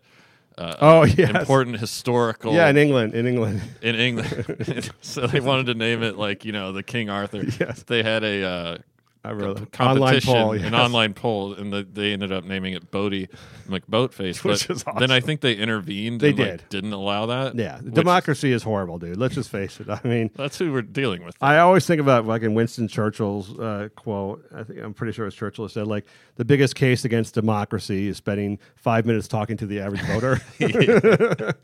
Uh, 0.60 0.76
Oh, 0.82 1.04
a 1.04 1.08
yes. 1.18 1.30
important 1.34 1.80
historical. 1.80 2.54
Yeah, 2.54 2.68
in 2.70 2.78
England, 2.78 3.14
in 3.16 3.26
England. 3.26 3.62
in 3.82 3.96
England. 3.96 4.92
so 5.02 5.26
they 5.26 5.40
wanted 5.40 5.68
to 5.68 5.74
name 5.74 6.04
it 6.04 6.18
like 6.18 6.44
you 6.46 6.52
know 6.52 6.74
the 6.74 6.84
King 6.84 7.10
Arthur. 7.10 7.44
Yes. 7.60 7.84
They 7.84 8.04
had 8.04 8.24
a 8.24 8.44
uh, 8.44 8.78
I 9.22 9.34
wrote 9.34 9.58
online 9.58 9.68
competition, 9.72 10.34
poll, 10.34 10.52
an 10.54 10.74
online 10.74 11.14
poll, 11.14 11.54
and 11.54 11.74
the, 11.74 11.84
they 11.84 12.14
ended 12.14 12.32
up 12.32 12.46
naming 12.46 12.74
it 12.74 12.90
Boaty 12.90 13.28
McBoatface. 13.68 14.44
Which 14.46 14.68
but 14.68 14.76
is 14.78 14.86
then 14.98 15.12
I 15.12 15.20
think 15.20 15.42
they 15.42 15.56
intervened. 15.56 16.22
They 16.22 16.30
and, 16.30 16.40
like, 16.40 16.48
did. 16.48 16.70
didn't 16.70 16.94
allow 16.94 17.26
that. 17.26 17.56
Yeah, 17.56 17.82
democracy 17.84 18.54
is 18.54 18.64
horrible, 18.64 18.98
dude. 18.98 19.18
Let's 19.18 19.36
just 19.36 19.50
face 19.50 19.82
it. 19.82 19.90
I 19.90 20.00
mean, 20.06 20.32
That's 20.36 20.58
who 20.58 20.72
we're 20.72 20.84
dealing 20.84 21.26
with. 21.26 21.36
I 21.42 21.58
always 21.58 21.86
think 21.86 22.00
about 22.00 22.28
like 22.28 22.44
in 22.44 22.54
Winston 22.54 22.88
Churchill's 22.88 23.58
uh, 23.60 23.90
quote. 23.98 24.46
I 24.56 24.64
think 24.64 24.80
I'm 24.80 24.94
pretty 24.94 25.12
sure 25.12 25.28
it's 25.28 25.36
Churchill 25.36 25.66
who 25.66 25.70
said 25.70 25.88
like 25.88 26.06
the 26.36 26.46
biggest 26.46 26.76
case 26.76 27.04
against 27.04 27.34
democracy 27.34 28.08
is 28.08 28.16
spending 28.16 28.58
five 28.78 29.06
minutes 29.06 29.28
talking 29.28 29.58
to 29.58 29.66
the 29.66 29.82
average 29.82 30.02
voter, 30.04 30.36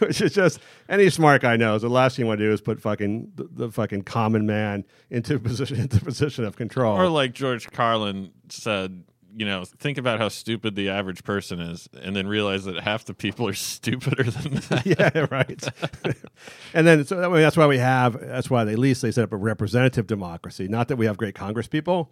which 0.00 0.20
is 0.20 0.32
just 0.32 0.58
any 0.88 1.08
smart 1.08 1.42
guy 1.42 1.56
knows. 1.56 1.82
The 1.82 1.88
last 1.88 2.16
thing 2.16 2.24
you 2.24 2.28
want 2.28 2.40
to 2.40 2.46
do 2.46 2.52
is 2.52 2.60
put 2.60 2.82
fucking 2.82 3.30
the, 3.36 3.48
the 3.52 3.70
fucking 3.70 4.02
common 4.02 4.44
man 4.44 4.84
into 5.10 5.38
position 5.38 5.78
into 5.78 5.98
a 5.98 6.00
position 6.00 6.44
of 6.44 6.56
control. 6.56 6.95
Or 6.96 7.08
like 7.08 7.32
George 7.32 7.70
Carlin 7.70 8.32
said, 8.48 9.04
you 9.34 9.44
know, 9.44 9.64
think 9.64 9.98
about 9.98 10.18
how 10.18 10.28
stupid 10.28 10.74
the 10.76 10.88
average 10.88 11.22
person 11.22 11.60
is, 11.60 11.88
and 12.00 12.16
then 12.16 12.26
realize 12.26 12.64
that 12.64 12.80
half 12.80 13.04
the 13.04 13.12
people 13.14 13.46
are 13.46 13.52
stupider 13.54 14.24
than 14.24 14.54
that. 14.68 14.86
yeah, 14.86 15.26
right. 15.30 15.62
and 16.72 16.86
then 16.86 17.04
so 17.04 17.22
I 17.22 17.28
mean, 17.28 17.42
that's 17.42 17.56
why 17.56 17.66
we 17.66 17.78
have 17.78 18.18
that's 18.18 18.48
why 18.48 18.64
they, 18.64 18.72
at 18.72 18.78
least 18.78 19.02
they 19.02 19.10
set 19.10 19.24
up 19.24 19.32
a 19.32 19.36
representative 19.36 20.06
democracy. 20.06 20.68
Not 20.68 20.88
that 20.88 20.96
we 20.96 21.06
have 21.06 21.16
great 21.16 21.34
Congress 21.34 21.66
people, 21.68 22.10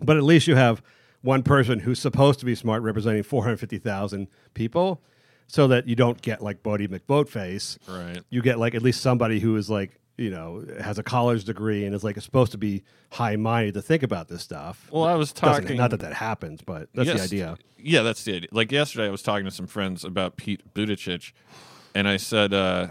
but 0.00 0.16
at 0.16 0.22
least 0.22 0.46
you 0.46 0.56
have 0.56 0.82
one 1.22 1.42
person 1.42 1.80
who's 1.80 1.98
supposed 1.98 2.38
to 2.40 2.46
be 2.46 2.54
smart 2.54 2.82
representing 2.82 3.22
450,000 3.22 4.28
people 4.54 5.02
so 5.48 5.66
that 5.66 5.88
you 5.88 5.96
don't 5.96 6.22
get 6.22 6.42
like 6.42 6.62
Boaty 6.62 6.86
McBoatface. 6.88 7.78
Right. 7.88 8.22
You 8.30 8.40
get 8.42 8.58
like 8.58 8.74
at 8.74 8.82
least 8.82 9.00
somebody 9.00 9.40
who 9.40 9.56
is 9.56 9.68
like, 9.68 9.98
you 10.18 10.30
know, 10.30 10.64
has 10.80 10.98
a 10.98 11.02
college 11.02 11.44
degree 11.44 11.84
and 11.86 11.94
is 11.94 12.02
like 12.04 12.20
supposed 12.20 12.52
to 12.52 12.58
be 12.58 12.82
high 13.12 13.36
minded 13.36 13.74
to 13.74 13.82
think 13.82 14.02
about 14.02 14.28
this 14.28 14.42
stuff. 14.42 14.88
Well, 14.90 15.04
I 15.04 15.14
was 15.14 15.32
Doesn't- 15.32 15.62
talking. 15.62 15.76
not 15.78 15.90
that 15.92 16.00
that 16.00 16.12
happens, 16.14 16.60
but 16.60 16.88
that's 16.92 17.08
the 17.12 17.22
idea. 17.22 17.56
Yeah, 17.78 18.02
that's 18.02 18.24
the 18.24 18.34
idea. 18.36 18.48
Like 18.52 18.72
yesterday, 18.72 19.06
I 19.06 19.10
was 19.10 19.22
talking 19.22 19.44
to 19.44 19.50
some 19.52 19.66
friends 19.68 20.04
about 20.04 20.36
Pete 20.36 20.74
Buttigieg, 20.74 21.32
and 21.94 22.08
I 22.08 22.16
said 22.18 22.52
uh, 22.52 22.88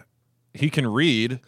he 0.53 0.69
can 0.69 0.87
read. 0.87 1.39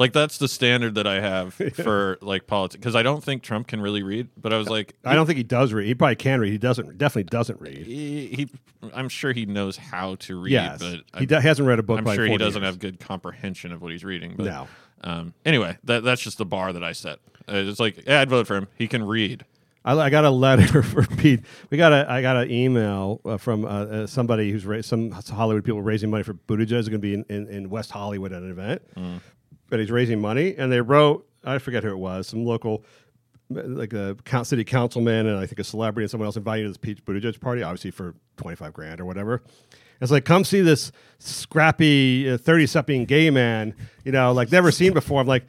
Like 0.00 0.14
that's 0.14 0.38
the 0.38 0.48
standard 0.48 0.94
that 0.94 1.06
I 1.06 1.20
have 1.20 1.54
for 1.74 2.16
like 2.22 2.46
politics 2.46 2.80
because 2.80 2.96
I 2.96 3.02
don't 3.02 3.22
think 3.22 3.42
Trump 3.42 3.68
can 3.68 3.82
really 3.82 4.02
read. 4.02 4.28
But 4.36 4.54
I 4.54 4.56
was 4.56 4.68
like, 4.68 4.94
I 5.04 5.14
don't 5.14 5.26
think 5.26 5.36
he 5.36 5.42
does 5.42 5.74
read. 5.74 5.86
He 5.86 5.94
probably 5.94 6.16
can 6.16 6.40
read. 6.40 6.50
He 6.52 6.58
doesn't. 6.58 6.96
Definitely 6.96 7.24
doesn't 7.24 7.60
read. 7.60 7.86
he, 7.86 8.26
he 8.28 8.48
I'm 8.94 9.10
sure 9.10 9.32
he 9.32 9.44
knows 9.44 9.76
how 9.76 10.14
to 10.16 10.40
read. 10.40 10.52
Yes, 10.52 10.80
but 10.80 11.20
he 11.20 11.26
hasn't 11.32 11.68
read 11.68 11.78
a 11.78 11.82
book. 11.82 11.98
I'm 11.98 12.04
by 12.04 12.14
sure 12.14 12.24
he 12.24 12.30
40 12.30 12.44
doesn't 12.44 12.62
years. 12.62 12.72
have 12.72 12.78
good 12.80 12.98
comprehension 12.98 13.72
of 13.72 13.82
what 13.82 13.92
he's 13.92 14.02
reading. 14.02 14.34
But, 14.36 14.46
No. 14.46 14.68
Um, 15.02 15.34
anyway, 15.44 15.76
that 15.84 16.02
that's 16.02 16.22
just 16.22 16.38
the 16.38 16.46
bar 16.46 16.72
that 16.72 16.82
I 16.82 16.92
set. 16.92 17.18
Uh, 17.46 17.56
it's 17.56 17.78
like, 17.80 18.06
yeah, 18.06 18.20
I'd 18.22 18.30
vote 18.30 18.46
for 18.46 18.56
him. 18.56 18.68
He 18.76 18.88
can 18.88 19.02
read. 19.06 19.44
I, 19.84 19.94
I 19.98 20.10
got 20.10 20.24
a 20.24 20.30
letter 20.30 20.82
for 20.82 21.04
Pete. 21.06 21.40
We 21.70 21.76
got 21.76 21.92
a. 21.92 22.10
I 22.10 22.22
got 22.22 22.36
an 22.38 22.50
email 22.50 23.20
uh, 23.24 23.36
from 23.36 23.64
uh, 23.66 23.68
uh, 23.68 24.06
somebody 24.06 24.50
who's 24.50 24.64
ra- 24.64 24.80
some 24.82 25.10
Hollywood 25.10 25.64
people 25.64 25.82
raising 25.82 26.10
money 26.10 26.22
for 26.22 26.34
Buttigieg. 26.34 26.72
Is 26.72 26.88
going 26.88 27.00
to 27.00 27.06
be 27.06 27.14
in, 27.14 27.24
in, 27.28 27.48
in 27.48 27.70
West 27.70 27.90
Hollywood 27.90 28.32
at 28.32 28.42
an 28.42 28.50
event, 28.50 28.82
but 29.70 29.80
he's 29.80 29.90
raising 29.90 30.20
money, 30.20 30.54
and 30.56 30.70
they 30.70 30.80
wrote. 30.80 31.26
I 31.42 31.56
forget 31.58 31.82
who 31.82 31.90
it 31.90 31.98
was. 31.98 32.26
Some 32.26 32.44
local, 32.44 32.84
like 33.48 33.94
a 33.94 34.16
city 34.44 34.64
councilman, 34.64 35.26
and 35.26 35.38
I 35.38 35.46
think 35.46 35.58
a 35.58 35.64
celebrity 35.64 36.04
and 36.04 36.10
someone 36.10 36.26
else 36.26 36.36
invited 36.36 36.64
to 36.64 36.68
this 36.68 36.76
Pete 36.76 37.04
Buttigieg 37.04 37.40
party, 37.40 37.62
obviously 37.62 37.90
for 37.90 38.14
twenty 38.36 38.56
five 38.56 38.74
grand 38.74 39.00
or 39.00 39.06
whatever. 39.06 39.42
It's 40.02 40.10
like 40.10 40.24
come 40.24 40.44
see 40.44 40.60
this 40.60 40.92
scrappy 41.18 42.30
uh, 42.30 42.36
thirty 42.36 42.66
something 42.66 43.06
gay 43.06 43.30
man. 43.30 43.74
You 44.04 44.12
know, 44.12 44.32
like 44.32 44.52
never 44.52 44.70
seen 44.70 44.92
before. 44.92 45.20
I'm 45.20 45.26
like. 45.26 45.46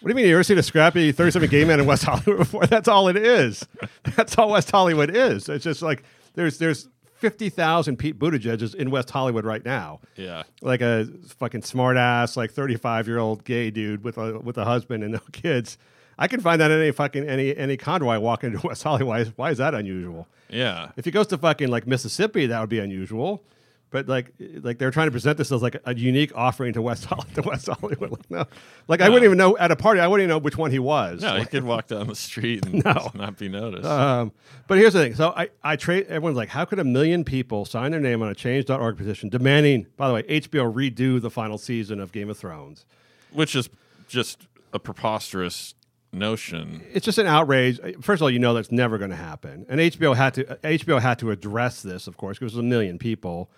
What 0.00 0.08
do 0.08 0.12
you 0.12 0.16
mean 0.16 0.28
you 0.30 0.34
ever 0.34 0.42
seen 0.42 0.56
a 0.56 0.62
scrappy 0.62 1.12
30 1.12 1.30
something 1.30 1.50
gay 1.50 1.66
man 1.66 1.78
in 1.78 1.84
West 1.84 2.04
Hollywood 2.04 2.38
before? 2.38 2.64
That's 2.64 2.88
all 2.88 3.08
it 3.08 3.18
is. 3.18 3.68
That's 4.16 4.38
all 4.38 4.48
West 4.48 4.70
Hollywood 4.70 5.14
is. 5.14 5.46
It's 5.50 5.62
just 5.62 5.82
like 5.82 6.04
there's 6.32 6.56
there's 6.56 6.88
50,000 7.20 7.96
Pete 7.98 8.18
Buttigieg's 8.18 8.74
in 8.74 8.90
West 8.90 9.10
Hollywood 9.10 9.44
right 9.44 9.64
now. 9.64 10.00
Yeah. 10.16 10.44
Like 10.62 10.80
a 10.80 11.06
fucking 11.38 11.62
smart 11.62 11.96
ass, 11.96 12.36
like 12.36 12.50
35 12.50 13.06
year 13.06 13.18
old 13.18 13.44
gay 13.44 13.70
dude 13.70 14.02
with 14.02 14.16
a 14.18 14.38
with 14.38 14.56
a 14.58 14.64
husband 14.64 15.04
and 15.04 15.12
no 15.12 15.20
kids. 15.32 15.78
I 16.18 16.28
can 16.28 16.40
find 16.40 16.60
that 16.60 16.70
in 16.70 16.80
any 16.80 16.92
fucking 16.92 17.28
any 17.28 17.56
any 17.56 17.76
condo 17.76 18.08
I 18.08 18.18
walk 18.18 18.42
into 18.44 18.60
West 18.66 18.82
Hollywood. 18.82 19.08
Why 19.08 19.20
is, 19.20 19.28
why 19.36 19.50
is 19.50 19.58
that 19.58 19.74
unusual? 19.74 20.26
Yeah. 20.48 20.90
If 20.96 21.04
he 21.04 21.10
goes 21.10 21.26
to 21.28 21.38
fucking 21.38 21.68
like 21.68 21.86
Mississippi, 21.86 22.46
that 22.46 22.60
would 22.60 22.70
be 22.70 22.78
unusual. 22.80 23.42
But 23.90 24.06
like, 24.08 24.32
like 24.62 24.78
they're 24.78 24.92
trying 24.92 25.08
to 25.08 25.10
present 25.10 25.36
this 25.36 25.50
as 25.50 25.62
like 25.62 25.76
a, 25.84 25.94
unique 25.94 26.30
offering 26.36 26.72
to 26.74 26.82
West 26.82 27.06
Hollywood. 27.06 27.34
To 27.34 27.42
West 27.42 27.68
Hollywood. 27.68 28.10
Like, 28.12 28.30
no, 28.30 28.44
like 28.86 29.00
I 29.00 29.08
wouldn't 29.08 29.24
even 29.24 29.36
know 29.36 29.56
at 29.58 29.70
a 29.72 29.76
party. 29.76 29.98
I 30.00 30.06
wouldn't 30.06 30.24
even 30.24 30.30
know 30.30 30.38
which 30.38 30.56
one 30.56 30.70
he 30.70 30.78
was. 30.78 31.22
No, 31.22 31.36
he 31.36 31.44
could 31.44 31.64
walk 31.64 31.88
down 31.88 32.06
the 32.06 32.14
street 32.14 32.64
and 32.66 32.84
No. 32.84 33.10
not 33.14 33.36
be 33.36 33.48
noticed. 33.48 33.84
um, 33.86 34.30
but 34.68 34.78
here's 34.78 34.92
the 34.92 35.00
thing. 35.02 35.14
So 35.14 35.32
I, 35.36 35.48
I 35.64 35.74
trade. 35.76 36.06
Everyone's 36.06 36.36
like, 36.36 36.48
how 36.50 36.64
could 36.64 36.78
a 36.78 36.84
million 36.84 37.24
people 37.24 37.64
sign 37.64 37.90
their 37.90 38.00
name 38.00 38.22
on 38.22 38.28
a 38.28 38.34
Change.org 38.34 38.96
petition 38.96 39.28
demanding, 39.28 39.86
by 39.96 40.06
the 40.08 40.14
way, 40.14 40.22
HBO 40.22 40.72
redo 40.72 41.20
the 41.20 41.30
final 41.30 41.58
season 41.58 41.98
of 42.00 42.12
Game 42.12 42.30
of 42.30 42.38
Thrones? 42.38 42.86
Which 43.32 43.56
is 43.56 43.68
just 44.08 44.46
a 44.72 44.78
preposterous 44.78 45.74
notion. 46.12 46.82
It's 46.92 47.04
just 47.04 47.18
an 47.18 47.26
outrage. 47.26 47.78
First 48.00 48.20
of 48.20 48.22
all, 48.22 48.30
you 48.30 48.38
know 48.38 48.54
that's 48.54 48.72
never 48.72 48.98
going 48.98 49.10
to 49.10 49.16
happen. 49.16 49.66
And 49.68 49.80
HBO 49.80 50.14
had 50.16 50.34
to 50.34 50.44
HBO 50.62 51.00
had 51.00 51.18
to 51.20 51.30
address 51.30 51.82
this, 51.82 52.06
of 52.06 52.16
course, 52.16 52.38
because 52.38 52.52
it 52.54 52.56
was 52.56 52.64
a 52.64 52.68
million 52.68 52.98
people, 52.98 53.50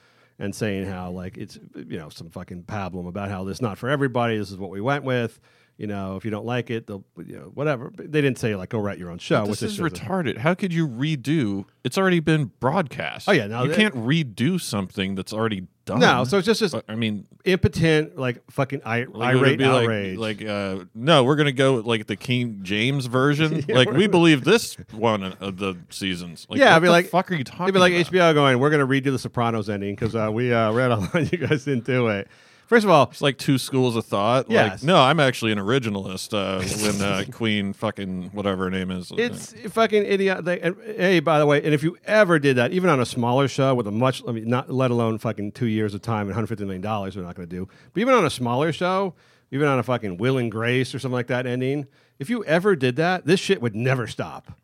and 0.42 0.52
saying 0.52 0.84
how 0.86 1.10
like 1.12 1.38
it's 1.38 1.58
you 1.74 1.96
know 1.98 2.08
some 2.08 2.28
fucking 2.28 2.64
pablum 2.64 3.06
about 3.06 3.30
how 3.30 3.44
this 3.44 3.58
is 3.58 3.62
not 3.62 3.78
for 3.78 3.88
everybody. 3.88 4.36
This 4.36 4.50
is 4.50 4.58
what 4.58 4.70
we 4.70 4.80
went 4.80 5.04
with. 5.04 5.40
You 5.78 5.86
know, 5.86 6.16
if 6.16 6.24
you 6.24 6.30
don't 6.30 6.44
like 6.44 6.68
it, 6.68 6.86
they'll 6.86 7.04
you 7.24 7.36
know 7.36 7.50
whatever. 7.54 7.90
But 7.90 8.10
they 8.10 8.20
didn't 8.20 8.38
say 8.38 8.54
like 8.56 8.68
go 8.68 8.78
write 8.78 8.98
your 8.98 9.10
own 9.10 9.18
show. 9.18 9.46
This 9.46 9.62
is 9.62 9.78
retarded. 9.78 10.38
How 10.38 10.54
could 10.54 10.74
you 10.74 10.86
redo? 10.86 11.64
It's 11.84 11.96
already 11.96 12.20
been 12.20 12.50
broadcast. 12.58 13.28
Oh, 13.28 13.32
yeah, 13.32 13.46
now 13.46 13.62
you 13.62 13.72
can't 13.72 13.94
redo 13.94 14.60
something 14.60 15.14
that's 15.14 15.32
already 15.32 15.68
No, 15.88 16.24
so 16.24 16.38
it's 16.38 16.46
just 16.46 16.60
this 16.60 16.74
I 16.88 16.94
mean, 16.94 17.26
impotent, 17.44 18.16
like 18.16 18.42
fucking 18.50 18.82
I, 18.84 19.04
like, 19.04 19.36
irate 19.36 19.58
be 19.58 19.64
like- 19.64 19.82
outrage. 19.84 20.18
Like, 20.18 20.44
uh, 20.44 20.84
no, 20.94 21.24
we're 21.24 21.36
gonna 21.36 21.52
go 21.52 21.76
with, 21.76 21.86
like 21.86 22.06
the 22.06 22.16
King 22.16 22.60
James 22.62 23.06
version. 23.06 23.64
like, 23.68 23.90
we 23.90 24.06
believe 24.06 24.44
this 24.44 24.76
one 24.92 25.24
of 25.24 25.56
the 25.58 25.76
seasons. 25.90 26.46
Like, 26.48 26.60
yeah, 26.60 26.66
what 26.66 26.76
I'd 26.76 26.78
be 26.80 26.86
the 26.86 26.92
like, 26.92 27.06
fuck 27.06 27.30
are 27.32 27.34
you 27.34 27.44
talking? 27.44 27.64
It'd 27.64 27.74
be 27.74 27.80
like 27.80 27.92
about? 27.92 28.12
HBO 28.12 28.34
going, 28.34 28.58
we're 28.58 28.70
going 28.70 28.86
to 28.86 28.86
redo 28.86 29.12
the 29.12 29.18
Sopranos 29.18 29.68
ending 29.68 29.94
because 29.94 30.14
uh, 30.14 30.30
we 30.32 30.52
uh, 30.52 30.72
read 30.72 30.92
online 30.92 31.28
you 31.32 31.38
guys 31.38 31.64
didn't 31.64 31.84
do 31.84 32.08
it. 32.08 32.28
First 32.66 32.84
of 32.84 32.90
all, 32.90 33.08
It's 33.10 33.20
like 33.20 33.36
two 33.36 33.58
schools 33.58 33.96
of 33.96 34.06
thought. 34.06 34.50
Yes. 34.50 34.70
Like, 34.70 34.82
no, 34.84 34.96
I'm 35.00 35.20
actually 35.20 35.52
an 35.52 35.58
originalist. 35.58 36.32
Uh, 36.32 36.62
when 36.86 37.02
uh, 37.02 37.24
Queen 37.32 37.72
fucking 37.72 38.30
whatever 38.32 38.64
her 38.64 38.70
name 38.70 38.90
is. 38.90 39.12
it's 39.16 39.52
fucking 39.72 40.04
idiot. 40.06 40.44
They, 40.44 40.60
and, 40.60 40.76
hey, 40.84 41.20
by 41.20 41.38
the 41.38 41.46
way, 41.46 41.62
and 41.62 41.74
if 41.74 41.82
you 41.82 41.98
ever 42.04 42.38
did 42.38 42.56
that, 42.56 42.72
even 42.72 42.88
on 42.88 42.98
a 43.00 43.06
smaller 43.06 43.46
show 43.48 43.74
with 43.74 43.86
a 43.86 43.90
much, 43.90 44.22
I 44.26 44.32
mean, 44.32 44.48
not 44.48 44.70
let 44.70 44.90
alone 44.90 45.18
fucking 45.18 45.52
two 45.52 45.66
years 45.66 45.92
of 45.92 46.00
time 46.02 46.20
and 46.22 46.28
150 46.28 46.64
million 46.64 46.80
dollars, 46.80 47.16
we're 47.16 47.22
not 47.24 47.34
going 47.34 47.48
to 47.48 47.54
do. 47.54 47.68
But 47.92 48.00
even 48.00 48.14
on 48.14 48.24
a 48.24 48.30
smaller 48.30 48.72
show, 48.72 49.14
even 49.50 49.68
on 49.68 49.78
a 49.78 49.82
fucking 49.82 50.16
Will 50.16 50.38
and 50.38 50.50
Grace 50.50 50.94
or 50.94 50.98
something 50.98 51.14
like 51.14 51.26
that 51.26 51.46
ending, 51.46 51.86
if 52.18 52.30
you 52.30 52.42
ever 52.44 52.74
did 52.74 52.96
that, 52.96 53.26
this 53.26 53.38
shit 53.40 53.60
would 53.60 53.74
never 53.76 54.06
stop. 54.06 54.58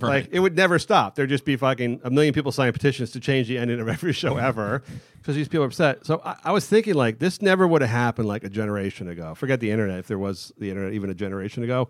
Right. 0.00 0.24
Like 0.24 0.28
it 0.32 0.40
would 0.40 0.56
never 0.56 0.78
stop. 0.78 1.14
There'd 1.14 1.28
just 1.28 1.44
be 1.44 1.56
fucking 1.56 2.00
a 2.02 2.10
million 2.10 2.32
people 2.32 2.50
signing 2.50 2.72
petitions 2.72 3.10
to 3.10 3.20
change 3.20 3.48
the 3.48 3.58
ending 3.58 3.78
of 3.78 3.88
every 3.88 4.12
show 4.12 4.36
ever 4.38 4.82
because 5.18 5.36
these 5.36 5.48
people 5.48 5.64
are 5.64 5.66
upset. 5.66 6.06
So 6.06 6.22
I, 6.24 6.36
I 6.44 6.52
was 6.52 6.66
thinking 6.66 6.94
like 6.94 7.18
this 7.18 7.42
never 7.42 7.66
would 7.66 7.82
have 7.82 7.90
happened 7.90 8.26
like 8.26 8.42
a 8.42 8.48
generation 8.48 9.08
ago. 9.08 9.34
Forget 9.34 9.60
the 9.60 9.70
internet 9.70 9.98
if 9.98 10.06
there 10.06 10.18
was 10.18 10.52
the 10.58 10.70
internet 10.70 10.94
even 10.94 11.10
a 11.10 11.14
generation 11.14 11.62
ago, 11.62 11.88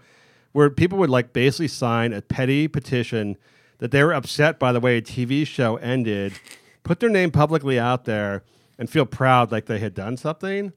where 0.51 0.69
people 0.69 0.99
would 0.99 1.11
like 1.11 1.33
basically 1.33 1.69
sign 1.69 2.13
a 2.13 2.21
petty 2.23 2.67
petition 2.67 3.37
that 3.79 3.91
they 3.93 4.03
were 4.03 4.13
upset 4.13 4.59
by 4.59 4.73
the 4.73 4.81
way 4.81 4.97
a 4.97 5.03
TV 5.03 5.47
show 5.47 5.77
ended, 5.77 6.33
put 6.83 7.01
their 7.01 7.09
name 7.09 7.31
publicly 7.31 7.79
out 7.79 8.05
there, 8.05 8.43
and 8.79 8.91
feel 8.91 9.07
proud 9.07 9.53
like 9.53 9.67
they 9.67 9.79
had 9.79 9.95
done 9.95 10.17
something. 10.17 10.73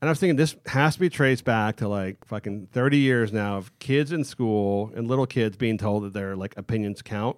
And 0.00 0.08
I 0.08 0.12
was 0.12 0.18
thinking 0.18 0.36
this 0.36 0.56
has 0.66 0.94
to 0.94 1.00
be 1.00 1.10
traced 1.10 1.44
back 1.44 1.76
to 1.76 1.88
like 1.88 2.24
fucking 2.24 2.68
30 2.72 2.96
years 2.98 3.32
now 3.32 3.56
of 3.58 3.78
kids 3.80 4.12
in 4.12 4.24
school 4.24 4.90
and 4.94 5.06
little 5.06 5.26
kids 5.26 5.56
being 5.56 5.76
told 5.76 6.04
that 6.04 6.14
their 6.14 6.36
like 6.36 6.56
opinions 6.56 7.02
count. 7.02 7.36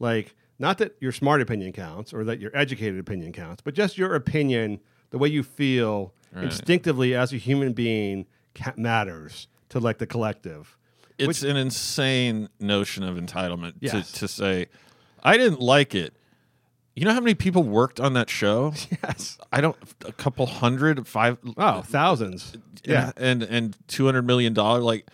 Like, 0.00 0.34
not 0.58 0.78
that 0.78 0.96
your 1.00 1.12
smart 1.12 1.40
opinion 1.40 1.72
counts 1.72 2.12
or 2.12 2.24
that 2.24 2.40
your 2.40 2.50
educated 2.56 2.98
opinion 2.98 3.32
counts, 3.32 3.62
but 3.62 3.74
just 3.74 3.96
your 3.96 4.14
opinion, 4.16 4.80
the 5.10 5.18
way 5.18 5.28
you 5.28 5.42
feel 5.44 6.12
instinctively 6.34 7.14
as 7.14 7.32
a 7.32 7.36
human 7.36 7.72
being 7.72 8.26
ca- 8.54 8.74
matters 8.76 9.46
to 9.70 9.78
like 9.80 9.98
the 9.98 10.06
collective. 10.06 10.76
it's 11.16 11.42
an 11.42 11.56
insane 11.56 12.48
notion 12.60 13.02
of 13.04 13.16
entitlement 13.16 13.74
Yes. 13.80 14.10
to, 14.12 14.18
to 14.20 14.28
say, 14.28 14.66
I 15.22 15.36
didn't 15.36 15.60
like 15.60 15.94
it. 15.94 16.14
You 16.98 17.04
know 17.04 17.14
how 17.14 17.20
many 17.20 17.34
people 17.34 17.62
worked 17.62 18.00
on 18.00 18.14
that 18.14 18.28
show? 18.28 18.72
Yes. 19.04 19.38
I 19.52 19.60
don't, 19.60 19.76
a 20.04 20.12
couple 20.12 20.46
hundred, 20.46 21.06
five, 21.06 21.38
Oh, 21.56 21.82
thousands. 21.82 22.56
Yeah. 22.84 23.12
and 23.16 23.42
and 23.42 23.76
two 23.86 24.06
hundred 24.06 24.22
million 24.22 24.52
dollar. 24.54 24.80
Like, 24.80 25.06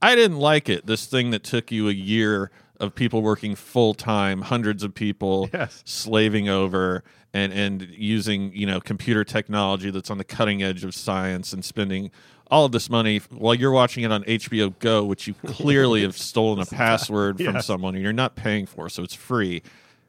I 0.00 0.14
didn't 0.14 0.38
like 0.38 0.68
it. 0.68 0.86
This 0.86 1.06
thing 1.06 1.30
that 1.30 1.44
took 1.44 1.70
you 1.70 1.88
a 1.88 1.92
year 1.92 2.50
of 2.80 2.94
people 2.94 3.22
working 3.22 3.54
full 3.54 3.92
time, 3.94 4.40
hundreds 4.42 4.82
of 4.82 4.94
people 4.94 5.50
Yes. 5.52 5.82
slaving 5.84 6.48
over 6.48 7.02
and 7.34 7.52
and 7.52 7.82
using 7.90 8.50
you 8.54 8.64
know 8.66 8.80
computer 8.80 9.22
technology 9.24 9.90
that's 9.90 10.10
on 10.10 10.16
the 10.18 10.24
cutting 10.24 10.62
edge 10.62 10.82
of 10.84 10.94
science 10.94 11.52
and 11.52 11.62
spending 11.64 12.10
all 12.50 12.64
of 12.64 12.72
this 12.72 12.88
money 12.88 13.18
while 13.30 13.54
you're 13.54 13.70
watching 13.72 14.04
it 14.04 14.10
on 14.12 14.24
HBO 14.24 14.72
Go, 14.78 15.04
which 15.04 15.26
you 15.26 15.34
clearly 15.44 16.00
have 16.08 16.16
stolen 16.16 16.58
a 16.60 16.64
password 16.66 17.36
from 17.36 17.56
Yes. 17.56 17.66
someone 17.66 17.94
and 17.94 18.02
you're 18.02 18.12
not 18.14 18.34
paying 18.36 18.64
for, 18.64 18.88
so 18.88 19.02
it's 19.02 19.12
free. 19.14 19.62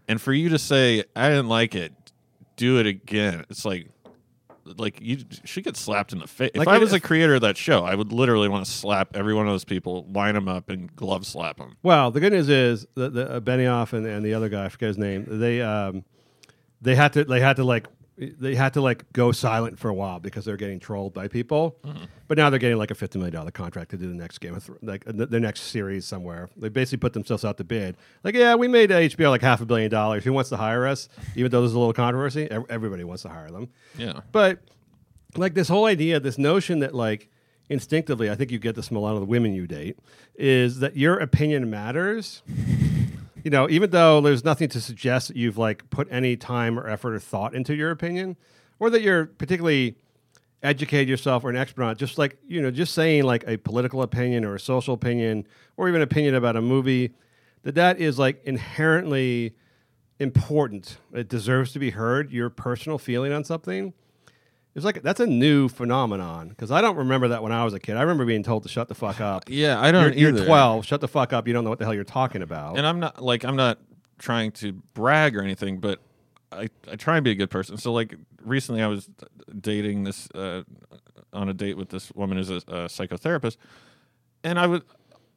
And 0.09 0.19
for 0.19 0.33
you 0.33 0.49
to 0.49 0.59
say 0.59 1.05
I 1.15 1.29
didn't 1.29 1.47
like 1.47 1.75
it, 1.75 1.93
do 2.57 2.79
it 2.79 2.87
again. 2.87 3.45
It's 3.49 3.63
like 3.63 3.87
like 4.77 4.99
you 5.01 5.23
should 5.45 5.63
get 5.63 5.77
slapped 5.77 6.13
in 6.13 6.19
the 6.19 6.27
face. 6.27 6.51
Like 6.55 6.67
if 6.67 6.73
I 6.73 6.77
was 6.77 6.93
a 6.93 6.99
creator 6.99 7.35
of 7.35 7.41
that 7.41 7.57
show, 7.57 7.85
I 7.85 7.95
would 7.95 8.11
literally 8.11 8.49
want 8.49 8.65
to 8.65 8.71
slap 8.71 9.15
every 9.15 9.33
one 9.33 9.47
of 9.47 9.53
those 9.53 9.65
people, 9.65 10.05
line 10.11 10.35
them 10.35 10.47
up, 10.47 10.69
and 10.69 10.93
glove 10.95 11.25
slap 11.25 11.57
them. 11.57 11.77
Well, 11.83 12.11
the 12.11 12.19
good 12.19 12.33
news 12.33 12.49
is 12.49 12.85
the, 12.95 13.09
the 13.09 13.31
uh, 13.35 13.39
Benioff 13.39 13.93
and, 13.93 14.05
and 14.05 14.25
the 14.25 14.33
other 14.33 14.49
guy, 14.49 14.65
I 14.65 14.69
forget 14.69 14.87
his 14.87 14.97
name. 14.97 15.25
They 15.27 15.61
um, 15.61 16.03
they 16.81 16.95
had 16.95 17.13
to 17.13 17.23
they 17.23 17.39
had 17.39 17.55
to 17.57 17.63
like 17.63 17.87
they 18.19 18.53
had 18.53 18.73
to 18.73 18.81
like 18.81 19.11
go 19.13 19.31
silent 19.31 19.79
for 19.79 19.87
a 19.89 19.93
while 19.93 20.19
because 20.19 20.43
they're 20.43 20.57
getting 20.57 20.79
trolled 20.79 21.13
by 21.13 21.27
people. 21.29 21.77
But 22.27 22.37
now 22.37 22.49
they're 22.49 22.59
getting 22.59 22.77
like 22.77 22.91
a 22.91 22.95
fifty 22.95 23.17
million 23.17 23.33
dollar 23.33 23.51
contract 23.51 23.91
to 23.91 23.97
do 23.97 24.07
the 24.07 24.13
next 24.13 24.39
Game 24.39 24.53
of 24.55 24.63
Thrones, 24.63 24.83
like 24.83 25.07
uh, 25.07 25.13
the, 25.15 25.25
the 25.25 25.39
next 25.39 25.61
series 25.61 26.05
somewhere. 26.05 26.49
They 26.57 26.69
basically 26.69 26.97
put 26.99 27.13
themselves 27.13 27.45
out 27.45 27.57
to 27.57 27.63
bid. 27.63 27.95
Like, 28.23 28.35
yeah, 28.35 28.55
we 28.55 28.67
made 28.67 28.89
HBO 28.89 29.29
like 29.29 29.41
half 29.41 29.61
a 29.61 29.65
billion 29.65 29.89
dollars. 29.89 30.23
Who 30.25 30.33
wants 30.33 30.49
to 30.49 30.57
hire 30.57 30.85
us? 30.85 31.07
Even 31.35 31.49
though 31.51 31.61
there's 31.61 31.73
a 31.73 31.79
little 31.79 31.93
controversy, 31.93 32.49
Ev- 32.51 32.65
everybody 32.69 33.03
wants 33.03 33.23
to 33.23 33.29
hire 33.29 33.49
them. 33.49 33.69
Yeah. 33.97 34.19
But 34.31 34.59
like 35.37 35.53
this 35.53 35.69
whole 35.69 35.85
idea, 35.85 36.19
this 36.19 36.37
notion 36.37 36.79
that 36.79 36.93
like 36.93 37.29
instinctively, 37.69 38.29
I 38.29 38.35
think 38.35 38.51
you 38.51 38.59
get 38.59 38.75
this 38.75 38.87
from 38.89 38.97
a 38.97 38.99
lot 38.99 39.13
of 39.13 39.21
the 39.21 39.25
women 39.27 39.53
you 39.53 39.65
date, 39.65 39.97
is 40.35 40.79
that 40.79 40.97
your 40.97 41.17
opinion 41.19 41.69
matters. 41.69 42.41
You 43.43 43.51
know, 43.51 43.69
even 43.69 43.89
though 43.89 44.21
there's 44.21 44.43
nothing 44.43 44.69
to 44.69 44.81
suggest 44.81 45.29
that 45.29 45.37
you've 45.37 45.57
like 45.57 45.89
put 45.89 46.07
any 46.11 46.35
time 46.35 46.79
or 46.79 46.87
effort 46.87 47.15
or 47.15 47.19
thought 47.19 47.53
into 47.53 47.75
your 47.75 47.91
opinion, 47.91 48.37
or 48.79 48.89
that 48.89 49.01
you're 49.01 49.25
particularly 49.25 49.97
educated 50.61 51.07
yourself 51.07 51.43
or 51.43 51.49
an 51.49 51.55
expert 51.55 51.83
on 51.83 51.91
it, 51.91 51.97
just 51.97 52.17
like 52.17 52.37
you 52.47 52.61
know, 52.61 52.71
just 52.71 52.93
saying 52.93 53.23
like 53.23 53.43
a 53.47 53.57
political 53.57 54.01
opinion 54.01 54.45
or 54.45 54.55
a 54.55 54.59
social 54.59 54.93
opinion 54.93 55.47
or 55.77 55.87
even 55.87 56.01
opinion 56.01 56.35
about 56.35 56.55
a 56.55 56.61
movie, 56.61 57.13
that 57.63 57.75
that 57.75 57.99
is 57.99 58.19
like 58.19 58.41
inherently 58.45 59.55
important. 60.19 60.97
It 61.13 61.29
deserves 61.29 61.71
to 61.73 61.79
be 61.79 61.91
heard. 61.91 62.31
Your 62.31 62.49
personal 62.49 62.97
feeling 62.97 63.31
on 63.31 63.43
something. 63.43 63.93
It's 64.79 64.85
like 64.85 65.01
that's 65.03 65.19
a 65.19 65.27
new 65.27 65.67
phenomenon 65.69 66.49
because 66.49 66.71
I 66.71 66.81
don't 66.81 66.95
remember 66.95 67.27
that 67.29 67.43
when 67.43 67.51
I 67.51 67.63
was 67.63 67.73
a 67.73 67.79
kid. 67.79 67.97
I 67.97 68.01
remember 68.01 68.25
being 68.25 68.43
told 68.43 68.63
to 68.63 68.69
shut 68.69 68.87
the 68.87 68.95
fuck 68.95 69.19
up. 69.21 69.43
Yeah, 69.49 69.79
I 69.79 69.91
don't 69.91 70.17
You're, 70.17 70.31
you're 70.33 70.45
12. 70.45 70.85
Shut 70.85 71.01
the 71.01 71.07
fuck 71.07 71.33
up. 71.33 71.47
You 71.47 71.53
don't 71.53 71.63
know 71.63 71.69
what 71.69 71.79
the 71.79 71.85
hell 71.85 71.93
you're 71.93 72.03
talking 72.03 72.41
about. 72.41 72.77
And 72.77 72.87
I'm 72.87 72.99
not 72.99 73.21
like 73.21 73.43
I'm 73.43 73.55
not 73.55 73.79
trying 74.17 74.51
to 74.53 74.73
brag 74.93 75.35
or 75.35 75.41
anything, 75.41 75.79
but 75.79 75.99
I 76.51 76.69
I 76.89 76.95
try 76.95 77.17
and 77.17 77.23
be 77.23 77.31
a 77.31 77.35
good 77.35 77.49
person. 77.49 77.77
So 77.77 77.91
like 77.91 78.15
recently, 78.43 78.81
I 78.81 78.87
was 78.87 79.09
dating 79.59 80.03
this 80.03 80.29
uh, 80.31 80.63
on 81.33 81.49
a 81.49 81.53
date 81.53 81.77
with 81.77 81.89
this 81.89 82.11
woman 82.13 82.37
who's 82.37 82.49
a, 82.49 82.55
a 82.55 82.87
psychotherapist, 82.87 83.57
and 84.43 84.59
I 84.59 84.67
would 84.67 84.83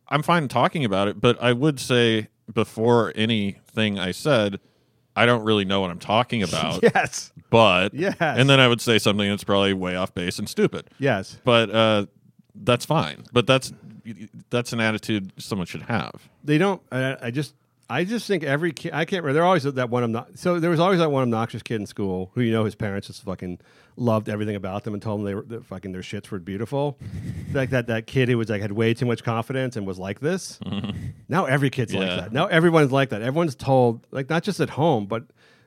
I'm 0.09 0.22
fine 0.22 0.49
talking 0.49 0.84
about 0.84 1.09
it, 1.09 1.20
but 1.20 1.40
I 1.43 1.53
would 1.53 1.80
say 1.80 2.28
before 2.53 3.12
anything 3.14 3.99
I 3.99 4.12
said. 4.12 4.61
I 5.15 5.27
don't 5.27 5.45
really 5.45 5.65
know 5.65 5.81
what 5.81 5.91
I'm 5.91 5.99
talking 5.99 6.43
about, 6.49 6.83
yes. 6.83 7.33
but 7.51 7.95
Yes. 7.95 8.17
and 8.21 8.49
then 8.49 8.61
I 8.61 8.69
would 8.69 8.81
say 8.81 8.99
something 8.99 9.29
that's 9.29 9.45
probably 9.45 9.75
way 9.75 9.97
off 9.97 10.15
base 10.15 10.39
and 10.39 10.49
stupid. 10.49 10.89
Yes. 10.99 11.39
But 11.45 11.71
uh, 11.71 12.07
that's 12.55 12.85
fine. 12.85 13.25
But 13.33 13.47
that's 13.47 13.73
that's 14.51 14.73
an 14.73 14.81
attitude 14.81 15.33
someone 15.39 15.67
should 15.67 15.83
have. 15.83 16.29
They 16.45 16.59
don't. 16.59 16.83
I, 16.91 17.17
I 17.23 17.31
just. 17.31 17.55
I 17.93 18.05
just 18.05 18.26
think 18.26 18.43
every 18.43 18.72
kid. 18.72 18.93
I 18.95 19.05
can't 19.05 19.22
remember. 19.22 19.34
There 19.34 19.45
always 19.45 19.64
that 19.64 19.90
one. 19.90 20.03
Obnox- 20.12 20.38
so 20.38 20.59
there 20.59 20.70
was 20.70 20.80
always 20.80 20.99
that 21.01 21.11
one 21.11 21.22
obnoxious 21.24 21.62
kid 21.62 21.80
in 21.80 21.86
school 21.86 22.30
who 22.34 22.40
you 22.40 22.51
know 22.53 22.64
his 22.64 22.74
parents 22.74 23.07
just 23.09 23.22
fucking 23.22 23.61
loved 23.97 24.28
everything 24.30 24.57
about 24.57 24.84
them 24.84 24.95
and 24.95 25.03
told 25.03 25.20
them 25.20 25.26
they 25.26 25.34
were 25.34 25.43
that 25.43 25.64
fucking 25.66 25.93
their 25.93 26.01
shits 26.03 26.30
were 26.30 26.38
beautiful. 26.38 26.99
like 27.53 27.70
that 27.70 27.88
that 27.88 28.07
kid 28.07 28.28
who 28.28 28.38
was 28.38 28.49
like 28.49 28.62
had 28.62 28.72
way 28.72 28.95
too 28.95 29.05
much 29.07 29.22
confidence 29.22 29.76
and 29.76 29.86
was 29.86 29.99
like 29.99 30.20
this. 30.20 30.59
Now 31.28 31.47
every 31.47 31.70
kid's 31.70 31.95
like 31.95 32.07
Yeah. 32.09 32.16
that. 32.16 32.32
Now 32.32 32.47
everyone's 32.47 32.93
like 32.93 33.09
that. 33.11 33.22
Everyone's 33.22 33.55
told 33.55 34.07
like 34.11 34.28
not 34.28 34.43
just 34.43 34.61
at 34.61 34.70
home 34.70 35.07
but 35.07 35.24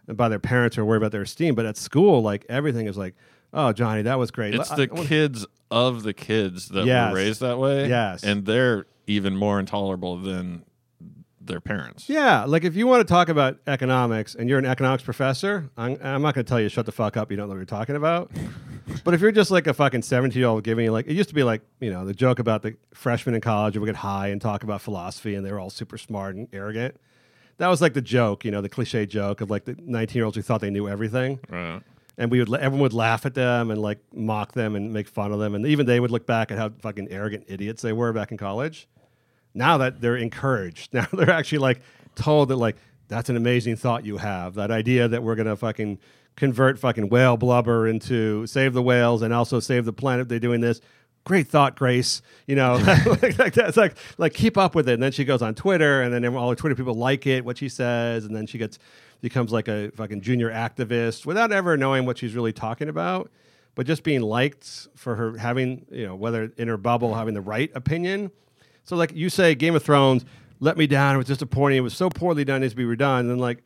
by 0.07 0.29
their 0.29 0.39
parents 0.39 0.77
or 0.77 0.85
worried 0.85 0.97
about 0.97 1.11
their 1.11 1.23
esteem, 1.23 1.55
but 1.55 1.65
at 1.65 1.75
school 1.77 2.21
like 2.21 2.45
everything 2.49 2.85
is 2.87 2.97
like, 2.97 3.15
oh 3.53 3.73
Johnny, 3.73 4.03
that 4.03 4.19
was 4.19 4.29
great. 4.31 4.53
It's 4.53 4.69
I- 4.71 4.75
the 4.75 4.89
I 4.91 4.93
wanna- 4.93 5.07
kids 5.07 5.45
of 5.71 6.03
the 6.03 6.13
kids 6.13 6.69
that 6.69 6.85
Yes. 6.85 7.11
were 7.11 7.17
raised 7.17 7.41
that 7.41 7.57
way. 7.57 7.89
Yes. 7.89 8.23
And 8.23 8.45
they're 8.45 8.85
even 9.07 9.35
more 9.35 9.59
intolerable 9.59 10.17
than 10.17 10.63
their 11.47 11.61
parents. 11.61 12.09
Yeah, 12.09 12.45
like 12.45 12.63
if 12.63 12.75
you 12.75 12.87
want 12.87 13.07
to 13.07 13.11
talk 13.11 13.29
about 13.29 13.59
economics 13.67 14.35
and 14.35 14.49
you're 14.49 14.59
an 14.59 14.65
economics 14.65 15.03
professor, 15.03 15.69
I'm, 15.77 15.97
I'm 16.01 16.21
not 16.21 16.35
going 16.35 16.45
to 16.45 16.49
tell 16.49 16.59
you 16.59 16.69
shut 16.69 16.85
the 16.85 16.91
fuck 16.91 17.17
up. 17.17 17.31
You 17.31 17.37
don't 17.37 17.47
know 17.47 17.53
what 17.53 17.59
you're 17.59 17.65
talking 17.65 17.95
about. 17.95 18.31
but 19.03 19.13
if 19.13 19.21
you're 19.21 19.31
just 19.31 19.51
like 19.51 19.67
a 19.67 19.73
fucking 19.73 20.01
17 20.01 20.39
year 20.39 20.47
old 20.47 20.63
giving 20.63 20.85
you 20.85 20.91
like, 20.91 21.07
it 21.07 21.13
used 21.13 21.29
to 21.29 21.35
be 21.35 21.43
like, 21.43 21.61
you 21.79 21.91
know, 21.91 22.05
the 22.05 22.13
joke 22.13 22.39
about 22.39 22.61
the 22.61 22.75
freshmen 22.93 23.35
in 23.35 23.41
college 23.41 23.75
who 23.75 23.81
would 23.81 23.87
get 23.87 23.95
high 23.95 24.27
and 24.27 24.41
talk 24.41 24.63
about 24.63 24.81
philosophy 24.81 25.35
and 25.35 25.45
they 25.45 25.51
were 25.51 25.59
all 25.59 25.69
super 25.69 25.97
smart 25.97 26.35
and 26.35 26.47
arrogant. 26.53 26.99
That 27.57 27.67
was 27.67 27.81
like 27.81 27.93
the 27.93 28.01
joke, 28.01 28.43
you 28.43 28.51
know, 28.51 28.61
the 28.61 28.69
cliche 28.69 29.05
joke 29.05 29.41
of 29.41 29.49
like 29.49 29.65
the 29.65 29.75
19 29.79 30.15
year 30.15 30.25
olds 30.25 30.35
who 30.35 30.43
thought 30.43 30.61
they 30.61 30.69
knew 30.69 30.87
everything. 30.87 31.39
Right. 31.49 31.81
And 32.17 32.31
we 32.31 32.39
would, 32.39 32.53
everyone 32.53 32.81
would 32.81 32.93
laugh 32.93 33.25
at 33.25 33.33
them 33.33 33.71
and 33.71 33.81
like 33.81 33.99
mock 34.13 34.53
them 34.53 34.75
and 34.75 34.93
make 34.93 35.07
fun 35.07 35.31
of 35.31 35.39
them. 35.39 35.53
And 35.53 35.65
even 35.65 35.85
they 35.85 35.99
would 35.99 36.11
look 36.11 36.25
back 36.25 36.51
at 36.51 36.57
how 36.57 36.69
fucking 36.79 37.09
arrogant 37.11 37.45
idiots 37.47 37.81
they 37.81 37.93
were 37.93 38.13
back 38.13 38.31
in 38.31 38.37
college 38.37 38.87
now 39.55 39.77
that 39.77 40.01
they're 40.01 40.17
encouraged 40.17 40.93
now 40.93 41.07
they're 41.13 41.31
actually 41.31 41.59
like 41.59 41.81
told 42.15 42.49
that 42.49 42.57
like 42.57 42.75
that's 43.07 43.29
an 43.29 43.37
amazing 43.37 43.75
thought 43.75 44.05
you 44.05 44.17
have 44.17 44.55
that 44.55 44.71
idea 44.71 45.07
that 45.07 45.23
we're 45.23 45.35
gonna 45.35 45.55
fucking 45.55 45.99
convert 46.35 46.77
fucking 46.77 47.09
whale 47.09 47.37
blubber 47.37 47.87
into 47.87 48.45
save 48.47 48.73
the 48.73 48.81
whales 48.81 49.21
and 49.21 49.33
also 49.33 49.59
save 49.59 49.85
the 49.85 49.93
planet 49.93 50.27
they're 50.27 50.39
doing 50.39 50.61
this. 50.61 50.81
Great 51.23 51.47
thought 51.47 51.75
grace 51.75 52.21
you 52.47 52.55
know? 52.55 52.77
Like, 53.21 53.39
like 53.39 53.53
that's 53.53 53.77
like 53.77 53.95
like 54.17 54.33
keep 54.33 54.57
up 54.57 54.75
with 54.75 54.89
it. 54.89 54.93
And 54.93 55.03
then 55.03 55.11
she 55.11 55.25
goes 55.25 55.41
on 55.41 55.55
twitter 55.55 56.01
and 56.01 56.13
then 56.13 56.25
all 56.35 56.49
the 56.49 56.55
twitter 56.55 56.75
people 56.75 56.93
like 56.93 57.25
it 57.25 57.45
what 57.45 57.57
she 57.57 57.69
says 57.69 58.25
and 58.25 58.35
then 58.35 58.47
she 58.47 58.57
gets 58.57 58.79
becomes 59.21 59.51
like 59.51 59.67
a 59.67 59.91
fucking 59.91 60.21
junior 60.21 60.51
activist 60.51 61.25
without 61.25 61.51
ever 61.51 61.77
knowing 61.77 62.05
what 62.05 62.17
she's 62.17 62.35
really 62.35 62.53
talking 62.53 62.89
about 62.89 63.31
but 63.73 63.87
just 63.87 64.03
being 64.03 64.21
liked 64.21 64.87
for 64.95 65.15
her 65.15 65.37
having 65.37 65.85
you 65.89 66.05
know 66.05 66.15
whether 66.15 66.51
in 66.57 66.67
her 66.67 66.77
bubble 66.77 67.15
having 67.15 67.33
the 67.33 67.41
right 67.41 67.71
opinion 67.75 68.29
so 68.85 68.95
like 68.95 69.13
you 69.13 69.29
say, 69.29 69.55
Game 69.55 69.75
of 69.75 69.83
Thrones 69.83 70.25
let 70.59 70.77
me 70.77 70.87
down. 70.87 71.15
It 71.15 71.17
was 71.17 71.27
disappointing. 71.27 71.77
It 71.77 71.81
was 71.81 71.95
so 71.95 72.09
poorly 72.09 72.45
done. 72.45 72.57
It 72.57 72.59
needs 72.61 72.73
to 72.73 72.77
be 72.77 72.83
redone. 72.83 73.21
And 73.21 73.29
then 73.29 73.39
like 73.39 73.63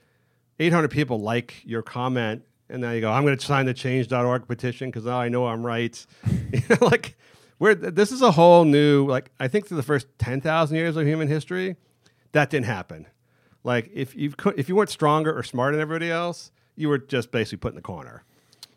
800 0.59 0.89
people 0.89 1.19
like 1.19 1.61
your 1.65 1.81
comment, 1.81 2.43
and 2.69 2.81
now 2.81 2.91
you 2.91 3.01
go, 3.01 3.11
I'm 3.11 3.23
going 3.23 3.37
to 3.37 3.45
sign 3.45 3.65
the 3.65 3.73
Change.org 3.73 4.47
petition 4.47 4.89
because 4.89 5.05
now 5.05 5.19
I 5.19 5.29
know 5.29 5.47
I'm 5.47 5.65
right. 5.65 6.05
you 6.51 6.61
know, 6.69 6.87
like 6.87 7.17
we're 7.59 7.75
this 7.75 8.11
is 8.11 8.21
a 8.21 8.31
whole 8.31 8.65
new 8.65 9.05
like 9.05 9.31
I 9.39 9.47
think 9.47 9.67
through 9.67 9.77
the 9.77 9.83
first 9.83 10.07
10,000 10.19 10.75
years 10.75 10.95
of 10.95 11.05
human 11.05 11.27
history, 11.27 11.75
that 12.31 12.49
didn't 12.49 12.67
happen. 12.67 13.07
Like 13.63 13.89
if 13.93 14.15
you 14.15 14.33
if 14.55 14.69
you 14.69 14.75
weren't 14.75 14.89
stronger 14.89 15.37
or 15.37 15.43
smarter 15.43 15.75
than 15.75 15.81
everybody 15.81 16.11
else, 16.11 16.51
you 16.75 16.89
were 16.89 16.97
just 16.97 17.31
basically 17.31 17.57
put 17.57 17.69
in 17.69 17.75
the 17.75 17.81
corner. 17.81 18.23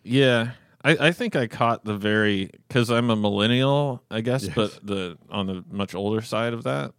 Yeah. 0.03 0.53
I, 0.85 1.09
I 1.09 1.12
think 1.12 1.37
I 1.37 1.47
caught 1.47 1.85
the 1.85 1.97
very 1.97 2.51
because 2.68 2.91
I'm 2.91 3.11
a 3.11 3.16
millennial, 3.16 4.03
I 4.11 4.20
guess, 4.20 4.49
but 4.49 4.78
the 4.85 5.18
on 5.30 5.47
the 5.47 5.64
much 5.70 5.95
older 5.95 6.20
side 6.22 6.53
of 6.55 6.64
that, 6.64 6.93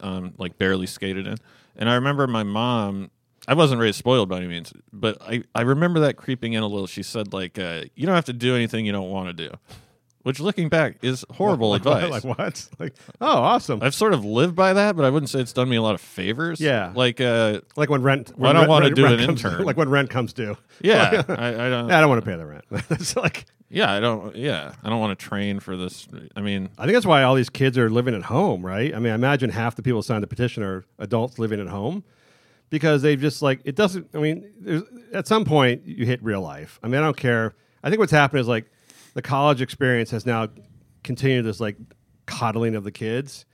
um, 0.00 0.34
like 0.38 0.58
barely 0.58 0.86
skated 0.86 1.26
in. 1.26 1.36
And 1.76 1.88
I 1.90 1.94
remember 1.94 2.26
my 2.26 2.42
mom. 2.42 3.10
I 3.48 3.54
wasn't 3.54 3.80
raised 3.80 3.98
spoiled 3.98 4.28
by 4.28 4.38
any 4.38 4.48
means, 4.48 4.72
but 4.92 5.22
I, 5.22 5.44
I 5.54 5.60
remember 5.60 6.00
that 6.00 6.16
creeping 6.16 6.54
in 6.54 6.64
a 6.64 6.66
little. 6.66 6.88
She 6.88 7.04
said 7.04 7.32
like, 7.32 7.58
uh, 7.60 7.82
"You 7.94 8.06
don't 8.06 8.16
have 8.16 8.24
to 8.24 8.32
do 8.32 8.56
anything 8.56 8.86
you 8.86 8.92
don't 8.92 9.10
want 9.10 9.28
to 9.28 9.48
do," 9.48 9.54
which 10.26 10.40
looking 10.40 10.68
back 10.68 10.96
is 11.02 11.24
horrible 11.30 11.70
like, 11.76 11.82
advice. 11.86 12.10
Like 12.10 12.24
what? 12.38 12.68
Like 12.80 12.94
oh, 13.20 13.26
awesome. 13.38 13.78
I've 13.80 13.94
sort 13.94 14.12
of 14.12 14.24
lived 14.24 14.56
by 14.56 14.72
that, 14.72 14.96
but 14.96 15.04
I 15.04 15.10
wouldn't 15.10 15.30
say 15.30 15.38
it's 15.38 15.52
done 15.52 15.68
me 15.68 15.76
a 15.76 15.82
lot 15.82 15.94
of 15.94 16.00
favors. 16.00 16.60
Yeah. 16.60 16.92
like 16.96 17.20
uh, 17.20 17.60
Like 17.76 17.90
when 17.90 18.02
rent. 18.02 18.32
Well, 18.36 18.50
I 18.50 18.52
don't 18.52 18.62
rent- 18.62 18.70
wanna 18.70 18.90
do 18.90 19.06
an 19.06 19.18
comes- 19.24 19.44
intern. 19.44 19.64
Like 19.64 19.76
when 19.76 19.88
rent 19.88 20.10
comes 20.10 20.32
due. 20.32 20.56
yeah, 20.82 21.22
I, 21.28 21.48
I 21.48 21.68
don't. 21.70 21.92
I 21.92 22.00
don't 22.00 22.08
want 22.08 22.24
to 22.24 22.28
pay 22.28 22.36
the 22.36 22.44
rent. 22.44 22.64
it's 22.90 23.14
like 23.16 23.44
Yeah, 23.68 23.92
I 23.92 24.00
don't. 24.00 24.34
Yeah, 24.34 24.74
I 24.82 24.90
don't 24.90 24.98
want 24.98 25.16
to 25.16 25.24
train 25.24 25.60
for 25.60 25.76
this. 25.76 26.08
I 26.34 26.40
mean, 26.40 26.70
I 26.76 26.82
think 26.86 26.94
that's 26.94 27.06
why 27.06 27.22
all 27.22 27.36
these 27.36 27.48
kids 27.50 27.78
are 27.78 27.88
living 27.88 28.14
at 28.16 28.22
home, 28.22 28.66
right? 28.66 28.92
I 28.94 28.98
mean, 28.98 29.12
I 29.12 29.14
imagine 29.14 29.50
half 29.50 29.76
the 29.76 29.82
people 29.82 29.98
who 29.98 30.02
signed 30.02 30.24
the 30.24 30.28
petition 30.28 30.64
are 30.64 30.84
adults 30.98 31.38
living 31.38 31.60
at 31.60 31.68
home 31.68 32.02
because 32.68 33.02
they've 33.02 33.20
just 33.20 33.42
like 33.42 33.60
it 33.64 33.76
doesn't. 33.76 34.08
I 34.12 34.18
mean, 34.18 34.50
there's, 34.60 34.82
at 35.12 35.28
some 35.28 35.44
point 35.44 35.86
you 35.86 36.04
hit 36.04 36.20
real 36.22 36.40
life. 36.40 36.80
I 36.82 36.88
mean, 36.88 37.00
I 37.00 37.04
don't 37.04 37.16
care. 37.16 37.54
I 37.84 37.90
think 37.90 38.00
what's 38.00 38.10
happened 38.12 38.40
is 38.40 38.48
like 38.48 38.66
the 39.16 39.22
college 39.22 39.60
experience 39.60 40.12
has 40.12 40.24
now 40.24 40.48
continued 41.02 41.44
this 41.44 41.58
like 41.58 41.76
coddling 42.26 42.76
of 42.76 42.84
the 42.84 42.92
kids 42.92 43.46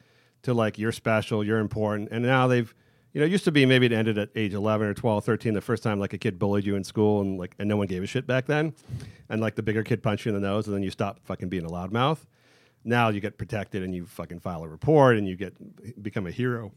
to 0.42 0.52
like 0.52 0.78
you're 0.78 0.92
special, 0.92 1.42
you're 1.42 1.58
important, 1.58 2.10
and 2.10 2.24
now 2.24 2.46
they've. 2.46 2.74
You 3.14 3.20
know, 3.20 3.26
it 3.26 3.30
used 3.30 3.44
to 3.44 3.52
be 3.52 3.66
maybe 3.66 3.84
it 3.84 3.92
ended 3.92 4.16
at 4.16 4.30
age 4.34 4.54
11 4.54 4.86
or 4.86 4.94
12, 4.94 5.22
13, 5.22 5.52
the 5.52 5.60
first 5.60 5.82
time 5.82 6.00
like 6.00 6.14
a 6.14 6.18
kid 6.18 6.38
bullied 6.38 6.64
you 6.64 6.76
in 6.76 6.82
school 6.82 7.20
and 7.20 7.38
like, 7.38 7.54
and 7.58 7.68
no 7.68 7.76
one 7.76 7.86
gave 7.86 8.02
a 8.02 8.06
shit 8.06 8.26
back 8.26 8.46
then. 8.46 8.72
And 9.28 9.38
like 9.38 9.54
the 9.54 9.62
bigger 9.62 9.82
kid 9.82 10.02
punched 10.02 10.24
you 10.24 10.34
in 10.34 10.40
the 10.40 10.48
nose 10.48 10.66
and 10.66 10.74
then 10.74 10.82
you 10.82 10.90
stop 10.90 11.20
fucking 11.26 11.50
being 11.50 11.66
a 11.66 11.68
loudmouth 11.68 12.20
now 12.84 13.08
you 13.08 13.20
get 13.20 13.38
protected 13.38 13.82
and 13.82 13.94
you 13.94 14.06
fucking 14.06 14.40
file 14.40 14.64
a 14.64 14.68
report 14.68 15.16
and 15.16 15.28
you 15.28 15.36
get 15.36 15.54
become 16.02 16.26
a 16.26 16.30
hero 16.30 16.72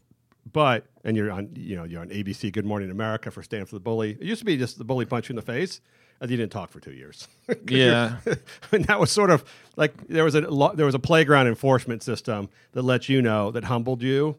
But 0.50 0.86
and 1.04 1.16
you're 1.16 1.30
on 1.30 1.50
you 1.54 1.76
know 1.76 1.84
you're 1.84 2.00
on 2.00 2.08
ABC 2.08 2.52
Good 2.52 2.64
Morning 2.66 2.90
America 2.90 3.30
for 3.30 3.42
Stand 3.42 3.68
for 3.68 3.74
the 3.74 3.80
Bully. 3.80 4.12
It 4.12 4.22
used 4.22 4.40
to 4.40 4.44
be 4.44 4.56
just 4.56 4.78
the 4.78 4.84
bully 4.84 5.04
punch 5.04 5.28
you 5.28 5.32
in 5.32 5.36
the 5.36 5.42
face, 5.42 5.80
you 6.20 6.36
didn't 6.36 6.52
talk 6.52 6.70
for 6.70 6.80
two 6.80 6.92
years. 6.92 7.28
Yeah. 7.68 8.16
I 8.26 8.36
mean, 8.72 8.82
that 8.82 8.98
was 8.98 9.12
sort 9.12 9.30
of 9.30 9.44
like 9.76 10.08
there 10.08 10.24
was 10.24 10.34
a 10.34 10.40
lo- 10.40 10.72
there 10.74 10.86
was 10.86 10.94
a 10.96 10.98
playground 10.98 11.46
enforcement 11.46 12.02
system 12.02 12.48
that 12.72 12.82
let 12.82 13.08
you 13.08 13.22
know 13.22 13.50
that 13.52 13.64
humbled 13.64 14.02
you. 14.02 14.36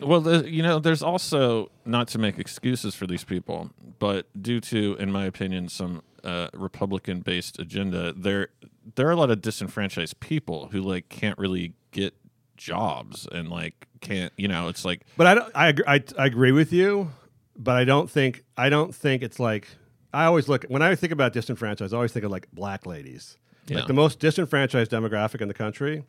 Well, 0.00 0.20
the, 0.20 0.48
you 0.48 0.62
know, 0.62 0.78
there's 0.78 1.02
also 1.02 1.70
not 1.84 2.06
to 2.08 2.18
make 2.18 2.38
excuses 2.38 2.94
for 2.94 3.06
these 3.08 3.24
people, 3.24 3.70
but 3.98 4.26
due 4.40 4.60
to, 4.60 4.94
in 5.00 5.10
my 5.10 5.24
opinion, 5.24 5.68
some 5.68 6.02
uh, 6.22 6.48
Republican-based 6.54 7.58
agenda, 7.58 8.12
there 8.12 8.48
there 8.94 9.08
are 9.08 9.10
a 9.10 9.16
lot 9.16 9.30
of 9.30 9.40
disenfranchised 9.42 10.20
people 10.20 10.68
who 10.70 10.80
like 10.80 11.08
can't 11.08 11.36
really 11.38 11.72
get 11.90 12.14
jobs 12.56 13.26
and 13.32 13.48
like 13.48 13.88
can't, 14.00 14.32
you 14.36 14.46
know, 14.46 14.68
it's 14.68 14.84
like 14.84 15.00
But 15.16 15.26
I 15.26 15.34
don't, 15.34 15.52
I, 15.54 15.74
I 15.88 16.04
I 16.16 16.26
agree 16.26 16.52
with 16.52 16.72
you, 16.72 17.10
but 17.56 17.74
I 17.76 17.84
don't 17.84 18.08
think 18.08 18.44
I 18.56 18.68
don't 18.68 18.94
think 18.94 19.22
it's 19.24 19.40
like 19.40 19.66
I 20.12 20.24
always 20.24 20.48
look 20.48 20.64
when 20.68 20.82
I 20.82 20.94
think 20.94 21.12
about 21.12 21.32
disenfranchised. 21.32 21.92
I 21.92 21.96
always 21.96 22.12
think 22.12 22.24
of 22.24 22.30
like 22.30 22.48
black 22.52 22.86
ladies, 22.86 23.36
Yeah. 23.66 23.78
like 23.78 23.86
the 23.86 23.92
most 23.94 24.18
disenfranchised 24.20 24.90
demographic 24.90 25.40
in 25.40 25.48
the 25.48 25.54
country. 25.54 26.04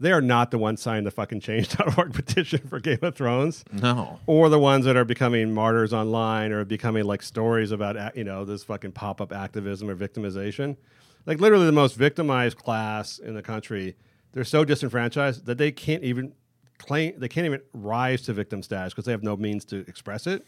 They 0.00 0.12
are 0.12 0.20
not 0.20 0.52
the 0.52 0.58
ones 0.58 0.80
signing 0.80 1.02
the 1.02 1.10
fucking 1.10 1.40
Change.org 1.40 2.12
petition 2.14 2.60
for 2.68 2.78
Game 2.78 3.00
of 3.02 3.16
Thrones. 3.16 3.64
no, 3.72 4.20
or 4.26 4.48
the 4.48 4.58
ones 4.58 4.84
that 4.84 4.96
are 4.96 5.04
becoming 5.04 5.52
martyrs 5.52 5.92
online 5.92 6.52
or 6.52 6.64
becoming 6.64 7.04
like 7.04 7.20
stories 7.22 7.72
about 7.72 8.16
you 8.16 8.22
know 8.24 8.44
this 8.44 8.62
fucking 8.64 8.92
pop-up 8.92 9.32
activism 9.32 9.90
or 9.90 9.96
victimization 9.96 10.76
like 11.26 11.40
literally 11.40 11.66
the 11.66 11.72
most 11.72 11.96
victimized 11.96 12.56
class 12.56 13.18
in 13.18 13.34
the 13.34 13.42
country 13.42 13.96
they're 14.32 14.44
so 14.44 14.64
disenfranchised 14.64 15.46
that 15.46 15.58
they 15.58 15.72
can't 15.72 16.04
even 16.04 16.32
claim 16.78 17.12
they 17.18 17.26
can't 17.28 17.44
even 17.46 17.60
rise 17.72 18.22
to 18.22 18.32
victim 18.32 18.62
status 18.62 18.92
because 18.92 19.04
they 19.04 19.10
have 19.12 19.24
no 19.24 19.36
means 19.36 19.64
to 19.64 19.78
express 19.88 20.28
it 20.28 20.46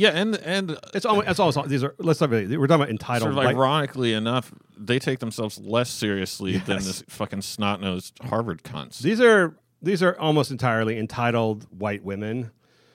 yeah, 0.00 0.10
and 0.20 0.34
and 0.36 0.78
it's 0.94 1.04
almost 1.04 1.28
it's 1.28 1.38
almost 1.40 1.68
these 1.68 1.84
are 1.84 1.94
let's 1.98 2.18
talk 2.18 2.28
about 2.30 2.48
we're 2.48 2.66
talking 2.66 2.82
about 2.82 2.88
entitled 2.90 3.22
sort 3.22 3.32
of 3.32 3.36
white- 3.36 3.54
ironically 3.54 4.12
enough, 4.14 4.52
they 4.76 4.98
take 4.98 5.18
themselves 5.18 5.58
less 5.58 5.90
seriously 5.90 6.56
than 6.58 6.76
Yes. 6.76 6.86
this 6.86 7.04
fucking 7.08 7.42
snot 7.42 7.80
nosed 7.80 8.14
Harvard 8.22 8.62
cunts. 8.62 8.98
these 9.00 9.20
are 9.20 9.54
these 9.82 10.02
are 10.02 10.18
almost 10.18 10.50
entirely 10.50 10.98
entitled 10.98 11.66
white 11.70 12.02
women 12.04 12.50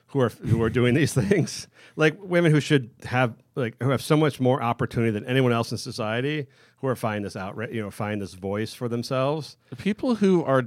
who 0.08 0.20
are 0.20 0.30
who 0.30 0.62
are 0.64 0.70
doing 0.70 0.94
these 0.96 1.14
things 1.24 1.68
like 1.96 2.18
women 2.24 2.52
who 2.52 2.60
should 2.60 2.90
have 3.06 3.36
like 3.56 3.76
who 3.84 3.90
have 3.92 4.02
so 4.02 4.18
much 4.18 4.40
more 4.40 4.62
opportunity 4.64 5.12
than 5.12 5.26
anyone 5.26 5.52
else 5.52 5.72
in 5.72 5.78
society 5.78 6.48
who 6.78 6.88
are 6.88 6.96
finding 6.96 7.24
this 7.24 7.36
out 7.36 7.56
you 7.74 7.82
know 7.82 7.92
find 7.92 8.22
this 8.22 8.34
voice 8.34 8.74
for 8.74 8.88
themselves 8.90 9.58
The 9.70 9.76
people 9.76 10.16
who 10.16 10.44
are 10.44 10.64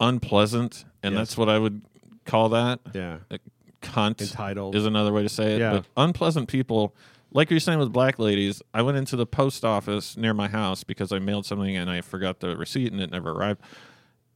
unpleasant, 0.00 0.84
and 1.02 1.14
Yes. 1.14 1.20
that's 1.20 1.36
what 1.38 1.48
I 1.48 1.58
would 1.58 1.82
call 2.24 2.48
that. 2.50 2.80
yeah 2.94 3.18
Uh, 3.30 3.38
Cunt 3.82 4.20
Entitled. 4.20 4.74
is 4.74 4.86
another 4.86 5.12
way 5.12 5.22
to 5.22 5.28
say 5.28 5.54
it. 5.54 5.60
Yeah. 5.60 5.72
But 5.72 5.86
unpleasant 5.96 6.48
people, 6.48 6.94
like 7.32 7.50
you're 7.50 7.60
saying 7.60 7.78
with 7.78 7.92
black 7.92 8.18
ladies, 8.18 8.62
I 8.72 8.82
went 8.82 8.96
into 8.96 9.16
the 9.16 9.26
post 9.26 9.64
office 9.64 10.16
near 10.16 10.34
my 10.34 10.48
house 10.48 10.84
because 10.84 11.12
I 11.12 11.18
mailed 11.18 11.46
something 11.46 11.76
and 11.76 11.90
I 11.90 12.00
forgot 12.00 12.40
the 12.40 12.56
receipt 12.56 12.92
and 12.92 13.00
it 13.00 13.10
never 13.10 13.30
arrived. 13.30 13.60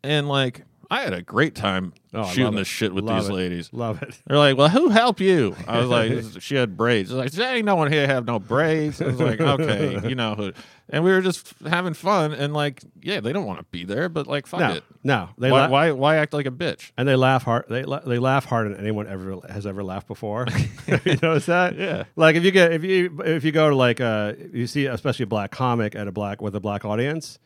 And 0.02 0.28
like, 0.28 0.64
I 0.90 1.00
had 1.02 1.12
a 1.12 1.22
great 1.22 1.54
time 1.54 1.92
Oh, 2.14 2.24
shooting 2.30 2.54
this 2.54 2.68
shit 2.68 2.94
with 2.94 3.04
Love 3.04 3.22
these 3.24 3.28
it. 3.28 3.32
ladies. 3.32 3.70
love 3.72 4.02
it 4.02 4.18
They're 4.26 4.38
like, 4.38 4.56
"Well, 4.56 4.68
who 4.70 4.88
helped 4.88 5.20
you?" 5.20 5.54
I 5.68 5.80
was 5.80 5.88
like, 5.90 6.40
"She 6.42 6.54
had 6.54 6.76
braids." 6.76 7.10
Like, 7.10 7.30
"There 7.32 7.54
ain't 7.56 7.66
no 7.66 7.76
one 7.76 7.92
here 7.92 8.06
have 8.06 8.24
no 8.24 8.38
braids." 8.38 9.02
I 9.02 9.06
was 9.06 9.20
like, 9.20 9.40
"Okay, 9.40 10.08
you 10.08 10.14
know 10.14 10.34
who?" 10.34 10.52
And 10.88 11.02
we 11.04 11.10
were 11.10 11.20
just 11.20 11.52
having 11.66 11.92
fun, 11.94 12.32
and 12.32 12.54
like, 12.54 12.82
yeah, 13.02 13.20
they 13.20 13.32
don't 13.32 13.44
want 13.44 13.58
to 13.58 13.64
be 13.64 13.84
there, 13.84 14.08
but 14.08 14.26
like, 14.28 14.46
fuck 14.46 14.60
no 14.60 14.72
it. 14.74 14.84
no 15.04 15.28
they 15.36 15.50
Why, 15.50 15.62
la- 15.66 15.68
why? 15.68 15.90
Why 15.92 16.16
act 16.16 16.32
like 16.32 16.46
a 16.46 16.50
bitch? 16.50 16.92
and 16.96 17.06
they 17.08 17.16
laugh 17.16 17.42
hard 17.42 17.64
they, 17.68 17.82
la- 17.82 17.98
they 18.00 18.18
laugh 18.20 18.44
harder 18.46 18.70
than 18.70 18.78
anyone 18.80 19.06
ever 19.08 19.40
has 19.50 19.66
ever 19.66 19.82
laughed 19.84 20.06
before 20.06 20.46
you 21.04 21.16
notice 21.22 21.46
that 21.46 21.76
Yeah. 21.76 22.04
like 22.14 22.36
if 22.36 22.44
you 22.44 22.50
get 22.52 22.72
if 22.72 22.84
you 22.84 23.20
if 23.24 23.44
you 23.44 23.50
go 23.52 23.68
to 23.68 23.74
like 23.76 24.00
uh 24.00 24.34
you 24.52 24.66
see 24.68 24.86
especially 24.86 25.24
a 25.24 25.26
black 25.26 25.50
comic 25.50 25.94
at 25.96 26.06
a 26.08 26.12
black 26.12 26.40
with 26.40 26.54
a 26.54 26.60
black 26.60 26.84
audience 26.84 27.38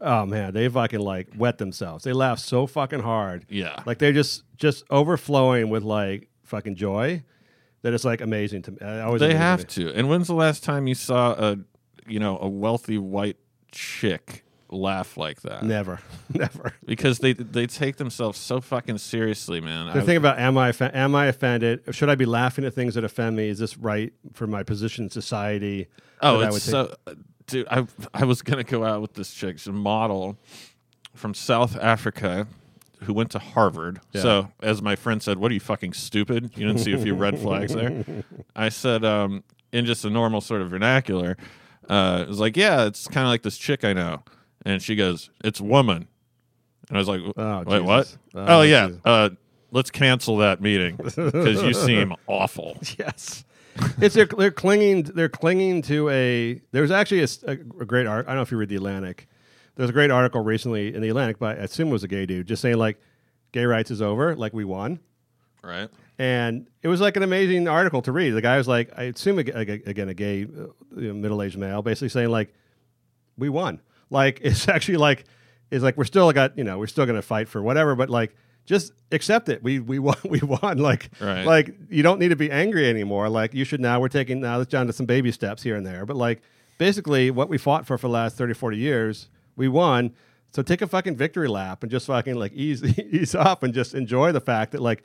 oh 0.00 0.24
man 0.26 0.52
they 0.54 0.68
fucking 0.68 1.00
like 1.00 1.28
wet 1.36 1.58
themselves 1.58 2.04
they 2.04 2.12
laugh 2.12 2.38
so 2.38 2.66
fucking 2.66 3.00
hard 3.00 3.44
Yeah. 3.48 3.82
like 3.86 3.98
they're 3.98 4.12
just 4.12 4.44
just 4.56 4.84
overflowing 4.90 5.68
with 5.70 5.82
like 5.82 6.28
fucking 6.44 6.76
joy 6.76 7.22
that 7.82 7.92
it's 7.94 8.04
like 8.04 8.20
amazing 8.20 8.62
to 8.62 8.70
me 8.72 8.78
I 8.82 9.00
always 9.02 9.20
They 9.20 9.34
have 9.34 9.60
me. 9.60 9.64
to. 9.66 9.94
And 9.94 10.08
when's 10.08 10.26
the 10.26 10.34
last 10.34 10.62
time 10.64 10.86
you 10.86 10.94
saw 10.94 11.32
a, 11.32 11.56
you 12.06 12.18
know, 12.18 12.38
a 12.38 12.48
wealthy 12.48 12.98
white 12.98 13.36
chick 13.72 14.44
laugh 14.72 15.16
like 15.16 15.40
that? 15.42 15.62
never 15.64 15.98
never 16.34 16.74
Because 16.84 17.20
they 17.20 17.32
they 17.32 17.66
take 17.66 17.96
themselves 17.96 18.38
so 18.38 18.60
fucking 18.60 18.98
seriously, 18.98 19.60
man. 19.60 19.86
the 19.94 20.00
I- 20.02 20.04
thing 20.04 20.16
about 20.16 20.38
am 20.38 20.58
I 20.58 20.72
am 20.92 21.14
I 21.14 21.26
offended? 21.26 21.82
Should 21.94 22.08
I 22.10 22.14
be 22.16 22.26
laughing 22.26 22.64
at 22.64 22.74
things 22.74 22.94
that 22.96 23.04
offend 23.04 23.36
me? 23.36 23.48
Is 23.48 23.58
this 23.58 23.78
right 23.78 24.12
for 24.34 24.46
my 24.46 24.62
position 24.62 25.04
in 25.04 25.10
society? 25.10 25.86
Oh, 26.20 26.40
it's 26.40 26.62
so, 26.64 26.94
dude. 27.50 27.66
I 27.70 27.86
I 28.14 28.24
was 28.24 28.42
gonna 28.42 28.64
go 28.64 28.84
out 28.84 29.00
with 29.02 29.14
this 29.14 29.32
chick, 29.32 29.58
she's 29.58 29.66
a 29.66 29.72
model 29.72 30.38
from 31.14 31.34
South 31.34 31.76
Africa, 31.76 32.46
who 33.02 33.12
went 33.12 33.30
to 33.32 33.38
Harvard. 33.38 34.00
Yeah. 34.12 34.22
So, 34.22 34.52
as 34.62 34.80
my 34.82 34.96
friend 34.96 35.22
said, 35.22 35.38
"What 35.38 35.50
are 35.50 35.54
you 35.54 35.60
fucking 35.60 35.92
stupid? 35.92 36.50
You 36.56 36.66
didn't 36.66 36.80
see 36.80 36.92
a 36.92 36.98
few 36.98 37.14
red 37.14 37.38
flags 37.38 37.74
there." 37.74 38.04
I 38.56 38.68
said, 38.68 39.04
um, 39.04 39.42
in 39.72 39.86
just 39.86 40.04
a 40.04 40.10
normal 40.10 40.40
sort 40.40 40.62
of 40.62 40.70
vernacular, 40.70 41.36
uh, 41.88 42.20
it 42.22 42.28
was 42.28 42.38
like, 42.40 42.56
"Yeah, 42.56 42.84
it's 42.86 43.06
kind 43.08 43.26
of 43.26 43.30
like 43.30 43.42
this 43.42 43.58
chick 43.58 43.84
I 43.84 43.92
know," 43.92 44.22
and 44.64 44.80
she 44.82 44.94
goes, 44.96 45.30
"It's 45.44 45.60
woman," 45.60 46.06
and 46.88 46.96
I 46.96 47.00
was 47.00 47.08
like, 47.08 47.20
Oh, 47.36 47.64
"Wait, 47.66 47.82
what?" 47.84 48.16
Oh, 48.34 48.58
Oh, 48.58 48.62
yeah. 48.62 48.90
Uh, 49.04 49.30
let's 49.72 49.90
cancel 49.90 50.38
that 50.38 50.60
meeting 50.60 50.96
because 50.96 51.62
you 51.62 51.74
seem 51.74 52.14
awful. 52.26 52.78
Yes. 52.98 53.44
It's 54.00 54.14
they're, 54.14 54.26
they're 54.26 54.50
clinging 54.50 55.02
they're 55.02 55.28
clinging 55.28 55.82
to 55.82 56.08
a 56.08 56.60
there's 56.72 56.90
actually 56.90 57.26
a 57.46 57.56
great 57.56 58.06
art 58.06 58.26
I 58.26 58.30
don't 58.30 58.36
know 58.36 58.42
if 58.42 58.50
you 58.50 58.56
read 58.56 58.68
the 58.68 58.76
Atlantic. 58.76 59.28
There's 59.76 59.90
a 59.90 59.92
great 59.92 60.10
article 60.10 60.42
recently 60.42 60.94
in 60.94 61.02
the 61.02 61.08
Atlantic 61.08 61.38
by 61.38 61.52
I 61.52 61.58
assume 61.58 61.88
it 61.88 61.92
was 61.92 62.04
a 62.04 62.08
gay 62.08 62.26
dude 62.26 62.46
just 62.46 62.62
saying 62.62 62.78
like 62.78 63.00
gay 63.52 63.64
rights 63.64 63.90
is 63.90 64.00
over 64.02 64.34
like 64.34 64.52
we 64.52 64.64
won. 64.64 65.00
Right? 65.62 65.90
and 66.20 66.66
it 66.82 66.88
was 66.88 67.00
like 67.00 67.16
an 67.16 67.22
amazing 67.22 67.66
article 67.66 68.02
to 68.02 68.12
read. 68.12 68.32
The 68.32 68.42
guy 68.42 68.58
was 68.58 68.68
like 68.68 68.90
I 68.94 69.04
assume 69.04 69.38
ag- 69.38 69.48
ag- 69.54 69.82
again 69.86 70.10
a 70.10 70.14
gay 70.14 70.42
uh, 70.44 70.66
you 70.94 71.08
know, 71.08 71.14
middle 71.14 71.42
aged 71.42 71.56
male 71.56 71.80
basically 71.80 72.10
saying 72.10 72.28
like 72.28 72.52
we 73.38 73.48
won. 73.48 73.80
Like 74.10 74.38
it's 74.42 74.68
actually 74.68 74.98
like 74.98 75.24
it's 75.70 75.82
like 75.82 75.96
we're 75.96 76.04
still 76.04 76.30
got 76.32 76.58
you 76.58 76.64
know 76.64 76.78
we're 76.78 76.88
still 76.88 77.06
gonna 77.06 77.22
fight 77.22 77.48
for 77.48 77.62
whatever 77.62 77.94
but 77.96 78.10
like 78.10 78.36
just 78.66 78.92
accept 79.12 79.48
it. 79.48 79.62
We 79.62 79.80
we 79.80 79.98
won 80.08 80.16
we 80.28 80.40
won. 80.40 80.78
Like 80.78 81.10
Right. 81.20 81.44
like 81.44 81.74
you 81.88 82.02
don't 82.02 82.18
need 82.18 82.28
to 82.28 82.36
be 82.36 82.50
angry 82.50 82.88
anymore. 82.88 83.28
Like 83.28 83.54
you 83.54 83.64
should 83.64 83.80
now 83.80 84.00
we're 84.00 84.08
taking 84.08 84.40
now 84.40 84.60
it's 84.60 84.70
down 84.70 84.86
to 84.86 84.92
some 84.92 85.06
baby 85.06 85.32
steps 85.32 85.62
here 85.62 85.76
and 85.76 85.86
there. 85.86 86.06
But 86.06 86.16
like 86.16 86.42
basically 86.78 87.30
what 87.30 87.48
we 87.48 87.58
fought 87.58 87.86
for 87.86 87.98
for 87.98 88.06
the 88.08 88.12
last 88.12 88.36
30 88.36 88.54
40 88.54 88.76
years 88.76 89.28
we 89.56 89.68
won. 89.68 90.12
So 90.52 90.62
take 90.62 90.82
a 90.82 90.86
fucking 90.86 91.16
victory 91.16 91.46
lap 91.48 91.82
and 91.82 91.90
just 91.90 92.06
fucking 92.06 92.34
like 92.34 92.52
ease 92.52 92.82
ease 92.98 93.34
up 93.34 93.62
and 93.62 93.72
just 93.74 93.94
enjoy 93.94 94.32
the 94.32 94.40
fact 94.40 94.72
that 94.72 94.80
like 94.80 95.02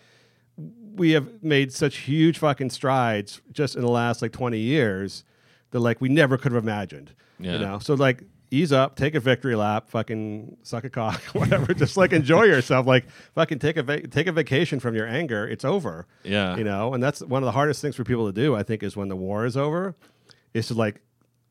we 0.95 1.12
have 1.12 1.43
made 1.43 1.74
such 1.74 1.97
huge 1.97 2.38
fucking 2.38 2.70
strides 2.70 3.41
just 3.51 3.76
in 3.76 3.82
the 3.82 3.89
last 3.89 4.22
like 4.22 4.32
20 4.32 4.58
years 4.58 5.24
that 5.72 5.80
like 5.82 5.99
we 5.99 6.08
never 6.08 6.38
could 6.38 6.53
have 6.53 6.64
imagined 6.64 7.12
Yeah. 7.39 7.53
you 7.53 7.60
know? 7.60 7.80
So 7.80 7.95
like 7.95 8.24
ease 8.52 8.72
up 8.72 8.96
take 8.96 9.16
a 9.16 9.20
victory 9.20 9.56
lap 9.56 9.89
fucking 9.89 10.56
suck 10.64 10.84
a 10.84 10.89
cock 10.89 11.22
whatever 11.34 11.74
just 11.74 11.98
like 11.98 12.14
enjoy 12.14 12.43
yourself 12.43 12.86
like 12.86 13.06
fucking 13.34 13.60
take 13.60 13.76
a 13.78 13.84
va- 13.84 14.08
take 14.08 14.28
a 14.28 14.32
vacation 14.32 14.80
from 14.80 14.96
your 14.96 15.08
anger 15.08 15.48
it's 15.48 15.66
over 15.66 16.06
Yeah. 16.24 16.56
you 16.56 16.64
know 16.64 16.93
and 16.93 17.04
that's 17.04 17.22
one 17.22 17.41
of 17.41 17.46
the 17.46 17.52
hardest 17.54 17.82
things 17.82 17.96
for 17.96 18.04
people 18.04 18.26
to 18.28 18.32
do 18.34 18.56
i 18.56 18.64
think 18.64 18.84
is 18.84 18.96
when 18.96 19.08
the 19.10 19.16
war 19.16 19.46
is 19.46 19.58
over 19.58 19.96
is 20.54 20.68
to 20.68 20.74
like 20.76 21.02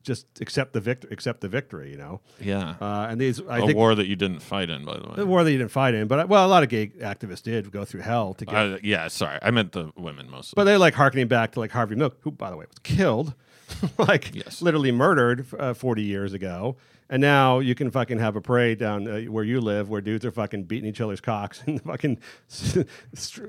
just 0.03 0.27
accept 0.39 0.73
the 0.73 0.79
victory 0.79 1.09
accept 1.11 1.41
the 1.41 1.47
victory 1.49 1.89
you 1.91 1.97
know 1.97 2.21
Yeah. 2.39 2.75
uh, 2.79 3.07
and 3.09 3.19
these 3.19 3.41
i 3.49 3.57
a 3.57 3.65
think 3.65 3.75
war 3.75 3.95
that 3.95 4.05
you 4.07 4.15
didn't 4.15 4.39
fight 4.39 4.69
in, 4.69 4.85
by 4.85 4.97
the 4.97 5.07
way. 5.09 5.13
the 5.15 5.25
war 5.25 5.43
that 5.43 5.51
you 5.51 5.57
didn't 5.57 5.71
fight 5.71 5.95
in 5.95 6.07
but 6.07 6.29
well 6.29 6.45
a 6.45 6.47
lot 6.47 6.61
of 6.63 6.69
gay 6.69 6.87
activists 6.99 7.41
did 7.41 7.71
go 7.71 7.83
through 7.85 8.01
hell 8.01 8.33
to 8.35 8.45
get 8.45 8.55
I, 8.55 8.79
yeah, 8.83 9.07
sorry, 9.07 9.39
I 9.41 9.49
meant 9.51 9.71
the 9.71 9.91
women 9.97 10.29
mostly. 10.29 10.53
But 10.55 10.65
they're 10.65 10.77
like 10.77 10.93
harkening 10.93 11.27
back 11.27 11.53
to 11.53 11.59
like 11.59 11.71
Harvey 11.71 11.95
Milk, 11.95 12.17
who, 12.21 12.29
by 12.31 12.51
the 12.51 12.55
way, 12.57 12.65
was 12.67 12.77
killed, 12.83 13.33
like 13.97 14.33
Yes. 14.35 14.61
literally 14.61 14.91
murdered 14.91 15.45
uh, 15.57 15.73
40 15.73 16.01
years 16.03 16.33
ago. 16.33 16.75
And 17.07 17.21
now 17.21 17.59
you 17.59 17.75
can 17.75 17.91
fucking 17.91 18.17
have 18.17 18.35
a 18.35 18.41
parade 18.41 18.79
down 18.79 19.07
uh, 19.07 19.19
where 19.31 19.43
you 19.43 19.61
live 19.61 19.89
where 19.89 20.01
dudes 20.01 20.25
are 20.25 20.31
fucking 20.31 20.63
beating 20.63 20.89
each 20.89 20.99
other's 20.99 21.21
cocks 21.21 21.61
and 21.67 21.79
fucking 21.83 22.17
str- 22.47 22.81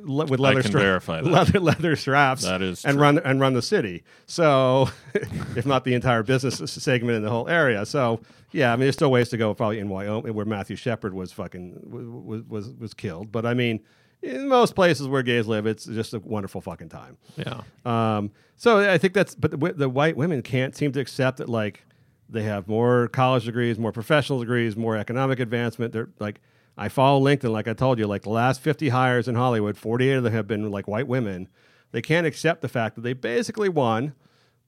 le- 0.02 0.26
with 0.26 0.40
leather, 0.40 0.60
can 0.60 0.70
stra- 0.70 0.80
verify 0.82 1.22
that. 1.22 1.30
leather 1.30 1.58
leather 1.60 1.96
straps. 1.96 2.42
That 2.42 2.60
is 2.60 2.84
and 2.84 2.96
true. 2.96 3.02
run 3.02 3.18
and 3.20 3.40
run 3.40 3.54
the 3.54 3.62
city. 3.62 4.04
So, 4.26 4.90
if 5.14 5.64
not 5.64 5.84
the 5.84 5.94
entire 5.94 6.22
business 6.22 6.56
segment 6.70 7.16
in 7.16 7.22
the 7.22 7.30
whole 7.30 7.48
area. 7.48 7.86
So, 7.86 8.20
yeah, 8.52 8.72
I 8.72 8.76
mean, 8.76 8.82
there's 8.82 8.94
still 8.96 9.10
ways 9.10 9.30
to 9.30 9.38
go. 9.38 9.54
Probably 9.54 9.78
in 9.78 9.88
Wyoming, 9.88 10.34
where 10.34 10.44
Matthew 10.44 10.76
Shepard 10.76 11.14
was 11.14 11.32
fucking 11.32 11.80
was 12.26 12.42
was 12.42 12.74
was 12.74 12.92
killed. 12.92 13.32
But 13.32 13.46
I 13.46 13.54
mean, 13.54 13.80
in 14.26 14.48
most 14.48 14.74
places 14.74 15.08
where 15.08 15.22
gays 15.22 15.46
live, 15.46 15.66
it's 15.66 15.84
just 15.84 16.14
a 16.14 16.18
wonderful 16.18 16.60
fucking 16.60 16.88
time. 16.88 17.16
yeah, 17.36 17.62
Um, 17.84 18.30
so 18.56 18.78
I 18.78 18.98
think 18.98 19.12
that's, 19.14 19.34
but 19.34 19.50
the, 19.52 19.72
the 19.72 19.88
white 19.88 20.16
women 20.16 20.42
can't 20.42 20.74
seem 20.74 20.92
to 20.92 21.00
accept 21.00 21.38
that 21.38 21.48
like 21.48 21.84
they 22.28 22.42
have 22.42 22.68
more 22.68 23.08
college 23.08 23.44
degrees, 23.44 23.78
more 23.78 23.92
professional 23.92 24.40
degrees, 24.40 24.76
more 24.76 24.96
economic 24.96 25.40
advancement. 25.40 25.92
They're 25.92 26.08
like 26.18 26.40
I 26.78 26.88
follow 26.88 27.24
LinkedIn, 27.24 27.50
like 27.50 27.68
I 27.68 27.72
told 27.72 27.98
you, 27.98 28.06
like 28.06 28.22
the 28.22 28.30
last 28.30 28.60
50 28.60 28.90
hires 28.90 29.28
in 29.28 29.34
Hollywood, 29.34 29.78
48 29.78 30.12
of 30.14 30.22
them 30.24 30.32
have 30.32 30.46
been 30.46 30.70
like 30.70 30.86
white 30.86 31.08
women. 31.08 31.48
They 31.92 32.02
can't 32.02 32.26
accept 32.26 32.60
the 32.60 32.68
fact 32.68 32.96
that 32.96 33.00
they 33.02 33.14
basically 33.14 33.68
won. 33.68 34.14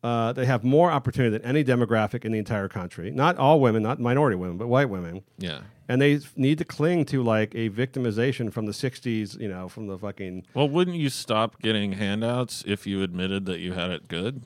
Uh, 0.02 0.32
they 0.32 0.46
have 0.46 0.62
more 0.64 0.90
opportunity 0.90 1.36
than 1.36 1.44
any 1.46 1.64
demographic 1.64 2.24
in 2.24 2.32
the 2.32 2.38
entire 2.38 2.68
country. 2.68 3.10
Not 3.10 3.36
all 3.36 3.60
women, 3.60 3.82
not 3.82 3.98
minority 3.98 4.36
women, 4.36 4.56
but 4.56 4.68
white 4.68 4.88
women. 4.88 5.22
Yeah. 5.38 5.60
And 5.90 6.02
they 6.02 6.20
need 6.36 6.58
to 6.58 6.64
cling 6.66 7.06
to 7.06 7.22
like 7.22 7.54
a 7.54 7.70
victimization 7.70 8.52
from 8.52 8.66
the 8.66 8.72
60s, 8.72 9.40
you 9.40 9.48
know, 9.48 9.68
from 9.68 9.86
the 9.86 9.96
fucking. 9.96 10.44
Well, 10.52 10.68
wouldn't 10.68 10.98
you 10.98 11.08
stop 11.08 11.62
getting 11.62 11.92
handouts 11.92 12.62
if 12.66 12.86
you 12.86 13.02
admitted 13.02 13.46
that 13.46 13.60
you 13.60 13.72
had 13.72 13.90
it 13.90 14.06
good? 14.06 14.44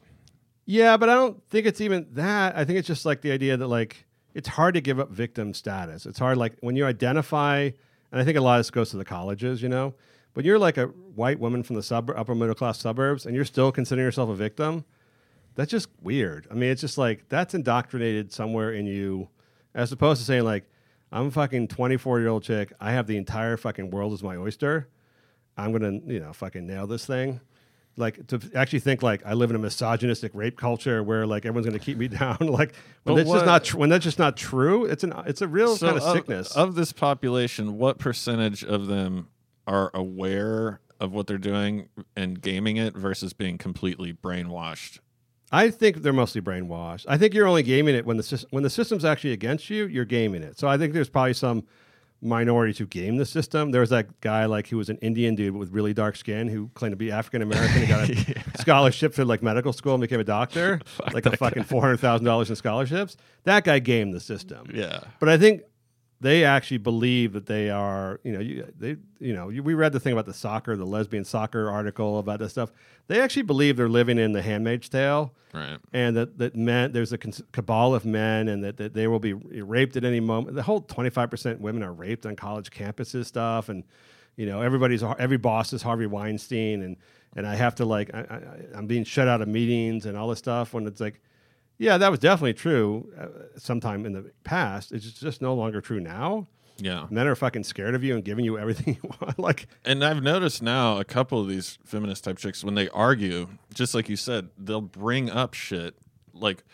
Yeah, 0.65 0.97
but 0.97 1.09
I 1.09 1.15
don't 1.15 1.43
think 1.51 1.67
it's 1.67 1.81
even 1.81 2.07
that. 2.13 2.57
I 2.57 2.65
think 2.65 2.79
it's 2.79 2.87
just 2.87 3.05
like 3.05 3.23
the 3.23 3.33
idea 3.33 3.57
that 3.57 3.67
like 3.67 4.07
it's 4.35 4.49
hard 4.49 4.75
to 4.75 4.81
give 4.81 5.01
up 5.01 5.11
victim 5.11 5.53
status. 5.53 6.07
It's 6.07 6.19
hard 6.19 6.39
like 6.39 6.55
when 6.61 6.77
you 6.77 6.87
identify, 6.87 7.71
and 8.13 8.21
I 8.21 8.25
think 8.25 8.39
a 8.39 8.41
lot 8.41 8.59
of 8.59 8.61
this 8.61 8.71
goes 8.71 8.91
to 8.91 8.97
the 8.97 9.05
colleges, 9.05 9.63
you 9.63 9.69
know, 9.69 9.95
but 10.35 10.45
you're 10.45 10.59
like 10.59 10.79
a 10.79 10.87
white 10.87 11.41
woman 11.41 11.63
from 11.63 11.77
the 11.77 11.83
sub 11.83 12.11
upper 12.11 12.35
middle 12.35 12.55
class 12.55 12.79
suburbs, 12.79 13.27
and 13.27 13.35
you're 13.35 13.45
still 13.45 13.73
considering 13.73 14.07
yourself 14.07 14.31
a 14.31 14.35
victim. 14.35 14.85
That's 15.55 15.71
just 15.71 15.89
weird. 16.01 16.47
I 16.51 16.55
mean, 16.55 16.71
it's 16.71 16.81
just 16.81 16.97
like 16.97 17.29
that's 17.29 17.53
indoctrinated 17.53 18.33
somewhere 18.33 18.73
in 18.73 18.87
you, 18.87 19.29
as 19.75 19.93
opposed 19.93 20.21
to 20.21 20.25
saying 20.25 20.45
like, 20.45 20.65
I'm 21.13 21.27
a 21.27 21.31
fucking 21.31 21.69
24 21.69 22.21
year 22.21 22.29
old 22.29 22.43
chick. 22.43 22.73
I 22.81 22.93
have 22.93 23.07
the 23.07 23.17
entire 23.17 23.57
fucking 23.57 23.91
world 23.91 24.13
as 24.15 24.23
my 24.23 24.37
oyster. 24.37 24.89
I'm 25.57 25.71
gonna, 25.73 26.01
you 26.07 26.19
know, 26.21 26.33
fucking 26.33 26.67
nail 26.67 26.87
this 26.87 27.05
thing. 27.07 27.41
Like 27.99 28.27
to 28.29 28.41
actually 28.55 28.79
think 28.81 29.03
like 29.03 29.21
I 29.27 29.35
live 29.35 29.51
in 29.51 29.57
a 29.57 29.59
misogynistic 29.59 30.33
rape 30.35 30.57
culture 30.59 31.03
where 31.03 31.27
like 31.27 31.45
everyone's 31.45 31.67
gonna 31.67 31.79
keep 31.79 31.99
me 31.99 32.09
down. 32.21 32.39
like 32.41 32.75
when 33.05 33.15
But 33.15 33.15
that's 33.17 33.29
what- 33.29 33.35
just 33.37 33.47
not 33.47 33.65
tr- 33.65 33.77
when 33.77 33.91
that's 33.91 34.05
just 34.05 34.19
not 34.19 34.37
true. 34.39 34.87
It's 34.87 35.05
an 35.05 35.13
it's 35.27 35.43
a 35.43 35.49
real 35.49 35.77
So 35.77 35.87
kind 35.89 35.99
of 35.99 36.05
of- 36.05 36.13
sickness. 36.15 36.57
Of 36.57 36.75
this 36.75 36.93
population, 36.93 37.77
what 37.77 37.99
percentage 37.99 38.65
of 38.65 38.87
them 38.87 39.29
are 39.67 39.91
aware 39.93 40.81
of 40.99 41.13
what 41.13 41.27
they're 41.27 41.37
doing 41.37 41.89
and 42.17 42.41
gaming 42.41 42.79
it 42.79 42.97
versus 42.97 43.35
being 43.35 43.59
completely 43.59 44.13
brainwashed? 44.15 45.01
I 45.53 45.71
think 45.71 45.99
they're 45.99 46.15
mostly 46.15 46.41
brainwashed. 46.41 47.05
I 47.07 47.19
think 47.19 47.35
you're 47.35 47.47
only 47.47 47.63
gaming 47.63 47.95
it 47.95 48.07
when 48.07 48.17
the 48.17 48.47
when 48.51 48.63
the 48.63 48.71
system's 48.71 49.05
actually 49.05 49.33
against 49.33 49.69
you. 49.69 49.87
You're 49.87 50.07
gaming 50.07 50.43
it. 50.43 50.59
So 50.59 50.67
I 50.67 50.79
think 50.79 50.95
there's 50.95 51.11
probably 51.11 51.35
some 51.35 51.65
minorities 52.23 52.79
who 52.79 52.87
game 52.87 53.17
the 53.17 53.27
system. 53.27 53.71
There 53.71 53.81
was 53.81 53.91
that 53.91 54.21
guy 54.21 54.47
like 54.47 54.69
who 54.69 54.79
was 54.79 54.89
an 54.89 54.97
Indian 54.99 55.35
dude 55.35 55.55
with 55.55 55.71
really 55.71 55.93
dark 55.93 56.17
skin 56.17 56.49
who 56.49 56.71
claimed 56.75 56.93
to 56.93 56.97
be 56.97 57.11
African 57.11 57.43
American. 57.43 57.83
He 57.83 57.87
got 57.87 58.09
a 58.09 58.59
scholarship 58.59 59.15
to 59.17 59.25
like 59.25 59.43
medical 59.43 59.73
school 59.73 59.95
and 59.95 60.01
became 60.01 60.21
a 60.21 60.25
doctor, 60.25 60.81
like 61.13 61.27
a 61.27 61.37
fucking 61.37 61.65
four 61.65 61.83
hundred 61.83 61.99
thousand 61.99 62.25
dollars 62.25 62.49
in 62.49 62.57
scholarships. 62.57 63.17
That 63.45 63.65
guy 63.65 63.79
gamed 63.81 64.15
the 64.15 64.21
system. 64.21 64.71
Yeah. 64.73 65.01
But 65.21 65.29
I 65.29 65.37
think 65.37 65.63
they 66.23 66.45
actually 66.45 66.79
believe 66.79 67.33
that 67.33 67.47
they 67.47 67.69
are, 67.69 68.21
you 68.23 68.33
know, 68.33 68.39
you, 68.39 68.73
they, 68.79 68.97
you 69.19 69.35
know, 69.35 69.49
you, 69.49 69.63
we 69.63 69.75
read 69.75 69.93
the 69.93 69.99
thing 70.01 70.13
about 70.13 70.27
the 70.27 70.33
soccer, 70.33 70.77
the 70.77 70.85
lesbian 70.87 71.25
soccer 71.25 71.69
article 71.69 72.19
about 72.21 72.39
this 72.39 72.53
stuff. 72.53 72.71
They 73.09 73.21
actually 73.21 73.43
believe 73.43 73.77
they're 73.77 73.89
living 73.89 74.19
in 74.19 74.33
the 74.33 74.41
Handmaid's 74.41 74.89
Tale, 74.89 75.33
Right. 75.53 75.79
and 75.93 76.17
that 76.17 76.39
that 76.39 76.55
men 76.57 76.93
there's 76.93 77.13
a 77.13 77.19
cabal 77.19 77.95
of 77.95 78.05
men, 78.07 78.49
and 78.49 78.63
that, 78.65 78.77
that 78.79 78.95
they 78.95 79.07
will 79.09 79.19
be 79.19 79.33
raped 79.35 79.97
at 79.97 80.05
any 80.05 80.21
moment. 80.21 80.55
The 80.57 80.63
whole 80.63 80.81
25 80.81 81.29
percent 81.29 81.61
women 81.61 81.83
are 81.83 81.93
raped 81.93 82.25
on 82.25 82.37
college 82.37 82.71
campuses 82.71 83.27
stuff, 83.27 83.69
and 83.69 83.83
you 84.37 84.47
know, 84.47 84.63
everybody's 84.63 85.03
every 85.03 85.37
boss 85.39 85.73
is 85.73 85.83
Harvey 85.83 86.07
Weinstein, 86.07 86.83
and 86.83 86.97
and 87.35 87.47
I 87.47 87.57
have 87.57 87.75
to 87.77 87.85
like 87.85 88.15
I, 88.15 88.21
I, 88.21 88.79
I'm 88.79 88.87
being 88.87 89.05
shut 89.05 89.27
out 89.29 89.43
of 89.43 89.49
meetings 89.49 90.07
and 90.07 90.17
all 90.17 90.29
this 90.29 90.39
stuff 90.39 90.73
when 90.73 90.87
it's 90.87 91.01
like. 91.01 91.21
Yeah, 91.79 91.99
that 91.99 92.11
was 92.11 92.21
definitely 92.21 92.55
true 92.55 93.13
uh, 93.19 93.27
sometime 93.59 94.07
in 94.07 94.13
the 94.13 94.31
past. 94.45 94.93
It's 94.93 95.11
just 95.13 95.43
no 95.43 95.55
longer 95.55 95.81
true 95.81 96.01
now. 96.01 96.47
Yeah. 96.79 97.07
Men 97.11 97.27
are 97.27 97.35
fucking 97.35 97.65
scared 97.65 97.95
of 97.95 98.03
you 98.03 98.15
and 98.15 98.25
giving 98.25 98.45
you 98.45 98.59
everything 98.59 98.95
you 99.03 99.11
want. 99.21 99.39
Like, 99.39 99.67
And 99.85 100.05
I've 100.05 100.23
noticed 100.23 100.63
now 100.63 100.99
a 100.99 101.05
couple 101.05 101.41
of 101.41 101.49
these 101.49 101.79
feminist 101.85 102.25
type 102.25 102.39
chicks 102.39 102.65
when 102.65 102.75
they 102.75 102.89
argue, 102.91 103.49
just 103.75 103.95
like 103.95 104.09
you 104.09 104.17
said, 104.17 104.49
they'll 104.59 104.81
bring 104.81 105.31
up 105.31 105.55
shit 105.55 105.95
like, 106.33 106.65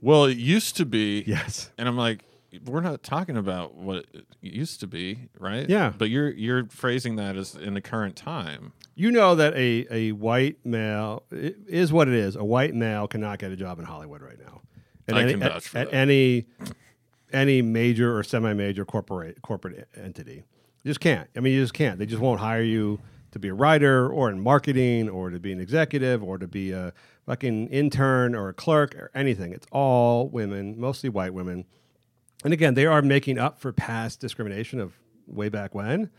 "Well, 0.00 0.24
it 0.24 0.36
used 0.36 0.76
to 0.76 0.84
be." 0.86 1.24
yes, 1.26 1.70
And 1.78 1.88
I'm 1.88 1.96
like, 1.96 2.22
we're 2.64 2.80
not 2.80 3.02
talking 3.02 3.36
about 3.36 3.74
what 3.74 4.06
it 4.12 4.26
used 4.40 4.80
to 4.80 4.86
be, 4.86 5.28
right? 5.38 5.68
Yeah. 5.68 5.92
But 5.96 6.10
you're 6.10 6.30
you're 6.30 6.66
phrasing 6.66 7.16
that 7.16 7.36
as 7.36 7.54
in 7.54 7.74
the 7.74 7.80
current 7.80 8.16
time. 8.16 8.72
you 8.94 9.10
know 9.10 9.34
that 9.34 9.54
a, 9.54 9.86
a 9.90 10.12
white 10.12 10.64
male 10.64 11.24
it 11.30 11.56
is 11.68 11.92
what 11.92 12.08
it 12.08 12.14
is. 12.14 12.36
A 12.36 12.44
white 12.44 12.74
male 12.74 13.06
cannot 13.08 13.38
get 13.38 13.52
a 13.52 13.56
job 13.56 13.78
in 13.78 13.84
Hollywood 13.84 14.22
right 14.22 14.38
now. 14.38 14.62
I 15.08 15.22
any, 15.22 15.32
can 15.32 15.42
at, 15.42 15.52
vouch 15.52 15.68
for 15.68 15.78
at 15.78 15.90
that. 15.90 15.96
any 15.96 16.46
any 17.32 17.62
major 17.62 18.16
or 18.16 18.22
semi-major 18.22 18.84
corporate 18.84 19.42
corporate 19.42 19.88
entity. 19.96 20.42
You 20.82 20.90
just 20.90 21.00
can't. 21.00 21.28
I 21.36 21.40
mean, 21.40 21.54
you 21.54 21.62
just 21.62 21.74
can't. 21.74 21.98
They 21.98 22.06
just 22.06 22.22
won't 22.22 22.40
hire 22.40 22.62
you 22.62 23.00
to 23.32 23.38
be 23.38 23.48
a 23.48 23.54
writer 23.54 24.08
or 24.08 24.30
in 24.30 24.40
marketing 24.40 25.08
or 25.08 25.30
to 25.30 25.38
be 25.38 25.52
an 25.52 25.60
executive 25.60 26.22
or 26.22 26.38
to 26.38 26.46
be 26.46 26.72
a 26.72 26.92
fucking 27.26 27.68
intern 27.68 28.34
or 28.34 28.48
a 28.48 28.54
clerk 28.54 28.94
or 28.94 29.10
anything. 29.14 29.52
It's 29.52 29.66
all 29.70 30.28
women, 30.28 30.78
mostly 30.80 31.10
white 31.10 31.34
women. 31.34 31.64
And 32.46 32.52
again, 32.52 32.74
they 32.74 32.86
are 32.86 33.02
making 33.02 33.38
up 33.40 33.58
for 33.58 33.72
past 33.72 34.20
discrimination 34.20 34.78
of 34.78 34.94
way 35.26 35.48
back 35.48 35.74
when. 35.74 36.10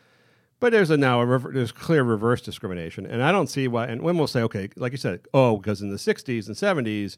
But 0.59 0.73
there's 0.73 0.89
a 0.89 0.97
now 0.97 1.21
a 1.21 1.25
rever- 1.25 1.51
there's 1.53 1.71
clear 1.71 2.03
reverse 2.03 2.41
discrimination, 2.41 3.05
and 3.05 3.23
I 3.23 3.31
don't 3.31 3.47
see 3.47 3.67
why. 3.69 3.85
And 3.85 4.01
women 4.01 4.19
will 4.19 4.27
say, 4.27 4.41
okay, 4.41 4.67
like 4.75 4.91
you 4.91 4.97
said, 4.97 5.21
oh, 5.33 5.55
because 5.55 5.81
in 5.81 5.89
the 5.89 5.95
'60s 5.97 6.47
and 6.47 6.55
'70s 6.57 7.15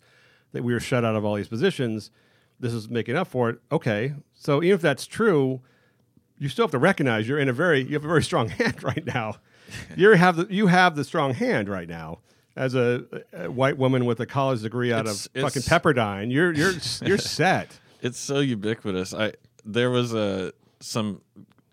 that 0.52 0.64
we 0.64 0.74
were 0.74 0.80
shut 0.80 1.04
out 1.04 1.16
of 1.16 1.26
all 1.26 1.34
these 1.36 1.48
positions, 1.48 2.12
this 2.60 2.72
is 2.72 2.88
making 2.88 3.16
up 3.16 3.28
for 3.28 3.50
it. 3.50 3.60
Okay, 3.72 4.14
so 4.36 4.62
even 4.62 4.76
if 4.76 4.82
that's 4.82 5.08
true, 5.08 5.62
you 6.38 6.48
still 6.48 6.66
have 6.66 6.72
to 6.72 6.78
recognize 6.78 7.28
you're 7.28 7.40
in 7.40 7.50
a 7.50 7.54
very 7.54 7.82
you 7.82 7.94
have 7.94 8.06
a 8.06 8.08
very 8.08 8.22
strong 8.32 8.50
hand 8.50 8.84
right 8.84 9.06
now. 9.08 9.38
You 9.96 10.12
have 10.12 10.36
the 10.36 10.48
you 10.54 10.68
have 10.68 10.96
the 10.96 11.04
strong 11.04 11.34
hand 11.34 11.68
right 11.68 11.90
now 11.90 12.20
as 12.56 12.76
a, 12.76 13.06
a 13.34 13.50
white 13.50 13.78
woman 13.80 14.06
with 14.06 14.20
a 14.20 14.26
college 14.28 14.62
degree 14.62 14.94
out 14.94 15.06
It's- 15.08 15.26
of 15.28 15.42
fucking 15.42 15.62
it's- 15.64 15.68
Pepperdine. 15.70 16.32
You're 16.32 16.52
you're 16.54 16.74
you're 17.04 17.18
set. 17.40 17.80
It's 18.02 18.20
so 18.20 18.40
ubiquitous. 18.40 19.14
I 19.14 19.34
there 19.66 19.90
was 19.90 20.14
a 20.14 20.54
some 20.80 21.22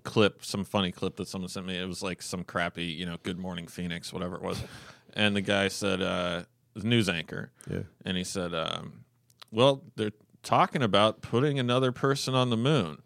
clip, 0.02 0.44
some 0.44 0.64
funny 0.64 0.92
clip 0.92 1.16
that 1.16 1.28
someone 1.28 1.48
sent 1.48 1.66
me. 1.66 1.76
It 1.76 1.86
was 1.86 2.02
like 2.02 2.22
some 2.22 2.44
crappy, 2.44 2.84
you 2.84 3.06
know, 3.06 3.16
Good 3.22 3.38
Morning 3.38 3.66
Phoenix, 3.66 4.12
whatever 4.12 4.36
it 4.36 4.42
was. 4.42 4.62
and 5.14 5.34
the 5.36 5.40
guy 5.40 5.68
said, 5.68 6.00
uh, 6.02 6.42
the 6.74 6.86
news 6.86 7.08
anchor, 7.08 7.50
Yeah. 7.70 7.82
and 8.04 8.16
he 8.16 8.24
said, 8.24 8.54
um, 8.54 9.04
"Well, 9.50 9.82
they're 9.96 10.12
talking 10.42 10.82
about 10.82 11.22
putting 11.22 11.58
another 11.58 11.90
person 11.90 12.34
on 12.34 12.50
the 12.50 12.56
moon. 12.56 12.98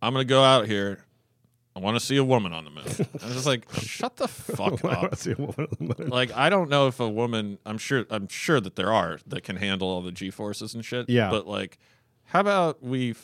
I'm 0.00 0.12
going 0.12 0.24
to 0.26 0.28
go 0.28 0.42
out 0.42 0.66
here. 0.66 1.04
I 1.74 1.80
want 1.80 1.96
to 1.98 2.04
see 2.04 2.16
a 2.18 2.24
woman 2.24 2.52
on 2.52 2.64
the 2.64 2.70
moon." 2.70 2.84
I 3.22 3.24
was 3.26 3.34
just 3.34 3.46
like, 3.46 3.66
"Shut 3.80 4.16
the 4.16 4.28
fuck 4.28 4.74
up." 4.84 5.02
wanna 5.02 5.16
see 5.16 5.32
a 5.32 5.36
woman 5.36 5.54
on 5.80 5.88
the 5.88 5.94
moon. 5.98 6.08
like 6.10 6.30
I 6.36 6.50
don't 6.50 6.68
know 6.70 6.86
if 6.86 7.00
a 7.00 7.08
woman 7.08 7.58
I'm 7.66 7.78
sure 7.78 8.04
I'm 8.10 8.28
sure 8.28 8.60
that 8.60 8.76
there 8.76 8.92
are 8.92 9.18
that 9.26 9.42
can 9.42 9.56
handle 9.56 9.88
all 9.88 10.02
the 10.02 10.12
G 10.12 10.30
forces 10.30 10.74
and 10.74 10.84
shit. 10.84 11.08
Yeah. 11.08 11.30
But 11.30 11.46
like 11.46 11.78
how 12.32 12.40
about 12.40 12.82
we 12.82 13.14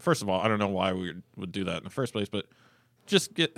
first 0.00 0.20
of 0.20 0.28
all, 0.28 0.40
I 0.40 0.48
don't 0.48 0.58
know 0.58 0.66
why 0.66 0.92
we 0.92 1.14
would 1.36 1.52
do 1.52 1.62
that 1.62 1.78
in 1.78 1.84
the 1.84 1.90
first 1.90 2.12
place, 2.12 2.28
but 2.28 2.46
just 3.06 3.34
get, 3.34 3.56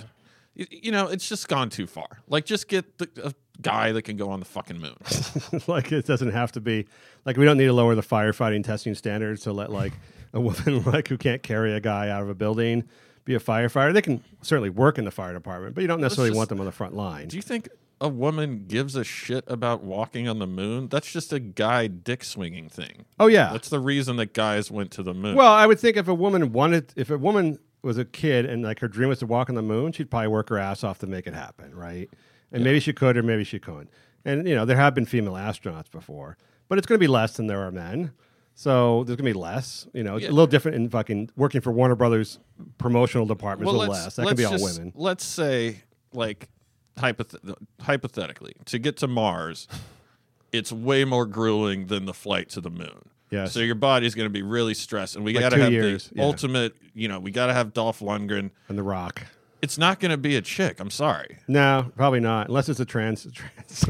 you 0.53 0.91
know, 0.91 1.07
it's 1.07 1.27
just 1.27 1.47
gone 1.47 1.71
too 1.71 1.87
far. 1.87 2.19
Like 2.27 2.45
just 2.45 2.67
get 2.67 2.99
the 2.99 3.09
a 3.23 3.33
guy 3.63 3.91
that 3.93 4.03
can 4.03 4.15
go 4.15 4.29
on 4.29 4.37
the 4.39 4.45
fucking 4.45 4.79
moon. 4.79 4.95
like 5.67 5.91
it 5.91 6.05
doesn't 6.05 6.33
have 6.33 6.51
to 6.51 6.61
be 6.61 6.85
like 7.25 7.35
we 7.35 7.45
don't 7.45 7.57
need 7.57 7.65
to 7.65 7.73
lower 7.73 7.95
the 7.95 8.03
firefighting 8.03 8.63
testing 8.63 8.93
standards 8.93 9.41
to 9.41 9.53
let 9.53 9.71
like 9.71 9.93
a 10.33 10.39
woman 10.39 10.83
like 10.85 11.07
who 11.07 11.17
can't 11.17 11.41
carry 11.41 11.73
a 11.73 11.79
guy 11.79 12.09
out 12.09 12.21
of 12.21 12.29
a 12.29 12.35
building 12.35 12.87
be 13.25 13.35
a 13.35 13.39
firefighter. 13.39 13.93
They 13.93 14.01
can 14.01 14.23
certainly 14.41 14.69
work 14.69 14.97
in 14.97 15.05
the 15.05 15.11
fire 15.11 15.33
department, 15.33 15.75
but 15.75 15.81
you 15.81 15.87
don't 15.87 16.01
necessarily 16.01 16.29
just- 16.31 16.37
want 16.37 16.49
them 16.49 16.59
on 16.59 16.65
the 16.65 16.71
front 16.71 16.95
line. 16.95 17.27
Do 17.27 17.35
you 17.35 17.41
think 17.41 17.69
a 18.01 18.07
woman 18.09 18.65
gives 18.67 18.95
a 18.95 19.03
shit 19.03 19.43
about 19.47 19.83
walking 19.83 20.27
on 20.27 20.39
the 20.39 20.47
moon? 20.47 20.87
That's 20.87 21.11
just 21.11 21.33
a 21.33 21.39
guy 21.39 21.87
dick 21.87 22.23
swinging 22.23 22.69
thing. 22.69 23.05
oh 23.19 23.27
yeah. 23.27 23.51
That's 23.51 23.69
the 23.69 23.79
reason 23.79 24.15
that 24.17 24.33
guys 24.33 24.71
went 24.71 24.91
to 24.91 25.03
the 25.03 25.13
moon. 25.13 25.35
Well, 25.35 25.51
I 25.51 25.65
would 25.65 25.79
think 25.79 25.97
if 25.97 26.07
a 26.07 26.13
woman 26.13 26.51
wanted, 26.53 26.93
if 26.95 27.09
a 27.09 27.17
woman 27.17 27.59
was 27.81 27.97
a 27.97 28.05
kid 28.05 28.45
and 28.45 28.63
like 28.63 28.79
her 28.79 28.87
dream 28.87 29.09
was 29.09 29.19
to 29.19 29.25
walk 29.25 29.49
on 29.49 29.55
the 29.55 29.61
moon, 29.61 29.91
she'd 29.91 30.09
probably 30.09 30.27
work 30.27 30.49
her 30.49 30.57
ass 30.57 30.83
off 30.83 30.99
to 30.99 31.07
make 31.07 31.27
it 31.27 31.33
happen, 31.33 31.73
right? 31.75 32.09
And 32.51 32.63
maybe 32.63 32.79
she 32.79 32.93
could, 32.93 33.15
or 33.15 33.23
maybe 33.23 33.43
she 33.43 33.59
couldn't. 33.59 33.89
And 34.25 34.47
you 34.47 34.55
know, 34.55 34.65
there 34.65 34.75
have 34.77 34.95
been 34.95 35.05
female 35.05 35.33
astronauts 35.33 35.89
before, 35.91 36.37
but 36.67 36.77
it's 36.77 36.87
going 36.87 36.97
to 36.97 37.03
be 37.03 37.07
less 37.07 37.33
than 37.37 37.47
there 37.47 37.61
are 37.61 37.71
men. 37.71 38.11
So 38.59 39.05
there's 39.05 39.15
going 39.15 39.25
to 39.25 39.33
be 39.33 39.39
less. 39.39 39.87
You 39.93 40.03
know, 40.03 40.17
Yeah. 40.17 40.27
a 40.27 40.31
little 40.31 40.45
different 40.45 40.75
in 40.75 40.89
fucking 40.89 41.29
working 41.37 41.61
for 41.61 41.71
Warner 41.71 41.95
Brothers 41.95 42.39
promotional 42.77 43.25
departments. 43.25 43.69
It's 43.69 43.73
a 43.73 43.79
little 43.79 43.93
less. 43.93 44.15
That 44.17 44.27
could 44.27 44.35
be 44.35 44.43
all 44.43 44.51
just- 44.57 44.77
women. 44.77 44.91
Let's 44.97 45.23
say, 45.23 45.83
like, 46.11 46.49
hypoth- 46.97 47.55
hypothetically, 47.79 48.57
to 48.65 48.77
get 48.77 48.97
to 48.97 49.07
Mars, 49.07 49.69
it's 50.51 50.73
way 50.73 51.05
more 51.05 51.25
grueling 51.25 51.87
than 51.87 52.03
the 52.03 52.13
flight 52.13 52.49
to 52.49 52.59
the 52.59 52.69
moon. 52.69 53.07
Yeah. 53.31 53.45
So 53.45 53.61
your 53.61 53.75
body's 53.75 54.13
going 54.13 54.25
to 54.25 54.29
be 54.33 54.41
really 54.41 54.73
stressed, 54.73 55.15
and 55.15 55.23
we 55.23 55.33
Like 55.33 55.39
got 55.43 55.49
to 55.51 55.63
have 55.63 55.71
years, 55.71 56.09
the 56.09 56.17
yeah. 56.17 56.23
ultimate. 56.25 56.75
You 56.93 57.07
know, 57.07 57.19
we 57.21 57.31
got 57.31 57.45
to 57.47 57.53
have 57.53 57.71
Dolph 57.73 57.99
Lundgren. 58.01 58.49
And 58.67 58.77
The 58.77 58.83
Rock. 58.83 59.21
It's 59.61 59.77
not 59.77 59.99
going 59.99 60.11
to 60.11 60.17
be 60.17 60.35
a 60.35 60.41
chick. 60.41 60.79
I'm 60.79 60.89
sorry. 60.89 61.37
No, 61.47 61.91
probably 61.97 62.21
not, 62.21 62.47
unless 62.47 62.69
it's 62.69 62.79
a 62.79 62.85
trans 62.85 63.27
trans 63.33 63.85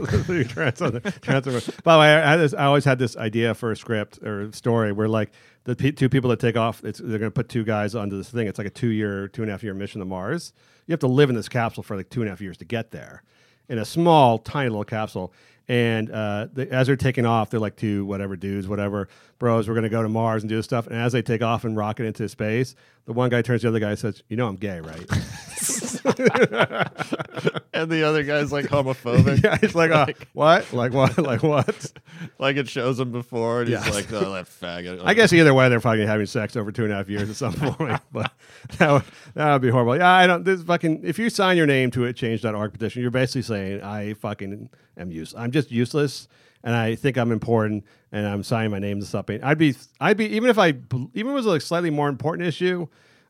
trans. 0.50 0.80
trans 1.22 1.68
By 1.84 1.94
the 1.94 2.00
way, 2.00 2.16
I, 2.16 2.38
this, 2.38 2.54
I 2.54 2.66
always 2.66 2.86
had 2.86 2.98
this 2.98 3.16
idea 3.16 3.54
for 3.54 3.72
a 3.72 3.76
script 3.76 4.20
or 4.24 4.52
story 4.52 4.92
where 4.92 5.08
like 5.08 5.32
the 5.66 5.76
pe- 5.76 5.92
two 5.92 6.10
people 6.10 6.30
that 6.32 6.40
take 6.40 6.58
off, 6.58 6.82
they're 6.82 6.92
going 6.94 7.22
to 7.22 7.32
put 7.32 7.50
two 7.50 7.64
guys 7.64 7.94
onto 7.94 8.18
this 8.18 8.30
thing. 8.30 8.48
It's 8.48 8.58
like 8.58 8.68
a 8.68 8.72
two 8.72 8.90
year, 8.90 9.28
two 9.28 9.44
and 9.44 9.52
a 9.52 9.54
half 9.54 9.64
year 9.64 9.74
mission 9.74 10.00
to 10.00 10.06
Mars. 10.06 10.54
You 10.88 10.94
have 10.94 11.00
to 11.02 11.08
live 11.08 11.30
in 11.30 11.36
this 11.36 11.50
capsule 11.50 11.84
for 11.84 11.96
like 11.96 12.10
two 12.10 12.22
and 12.22 12.30
a 12.30 12.32
half 12.32 12.42
years 12.42 12.58
to 12.58 12.66
get 12.66 12.92
there 12.92 13.24
in 13.68 13.78
a 13.78 13.86
small, 13.86 14.40
tiny 14.40 14.70
little 14.70 14.84
capsule. 14.84 15.32
And 15.70 16.10
uh, 16.12 16.48
they, 16.52 16.68
as 16.68 16.88
they're 16.88 16.96
taking 16.96 17.26
off, 17.28 17.52
they're 17.52 17.60
like 17.60 17.76
two 17.76 18.04
whatever 18.06 18.36
dudes, 18.36 18.68
whatever 18.68 19.08
bros. 19.38 19.70
We're 19.70 19.76
gonna 19.76 19.88
go 19.88 20.02
to 20.02 20.10
Mars 20.10 20.42
and 20.42 20.50
do 20.50 20.62
stuff. 20.64 20.88
And 20.88 20.96
as 20.96 21.14
they 21.14 21.22
take 21.22 21.44
off 21.44 21.64
and 21.64 21.78
rocket 21.78 22.06
into 22.06 22.28
space, 22.28 22.76
the 23.06 23.14
one 23.14 23.30
guy 23.30 23.44
turns 23.44 23.62
to 23.62 23.68
the 23.68 23.70
other 23.70 23.80
guy 23.80 23.92
and 23.92 24.00
says, 24.00 24.24
"You 24.28 24.36
know 24.36 24.48
I'm 24.48 24.56
gay, 24.56 24.82
right?" 24.82 25.08
and 27.74 27.90
the 27.92 28.04
other 28.04 28.24
guy's 28.24 28.52
like 28.52 28.66
homophobic. 28.66 29.44
yeah, 29.44 29.58
he's 29.60 29.76
like, 29.76 29.92
uh, 29.92 30.08
"What? 30.34 30.72
Like 30.74 30.94
what? 30.94 31.18
Like 31.30 31.44
what?" 31.44 31.92
like 32.40 32.58
it 32.58 32.68
shows 32.68 33.00
him 33.00 33.12
before, 33.12 33.62
and 33.62 33.70
Yeah. 33.70 33.84
he's 33.84 33.94
like, 33.94 34.12
"Oh, 34.12 34.34
that 34.34 34.46
faggot." 34.46 35.02
I 35.04 35.14
guess 35.14 35.32
either 35.34 35.54
way, 35.54 35.70
they're 35.70 35.80
fucking 35.80 36.08
having 36.08 36.26
sex 36.26 36.56
over 36.56 36.72
two 36.72 36.84
and 36.84 36.94
a 36.94 36.96
half 36.96 37.10
years 37.10 37.30
at 37.30 37.36
some 37.36 37.54
point. 37.54 38.02
but 38.12 38.32
that 38.78 38.92
would, 38.92 39.04
that 39.36 39.54
would 39.54 39.62
be 39.62 39.70
horrible. 39.70 39.98
Yeah, 39.98 40.10
I 40.10 40.28
don't. 40.28 40.44
This 40.44 40.64
fucking. 40.64 41.02
If 41.04 41.20
you 41.20 41.30
sign 41.30 41.58
your 41.58 41.68
name 41.68 41.92
to 41.92 42.06
a 42.06 42.14
change.org 42.14 42.72
petition, 42.74 43.02
you're 43.02 43.12
basically 43.12 43.44
saying 43.44 43.82
I 43.82 44.14
fucking 44.16 44.70
am 44.98 45.12
use. 45.12 45.34
I'm 45.38 45.52
just 45.52 45.72
useless, 45.72 46.28
and 46.64 46.76
I 46.76 46.96
think 46.96 47.18
I'm 47.18 47.32
important, 47.32 47.86
and 48.12 48.26
I'm 48.28 48.44
signing 48.44 48.72
my 48.72 48.80
name 48.80 49.00
to 49.00 49.06
something. 49.06 49.44
I'd 49.44 49.58
be. 49.58 49.76
I'd 50.00 50.18
be 50.18 50.26
even 50.36 50.50
if 50.50 50.58
I 50.58 50.70
even 50.70 51.10
if 51.14 51.26
it 51.26 51.26
was 51.26 51.46
a 51.46 51.60
slightly 51.60 51.90
more 51.90 52.10
important 52.10 52.48
issue. 52.48 52.88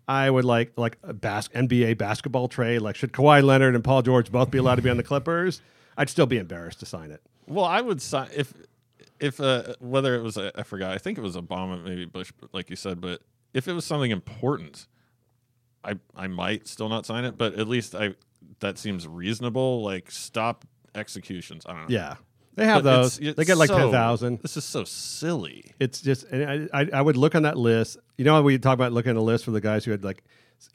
I 0.10 0.28
would 0.28 0.44
like 0.44 0.72
like 0.76 0.98
a 1.04 1.14
bas- 1.14 1.50
NBA 1.50 2.00
basketball 2.00 2.48
trade. 2.48 2.80
Like, 2.80 2.96
should 2.96 3.14
Kawhi 3.14 3.44
Leonard 3.44 3.76
and 3.76 3.84
Paul 3.84 4.02
George 4.02 4.32
both 4.32 4.50
be 4.50 4.58
allowed 4.58 4.76
to 4.76 4.82
be 4.82 4.90
on 4.90 4.98
the 4.98 5.04
Clippers? 5.04 5.62
I'd 5.96 6.10
still 6.10 6.26
be 6.26 6.40
embarrassed 6.40 6.80
to 6.80 6.88
sign 6.88 7.12
it. 7.12 7.22
Well, 7.46 7.66
I 7.66 7.80
would 7.80 8.02
sign 8.02 8.28
if 8.36 8.52
if 9.20 9.40
uh, 9.40 9.76
whether 9.80 10.16
it 10.16 10.24
was 10.24 10.36
uh, 10.36 10.50
I 10.56 10.64
forgot. 10.64 10.94
I 10.94 10.98
think 10.98 11.20
it 11.20 11.22
was 11.22 11.36
Obama, 11.36 11.84
maybe 11.84 12.06
Bush, 12.06 12.32
like 12.54 12.72
you 12.72 12.76
said. 12.76 13.00
But 13.00 13.22
if 13.54 13.68
it 13.68 13.74
was 13.74 13.86
something 13.86 14.10
important, 14.10 14.88
I 15.84 16.00
I 16.16 16.26
might 16.26 16.68
still 16.68 16.90
not 16.90 17.06
sign 17.06 17.24
it. 17.24 17.38
But 17.38 17.54
at 17.60 17.68
least 17.68 17.94
I 17.94 18.16
that 18.62 18.80
seems 18.80 19.08
reasonable. 19.08 19.84
Like 19.84 20.10
stop 20.10 20.66
executions. 20.96 21.68
I 21.68 21.74
don't 21.74 21.82
know. 21.82 21.88
Yeah, 21.90 22.16
they 22.56 22.66
have 22.66 22.84
But 22.84 23.02
those. 23.02 23.20
it's- 23.20 23.36
they 23.36 23.46
get 23.46 23.58
like 23.58 23.70
so- 23.70 23.78
ten 23.78 23.92
thousand. 23.92 24.40
This 24.42 24.58
is 24.58 24.66
so 24.66 24.84
silly. 24.84 25.74
It's 25.80 26.02
just, 26.02 26.26
and 26.26 26.70
I, 26.74 26.82
I, 26.82 26.90
I 26.96 27.02
would 27.02 27.16
look 27.18 27.36
on 27.36 27.44
that 27.44 27.58
list. 27.58 27.98
You 28.18 28.26
know, 28.26 28.34
how 28.34 28.42
we 28.42 28.58
talk 28.58 28.74
about 28.74 28.92
looking 28.92 29.12
at 29.12 29.16
a 29.18 29.22
list 29.22 29.46
for 29.46 29.52
the 29.52 29.62
guys 29.62 29.86
who 29.86 29.92
had 29.92 30.04
like 30.04 30.24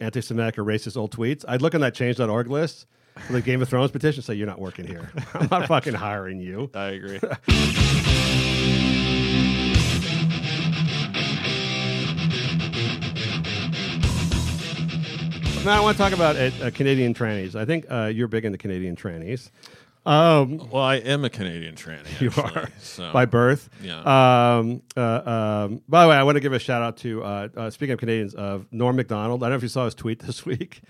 anti-Semitic 0.01 0.59
or 0.59 0.65
racist 0.65 0.97
old 0.97 1.15
tweets. 1.15 1.45
I'd 1.47 1.61
look 1.63 1.75
on 1.75 1.83
that 1.83 1.95
Change.org 1.95 2.49
list 2.49 2.87
for 3.27 3.35
the 3.35 3.43
Game 3.43 3.61
of 3.61 3.69
Thrones 3.69 3.91
petition. 3.91 4.21
and 4.21 4.25
Say 4.25 4.35
you're 4.35 4.47
not 4.47 4.61
working 4.61 4.87
here. 4.87 5.11
I'm 5.35 5.49
not 5.51 5.69
fucking 5.69 5.95
hiring 5.95 6.41
you. 6.41 6.71
I 6.75 6.87
agree. 6.89 7.21
Now 15.65 15.79
I 15.79 15.81
want 15.81 15.97
to 15.97 16.03
talk 16.03 16.13
about 16.13 16.37
uh, 16.37 16.51
uh, 16.63 16.71
Canadian 16.75 17.15
trannies. 17.15 17.55
I 17.55 17.65
think 17.65 17.87
uh, 17.91 18.11
you're 18.15 18.29
big 18.29 18.45
into 18.45 18.59
Canadian 18.59 18.97
trannies. 18.97 19.51
Um, 20.07 20.59
well, 20.71 20.83
I 20.83 20.97
am 20.97 21.25
a 21.25 21.31
Canadian 21.31 21.77
tranny. 21.77 22.09
you 22.21 22.29
actually, 22.29 22.63
are 22.63 22.69
so. 22.79 23.13
by 23.13 23.25
birth. 23.25 23.71
Yeah. 23.83 24.01
Um, 24.01 24.83
uh, 24.97 25.01
um, 25.01 25.83
by 25.89 26.03
the 26.03 26.11
way, 26.11 26.17
I 26.17 26.23
want 26.25 26.37
to 26.37 26.41
give 26.41 26.53
a 26.53 26.59
shout 26.59 26.83
out 26.83 26.99
to 26.99 27.23
uh, 27.25 27.49
uh, 27.57 27.71
speaking 27.71 27.95
of 27.95 27.99
Canadians 27.99 28.35
of 28.35 28.67
Norm 28.71 28.97
Macdonald. 28.97 29.43
I 29.43 29.47
don't 29.47 29.53
know 29.53 29.57
if 29.57 29.63
you 29.63 29.69
saw 29.69 29.87
his 29.87 29.95
tweet 29.95 30.19
this 30.27 30.45
week, 30.45 30.83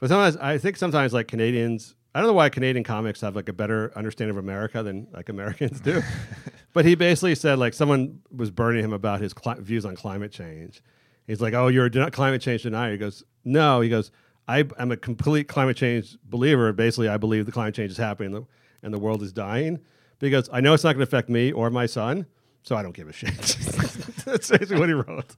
but 0.00 0.08
sometimes 0.08 0.36
I 0.36 0.58
think 0.58 0.76
sometimes 0.76 1.12
like 1.12 1.28
Canadians. 1.28 1.94
I 2.14 2.20
don't 2.20 2.28
know 2.28 2.34
why 2.34 2.48
Canadian 2.48 2.82
comics 2.82 3.20
have 3.20 3.36
like 3.36 3.50
a 3.50 3.52
better 3.52 3.92
understanding 3.94 4.36
of 4.36 4.42
America 4.42 4.82
than 4.82 5.06
like 5.12 5.28
Americans 5.28 5.80
do. 5.80 6.02
but 6.72 6.86
he 6.86 6.94
basically 6.94 7.34
said 7.34 7.58
like 7.58 7.74
someone 7.74 8.20
was 8.34 8.50
burning 8.50 8.82
him 8.82 8.94
about 8.94 9.20
his 9.20 9.34
cli- 9.34 9.60
views 9.60 9.84
on 9.84 9.94
climate 9.96 10.32
change. 10.32 10.82
He's 11.26 11.42
like, 11.42 11.54
"Oh, 11.54 11.68
you're 11.68 11.86
a 11.86 11.90
den- 11.90 12.10
climate 12.10 12.40
change 12.40 12.62
denier." 12.62 12.92
He 12.92 12.98
goes, 12.98 13.22
"No." 13.44 13.80
He 13.80 13.90
goes, 13.90 14.10
I, 14.48 14.64
"I'm 14.78 14.92
a 14.92 14.96
complete 14.96 15.48
climate 15.48 15.76
change 15.76 16.16
believer. 16.24 16.72
Basically, 16.72 17.08
I 17.08 17.16
believe 17.16 17.46
the 17.46 17.52
climate 17.52 17.74
change 17.74 17.90
is 17.90 17.96
happening 17.96 18.34
and 18.34 18.44
the, 18.44 18.48
and 18.82 18.94
the 18.94 18.98
world 18.98 19.22
is 19.22 19.32
dying 19.32 19.80
because 20.18 20.48
I 20.52 20.60
know 20.60 20.74
it's 20.74 20.84
not 20.84 20.94
going 20.94 21.06
to 21.06 21.08
affect 21.08 21.28
me 21.28 21.52
or 21.52 21.70
my 21.70 21.86
son, 21.86 22.26
so 22.62 22.76
I 22.76 22.82
don't 22.82 22.94
give 22.94 23.08
a 23.08 23.12
shit." 23.12 23.34
That's 24.24 24.50
basically 24.50 24.78
what 24.78 24.88
he 24.88 24.94
wrote. 24.94 25.36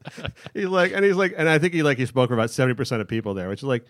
He's 0.54 0.66
like, 0.66 0.92
and 0.92 1.04
he's 1.04 1.16
like, 1.16 1.34
and 1.36 1.48
I 1.48 1.58
think 1.58 1.74
he 1.74 1.82
like 1.82 1.98
he 1.98 2.06
spoke 2.06 2.28
for 2.28 2.34
about 2.34 2.50
seventy 2.50 2.74
percent 2.74 3.00
of 3.00 3.08
people 3.08 3.34
there, 3.34 3.48
which 3.48 3.60
is 3.60 3.64
like, 3.64 3.84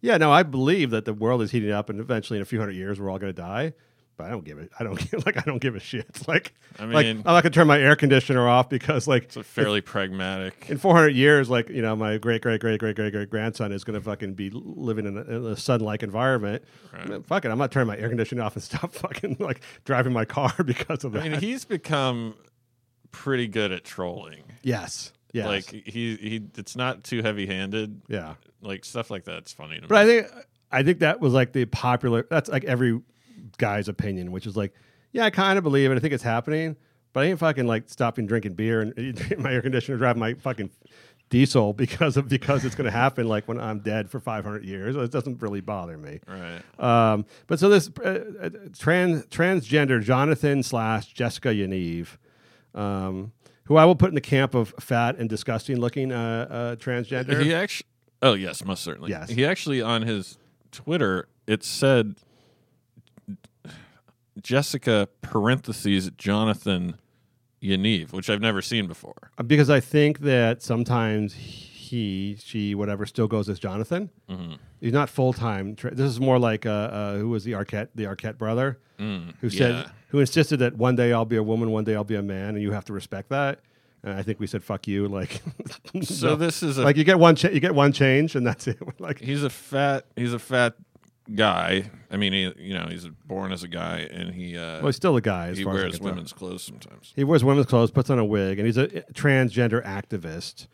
yeah, 0.00 0.16
no, 0.16 0.30
I 0.30 0.42
believe 0.42 0.90
that 0.90 1.04
the 1.04 1.14
world 1.14 1.42
is 1.42 1.50
heating 1.50 1.72
up, 1.72 1.88
and 1.88 1.98
eventually, 1.98 2.38
in 2.38 2.42
a 2.42 2.46
few 2.46 2.58
hundred 2.58 2.76
years, 2.76 3.00
we're 3.00 3.10
all 3.10 3.18
going 3.18 3.34
to 3.34 3.40
die. 3.40 3.72
But 4.16 4.26
I 4.26 4.30
don't 4.30 4.44
give 4.44 4.58
it. 4.58 4.70
I 4.78 4.84
don't 4.84 4.96
like. 5.26 5.36
I 5.36 5.40
don't 5.40 5.58
give 5.60 5.74
a 5.74 5.80
shit. 5.80 6.06
Like, 6.28 6.54
I 6.78 6.84
like 6.84 7.06
mean- 7.06 7.18
I'm 7.26 7.34
not 7.34 7.42
gonna 7.42 7.50
turn 7.52 7.66
my 7.66 7.78
air 7.80 7.96
conditioner 7.96 8.48
off 8.48 8.68
because 8.68 9.06
like 9.08 9.24
It's 9.24 9.36
a 9.36 9.42
fairly 9.42 9.80
pragmatic. 9.80 10.66
in 10.68 10.78
400 10.78 11.08
years, 11.10 11.50
like 11.50 11.68
you 11.68 11.82
know, 11.82 11.94
my 11.96 12.18
great 12.18 12.40
great 12.42 12.60
great 12.60 12.78
great 12.80 12.94
great 12.96 13.12
great 13.12 13.30
grandson 13.30 13.72
is 13.72 13.82
going 13.84 13.94
to 13.94 14.00
fucking 14.00 14.34
be 14.34 14.50
living 14.52 15.06
in 15.06 15.16
a, 15.18 15.22
in 15.22 15.44
a 15.46 15.56
sun-like 15.56 16.02
environment. 16.02 16.62
I 16.92 17.06
mean, 17.06 17.22
fuck 17.24 17.44
it, 17.44 17.50
I'm 17.50 17.58
not 17.58 17.72
turning 17.72 17.88
my 17.88 17.96
air 17.98 18.08
conditioning 18.08 18.42
off 18.44 18.54
and 18.54 18.62
stop 18.62 18.92
fucking 18.92 19.36
like 19.40 19.60
driving 19.84 20.12
my 20.12 20.24
car 20.24 20.52
because 20.64 21.04
of 21.04 21.12
that. 21.12 21.22
I 21.24 21.28
mean, 21.30 21.40
he's 21.40 21.64
become 21.64 22.34
pretty 23.10 23.46
good 23.48 23.72
at 23.72 23.84
trolling. 23.84 24.42
yes, 24.62 25.12
yes, 25.32 25.46
Like 25.46 25.64
he 25.70 26.16
he, 26.16 26.42
it's 26.56 26.76
not 26.76 27.04
too 27.04 27.22
heavy-handed. 27.22 28.02
yeah. 28.08 28.34
Like 28.62 28.84
stuff 28.84 29.10
like 29.10 29.24
that's 29.24 29.52
funny 29.52 29.78
to 29.80 29.86
But 29.88 29.98
I 29.98 30.06
think 30.06 30.26
I 30.72 30.82
think 30.82 31.00
that 31.00 31.20
was 31.20 31.32
like 31.34 31.52
the 31.52 31.66
popular. 31.66 32.26
That's 32.30 32.48
like 32.48 32.64
every 32.64 33.00
guy's 33.58 33.88
opinion, 33.88 34.32
which 34.32 34.46
is 34.46 34.56
like, 34.56 34.72
yeah, 35.12 35.24
I 35.24 35.30
kind 35.30 35.58
of 35.58 35.64
believe 35.64 35.90
it. 35.90 35.96
I 35.96 35.98
think 36.00 36.12
it's 36.12 36.22
happening, 36.22 36.76
but 37.12 37.24
I 37.24 37.26
ain't 37.28 37.38
fucking 37.38 37.66
like 37.66 37.88
stopping 37.88 38.26
drinking 38.26 38.54
beer 38.54 38.80
and 38.80 39.38
my 39.38 39.52
air 39.52 39.62
conditioner, 39.62 39.96
driving 39.96 40.20
my 40.20 40.34
fucking 40.34 40.70
diesel 41.30 41.72
because 41.72 42.16
of 42.16 42.28
because 42.28 42.64
it's 42.64 42.74
going 42.74 42.86
to 42.86 42.90
happen. 42.90 43.28
Like 43.28 43.48
when 43.48 43.60
I'm 43.60 43.80
dead 43.80 44.10
for 44.10 44.20
500 44.20 44.64
years, 44.64 44.96
it 44.96 45.10
doesn't 45.10 45.40
really 45.40 45.60
bother 45.60 45.96
me. 45.96 46.20
right. 46.26 46.62
Um, 46.78 47.26
but 47.46 47.58
so 47.58 47.68
this 47.68 47.90
uh, 48.04 48.24
uh, 48.42 48.50
trans 48.78 49.26
transgender 49.26 50.02
Jonathan 50.02 50.62
slash 50.62 51.12
Jessica 51.12 51.48
Yaniv, 51.48 52.16
um, 52.74 53.32
who 53.64 53.76
I 53.76 53.84
will 53.84 53.96
put 53.96 54.08
in 54.10 54.14
the 54.14 54.20
camp 54.20 54.54
of 54.54 54.74
fat 54.80 55.16
and 55.16 55.28
disgusting 55.28 55.78
looking 55.78 56.12
uh, 56.12 56.46
uh, 56.50 56.76
transgender. 56.76 57.42
He 57.42 57.54
actually. 57.54 57.86
Oh 58.22 58.34
yes, 58.34 58.64
most 58.64 58.82
certainly. 58.82 59.10
Yes. 59.10 59.30
He 59.30 59.44
actually 59.44 59.82
on 59.82 60.02
his 60.02 60.38
Twitter 60.72 61.28
it 61.46 61.62
said 61.62 62.16
Jessica 64.40 65.08
parentheses 65.22 66.10
Jonathan 66.16 66.98
Yaniv, 67.62 68.12
which 68.12 68.28
I've 68.28 68.40
never 68.40 68.60
seen 68.62 68.86
before. 68.86 69.30
because 69.46 69.70
I 69.70 69.80
think 69.80 70.20
that 70.20 70.62
sometimes 70.62 71.32
he, 71.34 72.36
she, 72.42 72.74
whatever, 72.74 73.06
still 73.06 73.26
goes 73.28 73.48
as 73.48 73.58
Jonathan. 73.58 74.10
He's 74.80 74.92
not 74.92 75.08
full 75.08 75.32
time. 75.32 75.74
Tra- 75.76 75.94
this 75.94 76.06
is 76.10 76.20
more 76.20 76.38
like 76.38 76.66
uh, 76.66 76.70
uh, 76.70 77.16
who 77.16 77.28
was 77.30 77.44
the 77.44 77.52
Arquette, 77.52 77.88
the 77.94 78.04
Arquette 78.04 78.36
brother, 78.36 78.78
who 78.98 79.48
said, 79.50 79.70
yeah. 79.74 79.88
who 80.08 80.20
insisted 80.20 80.58
that 80.58 80.76
one 80.76 80.94
day 80.96 81.12
I'll 81.12 81.24
be 81.24 81.36
a 81.36 81.42
woman, 81.42 81.70
one 81.70 81.84
day 81.84 81.94
I'll 81.94 82.04
be 82.04 82.16
a 82.16 82.22
man, 82.22 82.50
and 82.50 82.62
you 82.62 82.72
have 82.72 82.84
to 82.86 82.92
respect 82.92 83.30
that. 83.30 83.60
And 84.02 84.12
I 84.12 84.22
think 84.22 84.38
we 84.38 84.46
said 84.46 84.62
"fuck 84.62 84.86
you," 84.86 85.08
like. 85.08 85.40
So 86.02 86.36
this 86.36 86.62
is 86.62 86.76
a 86.76 86.82
like 86.82 86.96
you 86.98 87.04
get 87.04 87.18
one, 87.18 87.36
cha- 87.36 87.48
you 87.48 87.60
get 87.60 87.74
one 87.74 87.92
change, 87.92 88.34
and 88.36 88.46
that's 88.46 88.66
it. 88.66 88.78
like 89.00 89.18
he's 89.20 89.42
a 89.42 89.48
fat 89.48 90.04
he's 90.16 90.34
a 90.34 90.38
fat 90.38 90.74
guy. 91.32 91.90
I 92.10 92.16
mean, 92.16 92.32
he 92.32 92.52
you 92.58 92.74
know 92.74 92.86
he's 92.88 93.06
born 93.26 93.52
as 93.52 93.62
a 93.62 93.68
guy 93.68 94.08
and 94.10 94.34
he 94.34 94.56
uh, 94.56 94.78
well, 94.78 94.86
he's 94.86 94.96
still 94.96 95.16
a 95.16 95.20
guy. 95.20 95.48
As 95.48 95.58
he 95.58 95.64
far 95.64 95.74
as 95.74 95.82
wears 95.82 95.98
tell. 95.98 96.08
women's 96.10 96.32
clothes 96.32 96.62
sometimes. 96.62 97.12
He 97.16 97.24
wears 97.24 97.44
women's 97.44 97.66
clothes, 97.66 97.90
puts 97.90 98.10
on 98.10 98.18
a 98.18 98.24
wig, 98.24 98.58
and 98.58 98.66
he's 98.66 98.76
a 98.76 98.88
transgender 99.12 99.84
activist. 99.84 100.66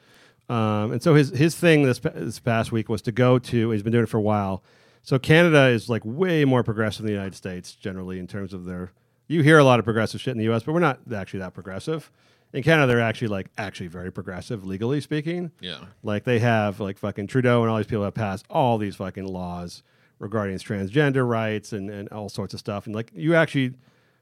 Um, 0.48 0.92
and 0.92 1.02
so 1.02 1.14
his 1.14 1.30
his 1.30 1.54
thing 1.54 1.84
this 1.84 1.98
this 2.00 2.40
past 2.40 2.72
week 2.72 2.88
was 2.88 3.02
to 3.02 3.12
go 3.12 3.38
to. 3.38 3.70
He's 3.70 3.82
been 3.82 3.92
doing 3.92 4.04
it 4.04 4.08
for 4.08 4.18
a 4.18 4.22
while. 4.22 4.62
So 5.02 5.18
Canada 5.18 5.68
is 5.68 5.88
like 5.88 6.02
way 6.04 6.44
more 6.44 6.62
progressive 6.62 7.02
than 7.02 7.06
the 7.06 7.12
United 7.16 7.36
States 7.36 7.74
generally 7.74 8.18
in 8.18 8.26
terms 8.26 8.52
of 8.52 8.64
their. 8.64 8.92
You 9.28 9.42
hear 9.42 9.58
a 9.58 9.64
lot 9.64 9.78
of 9.78 9.84
progressive 9.84 10.20
shit 10.20 10.32
in 10.32 10.38
the 10.38 10.44
U.S., 10.44 10.64
but 10.64 10.72
we're 10.72 10.80
not 10.80 10.98
actually 11.14 11.38
that 11.38 11.54
progressive. 11.54 12.10
In 12.52 12.64
Canada, 12.64 12.88
they're 12.88 13.00
actually 13.00 13.28
like 13.28 13.46
actually 13.56 13.86
very 13.86 14.10
progressive, 14.10 14.66
legally 14.66 15.00
speaking. 15.00 15.52
Yeah. 15.60 15.78
Like 16.02 16.24
they 16.24 16.40
have 16.40 16.80
like 16.80 16.98
fucking 16.98 17.28
Trudeau 17.28 17.62
and 17.62 17.70
all 17.70 17.76
these 17.76 17.86
people 17.86 18.02
have 18.02 18.14
passed 18.14 18.44
all 18.50 18.76
these 18.76 18.96
fucking 18.96 19.24
laws 19.24 19.84
regarding 20.20 20.56
transgender 20.58 21.28
rights 21.28 21.72
and, 21.72 21.90
and 21.90 22.08
all 22.10 22.28
sorts 22.28 22.54
of 22.54 22.60
stuff. 22.60 22.86
And 22.86 22.94
like 22.94 23.10
you 23.12 23.34
actually, 23.34 23.72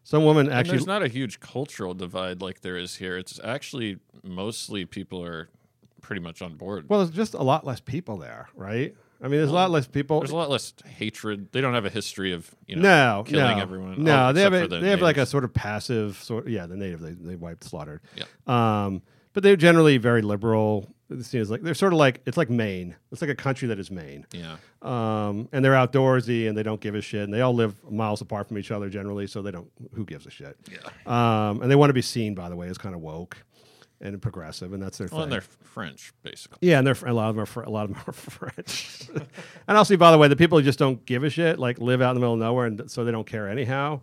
some 0.05 0.25
woman 0.25 0.47
And 0.47 0.55
actually 0.55 0.79
there's 0.79 0.87
not 0.87 1.03
a 1.03 1.09
huge 1.09 1.41
cultural 1.41 1.93
divide 1.93 2.41
like 2.41 2.63
there 2.63 2.79
is 2.79 2.97
here. 2.97 3.19
It's 3.19 3.39
actually 3.45 3.99
mostly 4.23 4.87
people 4.87 5.23
are 5.23 5.51
pretty 6.01 6.23
much 6.23 6.41
on 6.41 6.55
board. 6.55 6.87
Well, 6.89 7.01
there's 7.01 7.11
just 7.11 7.35
a 7.35 7.43
lot 7.43 7.67
less 7.67 7.81
people 7.81 8.17
there, 8.17 8.49
right? 8.55 8.95
I 9.21 9.25
mean, 9.25 9.41
there's 9.41 9.51
a 9.51 9.55
lot 9.55 9.73
less 9.73 9.89
people. 9.89 10.21
There's 10.21 10.31
a 10.31 10.37
lot 10.37 10.49
less 10.49 10.73
hatred. 10.87 11.49
They 11.51 11.61
don't 11.61 11.75
have 11.75 11.85
a 11.85 11.91
history 11.91 12.33
of 12.33 12.49
you 12.67 12.77
know 12.77 12.83
no, 12.83 13.25
killing 13.25 13.57
no, 13.57 13.63
everyone. 13.63 14.05
No, 14.05 14.29
Oh, 14.29 14.33
they 14.33 14.43
have 14.43 14.55
a, 14.55 14.69
the 14.69 14.79
they 14.79 14.91
have 14.91 15.03
like 15.03 15.17
a 15.17 15.27
sort 15.27 15.43
of 15.43 15.53
passive 15.53 16.17
sort. 16.23 16.47
Yeah, 16.47 16.67
the 16.67 16.77
native 16.77 17.01
they 17.01 17.13
they 17.13 17.35
wiped 17.35 17.65
slaughtered. 17.65 18.01
Yeah. 18.15 18.25
Um, 18.47 19.03
but 19.33 19.43
they're 19.43 19.57
generally 19.57 19.99
very 19.99 20.23
liberal. 20.23 20.89
It 21.11 21.25
seems 21.25 21.51
like 21.51 21.63
they're 21.63 21.73
sort 21.75 21.93
of 21.95 21.99
like 21.99 22.21
it's 22.27 22.37
like 22.37 22.51
Maine. 22.51 22.95
It's 23.11 23.23
like 23.23 23.31
a 23.31 23.35
country 23.35 23.69
that 23.69 23.79
is 23.79 23.91
Maine. 23.91 24.27
yeah. 24.33 24.57
Um, 24.83 25.49
and 25.53 25.65
they're 25.65 25.73
outdoorsy 25.73 26.49
and 26.49 26.57
they 26.57 26.63
don't 26.63 26.81
give 26.81 26.95
a 26.95 27.01
shit. 27.01 27.23
And 27.23 27.33
they 27.33 27.41
all 27.41 27.55
live 27.55 27.75
miles 27.91 28.21
apart 28.21 28.47
from 28.49 28.59
each 28.59 28.71
other 28.71 28.89
generally, 28.91 29.27
so 29.27 29.41
they 29.43 29.51
don't. 29.51 29.71
Who 29.95 30.05
gives 30.05 30.27
a 30.27 30.31
shit? 30.31 30.57
Yeah. 30.71 30.79
Um, 31.07 31.63
and 31.63 31.71
they 31.71 31.77
want 31.77 31.91
to 31.91 31.95
be 31.95 32.03
seen, 32.03 32.35
by 32.35 32.49
the 32.51 32.57
way, 32.57 32.69
as 32.69 32.77
kind 32.79 32.95
of 32.95 33.01
woke. 33.01 33.39
and 34.01 34.21
progressive, 34.23 34.73
and 34.75 34.81
that's 34.83 34.99
their 34.99 35.09
Well, 35.11 35.19
thing. 35.21 35.23
and 35.25 35.33
they're 35.33 35.41
French, 35.41 36.13
basically. 36.23 36.59
Yeah, 36.61 36.79
and 36.79 36.87
they're 36.87 36.97
a 37.05 37.13
lot 37.13 37.31
of 37.31 37.35
them 37.35 37.43
are 37.43 37.47
fr- 37.47 37.63
a 37.63 37.71
lot 37.71 37.85
of 37.91 37.95
them 37.95 38.03
are 38.07 38.13
French. 38.13 39.09
and 39.67 39.77
also, 39.77 39.97
by 39.97 40.13
the 40.13 40.19
way, 40.19 40.29
the 40.29 40.37
people 40.37 40.57
who 40.59 40.65
just 40.65 40.79
don't 40.79 41.05
give 41.05 41.25
a 41.25 41.31
shit, 41.31 41.59
like 41.59 41.79
live 41.81 42.01
out 42.01 42.11
in 42.11 42.15
the 42.15 42.21
middle 42.21 42.35
of 42.35 42.39
nowhere, 42.41 42.67
and 42.67 42.89
so 42.91 43.05
they 43.05 43.11
don't 43.11 43.27
care 43.27 43.49
anyhow. 43.49 44.01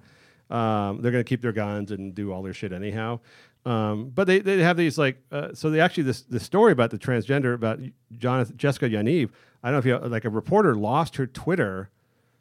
Um, 0.50 1.02
they're 1.02 1.12
going 1.12 1.24
to 1.24 1.28
keep 1.30 1.42
their 1.42 1.54
guns 1.54 1.92
and 1.92 2.14
do 2.14 2.32
all 2.34 2.44
their 2.44 2.54
shit 2.54 2.74
anyhow. 2.74 3.20
Um, 3.66 4.12
but 4.14 4.28
they, 4.28 4.40
they 4.40 4.60
have 4.60 4.78
these 4.78 4.98
like 4.98 5.18
uh, 5.32 5.54
so 5.54 5.70
they 5.72 5.80
actually 5.80 6.04
this 6.04 6.22
the 6.22 6.40
story 6.40 6.72
about 6.72 6.92
the 6.92 7.00
transgender 7.00 7.54
about 7.56 7.80
Jonathan 8.18 8.56
Jessica 8.58 8.88
Yaniv. 8.90 9.32
I 9.64 9.72
don't 9.72 9.74
know 9.74 9.80
if 9.80 9.86
you 10.04 10.08
like 10.10 10.26
a 10.26 10.30
reporter 10.30 10.76
lost 10.76 11.16
her 11.16 11.26
Twitter. 11.26 11.90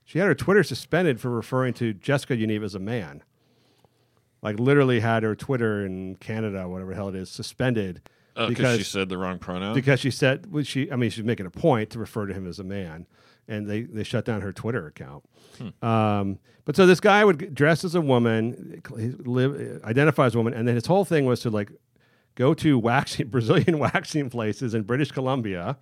She 0.04 0.18
had 0.18 0.26
her 0.28 0.34
Twitter 0.34 0.62
suspended 0.62 1.18
for 1.20 1.30
referring 1.30 1.72
to 1.74 1.94
Jessica 1.94 2.36
Yaniv 2.36 2.62
as 2.62 2.74
a 2.74 2.78
man. 2.78 3.22
Like 4.42 4.58
literally 4.60 5.00
had 5.00 5.22
her 5.22 5.34
Twitter 5.34 5.86
in 5.86 6.16
Canada, 6.16 6.68
whatever 6.68 6.90
the 6.90 6.96
hell 6.96 7.08
it 7.08 7.14
is, 7.14 7.30
suspended 7.30 8.02
Oh, 8.36 8.48
because 8.48 8.78
she 8.78 8.82
said 8.84 9.08
the 9.08 9.16
wrong 9.16 9.38
pronoun. 9.38 9.74
because 9.74 10.00
she 10.00 10.10
said 10.10 10.52
well, 10.52 10.64
she 10.64 10.90
I 10.90 10.96
mean 10.96 11.08
she's 11.10 11.24
making 11.24 11.46
a 11.46 11.50
point 11.50 11.90
to 11.90 11.98
refer 12.00 12.26
to 12.26 12.34
him 12.34 12.46
as 12.48 12.58
a 12.58 12.64
man, 12.64 13.06
and 13.48 13.68
they 13.68 13.82
they 13.82 14.04
shut 14.04 14.24
down 14.24 14.40
her 14.40 14.52
Twitter 14.52 14.86
account. 14.86 15.24
Um, 15.82 16.38
but 16.64 16.76
so 16.76 16.86
this 16.86 17.00
guy 17.00 17.24
would 17.24 17.54
dress 17.54 17.84
as 17.84 17.94
a 17.94 18.00
woman, 18.00 18.82
live 18.90 19.82
identify 19.84 20.26
as 20.26 20.34
a 20.34 20.38
woman, 20.38 20.54
and 20.54 20.66
then 20.66 20.74
his 20.74 20.86
whole 20.86 21.04
thing 21.04 21.26
was 21.26 21.40
to 21.40 21.50
like 21.50 21.70
go 22.34 22.54
to 22.54 22.78
waxing 22.78 23.28
Brazilian 23.30 23.78
waxing 23.78 24.30
places 24.30 24.74
in 24.74 24.82
British 24.82 25.10
Columbia. 25.10 25.78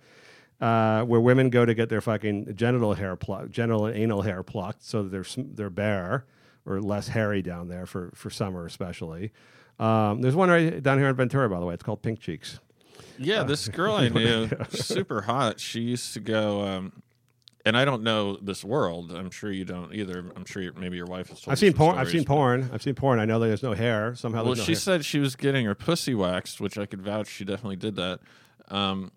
Uh, 0.61 1.03
where 1.03 1.19
women 1.19 1.49
go 1.49 1.65
to 1.65 1.73
get 1.73 1.89
their 1.89 1.99
fucking 1.99 2.55
genital 2.55 2.93
hair 2.93 3.17
plucked, 3.17 3.49
genital 3.49 3.85
and 3.87 3.97
anal 3.97 4.21
hair 4.21 4.43
plucked, 4.43 4.81
so 4.83 5.03
that 5.03 5.09
they're 5.09 5.45
they're 5.55 5.69
bare 5.69 6.25
or 6.65 6.79
less 6.81 7.09
hairy 7.09 7.41
down 7.41 7.67
there 7.67 7.85
for 7.85 8.11
for 8.15 8.29
summer 8.29 8.65
especially. 8.65 9.31
Um, 9.79 10.21
there's 10.21 10.35
one 10.35 10.49
right 10.49 10.81
down 10.81 10.99
here 10.99 11.07
in 11.09 11.15
Ventura, 11.15 11.49
by 11.49 11.59
the 11.59 11.65
way. 11.65 11.73
It's 11.73 11.83
called 11.83 12.01
Pink 12.01 12.19
Cheeks. 12.19 12.59
Yeah, 13.17 13.43
this 13.43 13.67
girl 13.67 13.95
I 13.95 14.09
knew, 14.09 14.49
super 14.69 15.21
hot. 15.21 15.59
She 15.59 15.81
used 15.81 16.13
to 16.13 16.19
go, 16.19 16.61
um, 16.61 17.02
and 17.65 17.77
I 17.77 17.85
don't 17.85 18.03
know 18.03 18.37
this 18.41 18.63
world. 18.63 19.11
I'm 19.11 19.31
sure 19.31 19.51
you 19.51 19.65
don't 19.65 19.93
either. 19.93 20.19
I'm 20.35 20.45
sure 20.45 20.71
maybe 20.73 20.97
your 20.97 21.05
wife 21.05 21.29
has 21.29 21.41
told. 21.41 21.53
I've 21.53 21.59
seen 21.59 21.73
porn. 21.73 21.97
I've 21.97 22.09
seen 22.09 22.25
porn. 22.25 22.69
I've 22.73 22.81
seen 22.83 22.95
porn. 22.95 23.19
I 23.19 23.25
know 23.25 23.39
there's 23.39 23.63
no 23.63 23.73
hair. 23.73 24.15
Somehow 24.15 24.43
Well, 24.43 24.55
no 24.55 24.63
she 24.63 24.73
hair. 24.73 24.79
said 24.79 25.05
she 25.05 25.19
was 25.19 25.35
getting 25.35 25.65
her 25.65 25.75
pussy 25.75 26.13
waxed, 26.13 26.59
which 26.59 26.77
I 26.77 26.85
could 26.85 27.01
vouch. 27.01 27.27
She 27.27 27.45
definitely 27.45 27.77
did 27.77 27.95
that. 27.95 28.19
Um, 28.69 29.11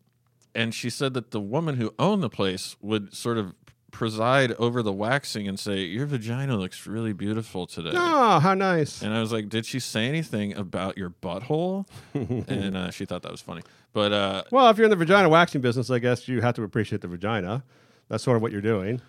and 0.54 0.74
she 0.74 0.90
said 0.90 1.14
that 1.14 1.32
the 1.32 1.40
woman 1.40 1.76
who 1.76 1.92
owned 1.98 2.22
the 2.22 2.30
place 2.30 2.76
would 2.80 3.14
sort 3.14 3.36
of 3.38 3.54
preside 3.92 4.52
over 4.52 4.82
the 4.82 4.92
waxing 4.92 5.48
and 5.48 5.58
say, 5.58 5.78
"Your 5.80 6.06
vagina 6.06 6.56
looks 6.56 6.86
really 6.86 7.12
beautiful 7.12 7.66
today." 7.66 7.92
Oh, 7.94 8.38
how 8.40 8.54
nice. 8.54 9.02
And 9.02 9.12
I 9.14 9.20
was 9.20 9.32
like, 9.32 9.48
"Did 9.48 9.64
she 9.66 9.80
say 9.80 10.06
anything 10.06 10.54
about 10.54 10.96
your 10.98 11.10
butthole?" 11.10 11.86
and 12.14 12.76
uh, 12.76 12.90
she 12.90 13.04
thought 13.06 13.22
that 13.22 13.32
was 13.32 13.40
funny. 13.40 13.62
But 13.92 14.12
uh, 14.12 14.42
Well, 14.50 14.68
if 14.68 14.76
you're 14.76 14.84
in 14.84 14.90
the 14.90 14.96
vagina 14.96 15.28
waxing 15.28 15.60
business, 15.62 15.90
I 15.90 15.98
guess 15.98 16.28
you 16.28 16.40
have 16.42 16.54
to 16.56 16.62
appreciate 16.62 17.00
the 17.00 17.08
vagina. 17.08 17.64
That's 18.08 18.22
sort 18.24 18.36
of 18.36 18.42
what 18.42 18.52
you're 18.52 18.60
doing. 18.60 19.00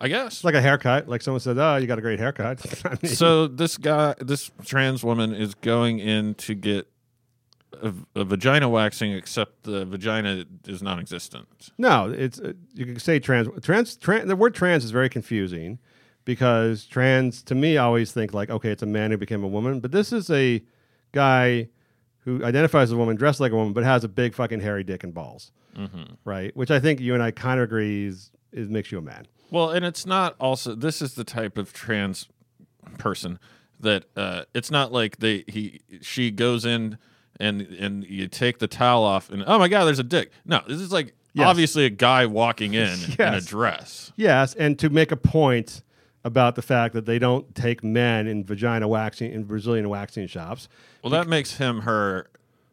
I 0.00 0.08
guess 0.08 0.34
It's 0.34 0.44
like 0.44 0.54
a 0.54 0.60
haircut. 0.60 1.08
Like 1.08 1.22
someone 1.22 1.40
said, 1.40 1.56
"Oh, 1.58 1.76
you 1.76 1.86
got 1.86 1.98
a 1.98 2.02
great 2.02 2.18
haircut." 2.18 2.60
I 2.84 2.96
mean, 3.02 3.14
so 3.14 3.46
this 3.46 3.76
guy, 3.78 4.14
this 4.18 4.50
trans 4.64 5.02
woman, 5.04 5.32
is 5.34 5.54
going 5.54 5.98
in 6.00 6.34
to 6.34 6.54
get 6.54 6.88
a, 7.80 7.92
a 8.16 8.24
vagina 8.24 8.68
waxing, 8.68 9.12
except 9.12 9.62
the 9.62 9.84
vagina 9.86 10.44
is 10.66 10.82
non-existent. 10.82 11.70
no, 11.78 12.10
it's 12.10 12.40
uh, 12.40 12.52
you 12.74 12.84
can 12.86 12.98
say 12.98 13.18
trans. 13.18 13.48
Trans. 13.62 13.96
Trans. 13.96 14.26
The 14.28 14.36
word 14.36 14.54
trans 14.54 14.84
is 14.84 14.90
very 14.90 15.08
confusing 15.08 15.78
because 16.24 16.84
trans 16.86 17.42
to 17.44 17.54
me 17.54 17.78
I 17.78 17.84
always 17.84 18.12
think 18.12 18.34
like 18.34 18.50
okay, 18.50 18.70
it's 18.70 18.82
a 18.82 18.86
man 18.86 19.10
who 19.10 19.16
became 19.16 19.42
a 19.44 19.48
woman, 19.48 19.80
but 19.80 19.92
this 19.92 20.12
is 20.12 20.28
a 20.30 20.62
guy 21.12 21.68
who 22.20 22.44
identifies 22.44 22.84
as 22.88 22.92
a 22.92 22.96
woman, 22.96 23.16
dressed 23.16 23.38
like 23.40 23.52
a 23.52 23.56
woman, 23.56 23.72
but 23.72 23.84
has 23.84 24.02
a 24.02 24.08
big 24.08 24.34
fucking 24.34 24.60
hairy 24.60 24.82
dick 24.84 25.04
and 25.04 25.14
balls, 25.14 25.52
Mm-hmm. 25.76 26.14
right? 26.24 26.56
Which 26.56 26.70
I 26.70 26.80
think 26.80 27.00
you 27.00 27.14
and 27.14 27.22
I 27.22 27.30
kind 27.30 27.60
of 27.60 27.64
agree 27.64 28.06
is, 28.06 28.30
is 28.54 28.68
makes 28.68 28.90
you 28.90 28.98
a 28.98 29.02
man. 29.02 29.26
Well, 29.50 29.70
and 29.70 29.84
it's 29.84 30.06
not 30.06 30.34
also. 30.40 30.74
This 30.74 31.02
is 31.02 31.14
the 31.14 31.24
type 31.24 31.58
of 31.58 31.72
trans 31.72 32.28
person 32.98 33.38
that 33.80 34.04
uh, 34.16 34.44
it's 34.54 34.70
not 34.70 34.92
like 34.92 35.18
they 35.18 35.44
he 35.48 35.80
she 36.00 36.30
goes 36.30 36.64
in 36.64 36.96
and 37.40 37.60
and 37.62 38.04
you 38.04 38.28
take 38.28 38.58
the 38.60 38.68
towel 38.68 39.02
off 39.04 39.28
and 39.30 39.44
oh 39.46 39.58
my 39.58 39.68
god, 39.68 39.84
there's 39.84 39.98
a 39.98 40.02
dick. 40.04 40.30
No, 40.44 40.60
this 40.66 40.80
is 40.80 40.92
like 40.92 41.14
Yes. 41.36 41.48
obviously 41.48 41.84
a 41.84 41.90
guy 41.90 42.26
walking 42.26 42.74
in 42.74 42.96
in 43.18 43.34
a 43.34 43.40
dress. 43.40 44.12
Yes, 44.14 44.54
and 44.54 44.78
to 44.78 44.88
make 44.88 45.10
a 45.10 45.16
point 45.16 45.82
about 46.22 46.54
the 46.54 46.62
fact 46.62 46.94
that 46.94 47.06
they 47.06 47.18
don't 47.18 47.52
take 47.56 47.82
men 47.82 48.28
in 48.28 48.44
vagina 48.44 48.86
waxing 48.86 49.32
in 49.32 49.42
Brazilian 49.42 49.88
waxing 49.88 50.28
shops, 50.28 50.68
Well, 51.02 51.10
that 51.10 51.26
makes 51.26 51.56
him 51.56 51.80
her. 51.80 52.28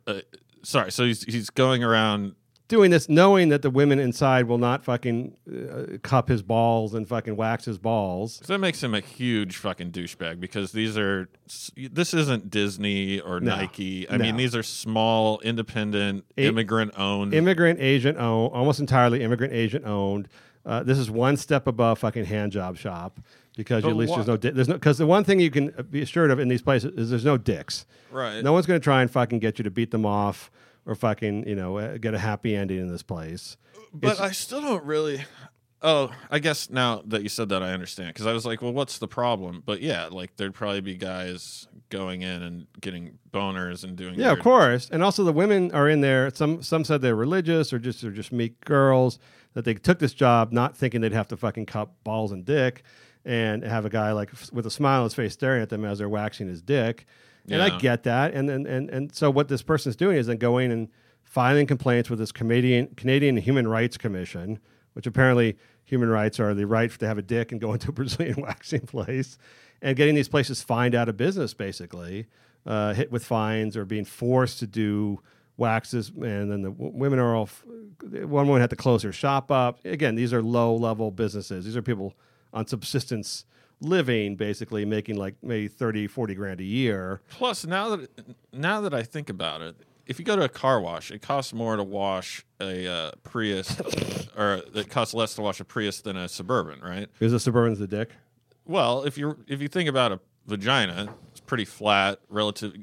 Uh, 0.06 0.20
sorry, 0.62 0.92
so 0.92 1.06
he's 1.06 1.24
he's 1.24 1.50
going 1.50 1.84
around 1.84 2.36
doing 2.72 2.90
this 2.90 3.08
knowing 3.10 3.50
that 3.50 3.62
the 3.62 3.70
women 3.70 4.00
inside 4.00 4.48
will 4.48 4.58
not 4.58 4.84
fucking 4.84 5.36
uh, 5.48 5.98
cup 6.02 6.30
his 6.30 6.42
balls 6.42 6.94
and 6.96 7.08
fucking 7.08 7.36
wax 7.36 7.66
his 7.66 7.78
balls. 7.78 8.40
So 8.44 8.54
that 8.54 8.60
makes 8.60 8.82
him 8.82 8.96
a 8.96 9.00
huge 9.02 9.58
fucking 9.58 9.92
douchebag 9.92 10.40
because 10.40 10.72
these 10.72 10.98
are 10.98 11.30
this 11.76 12.14
isn't 12.14 12.50
Disney 12.50 13.20
or 13.20 13.40
No. 13.40 13.56
Nike. 13.58 14.10
I 14.10 14.18
No. 14.18 14.24
mean, 14.24 14.38
these 14.38 14.56
are 14.56 14.64
small, 14.64 15.40
independent, 15.42 16.26
A- 16.38 16.48
immigrant 16.48 16.94
owned. 16.98 17.34
Immigrant 17.34 17.80
agent 17.80 18.18
owned, 18.18 18.54
almost 18.54 18.80
entirely 18.80 19.22
immigrant 19.22 19.54
agent 19.54 19.86
owned. 19.86 20.28
Uh, 20.66 20.82
this 20.84 20.98
is 20.98 21.10
one 21.12 21.38
step 21.38 21.68
above 21.68 22.00
fucking 22.00 22.26
hand 22.26 22.52
job 22.52 22.78
shop 22.78 23.20
because 23.58 23.84
at 23.84 23.96
least 23.96 24.14
there's 24.16 24.28
no 24.28 24.38
di- 24.38 24.52
there's 24.52 24.68
no 24.70 24.76
because 24.76 24.98
the 24.98 25.06
one 25.08 25.24
thing 25.24 25.40
you 25.40 25.50
can 25.52 25.74
be 25.90 26.02
assured 26.02 26.32
of 26.32 26.40
in 26.40 26.48
these 26.48 26.62
places 26.62 26.94
is 26.98 27.10
there's 27.10 27.26
no 27.26 27.36
dicks. 27.38 27.86
right. 28.12 28.44
No 28.44 28.54
one's 28.54 28.66
going 28.66 28.80
to 28.80 28.84
try 28.84 29.02
and 29.02 29.10
fucking 29.12 29.40
get 29.40 29.58
you 29.60 29.64
to 29.64 29.72
beat 29.72 29.92
them 29.92 30.06
off 30.06 30.50
or 30.86 30.96
fucking 30.96 31.48
you 31.48 31.56
know 31.56 31.78
uh, 31.78 31.98
get 31.98 32.14
a 32.14 32.20
happy 32.20 32.56
ending 32.56 32.80
in 32.80 32.88
this 32.92 33.04
place. 33.04 33.58
but 33.94 34.14
it's- 34.14 34.20
I 34.22 34.32
still 34.32 34.62
don't 34.62 34.84
really. 34.86 35.24
Oh, 35.84 36.12
I 36.30 36.38
guess 36.38 36.70
now 36.70 37.02
that 37.08 37.24
you 37.24 37.30
said 37.30 37.50
that, 37.50 37.64
I 37.64 37.72
understand. 37.74 38.10
Because 38.10 38.28
I 38.28 38.34
was 38.34 38.46
like, 38.46 38.62
well, 38.62 38.72
what's 38.72 39.00
the 39.00 39.08
problem? 39.08 39.64
But 39.66 39.82
yeah, 39.82 40.10
like 40.12 40.36
there'd 40.36 40.54
probably 40.54 40.82
be 40.82 40.96
guys 40.96 41.68
going 41.90 42.22
in 42.22 42.44
and 42.44 42.68
getting 42.80 43.18
boners 43.34 43.84
and 43.84 43.96
doing. 43.96 44.14
Yeah, 44.14 44.32
of 44.32 44.40
course. 44.42 44.90
And 44.92 45.02
also 45.04 45.24
the 45.24 45.34
women 45.34 45.72
are 45.72 45.90
in 45.90 46.02
there. 46.02 46.30
Some 46.36 46.62
some 46.62 46.84
said 46.84 47.02
they're 47.02 47.16
religious 47.16 47.74
or 47.74 47.80
just 47.80 48.04
they're 48.04 48.12
just 48.12 48.32
meek 48.32 48.64
girls 48.64 49.18
that 49.54 49.66
they 49.66 49.74
took 49.74 49.98
this 49.98 50.14
job 50.14 50.52
not 50.52 50.78
thinking 50.78 51.02
they'd 51.02 51.14
have 51.14 51.28
to 51.30 51.36
fucking 51.38 51.66
cup 51.66 51.96
balls 52.04 52.32
and 52.32 52.46
dick 52.46 52.84
and 53.26 53.64
have 53.64 53.84
a 53.84 53.90
guy 53.90 54.12
like 54.12 54.30
with 54.54 54.68
a 54.68 54.72
smile 54.72 55.00
on 55.00 55.06
his 55.06 55.16
face 55.16 55.34
staring 55.34 55.64
at 55.64 55.70
them 55.70 55.84
as 55.84 55.98
they're 55.98 56.08
waxing 56.08 56.48
his 56.48 56.62
dick. 56.62 57.06
And 57.50 57.62
I 57.62 57.78
get 57.78 58.04
that. 58.04 58.34
And 58.34 58.48
then 58.48 58.66
and, 58.66 58.90
and 58.90 59.16
so 59.16 59.32
what 59.32 59.48
this 59.48 59.62
person's 59.62 59.96
doing 59.96 60.18
is 60.18 60.28
then 60.28 60.38
going 60.38 60.72
and 60.72 60.90
filing 61.24 61.66
complaints 61.66 62.10
with 62.10 62.20
this 62.20 62.32
Canadian 62.32 62.88
Canadian 62.96 63.38
Human 63.38 63.68
Rights 63.68 63.98
Commission, 63.98 64.60
which 64.94 65.08
apparently 65.08 65.58
human 65.84 66.10
rights 66.10 66.40
are 66.40 66.54
the 66.54 66.66
right 66.68 66.92
to 66.92 67.08
have 67.08 67.18
a 67.18 67.22
dick 67.22 67.52
and 67.52 67.60
go 67.60 67.74
into 67.74 67.90
a 67.90 67.92
Brazilian 67.92 68.42
waxing 68.42 68.82
place, 68.82 69.38
and 69.82 69.96
getting 69.96 70.16
these 70.16 70.30
places 70.30 70.62
fined 70.62 70.96
out 70.96 71.10
of 71.10 71.18
business, 71.18 71.54
basically, 71.54 72.28
uh, 72.66 72.94
hit 72.94 73.12
with 73.12 73.26
fines 73.26 73.76
or 73.76 73.86
being 73.86 74.06
forced 74.06 74.60
to 74.60 74.68
do 74.68 75.20
waxes, 75.58 76.10
and 76.10 76.52
then 76.52 76.62
the 76.62 76.72
w- 76.72 76.92
women 76.94 77.20
are 77.20 77.36
all. 77.36 77.44
F- 77.44 77.64
one 78.04 78.48
woman 78.48 78.62
had 78.62 78.70
to 78.72 78.76
close 78.76 79.04
her 79.04 79.12
shop 79.12 79.52
up. 79.52 79.84
Again, 79.86 80.16
these 80.16 80.34
are 80.34 80.42
low 80.42 80.76
level 80.76 81.12
businesses. 81.12 81.66
These 81.66 81.78
are 81.78 81.82
people 81.82 82.14
on 82.54 82.68
subsistence 82.68 83.46
living, 83.82 84.36
basically 84.36 84.86
making 84.86 85.18
like 85.18 85.36
maybe 85.42 85.68
30, 85.68 86.08
40 86.08 86.36
grand 86.36 86.62
a 86.62 86.64
year. 86.64 87.22
Plus, 87.30 87.66
now 87.66 87.96
that 87.96 88.10
now 88.54 88.82
that 88.82 88.94
I 88.94 89.04
think 89.04 89.30
about 89.30 89.62
it, 89.62 89.76
if 90.06 90.20
you 90.20 90.26
go 90.26 90.36
to 90.36 90.44
a 90.44 90.50
car 90.50 90.80
wash, 90.80 91.12
it 91.12 91.22
costs 91.22 91.54
more 91.54 91.76
to 91.76 91.84
wash 91.84 92.46
a 92.60 92.88
uh, 92.88 93.12
Prius, 93.24 93.80
or 94.38 94.62
it 94.74 94.90
costs 94.90 95.14
less 95.14 95.36
to 95.36 95.42
wash 95.42 95.60
a 95.60 95.66
Prius 95.66 96.02
than 96.02 96.16
a 96.16 96.30
Suburban, 96.30 96.80
right? 96.82 97.10
Is 97.20 97.34
a 97.34 97.40
Suburban's 97.40 97.80
the 97.80 97.88
dick? 97.88 98.12
Well, 98.66 99.04
if 99.04 99.18
you 99.18 99.44
if 99.48 99.62
you 99.62 99.68
think 99.68 99.90
about 99.90 100.12
a 100.12 100.20
vagina, 100.46 101.14
it's 101.32 101.40
pretty 101.40 101.66
flat, 101.66 102.20
relative. 102.30 102.76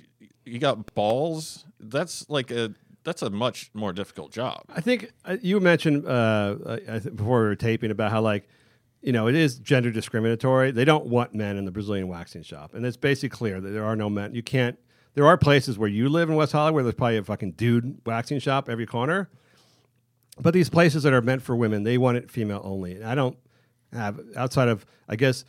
You 0.44 0.58
got 0.58 0.94
balls. 0.94 1.64
That's 1.78 2.28
like 2.28 2.50
a 2.50 2.74
that's 3.04 3.22
a 3.22 3.30
much 3.30 3.70
more 3.74 3.92
difficult 3.92 4.32
job. 4.32 4.64
I 4.74 4.80
think 4.80 5.12
uh, 5.24 5.36
you 5.40 5.60
mentioned 5.60 6.06
uh, 6.06 6.56
I, 6.66 6.72
I 6.72 6.98
th- 6.98 7.16
before 7.16 7.40
we 7.40 7.46
were 7.46 7.56
taping 7.56 7.90
about 7.90 8.10
how 8.10 8.20
like 8.20 8.48
you 9.02 9.12
know 9.12 9.28
it 9.28 9.34
is 9.34 9.58
gender 9.58 9.90
discriminatory. 9.90 10.70
They 10.70 10.84
don't 10.84 11.06
want 11.06 11.34
men 11.34 11.56
in 11.56 11.64
the 11.64 11.70
Brazilian 11.70 12.08
waxing 12.08 12.42
shop, 12.42 12.74
and 12.74 12.84
it's 12.84 12.96
basically 12.96 13.30
clear 13.30 13.60
that 13.60 13.70
there 13.70 13.84
are 13.84 13.96
no 13.96 14.08
men. 14.10 14.34
You 14.34 14.42
can't. 14.42 14.78
There 15.14 15.26
are 15.26 15.36
places 15.36 15.78
where 15.78 15.88
you 15.88 16.08
live 16.08 16.28
in 16.28 16.36
West 16.36 16.52
Hollywood 16.52 16.74
where 16.74 16.82
there's 16.84 16.94
probably 16.94 17.16
a 17.16 17.24
fucking 17.24 17.52
dude 17.52 18.00
waxing 18.06 18.38
shop 18.38 18.68
every 18.68 18.86
corner, 18.86 19.28
but 20.40 20.54
these 20.54 20.70
places 20.70 21.02
that 21.02 21.12
are 21.12 21.22
meant 21.22 21.42
for 21.42 21.56
women, 21.56 21.82
they 21.82 21.98
want 21.98 22.18
it 22.18 22.30
female 22.30 22.60
only. 22.64 22.96
And 22.96 23.04
I 23.04 23.14
don't 23.14 23.36
have 23.92 24.20
outside 24.36 24.68
of 24.68 24.86
I 25.08 25.16
guess. 25.16 25.44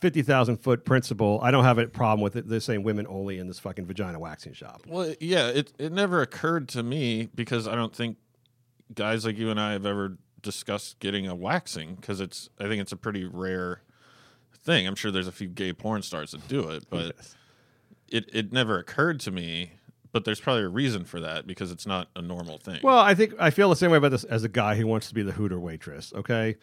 Fifty 0.00 0.20
thousand 0.22 0.58
foot 0.58 0.84
principle. 0.84 1.40
I 1.42 1.50
don't 1.50 1.64
have 1.64 1.78
a 1.78 1.86
problem 1.86 2.20
with 2.20 2.36
it. 2.36 2.46
They're 2.46 2.60
saying 2.60 2.82
women 2.82 3.06
only 3.08 3.38
in 3.38 3.46
this 3.46 3.58
fucking 3.58 3.86
vagina 3.86 4.18
waxing 4.18 4.52
shop. 4.52 4.82
Well, 4.86 5.14
yeah, 5.18 5.48
it 5.48 5.72
it 5.78 5.92
never 5.92 6.20
occurred 6.20 6.68
to 6.70 6.82
me 6.82 7.30
because 7.34 7.66
I 7.66 7.74
don't 7.74 7.94
think 7.94 8.18
guys 8.92 9.24
like 9.24 9.38
you 9.38 9.48
and 9.48 9.58
I 9.58 9.72
have 9.72 9.86
ever 9.86 10.18
discussed 10.44 11.00
getting 11.00 11.26
a 11.26 11.34
waxing 11.34 11.96
because 11.96 12.20
it's 12.20 12.48
I 12.60 12.68
think 12.68 12.80
it's 12.80 12.92
a 12.92 12.96
pretty 12.96 13.24
rare 13.24 13.80
thing. 14.56 14.86
I'm 14.86 14.94
sure 14.94 15.10
there's 15.10 15.26
a 15.26 15.32
few 15.32 15.48
gay 15.48 15.72
porn 15.72 16.02
stars 16.02 16.30
that 16.30 16.46
do 16.46 16.68
it, 16.70 16.84
but 16.88 17.16
it 18.08 18.30
it 18.32 18.52
never 18.52 18.78
occurred 18.78 19.18
to 19.20 19.30
me. 19.32 19.72
but 20.12 20.24
there's 20.24 20.40
probably 20.40 20.62
a 20.62 20.68
reason 20.68 21.04
for 21.04 21.18
that 21.20 21.44
because 21.46 21.72
it's 21.72 21.86
not 21.86 22.08
a 22.14 22.22
normal 22.22 22.58
thing. 22.58 22.78
Well, 22.84 22.98
I 22.98 23.14
think 23.14 23.34
I 23.40 23.50
feel 23.50 23.68
the 23.68 23.74
same 23.76 23.90
way 23.90 23.96
about 23.96 24.12
this 24.12 24.22
as 24.24 24.44
a 24.44 24.48
guy 24.48 24.76
who 24.76 24.86
wants 24.86 25.08
to 25.08 25.14
be 25.14 25.22
the 25.22 25.32
Hooter 25.32 25.58
waitress. 25.58 26.12
Okay, 26.14 26.54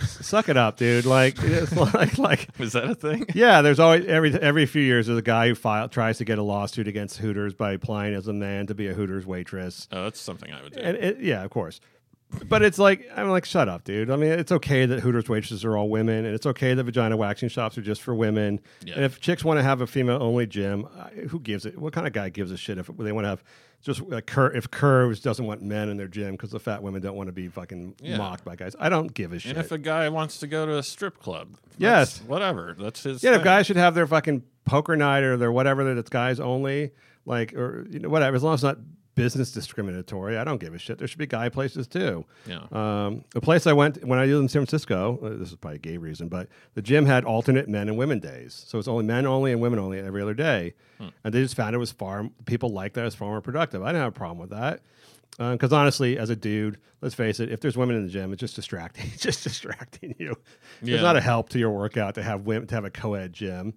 suck 0.00 0.48
it 0.48 0.56
up, 0.56 0.76
dude. 0.76 1.06
Like, 1.06 1.36
it's 1.42 1.72
like, 1.76 2.18
like, 2.18 2.48
is 2.58 2.72
that 2.72 2.90
a 2.90 2.94
thing? 2.96 3.26
yeah. 3.34 3.62
There's 3.62 3.78
always 3.78 4.04
every 4.06 4.34
every 4.34 4.66
few 4.66 4.82
years 4.82 5.06
there's 5.06 5.18
a 5.18 5.22
guy 5.22 5.48
who 5.48 5.54
file, 5.54 5.88
tries 5.88 6.18
to 6.18 6.24
get 6.24 6.38
a 6.38 6.42
lawsuit 6.42 6.88
against 6.88 7.18
Hooters 7.18 7.54
by 7.54 7.72
applying 7.72 8.14
as 8.14 8.26
a 8.26 8.32
man 8.32 8.66
to 8.66 8.74
be 8.74 8.88
a 8.88 8.94
Hooters 8.94 9.24
waitress. 9.24 9.86
Oh, 9.92 10.02
that's 10.04 10.20
something 10.20 10.52
I 10.52 10.62
would 10.62 10.72
do. 10.72 10.80
And 10.80 10.96
it, 10.96 11.20
yeah, 11.20 11.44
of 11.44 11.50
course. 11.50 11.80
But 12.48 12.62
it's 12.62 12.78
like 12.78 13.08
I'm 13.16 13.28
like, 13.30 13.44
shut 13.44 13.68
up, 13.68 13.84
dude. 13.84 14.10
I 14.10 14.16
mean, 14.16 14.30
it's 14.32 14.50
okay 14.52 14.84
that 14.84 15.00
Hooters 15.00 15.28
waitresses 15.28 15.64
are 15.64 15.76
all 15.76 15.88
women, 15.88 16.24
and 16.24 16.34
it's 16.34 16.46
okay 16.46 16.74
that 16.74 16.82
vagina 16.84 17.16
waxing 17.16 17.48
shops 17.48 17.78
are 17.78 17.82
just 17.82 18.02
for 18.02 18.14
women. 18.14 18.60
Yeah. 18.84 18.94
And 18.96 19.04
if 19.04 19.20
chicks 19.20 19.44
want 19.44 19.58
to 19.58 19.62
have 19.62 19.80
a 19.80 19.86
female 19.86 20.20
only 20.22 20.46
gym, 20.46 20.84
who 21.30 21.38
gives 21.40 21.66
it? 21.66 21.78
What 21.78 21.92
kind 21.92 22.06
of 22.06 22.12
guy 22.12 22.28
gives 22.28 22.50
a 22.50 22.56
shit 22.56 22.78
if 22.78 22.88
they 22.98 23.12
want 23.12 23.24
to 23.26 23.28
have 23.28 23.44
just 23.80 24.00
like 24.02 24.26
cur- 24.26 24.52
if 24.52 24.70
Curves 24.70 25.20
doesn't 25.20 25.46
want 25.46 25.62
men 25.62 25.88
in 25.88 25.96
their 25.96 26.08
gym 26.08 26.32
because 26.32 26.50
the 26.50 26.58
fat 26.58 26.82
women 26.82 27.00
don't 27.00 27.14
want 27.16 27.28
to 27.28 27.32
be 27.32 27.46
fucking 27.48 27.94
Yeah. 28.02 28.16
mocked 28.16 28.44
by 28.44 28.56
guys? 28.56 28.74
I 28.80 28.88
don't 28.88 29.14
give 29.14 29.32
a 29.32 29.38
shit. 29.38 29.56
and 29.56 29.60
if 29.64 29.70
a 29.70 29.78
guy 29.78 30.08
wants 30.08 30.38
to 30.38 30.46
go 30.48 30.66
to 30.66 30.76
a 30.78 30.82
strip 30.82 31.20
club, 31.20 31.56
Yes. 31.78 32.20
whatever. 32.26 32.74
That's 32.78 33.02
his. 33.04 33.22
Yeah, 33.22 33.36
if 33.36 33.44
guys 33.44 33.66
should 33.66 33.76
have 33.76 33.94
their 33.94 34.06
fucking 34.06 34.42
poker 34.64 34.96
night 34.96 35.22
or 35.22 35.36
their 35.36 35.52
whatever 35.52 35.94
that's 35.94 36.10
guys 36.10 36.40
only, 36.40 36.90
like 37.24 37.54
or 37.54 37.86
you 37.88 38.00
know 38.00 38.08
whatever. 38.08 38.34
As 38.36 38.42
long 38.42 38.54
as 38.54 38.58
it's 38.64 38.64
not 38.64 38.78
business 39.16 39.50
discriminatory, 39.50 40.36
I 40.36 40.44
don't 40.44 40.60
give 40.60 40.74
a 40.74 40.78
shit. 40.78 40.98
There 40.98 41.08
should 41.08 41.18
be 41.18 41.26
guy 41.26 41.48
places 41.48 41.88
too. 41.88 42.24
Yeah. 42.46 42.66
Um, 42.70 43.24
the 43.30 43.40
place 43.40 43.66
I 43.66 43.72
went 43.72 44.04
when 44.04 44.20
I 44.20 44.26
lived 44.26 44.42
in 44.42 44.48
San 44.48 44.60
Francisco, 44.60 45.18
uh, 45.20 45.30
this 45.36 45.50
is 45.50 45.56
probably 45.56 45.76
a 45.76 45.80
gay 45.80 45.96
reason, 45.96 46.28
but 46.28 46.48
the 46.74 46.82
gym 46.82 47.06
had 47.06 47.24
alternate 47.24 47.68
men 47.68 47.88
and 47.88 47.98
women 47.98 48.20
days, 48.20 48.64
so 48.68 48.78
it's 48.78 48.86
only 48.86 49.04
men 49.04 49.26
only 49.26 49.50
and 49.50 49.60
women 49.60 49.80
only 49.80 49.98
every 49.98 50.22
other 50.22 50.34
day, 50.34 50.74
and 51.24 51.34
they 51.34 51.42
just 51.42 51.56
found 51.56 51.74
it 51.74 51.78
was 51.78 51.90
far. 51.90 52.30
People 52.44 52.68
liked 52.68 52.94
that 52.94 53.00
it 53.00 53.04
was 53.04 53.16
far 53.16 53.28
more 53.30 53.40
productive. 53.40 53.82
I 53.82 53.88
didn't 53.88 54.02
have 54.02 54.08
a 54.10 54.12
problem 54.12 54.38
with 54.38 54.50
that. 54.50 54.80
Because 55.38 55.72
honestly, 55.72 56.16
as 56.16 56.30
a 56.30 56.36
dude, 56.36 56.78
let's 57.02 57.14
face 57.14 57.40
it, 57.40 57.52
if 57.52 57.60
there's 57.60 57.76
women 57.76 57.96
in 57.96 58.06
the 58.06 58.10
gym, 58.10 58.32
it's 58.32 58.40
just 58.40 58.56
distracting. 58.56 59.04
It's 59.12 59.22
just 59.22 59.44
distracting 59.44 60.14
you. 60.18 60.36
Yeah. 60.80 60.94
It's 60.94 61.02
not 61.02 61.16
a 61.16 61.20
help 61.20 61.50
to 61.50 61.58
your 61.58 61.72
workout 61.72 62.14
to 62.14 62.22
have 62.22 62.46
women 62.46 62.66
to 62.68 62.74
have 62.74 62.86
a 62.86 62.90
co-ed 62.90 63.34
gym, 63.34 63.74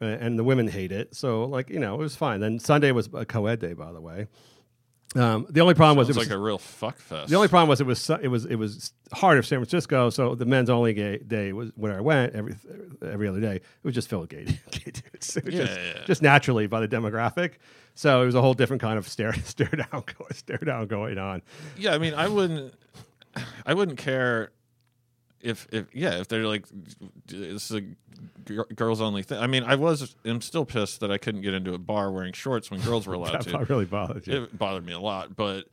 uh, 0.00 0.06
and 0.06 0.38
the 0.38 0.42
women 0.42 0.66
hate 0.66 0.90
it. 0.90 1.14
So, 1.14 1.44
like 1.44 1.70
you 1.70 1.78
know, 1.78 1.94
it 1.94 1.98
was 1.98 2.16
fine. 2.16 2.40
Then 2.40 2.58
Sunday 2.58 2.90
was 2.90 3.08
a 3.14 3.24
co-ed 3.24 3.60
day, 3.60 3.72
by 3.72 3.92
the 3.92 4.00
way. 4.00 4.26
Um, 5.16 5.44
the 5.50 5.60
only 5.60 5.74
problem 5.74 5.96
was 5.98 6.08
it 6.08 6.14
was 6.16 6.28
like 6.28 6.34
a 6.34 6.38
real 6.38 6.58
fuck 6.58 6.96
fest. 6.96 7.30
the 7.30 7.34
only 7.34 7.48
problem 7.48 7.68
was 7.68 7.80
it 7.80 7.86
was 7.86 8.08
it 8.10 8.28
was 8.28 8.44
it 8.46 8.54
was 8.54 8.92
heart 9.12 9.38
of 9.38 9.46
San 9.46 9.58
Francisco. 9.58 10.08
So 10.10 10.36
the 10.36 10.44
men's 10.44 10.70
only 10.70 10.94
gay 10.94 11.18
day 11.18 11.52
was 11.52 11.72
when 11.74 11.90
I 11.90 12.00
went 12.00 12.34
every 12.34 12.54
every 13.04 13.26
other 13.26 13.40
day. 13.40 13.56
It 13.56 13.62
was 13.82 13.94
just 13.94 14.08
filled 14.08 14.22
with 14.22 14.30
gay, 14.30 14.44
gay 14.70 14.92
dudes. 14.92 15.36
It 15.36 15.44
was 15.46 15.54
Yeah, 15.54 15.64
just, 15.64 15.78
yeah. 15.80 16.04
just 16.06 16.22
naturally 16.22 16.68
by 16.68 16.80
the 16.80 16.86
demographic. 16.88 17.54
So 17.96 18.22
it 18.22 18.26
was 18.26 18.36
a 18.36 18.40
whole 18.40 18.54
different 18.54 18.80
kind 18.82 18.98
of 18.98 19.08
stare 19.08 19.34
stare 19.44 19.66
down 19.68 20.04
stare 20.32 20.58
down 20.58 20.86
going 20.86 21.18
on. 21.18 21.42
Yeah, 21.76 21.92
I 21.94 21.98
mean, 21.98 22.14
I 22.14 22.28
wouldn't, 22.28 22.72
I 23.66 23.74
wouldn't 23.74 23.98
care 23.98 24.52
if, 25.42 25.66
if 25.72 25.86
yeah, 25.94 26.20
if 26.20 26.28
they're 26.28 26.46
like, 26.46 26.66
this 27.26 27.70
is 27.70 27.76
a 27.76 27.82
girls 28.74 29.00
only 29.00 29.22
thing. 29.22 29.38
I 29.38 29.46
mean, 29.46 29.62
I 29.64 29.74
was, 29.76 30.14
I'm 30.24 30.40
still 30.40 30.64
pissed 30.64 31.00
that 31.00 31.10
I 31.10 31.18
couldn't 31.18 31.42
get 31.42 31.54
into 31.54 31.74
a 31.74 31.78
bar 31.78 32.10
wearing 32.10 32.32
shorts 32.32 32.70
when 32.70 32.80
girls 32.80 33.06
were 33.06 33.14
allowed 33.14 33.42
That 33.44 33.66
to. 33.66 33.66
really 33.68 33.84
bothered 33.84 34.26
you. 34.26 34.44
It 34.44 34.58
bothered 34.58 34.84
me 34.84 34.92
a 34.92 34.98
lot, 35.00 35.36
but 35.36 35.66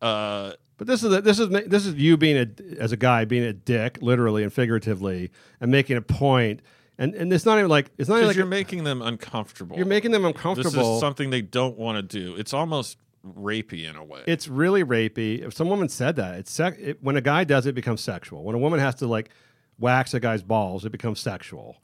uh, 0.00 0.52
But 0.76 0.86
this 0.86 1.02
is 1.02 1.12
a, 1.12 1.20
this 1.20 1.38
is 1.38 1.48
this 1.48 1.86
is 1.86 1.94
you 1.94 2.16
being 2.16 2.36
a 2.36 2.80
as 2.80 2.92
a 2.92 2.96
guy 2.96 3.24
being 3.24 3.44
a 3.44 3.52
dick, 3.52 3.98
literally 4.00 4.42
and 4.42 4.52
figuratively, 4.52 5.30
and 5.60 5.70
making 5.70 5.96
a 5.96 6.02
point. 6.02 6.60
And 6.98 7.14
and 7.14 7.32
it's 7.32 7.46
not 7.46 7.58
even 7.58 7.70
like 7.70 7.90
it's 7.96 8.08
not 8.08 8.16
even 8.16 8.24
because 8.24 8.28
like 8.30 8.36
you're 8.36 8.46
making 8.46 8.84
them 8.84 9.02
uncomfortable. 9.02 9.76
you're 9.76 9.86
making 9.86 10.10
them 10.10 10.24
uncomfortable. 10.24 10.64
this 10.64 10.74
uncomfortable. 10.74 10.94
is 10.96 11.00
something 11.00 11.30
they 11.30 11.42
don't 11.42 11.78
want 11.78 11.96
to 11.96 12.02
do. 12.02 12.34
It's 12.36 12.52
almost 12.52 12.98
rapey 13.26 13.88
in 13.88 13.96
a 13.96 14.04
way. 14.04 14.22
It's 14.26 14.48
really 14.48 14.84
rapey. 14.84 15.46
If 15.46 15.54
some 15.54 15.68
woman 15.68 15.88
said 15.88 16.16
that, 16.16 16.34
it's 16.36 16.50
sec- 16.50 16.78
it, 16.78 17.02
when 17.02 17.16
a 17.16 17.20
guy 17.20 17.44
does 17.44 17.66
it, 17.66 17.70
it 17.70 17.74
becomes 17.74 18.00
sexual. 18.00 18.44
When 18.44 18.54
a 18.54 18.58
woman 18.58 18.80
has 18.80 18.94
to 18.96 19.06
like 19.06 19.30
wax 19.78 20.14
a 20.14 20.20
guy's 20.20 20.42
balls, 20.42 20.84
it 20.84 20.90
becomes 20.90 21.20
sexual, 21.20 21.78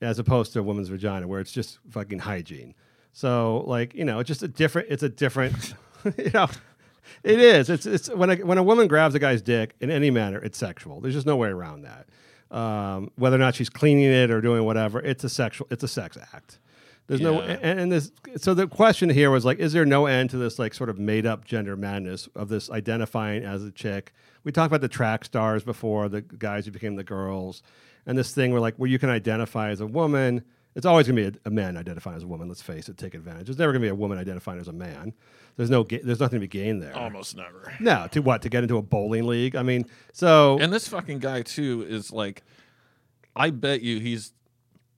as 0.00 0.18
opposed 0.18 0.52
to 0.54 0.60
a 0.60 0.62
woman's 0.62 0.88
vagina, 0.88 1.26
where 1.26 1.40
it's 1.40 1.52
just 1.52 1.78
fucking 1.90 2.20
hygiene. 2.20 2.74
So 3.12 3.64
like 3.66 3.94
you 3.94 4.04
know, 4.04 4.18
it's 4.20 4.28
just 4.28 4.42
a 4.42 4.48
different. 4.48 4.88
It's 4.90 5.02
a 5.02 5.08
different. 5.08 5.74
you 6.16 6.30
know, 6.32 6.48
it 7.22 7.40
is. 7.40 7.70
It's 7.70 7.86
it's 7.86 8.08
when 8.08 8.30
a 8.30 8.36
when 8.36 8.58
a 8.58 8.62
woman 8.62 8.88
grabs 8.88 9.14
a 9.14 9.18
guy's 9.18 9.42
dick 9.42 9.74
in 9.80 9.90
any 9.90 10.10
manner, 10.10 10.38
it's 10.38 10.58
sexual. 10.58 11.00
There's 11.00 11.14
just 11.14 11.26
no 11.26 11.36
way 11.36 11.48
around 11.48 11.82
that. 11.82 12.08
Um, 12.50 13.12
whether 13.16 13.36
or 13.36 13.38
not 13.38 13.54
she's 13.54 13.70
cleaning 13.70 14.04
it 14.04 14.30
or 14.30 14.40
doing 14.40 14.64
whatever, 14.64 15.00
it's 15.00 15.22
a 15.24 15.28
sexual. 15.28 15.66
It's 15.70 15.84
a 15.84 15.88
sex 15.88 16.16
act. 16.32 16.58
There's 17.10 17.20
no 17.20 17.40
and, 17.40 17.80
and 17.80 17.90
this. 17.90 18.12
So 18.36 18.54
the 18.54 18.68
question 18.68 19.10
here 19.10 19.32
was 19.32 19.44
like, 19.44 19.58
is 19.58 19.72
there 19.72 19.84
no 19.84 20.06
end 20.06 20.30
to 20.30 20.36
this 20.36 20.60
like 20.60 20.72
sort 20.74 20.88
of 20.88 20.96
made 20.96 21.26
up 21.26 21.44
gender 21.44 21.76
madness 21.76 22.28
of 22.36 22.48
this 22.48 22.70
identifying 22.70 23.42
as 23.42 23.64
a 23.64 23.72
chick? 23.72 24.12
We 24.44 24.52
talked 24.52 24.68
about 24.68 24.80
the 24.80 24.86
track 24.88 25.24
stars 25.24 25.64
before, 25.64 26.08
the 26.08 26.20
guys 26.20 26.66
who 26.66 26.70
became 26.70 26.94
the 26.94 27.02
girls, 27.02 27.64
and 28.06 28.16
this 28.16 28.32
thing 28.32 28.52
where 28.52 28.60
like 28.60 28.76
where 28.76 28.88
you 28.88 29.00
can 29.00 29.10
identify 29.10 29.70
as 29.70 29.80
a 29.80 29.88
woman. 29.88 30.44
It's 30.76 30.86
always 30.86 31.08
going 31.08 31.16
to 31.16 31.32
be 31.32 31.36
a, 31.44 31.48
a 31.48 31.50
man 31.50 31.76
identifying 31.76 32.16
as 32.16 32.22
a 32.22 32.28
woman. 32.28 32.46
Let's 32.46 32.62
face 32.62 32.88
it, 32.88 32.96
take 32.96 33.14
advantage. 33.14 33.46
There's 33.46 33.58
never 33.58 33.72
going 33.72 33.82
to 33.82 33.86
be 33.86 33.90
a 33.90 33.94
woman 33.96 34.18
identifying 34.18 34.60
as 34.60 34.68
a 34.68 34.72
man. 34.72 35.12
There's 35.56 35.68
no. 35.68 35.82
Ga- 35.82 36.02
there's 36.04 36.20
nothing 36.20 36.36
to 36.36 36.46
be 36.46 36.48
gained 36.48 36.80
there. 36.80 36.96
almost 36.96 37.36
never. 37.36 37.74
No, 37.80 38.06
to 38.12 38.20
what? 38.22 38.42
To 38.42 38.48
get 38.48 38.62
into 38.62 38.76
a 38.76 38.82
bowling 38.82 39.26
league? 39.26 39.56
I 39.56 39.64
mean, 39.64 39.86
so 40.12 40.60
And 40.60 40.72
this 40.72 40.86
fucking 40.86 41.18
guy 41.18 41.42
too 41.42 41.84
is 41.88 42.12
like, 42.12 42.44
I 43.34 43.50
bet 43.50 43.82
you 43.82 43.98
he's 43.98 44.32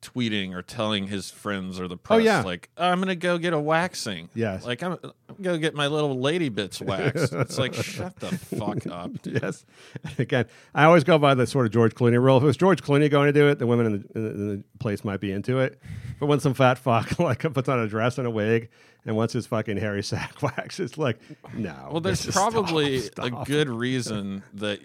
tweeting 0.03 0.53
or 0.55 0.61
telling 0.63 1.07
his 1.07 1.31
friends 1.31 1.79
or 1.81 1.87
the 1.89 1.95
oh, 1.95 1.99
press, 1.99 2.17
Oh, 2.17 2.19
yeah. 2.19 2.43
like, 2.43 2.69
I'm 2.77 3.01
gonna 3.01 3.15
go 3.15 3.39
get 3.39 3.53
a 3.53 3.59
waxing. 3.61 4.29
Yes. 4.35 4.67
like 4.67 4.83
I'm, 4.83 4.99
I'm 5.03 5.37
gonna 5.41 5.59
get 5.59 5.75
my 5.75 5.87
little 5.87 6.19
lady 6.21 6.49
bits 6.49 6.81
waxed. 6.83 7.33
it's 7.33 7.59
like, 7.59 7.73
shut 7.75 8.17
the 8.17 8.37
fuck 8.37 8.87
up, 8.89 9.23
dude. 9.23 9.41
yes. 9.43 9.65
Again, 10.19 10.47
I 10.75 10.85
always 10.85 11.05
go 11.05 11.19
by 11.19 11.35
the 11.35 11.47
sort 11.47 11.67
of 11.67 11.73
George 11.73 11.95
Clooney 11.95 12.21
rule. 12.23 12.37
If 12.37 12.43
it 12.43 12.47
was 12.47 12.57
George 12.57 12.83
Clooney 12.83 13.09
going 13.11 13.27
to 13.27 13.33
do 13.33 13.49
it, 13.49 13.59
the 13.59 13.67
women 13.67 13.87
in 13.87 13.93
the, 13.93 14.09
in 14.19 14.25
the, 14.25 14.31
in 14.31 14.49
the 14.59 14.65
place 14.81 15.05
might 15.05 15.21
be 15.21 15.33
into 15.33 15.59
it. 15.61 15.81
But 16.21 16.27
when 16.27 16.41
some 16.41 16.55
fat 16.55 16.79
fuck 16.79 17.19
like 17.21 17.41
puts 17.55 17.69
on 17.69 17.79
a 17.79 17.87
dress 17.89 18.19
and 18.19 18.27
a 18.27 18.31
wig 18.31 18.69
and 19.07 19.17
wants 19.17 19.33
his 19.33 19.47
fucking 19.47 19.77
hairy 19.79 20.03
sack 20.03 20.43
wax, 20.43 20.81
it's 20.81 20.99
like, 20.99 21.19
no. 21.55 21.89
Well, 21.91 22.01
there's 22.01 22.27
is- 22.27 22.35
stop, 22.35 22.53
probably 22.53 23.09
a 23.19 23.31
good 23.45 23.69
reason 23.69 24.43
that 24.55 24.81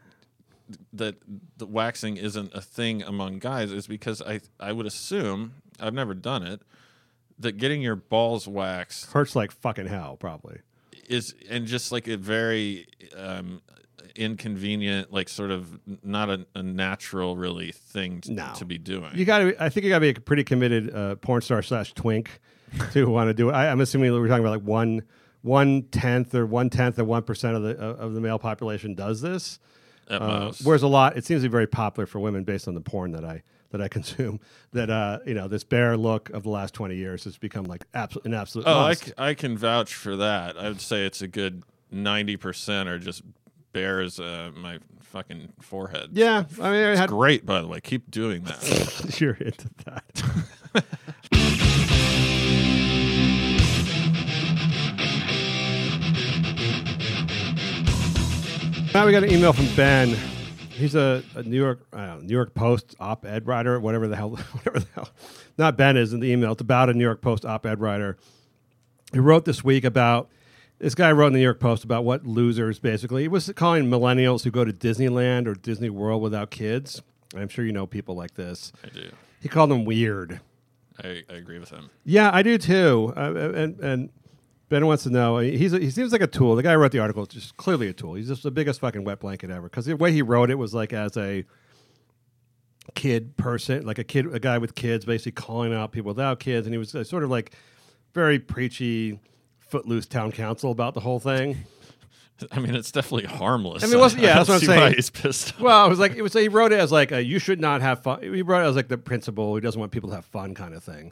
that 0.93 1.15
the 1.57 1.65
waxing 1.65 2.17
isn't 2.17 2.53
a 2.53 2.61
thing 2.61 3.01
among 3.03 3.39
guys 3.39 3.71
is 3.71 3.87
because 3.87 4.21
I 4.21 4.41
I 4.59 4.71
would 4.71 4.85
assume 4.85 5.53
I've 5.79 5.93
never 5.93 6.13
done 6.13 6.43
it 6.43 6.61
that 7.39 7.53
getting 7.57 7.81
your 7.81 7.95
balls 7.95 8.47
waxed 8.47 9.11
hurts 9.11 9.35
like 9.35 9.51
fucking 9.51 9.87
hell, 9.87 10.17
probably. 10.17 10.59
is 11.07 11.33
and 11.49 11.65
just 11.67 11.91
like 11.91 12.07
a 12.07 12.17
very 12.17 12.87
um 13.15 13.61
inconvenient 14.15 15.13
like 15.13 15.29
sort 15.29 15.51
of 15.51 15.79
not 16.03 16.29
a, 16.29 16.45
a 16.55 16.63
natural 16.63 17.37
really 17.37 17.71
thing 17.71 18.21
t- 18.21 18.33
No. 18.33 18.51
to 18.55 18.65
be 18.65 18.77
doing 18.77 19.11
You 19.15 19.25
got 19.25 19.39
to. 19.39 19.63
I 19.63 19.69
think 19.69 19.83
you 19.83 19.89
got 19.89 19.97
to 19.97 20.01
be 20.01 20.09
a 20.09 20.13
pretty 20.15 20.43
committed 20.43 20.93
uh, 20.93 21.15
porn 21.15 21.41
star 21.41 21.61
slash 21.61 21.93
twink 21.93 22.39
to 22.93 23.05
want 23.09 23.29
to 23.29 23.33
do 23.33 23.49
it. 23.49 23.53
I, 23.53 23.69
I'm 23.69 23.81
assuming 23.81 24.11
that 24.11 24.19
we're 24.19 24.27
talking 24.27 24.43
about 24.43 24.57
like 24.57 24.67
one 24.67 25.03
one 25.43 25.83
tenth 25.91 26.33
or 26.35 26.45
one 26.45 26.69
tenth 26.69 26.97
or 26.99 27.03
one 27.05 27.23
percent 27.23 27.55
of 27.55 27.63
the 27.63 27.77
of 27.77 28.13
the 28.13 28.21
male 28.21 28.39
population 28.39 28.95
does 28.95 29.21
this. 29.21 29.59
At 30.09 30.21
Uh, 30.21 30.27
most. 30.45 30.65
whereas 30.65 30.83
a 30.83 30.87
lot, 30.87 31.17
it 31.17 31.25
seems 31.25 31.41
to 31.43 31.47
be 31.49 31.51
very 31.51 31.67
popular 31.67 32.05
for 32.05 32.19
women 32.19 32.43
based 32.43 32.67
on 32.67 32.73
the 32.75 32.81
porn 32.81 33.11
that 33.11 33.23
I 33.25 33.43
that 33.71 33.81
I 33.81 33.87
consume. 33.97 34.39
That 34.73 34.89
uh, 34.89 35.19
you 35.25 35.33
know, 35.33 35.47
this 35.47 35.63
bare 35.63 35.97
look 35.97 36.29
of 36.29 36.43
the 36.43 36.49
last 36.49 36.73
twenty 36.73 36.95
years 36.95 37.23
has 37.25 37.37
become 37.37 37.65
like 37.65 37.85
absolute 37.93 38.25
an 38.25 38.33
absolute. 38.33 38.65
oh 38.67 38.79
I, 38.79 38.93
c- 38.93 39.11
I 39.17 39.33
can 39.33 39.57
vouch 39.57 39.93
for 39.93 40.15
that 40.17 40.57
i 40.57 40.67
would 40.69 40.81
say 40.81 41.05
it's 41.05 41.21
a 41.21 41.27
good 41.27 41.63
90% 41.93 42.87
are 42.87 42.99
just 42.99 43.21
bears 43.73 44.19
uh, 44.19 44.51
my 44.55 44.79
fucking 45.01 45.53
forehead 45.61 46.09
yeah, 46.13 46.43
I 46.61 46.71
mean, 46.71 46.83
I 46.83 46.95
had, 46.95 47.09
great 47.09 47.45
by 47.45 47.61
the 47.61 47.67
way 47.67 47.79
keep 47.79 48.09
doing 48.11 48.43
that 48.43 49.15
you're 49.21 49.33
into 49.35 49.69
that. 49.85 50.85
now 58.97 59.05
we 59.05 59.11
got 59.11 59.23
an 59.23 59.31
email 59.31 59.53
from 59.53 59.67
Ben. 59.75 60.09
He's 60.71 60.95
a, 60.95 61.21
a 61.35 61.43
New 61.43 61.55
York 61.55 61.85
uh, 61.93 62.17
New 62.19 62.33
York 62.33 62.55
Post 62.55 62.95
op-ed 62.99 63.45
writer, 63.45 63.79
whatever 63.79 64.07
the 64.07 64.15
hell, 64.15 64.29
whatever 64.53 64.79
the 64.79 64.87
hell. 64.95 65.09
Not 65.55 65.77
Ben 65.77 65.97
is 65.97 66.13
in 66.13 66.19
the 66.19 66.31
email. 66.31 66.53
It's 66.53 66.63
about 66.63 66.89
a 66.89 66.95
New 66.95 67.03
York 67.03 67.21
Post 67.21 67.45
op-ed 67.45 67.79
writer. 67.79 68.17
He 69.13 69.19
wrote 69.19 69.45
this 69.45 69.63
week 69.63 69.83
about 69.83 70.31
this 70.79 70.95
guy 70.95 71.11
wrote 71.11 71.27
in 71.27 71.33
the 71.33 71.39
New 71.39 71.43
York 71.43 71.59
Post 71.59 71.83
about 71.83 72.05
what 72.05 72.25
losers 72.25 72.79
basically. 72.79 73.21
He 73.21 73.27
was 73.27 73.51
calling 73.55 73.85
millennials 73.85 74.43
who 74.43 74.49
go 74.49 74.65
to 74.65 74.73
Disneyland 74.73 75.45
or 75.45 75.53
Disney 75.53 75.91
World 75.91 76.23
without 76.23 76.49
kids. 76.49 77.03
I'm 77.35 77.49
sure 77.49 77.63
you 77.65 77.73
know 77.73 77.85
people 77.85 78.15
like 78.15 78.33
this. 78.33 78.71
i 78.83 78.89
do 78.89 79.11
He 79.39 79.47
called 79.47 79.69
them 79.69 79.85
weird. 79.85 80.39
I, 81.03 81.21
I 81.29 81.33
agree 81.33 81.59
with 81.59 81.69
him 81.69 81.91
Yeah, 82.03 82.31
I 82.33 82.41
do 82.41 82.57
too. 82.57 83.13
Uh, 83.15 83.51
and 83.53 83.79
and 83.79 84.09
Ben 84.69 84.85
wants 84.85 85.03
to 85.03 85.09
know. 85.09 85.37
He's 85.37 85.73
a, 85.73 85.79
he 85.79 85.89
seems 85.89 86.11
like 86.11 86.21
a 86.21 86.27
tool. 86.27 86.55
The 86.55 86.63
guy 86.63 86.73
who 86.73 86.77
wrote 86.79 86.91
the 86.91 86.99
article 86.99 87.23
is 87.23 87.29
just 87.29 87.57
clearly 87.57 87.87
a 87.87 87.93
tool. 87.93 88.15
He's 88.15 88.27
just 88.27 88.43
the 88.43 88.51
biggest 88.51 88.79
fucking 88.81 89.03
wet 89.05 89.19
blanket 89.21 89.49
ever. 89.49 89.69
Because 89.69 89.85
the 89.85 89.95
way 89.95 90.11
he 90.11 90.21
wrote 90.21 90.49
it 90.49 90.55
was 90.55 90.73
like 90.73 90.91
as 90.93 91.15
a 91.15 91.45
kid 92.95 93.37
person, 93.37 93.85
like 93.85 93.99
a 93.99 94.03
kid, 94.03 94.33
a 94.33 94.39
guy 94.39 94.57
with 94.57 94.75
kids, 94.75 95.05
basically 95.05 95.31
calling 95.33 95.73
out 95.73 95.91
people 95.91 96.09
without 96.09 96.39
kids, 96.39 96.67
and 96.67 96.73
he 96.73 96.77
was 96.77 96.93
uh, 96.95 97.03
sort 97.03 97.23
of 97.23 97.29
like 97.29 97.51
very 98.13 98.39
preachy, 98.39 99.19
footloose 99.59 100.05
town 100.05 100.31
council 100.31 100.71
about 100.71 100.93
the 100.93 100.99
whole 101.01 101.19
thing. 101.19 101.57
I 102.51 102.59
mean, 102.59 102.75
it's 102.75 102.91
definitely 102.91 103.25
harmless. 103.35 103.83
I 103.83 103.87
mean, 103.87 103.95
it 103.95 103.99
wasn't- 103.99 104.23
yeah, 104.23 104.33
I 104.33 104.43
that's 104.43 104.49
what 104.49 104.55
I'm 104.61 104.67
saying. 104.67 104.93
He's 104.95 105.09
pissed. 105.09 105.53
off. 105.55 105.59
Well, 105.61 105.85
it 105.85 105.89
was 105.89 105.99
like 105.99 106.15
it 106.15 106.21
was. 106.21 106.33
He 106.33 106.49
wrote 106.49 106.71
it 106.71 106.79
as 106.79 106.91
like 106.91 107.11
a, 107.11 107.23
you 107.23 107.39
should 107.39 107.59
not 107.59 107.81
have 107.81 108.03
fun. 108.03 108.21
He 108.21 108.41
wrote 108.41 108.65
it 108.65 108.69
as 108.69 108.75
like 108.75 108.89
the 108.89 108.97
principal 108.97 109.53
who 109.53 109.59
doesn't 109.61 109.79
want 109.79 109.91
people 109.91 110.09
to 110.09 110.15
have 110.15 110.25
fun 110.25 110.53
kind 110.53 110.73
of 110.75 110.83
thing, 110.83 111.11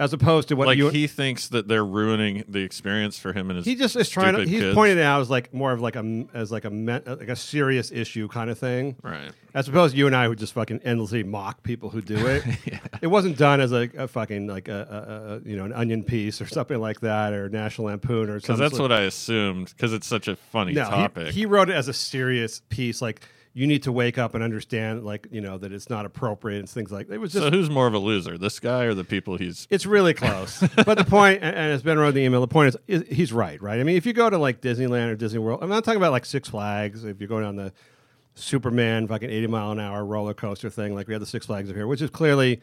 as 0.00 0.12
opposed 0.12 0.48
to 0.48 0.56
what 0.56 0.66
like 0.66 0.78
you. 0.78 0.88
he 0.88 1.06
thinks 1.06 1.48
that 1.48 1.68
they're 1.68 1.84
ruining 1.84 2.44
the 2.48 2.60
experience 2.60 3.18
for 3.18 3.32
him 3.32 3.50
and 3.50 3.58
his. 3.58 3.66
he 3.66 3.74
just 3.76 3.94
is 3.94 4.08
trying 4.08 4.34
to. 4.34 4.44
He's 4.44 4.60
kids. 4.60 4.74
pointing 4.74 4.98
it 4.98 5.02
out 5.02 5.20
as 5.20 5.30
like 5.30 5.52
more 5.54 5.72
of 5.72 5.80
like 5.80 5.96
a 5.96 6.24
as 6.34 6.50
like 6.50 6.64
a 6.64 6.70
like 6.70 7.28
a 7.28 7.36
serious 7.36 7.92
issue 7.92 8.26
kind 8.28 8.50
of 8.50 8.58
thing. 8.58 8.96
Right. 9.02 9.30
As 9.54 9.68
opposed 9.68 9.92
to 9.92 9.98
you 9.98 10.06
and 10.06 10.16
I 10.16 10.26
would 10.28 10.38
just 10.38 10.54
fucking 10.54 10.80
endlessly 10.82 11.22
mock 11.22 11.62
people 11.62 11.90
who 11.90 12.00
do 12.00 12.26
it. 12.26 12.44
It 13.02 13.08
wasn't 13.08 13.36
done 13.36 13.60
as 13.60 13.72
a, 13.72 13.90
a 13.96 14.06
fucking 14.06 14.46
like 14.46 14.68
a, 14.68 15.40
a, 15.44 15.46
a 15.46 15.50
you 15.50 15.56
know 15.56 15.64
an 15.64 15.72
onion 15.72 16.04
piece 16.04 16.40
or 16.40 16.46
something 16.46 16.78
like 16.78 17.00
that 17.00 17.32
or 17.32 17.48
National 17.48 17.88
Lampoon 17.88 18.30
or 18.30 18.34
Because 18.34 18.46
something. 18.46 18.62
that's 18.62 18.78
what 18.78 18.92
I 18.92 19.00
assumed. 19.00 19.72
Because 19.76 19.92
it's 19.92 20.06
such 20.06 20.28
a 20.28 20.36
funny 20.36 20.72
no, 20.72 20.84
he- 20.84 20.90
topic. 20.90 21.28
He, 21.32 21.44
wrote 21.44 21.68
it 21.68 21.74
as 21.74 21.88
a 21.88 21.92
serious 21.92 22.62
piece, 22.68 23.02
like 23.02 23.22
you 23.54 23.66
need 23.66 23.82
to 23.82 23.92
wake 23.92 24.16
up 24.16 24.34
and 24.34 24.42
understand, 24.42 25.04
like 25.04 25.26
you 25.30 25.40
know 25.40 25.58
that 25.58 25.72
it's 25.72 25.90
not 25.90 26.06
appropriate 26.06 26.58
and 26.58 26.68
things 26.68 26.90
like. 26.90 27.08
that. 27.08 27.14
It 27.14 27.18
was 27.18 27.32
just 27.32 27.44
so 27.44 27.50
who's 27.50 27.68
more 27.68 27.86
of 27.86 27.94
a 27.94 27.98
loser, 27.98 28.38
this 28.38 28.58
guy 28.58 28.84
or 28.84 28.94
the 28.94 29.04
people 29.04 29.36
he's? 29.36 29.66
It's 29.70 29.84
really 29.84 30.14
close. 30.14 30.60
but 30.76 30.96
the 30.96 31.04
point, 31.04 31.42
and, 31.42 31.54
and 31.54 31.72
as 31.72 31.82
Ben 31.82 31.98
wrote 31.98 32.14
the 32.14 32.22
email, 32.22 32.40
the 32.40 32.48
point 32.48 32.74
is, 32.74 33.02
is 33.02 33.16
he's 33.16 33.32
right, 33.32 33.60
right? 33.60 33.78
I 33.78 33.82
mean, 33.82 33.96
if 33.96 34.06
you 34.06 34.14
go 34.14 34.30
to 34.30 34.38
like 34.38 34.60
Disneyland 34.60 35.10
or 35.10 35.16
Disney 35.16 35.38
World, 35.38 35.60
I'm 35.62 35.68
not 35.68 35.84
talking 35.84 35.98
about 35.98 36.12
like 36.12 36.24
Six 36.24 36.48
Flags. 36.48 37.04
If 37.04 37.20
you're 37.20 37.28
going 37.28 37.44
on 37.44 37.56
the 37.56 37.72
Superman 38.34 39.06
fucking 39.06 39.28
80 39.28 39.46
mile 39.48 39.72
an 39.72 39.80
hour 39.80 40.04
roller 40.04 40.34
coaster 40.34 40.70
thing, 40.70 40.94
like 40.94 41.06
we 41.06 41.14
have 41.14 41.20
the 41.20 41.26
Six 41.26 41.46
Flags 41.46 41.68
up 41.68 41.76
here, 41.76 41.86
which 41.86 42.00
is 42.00 42.08
clearly, 42.08 42.62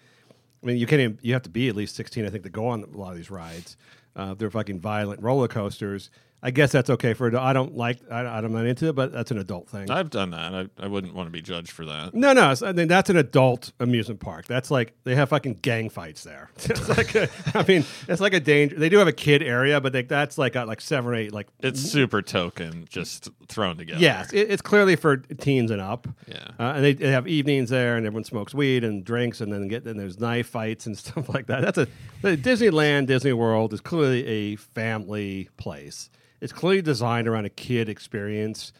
I 0.63 0.65
mean, 0.65 0.77
you 0.77 0.87
can't 0.87 1.01
even, 1.01 1.19
you 1.21 1.33
have 1.33 1.43
to 1.43 1.49
be 1.49 1.69
at 1.69 1.75
least 1.75 1.95
16, 1.95 2.25
I 2.25 2.29
think, 2.29 2.43
to 2.43 2.49
go 2.49 2.67
on 2.67 2.83
a 2.83 2.97
lot 2.97 3.11
of 3.11 3.17
these 3.17 3.29
rides. 3.29 3.77
Uh, 4.15 4.33
they're 4.33 4.49
fucking 4.49 4.79
violent 4.79 5.21
roller 5.21 5.47
coasters. 5.47 6.09
I 6.41 6.51
guess 6.51 6.71
that's 6.71 6.89
okay 6.89 7.13
for. 7.13 7.35
I 7.37 7.51
don't 7.51 7.75
like. 7.75 7.99
I, 8.09 8.21
I'm 8.21 8.53
not 8.53 8.65
into 8.65 8.87
it, 8.87 8.95
but 8.95 9.11
that's 9.11 9.29
an 9.31 9.37
adult 9.39 9.67
thing. 9.67 9.91
I've 9.91 10.09
done 10.09 10.31
that. 10.31 10.53
I, 10.53 10.69
I 10.85 10.87
wouldn't 10.87 11.13
want 11.13 11.27
to 11.27 11.31
be 11.31 11.41
judged 11.41 11.71
for 11.71 11.83
that. 11.85 12.13
No, 12.13 12.31
no. 12.31 12.53
I 12.63 12.71
mean, 12.71 12.87
that's 12.87 13.09
an 13.09 13.17
adult 13.17 13.73
amusement 13.79 14.21
park. 14.21 14.45
That's 14.45 14.71
like 14.71 14.93
they 15.03 15.15
have 15.15 15.29
fucking 15.29 15.55
gang 15.61 15.89
fights 15.89 16.23
there. 16.23 16.49
it's 16.57 16.87
like, 16.87 17.13
a, 17.15 17.29
I 17.53 17.65
mean, 17.67 17.83
it's 18.07 18.21
like 18.21 18.33
a 18.33 18.39
danger. 18.39 18.77
They 18.77 18.87
do 18.87 18.97
have 18.99 19.07
a 19.07 19.13
kid 19.13 19.43
area, 19.43 19.81
but 19.81 19.91
they, 19.91 20.03
that's 20.03 20.37
like 20.37 20.53
got 20.53 20.67
like 20.67 20.79
seven 20.79 21.11
or 21.11 21.15
eight. 21.15 21.33
Like, 21.33 21.47
It's 21.59 21.81
super 21.81 22.21
token, 22.21 22.85
just 22.89 23.27
thrown 23.49 23.75
together. 23.77 23.99
yes, 23.99 24.31
it, 24.31 24.49
it's 24.49 24.61
clearly 24.61 24.95
for 24.95 25.17
teens 25.17 25.71
and 25.71 25.81
up. 25.81 26.07
Yeah. 26.25 26.35
uh, 26.57 26.73
and 26.75 26.85
they, 26.85 26.93
they 26.93 27.11
have 27.11 27.27
evenings 27.27 27.69
there, 27.69 27.97
and 27.97 28.05
everyone 28.05 28.23
smokes 28.23 28.53
weed 28.53 28.83
and 28.85 29.03
drinks, 29.03 29.41
and 29.41 29.51
then 29.51 29.67
get 29.67 29.83
then 29.83 29.97
there's 29.97 30.19
knife 30.19 30.47
fights 30.47 30.85
and 30.85 30.97
stuff 30.97 31.27
like 31.27 31.47
that. 31.47 31.61
That's 31.61 31.77
a 31.79 31.87
Disneyland, 32.23 33.07
Disney 33.07 33.33
World 33.33 33.73
is 33.73 33.81
clearly 33.81 34.25
a 34.25 34.55
family 34.55 35.49
place. 35.57 36.09
It's 36.41 36.53
clearly 36.53 36.81
designed 36.81 37.27
around 37.27 37.45
a 37.45 37.49
kid 37.49 37.89
experience. 37.89 38.73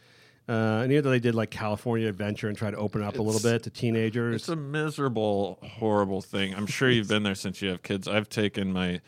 Uh, 0.48 0.80
and 0.82 0.92
either 0.92 1.10
they 1.10 1.20
did 1.20 1.34
like 1.34 1.50
California 1.50 2.08
Adventure 2.08 2.48
and 2.48 2.56
tried 2.58 2.72
to 2.72 2.76
open 2.76 3.02
up 3.02 3.18
a 3.18 3.22
little 3.22 3.40
bit 3.40 3.62
to 3.62 3.70
teenagers. 3.70 4.34
It's 4.34 4.48
a 4.48 4.56
miserable, 4.56 5.58
horrible 5.62 6.22
thing. 6.22 6.54
I'm 6.54 6.66
sure 6.66 6.90
you've 6.90 7.06
been 7.06 7.22
there 7.22 7.36
since 7.36 7.62
you 7.62 7.68
have 7.68 7.82
kids. 7.82 8.08
I've 8.08 8.28
taken 8.28 8.72
my 8.72 9.00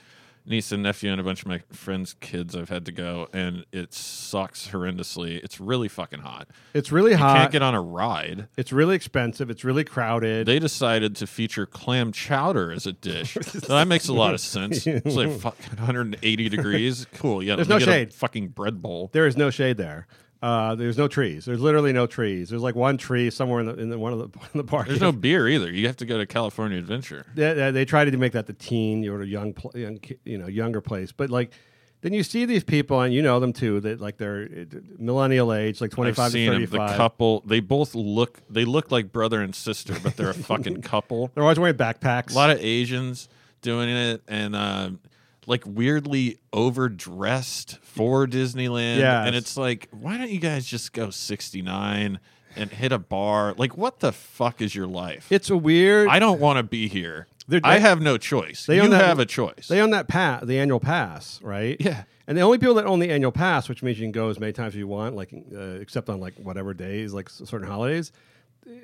niece 0.44 0.72
and 0.72 0.82
nephew 0.82 1.10
and 1.10 1.20
a 1.20 1.24
bunch 1.24 1.42
of 1.42 1.48
my 1.48 1.60
friends' 1.72 2.14
kids. 2.20 2.56
I've 2.56 2.68
had 2.68 2.84
to 2.86 2.92
go, 2.92 3.28
and 3.32 3.64
it 3.72 3.92
sucks 3.94 4.68
horrendously. 4.68 5.42
It's 5.42 5.60
really 5.60 5.88
fucking 5.88 6.20
hot. 6.20 6.48
It's 6.74 6.90
really 6.92 7.12
hot. 7.14 7.34
You 7.34 7.40
can't 7.42 7.52
get 7.52 7.62
on 7.62 7.74
a 7.74 7.80
ride. 7.80 8.48
it's 8.56 8.72
really 8.72 8.96
expensive. 8.96 9.50
It's 9.50 9.64
really 9.64 9.84
crowded. 9.84 10.46
They 10.46 10.58
decided 10.58 11.16
to 11.16 11.26
feature 11.26 11.66
clam 11.66 12.12
chowder 12.12 12.72
as 12.72 12.86
a 12.86 12.92
dish. 12.92 13.36
That 13.72 13.86
makes 13.88 14.08
a 14.08 14.12
lot 14.12 14.34
of 14.34 14.40
sense. 14.40 14.86
It's 14.86 15.14
like 15.16 15.30
fucking 15.40 15.76
180 15.76 16.48
degrees. 16.48 17.06
Cool. 17.14 17.42
Yeah. 17.42 17.56
There's 17.56 17.68
no 17.68 17.76
me 17.76 17.80
get 17.80 17.88
a 17.88 17.92
shade. 17.92 18.14
fucking 18.14 18.48
bread 18.48 18.82
bowl. 18.82 19.10
there 19.12 19.26
is 19.26 19.36
no 19.36 19.50
shade 19.50 19.76
there. 19.76 20.06
Uh, 20.42 20.74
there's 20.74 20.98
no 20.98 21.06
trees. 21.06 21.44
There's 21.44 21.60
literally 21.60 21.92
no 21.92 22.08
trees. 22.08 22.48
There's 22.48 22.62
like 22.62 22.74
one 22.74 22.98
tree 22.98 23.30
somewhere 23.30 23.60
in 23.60 23.66
the 23.66 23.74
in 23.74 23.90
the, 23.90 23.98
one 23.98 24.12
of 24.12 24.18
the 24.18 24.24
in 24.52 24.58
the 24.58 24.64
park. 24.64 24.88
There's 24.88 25.00
no 25.00 25.12
beer 25.12 25.48
either. 25.48 25.70
You 25.70 25.86
have 25.86 25.96
to 25.98 26.06
go 26.06 26.18
to 26.18 26.26
California 26.26 26.78
Adventure. 26.78 27.24
They, 27.34 27.54
they, 27.54 27.70
they 27.70 27.84
tried 27.84 28.10
to 28.10 28.16
make 28.16 28.32
that 28.32 28.46
the 28.46 28.52
teen 28.52 29.08
or 29.08 29.22
young, 29.22 29.54
young, 29.74 30.00
you 30.24 30.38
know, 30.38 30.48
younger 30.48 30.80
place. 30.80 31.12
But 31.12 31.30
like, 31.30 31.52
then 32.00 32.12
you 32.12 32.24
see 32.24 32.44
these 32.44 32.64
people 32.64 33.00
and 33.00 33.14
you 33.14 33.22
know 33.22 33.38
them 33.38 33.52
too. 33.52 33.78
That 33.80 34.00
like 34.00 34.16
they're 34.16 34.48
uh, 34.52 34.78
millennial 34.98 35.52
age, 35.52 35.80
like 35.80 35.92
25 35.92 36.10
I've 36.10 36.16
five 36.16 36.32
to 36.32 36.32
seen 36.32 36.50
them. 36.50 36.66
The 36.66 36.96
couple, 36.96 37.44
they 37.46 37.60
both 37.60 37.94
look, 37.94 38.40
they 38.50 38.64
look 38.64 38.90
like 38.90 39.12
brother 39.12 39.40
and 39.40 39.54
sister, 39.54 39.94
but 40.02 40.16
they're 40.16 40.30
a 40.30 40.34
fucking 40.50 40.82
couple. 40.82 41.30
They're 41.34 41.44
always 41.44 41.60
wearing 41.60 41.76
backpacks. 41.76 42.32
A 42.32 42.34
lot 42.34 42.50
of 42.50 42.58
Asians 42.60 43.28
doing 43.60 43.88
it, 43.88 44.22
and 44.26 44.56
um, 44.56 44.98
like 45.46 45.64
weirdly 45.66 46.38
overdressed 46.52 47.78
for 47.82 48.26
Disneyland. 48.26 48.98
Yes. 48.98 49.26
and 49.26 49.36
it's 49.36 49.56
like, 49.56 49.88
why 49.90 50.16
don't 50.18 50.30
you 50.30 50.38
guys 50.40 50.66
just 50.66 50.92
go 50.92 51.10
69 51.10 52.20
and 52.56 52.70
hit 52.70 52.92
a 52.92 52.98
bar? 52.98 53.54
Like, 53.56 53.76
what 53.76 54.00
the 54.00 54.12
fuck 54.12 54.60
is 54.60 54.74
your 54.74 54.86
life? 54.86 55.26
it's 55.30 55.50
a 55.50 55.56
weird. 55.56 56.08
I 56.08 56.18
don't 56.18 56.40
want 56.40 56.58
to 56.58 56.62
be 56.62 56.88
here. 56.88 57.26
They're- 57.48 57.60
I 57.64 57.78
have 57.78 58.00
no 58.00 58.18
choice. 58.18 58.66
They 58.66 58.76
you 58.82 58.88
that- 58.88 59.04
have 59.04 59.18
a 59.18 59.26
choice. 59.26 59.68
They 59.68 59.80
own 59.80 59.90
that 59.90 60.08
pass, 60.08 60.44
the 60.44 60.58
annual 60.58 60.80
pass, 60.80 61.40
right? 61.42 61.76
Yeah. 61.80 62.04
And 62.28 62.38
the 62.38 62.42
only 62.42 62.58
people 62.58 62.74
that 62.74 62.86
own 62.86 63.00
the 63.00 63.10
annual 63.10 63.32
pass, 63.32 63.68
which 63.68 63.82
means 63.82 63.98
you 63.98 64.04
can 64.04 64.12
go 64.12 64.28
as 64.28 64.38
many 64.38 64.52
times 64.52 64.74
as 64.74 64.78
you 64.78 64.86
want, 64.86 65.16
like 65.16 65.32
uh, 65.54 65.60
except 65.80 66.08
on 66.08 66.20
like 66.20 66.34
whatever 66.36 66.72
days, 66.72 67.12
like 67.12 67.28
certain 67.28 67.66
holidays, 67.66 68.12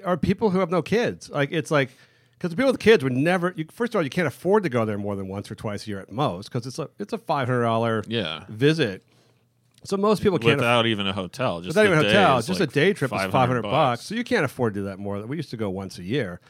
are 0.05 0.17
people 0.17 0.51
who 0.51 0.59
have 0.59 0.71
no 0.71 0.83
kids. 0.83 1.31
Like 1.31 1.51
it's 1.53 1.71
like 1.71 1.91
because 2.39 2.51
the 2.51 2.57
people 2.57 2.71
with 2.71 2.81
kids 2.81 3.03
would 3.03 3.13
never. 3.13 3.53
You, 3.57 3.67
first 3.73 3.95
of 3.95 3.99
all, 3.99 4.03
you 4.05 4.11
can't 4.11 4.29
afford 4.29 4.63
to 4.63 4.69
go 4.69 4.85
there 4.85 4.97
more 4.97 5.17
than 5.17 5.27
once 5.29 5.51
or 5.51 5.55
twice 5.57 5.87
a 5.87 5.91
year 5.91 6.01
at 6.01 6.13
most 6.13 6.51
because 6.51 6.67
it's 6.67 6.79
a 6.79 6.89
it's 6.99 7.13
a 7.13 7.19
five 7.19 7.49
hundred 7.49 7.63
dollar 7.63 8.05
Yeah. 8.07 8.45
visit. 8.49 9.05
So 9.85 9.97
most 9.97 10.23
people 10.23 10.39
can't. 10.39 10.57
without 10.57 10.87
even 10.87 11.07
a 11.07 11.13
hotel. 11.13 11.61
Just 11.61 11.69
Without 11.77 11.87
even 11.87 11.99
a 11.99 12.03
day 12.03 12.09
hotel, 12.09 12.43
just 12.43 12.59
like 12.61 12.69
a 12.69 12.73
day 12.73 12.93
trip 12.93 13.13
is 13.13 13.21
500 13.21 13.63
bucks. 13.63 14.03
So 14.05 14.17
you 14.17 14.25
can't 14.25 14.45
afford 14.45 14.75
to 14.75 14.81
do 14.81 14.85
that 14.87 14.99
more. 14.99 15.21
We 15.25 15.37
used 15.37 15.51
to 15.51 15.57
go 15.57 15.71
once 15.71 15.99
a 15.99 16.03
year. 16.03 16.41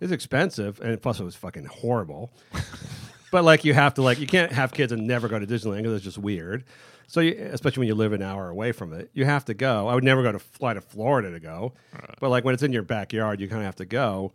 It's 0.00 0.12
expensive, 0.12 0.80
and 0.82 1.00
plus 1.00 1.18
it 1.18 1.24
was 1.24 1.34
fucking 1.34 1.64
horrible. 1.64 2.30
but 3.32 3.42
like 3.42 3.64
you 3.64 3.72
have 3.74 3.94
to 3.94 4.02
like 4.02 4.18
you 4.18 4.26
can't 4.26 4.52
have 4.52 4.72
kids 4.72 4.92
and 4.92 5.06
never 5.06 5.28
go 5.28 5.38
to 5.38 5.46
Disneyland 5.46 5.78
because 5.78 5.94
it's 5.94 6.04
just 6.04 6.18
weird. 6.18 6.64
So 7.06 7.20
you, 7.20 7.34
especially 7.52 7.80
when 7.82 7.88
you 7.88 7.94
live 7.94 8.12
an 8.12 8.22
hour 8.22 8.48
away 8.48 8.72
from 8.72 8.92
it, 8.92 9.10
you 9.14 9.24
have 9.24 9.44
to 9.46 9.54
go. 9.54 9.88
I 9.88 9.94
would 9.94 10.04
never 10.04 10.22
go 10.22 10.32
to 10.32 10.38
fly 10.38 10.74
to 10.74 10.80
Florida 10.80 11.30
to 11.32 11.40
go, 11.40 11.72
but 12.20 12.28
like 12.30 12.44
when 12.44 12.54
it's 12.54 12.62
in 12.62 12.72
your 12.72 12.82
backyard, 12.82 13.40
you 13.40 13.48
kind 13.48 13.60
of 13.62 13.66
have 13.66 13.76
to 13.76 13.84
go. 13.86 14.32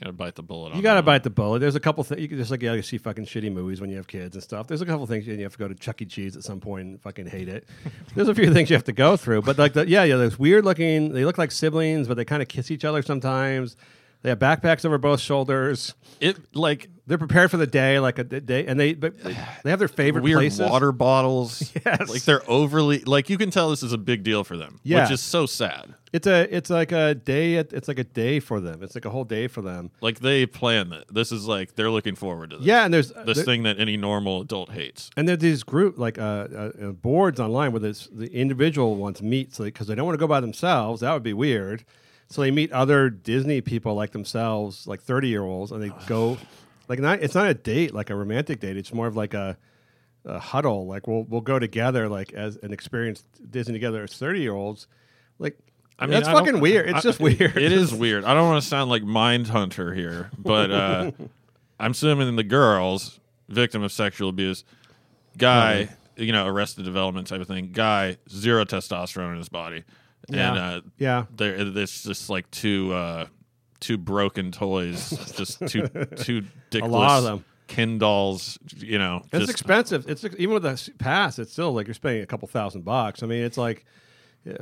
You 0.00 0.06
gotta 0.06 0.12
bite 0.12 0.34
the 0.34 0.42
bullet. 0.42 0.74
You 0.74 0.82
got 0.82 0.94
to 0.94 1.02
bite 1.02 1.22
the 1.22 1.30
bullet. 1.30 1.60
There's 1.60 1.76
a 1.76 1.80
couple 1.80 2.02
things 2.02 2.20
you 2.20 2.26
can 2.28 2.36
just 2.36 2.50
like 2.50 2.62
yeah, 2.62 2.72
you 2.74 2.82
see 2.82 2.98
fucking 2.98 3.26
shitty 3.26 3.52
movies 3.52 3.80
when 3.80 3.90
you 3.90 3.96
have 3.96 4.08
kids 4.08 4.34
and 4.34 4.42
stuff. 4.42 4.66
There's 4.66 4.80
a 4.80 4.86
couple 4.86 5.06
things 5.06 5.28
and 5.28 5.38
you 5.38 5.44
have 5.44 5.52
to 5.52 5.58
go 5.58 5.68
to 5.68 5.74
Chuck 5.74 6.02
E. 6.02 6.04
Cheese 6.04 6.36
at 6.36 6.42
some 6.42 6.58
point 6.58 6.86
and 6.86 7.00
fucking 7.00 7.26
hate 7.26 7.48
it. 7.48 7.68
There's 8.14 8.28
a 8.28 8.34
few 8.34 8.52
things 8.54 8.70
you 8.70 8.76
have 8.76 8.84
to 8.84 8.92
go 8.92 9.16
through, 9.16 9.42
but 9.42 9.56
like 9.56 9.74
the, 9.74 9.88
yeah, 9.88 10.02
yeah, 10.02 10.16
there's 10.16 10.38
weird 10.38 10.64
looking. 10.64 11.12
They 11.12 11.24
look 11.24 11.38
like 11.38 11.52
siblings, 11.52 12.08
but 12.08 12.16
they 12.16 12.24
kind 12.24 12.42
of 12.42 12.48
kiss 12.48 12.72
each 12.72 12.84
other 12.84 13.02
sometimes. 13.02 13.76
They 14.22 14.30
have 14.30 14.38
backpacks 14.40 14.84
over 14.84 14.98
both 14.98 15.20
shoulders. 15.20 15.94
It 16.18 16.38
like 16.56 16.88
They're 17.06 17.18
prepared 17.18 17.50
for 17.50 17.58
the 17.58 17.66
day, 17.66 17.98
like 17.98 18.18
a 18.18 18.24
day, 18.24 18.64
and 18.66 18.80
they 18.80 18.94
but 18.94 19.22
they, 19.22 19.34
have 19.70 19.78
their 19.78 19.88
favorite 19.88 20.24
weird 20.24 20.38
places. 20.38 20.60
water 20.60 20.90
bottles. 20.90 21.70
Yes. 21.84 22.08
Like 22.08 22.22
they're 22.22 22.48
overly 22.48 23.00
like 23.00 23.28
you 23.28 23.36
can 23.36 23.50
tell 23.50 23.68
this 23.68 23.82
is 23.82 23.92
a 23.92 23.98
big 23.98 24.22
deal 24.22 24.42
for 24.42 24.56
them. 24.56 24.80
Yeah. 24.84 25.02
Which 25.02 25.10
is 25.12 25.20
so 25.20 25.44
sad. 25.44 25.94
It's 26.14 26.26
a 26.26 26.54
it's 26.54 26.70
like 26.70 26.92
a 26.92 27.14
day. 27.14 27.56
It's 27.56 27.88
like 27.88 27.98
a 27.98 28.04
day 28.04 28.40
for 28.40 28.58
them. 28.58 28.82
It's 28.82 28.94
like 28.94 29.04
a 29.04 29.10
whole 29.10 29.24
day 29.24 29.48
for 29.48 29.60
them. 29.60 29.90
Like 30.00 30.20
they 30.20 30.46
plan 30.46 30.88
that. 30.90 31.12
This 31.12 31.30
is 31.30 31.46
like 31.46 31.74
they're 31.74 31.90
looking 31.90 32.14
forward 32.14 32.50
to 32.50 32.56
this. 32.58 32.66
Yeah, 32.66 32.84
and 32.86 32.94
there's 32.94 33.12
This 33.26 33.36
there- 33.36 33.44
thing 33.44 33.64
that 33.64 33.78
any 33.78 33.98
normal 33.98 34.40
adult 34.40 34.70
hates. 34.70 35.10
And 35.16 35.28
there's 35.28 35.40
these 35.40 35.62
group 35.62 35.98
like 35.98 36.16
uh, 36.18 36.22
uh, 36.22 36.70
uh, 36.80 36.92
boards 36.92 37.38
online 37.38 37.72
where 37.72 37.80
this, 37.80 38.06
the 38.10 38.32
individual 38.32 38.96
ones 38.96 39.20
meet 39.20 39.54
because 39.58 39.86
they 39.86 39.94
don't 39.94 40.06
want 40.06 40.14
to 40.14 40.20
go 40.20 40.28
by 40.28 40.40
themselves. 40.40 41.02
That 41.02 41.12
would 41.12 41.22
be 41.22 41.34
weird. 41.34 41.84
So 42.30 42.40
they 42.40 42.50
meet 42.50 42.72
other 42.72 43.10
Disney 43.10 43.60
people 43.60 43.94
like 43.94 44.12
themselves, 44.12 44.86
like 44.86 45.02
thirty 45.02 45.28
year 45.28 45.42
olds, 45.42 45.70
and 45.70 45.82
they 45.82 45.92
go 46.06 46.38
like 46.88 46.98
not. 46.98 47.22
It's 47.22 47.34
not 47.34 47.48
a 47.48 47.54
date 47.54 47.94
like 47.94 48.10
a 48.10 48.14
romantic 48.16 48.60
date. 48.60 48.76
It's 48.76 48.92
more 48.92 49.06
of 49.06 49.16
like 49.16 49.34
a, 49.34 49.56
a 50.24 50.38
huddle. 50.38 50.86
Like 50.86 51.06
we'll 51.06 51.24
we'll 51.24 51.40
go 51.40 51.58
together 51.58 52.08
like 52.08 52.32
as 52.32 52.56
an 52.62 52.72
experienced 52.72 53.24
Disney 53.50 53.74
together 53.74 54.02
as 54.02 54.14
thirty 54.16 54.40
year 54.40 54.54
olds. 54.54 54.86
Like 55.38 55.58
I 55.98 56.06
mean, 56.06 56.12
that's 56.14 56.28
I 56.28 56.32
fucking 56.32 56.60
weird. 56.60 56.88
It's 56.88 56.98
I- 56.98 57.00
just 57.02 57.20
weird. 57.20 57.56
It 57.56 57.72
is 57.72 57.92
weird. 57.94 58.24
I 58.24 58.34
don't 58.34 58.48
want 58.48 58.62
to 58.62 58.68
sound 58.68 58.90
like 58.90 59.02
Mindhunter 59.02 59.94
here, 59.94 60.30
but 60.38 60.70
uh, 60.70 61.10
I'm 61.80 61.92
assuming 61.92 62.34
the 62.36 62.42
girls, 62.44 63.20
victim 63.48 63.82
of 63.82 63.92
sexual 63.92 64.28
abuse, 64.28 64.64
guy, 65.38 65.88
you 66.16 66.32
know, 66.32 66.46
arrested 66.46 66.84
development 66.84 67.26
type 67.28 67.40
of 67.40 67.46
thing, 67.48 67.70
guy, 67.72 68.16
zero 68.28 68.64
testosterone 68.64 69.32
in 69.32 69.38
his 69.38 69.48
body, 69.48 69.84
and 70.28 70.36
Yeah. 70.36 70.52
uh, 70.54 70.80
Yeah. 70.98 71.24
there 71.36 71.54
it's 71.56 72.02
just 72.02 72.28
like 72.30 72.50
two 72.50 72.92
uh, 72.92 73.26
two 73.84 73.98
broken 73.98 74.50
toys, 74.50 75.10
just 75.36 75.58
two 75.66 75.88
two 76.16 76.44
dickless 76.70 76.90
lot 76.90 77.18
of 77.18 77.24
them. 77.24 77.44
Ken 77.66 77.98
dolls, 77.98 78.58
you 78.76 78.98
know. 78.98 79.22
It's 79.32 79.40
just- 79.46 79.50
expensive. 79.50 80.08
It's 80.08 80.24
even 80.24 80.54
with 80.54 80.62
the 80.62 80.90
pass. 80.98 81.38
It's 81.38 81.52
still 81.52 81.72
like 81.72 81.86
you're 81.86 81.94
spending 81.94 82.22
a 82.22 82.26
couple 82.26 82.48
thousand 82.48 82.84
bucks. 82.84 83.22
I 83.22 83.26
mean, 83.26 83.42
it's 83.44 83.58
like 83.58 83.84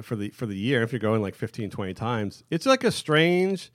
for 0.03 0.16
the 0.16 0.31
for 0.31 0.47
the 0.47 0.57
year 0.57 0.82
if 0.82 0.93
you're 0.93 1.01
going 1.01 1.23
like 1.23 1.35
15, 1.35 1.70
20 1.70 1.94
times. 1.94 2.44
It's 2.51 2.66
like 2.66 2.85
a 2.85 2.90
strange 2.90 3.70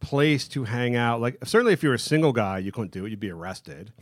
place 0.00 0.46
to 0.48 0.64
hang 0.64 0.96
out. 0.96 1.20
Like 1.20 1.38
certainly 1.44 1.72
if 1.72 1.82
you're 1.82 1.94
a 1.94 1.98
single 1.98 2.32
guy, 2.32 2.58
you 2.58 2.72
couldn't 2.72 2.92
do 2.92 3.04
it. 3.06 3.10
You'd 3.10 3.20
be 3.20 3.30
arrested. 3.30 3.92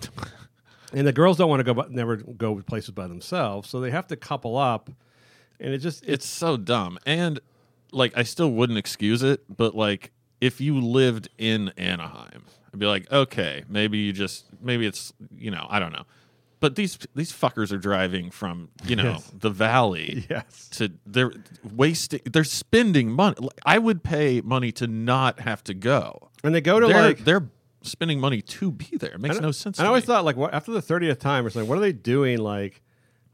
and 0.93 1.07
the 1.07 1.13
girls 1.13 1.37
don't 1.37 1.49
want 1.49 1.61
to 1.61 1.65
go, 1.65 1.75
but 1.75 1.91
never 1.91 2.17
go 2.17 2.55
places 2.63 2.91
by 2.91 3.07
themselves, 3.07 3.69
so 3.69 3.81
they 3.81 3.91
have 3.91 4.07
to 4.09 4.17
couple 4.17 4.57
up, 4.57 4.91
and 5.61 5.73
it 5.73 5.79
just 5.79 6.05
it's 6.05 6.27
so 6.27 6.57
dumb 6.57 6.99
and 7.07 7.41
like 7.93 8.13
i 8.17 8.23
still 8.23 8.51
wouldn't 8.51 8.79
excuse 8.79 9.23
it 9.23 9.45
but 9.57 9.75
like 9.75 10.11
if 10.45 10.61
you 10.61 10.81
lived 10.81 11.29
in 11.39 11.73
anaheim 11.79 12.43
i'd 12.73 12.79
be 12.79 12.87
like 12.87 13.11
okay 13.13 13.65
maybe 13.69 13.99
you 13.99 14.13
just 14.13 14.45
maybe 14.61 14.85
it's 14.87 15.13
you 15.37 15.51
know 15.51 15.67
i 15.71 15.79
don't 15.79 15.93
know 15.93 16.05
but 16.61 16.77
these 16.77 16.99
these 17.15 17.33
fuckers 17.33 17.73
are 17.73 17.79
driving 17.79 18.31
from 18.31 18.69
you 18.87 18.97
know 18.97 19.05
Yes. 19.13 19.31
the 19.47 19.51
valley 19.51 20.27
yes, 20.31 20.69
to 20.77 20.91
they're 21.07 21.33
wasting 21.75 22.21
they're 22.33 22.45
spending 22.45 23.11
money 23.11 23.37
i 23.65 23.79
would 23.79 24.03
pay 24.03 24.41
money 24.41 24.73
to 24.73 24.87
not 24.87 25.41
have 25.41 25.63
to 25.65 25.75
go 25.75 26.31
and 26.43 26.55
they 26.55 26.61
go 26.61 26.81
to 26.81 26.87
they're, 26.87 27.03
like 27.03 27.25
they're 27.25 27.49
spending 27.83 28.19
money 28.21 28.41
to 28.41 28.71
be 28.73 28.97
there 28.97 29.13
it 29.13 29.21
makes 29.21 29.39
no 29.41 29.51
sense 29.53 29.79
And 29.79 29.87
I 29.87 29.89
always 29.89 30.05
me. 30.05 30.07
thought 30.09 30.25
like, 30.25 30.37
what 30.37 30.55
after 30.55 30.73
the 30.73 30.81
thirtieth 30.83 31.19
time 31.19 31.45
or 31.47 31.51
something, 31.51 31.69
what 31.69 31.77
are 31.79 31.83
they 31.83 31.93
doing? 31.93 32.39
Like, 32.39 32.81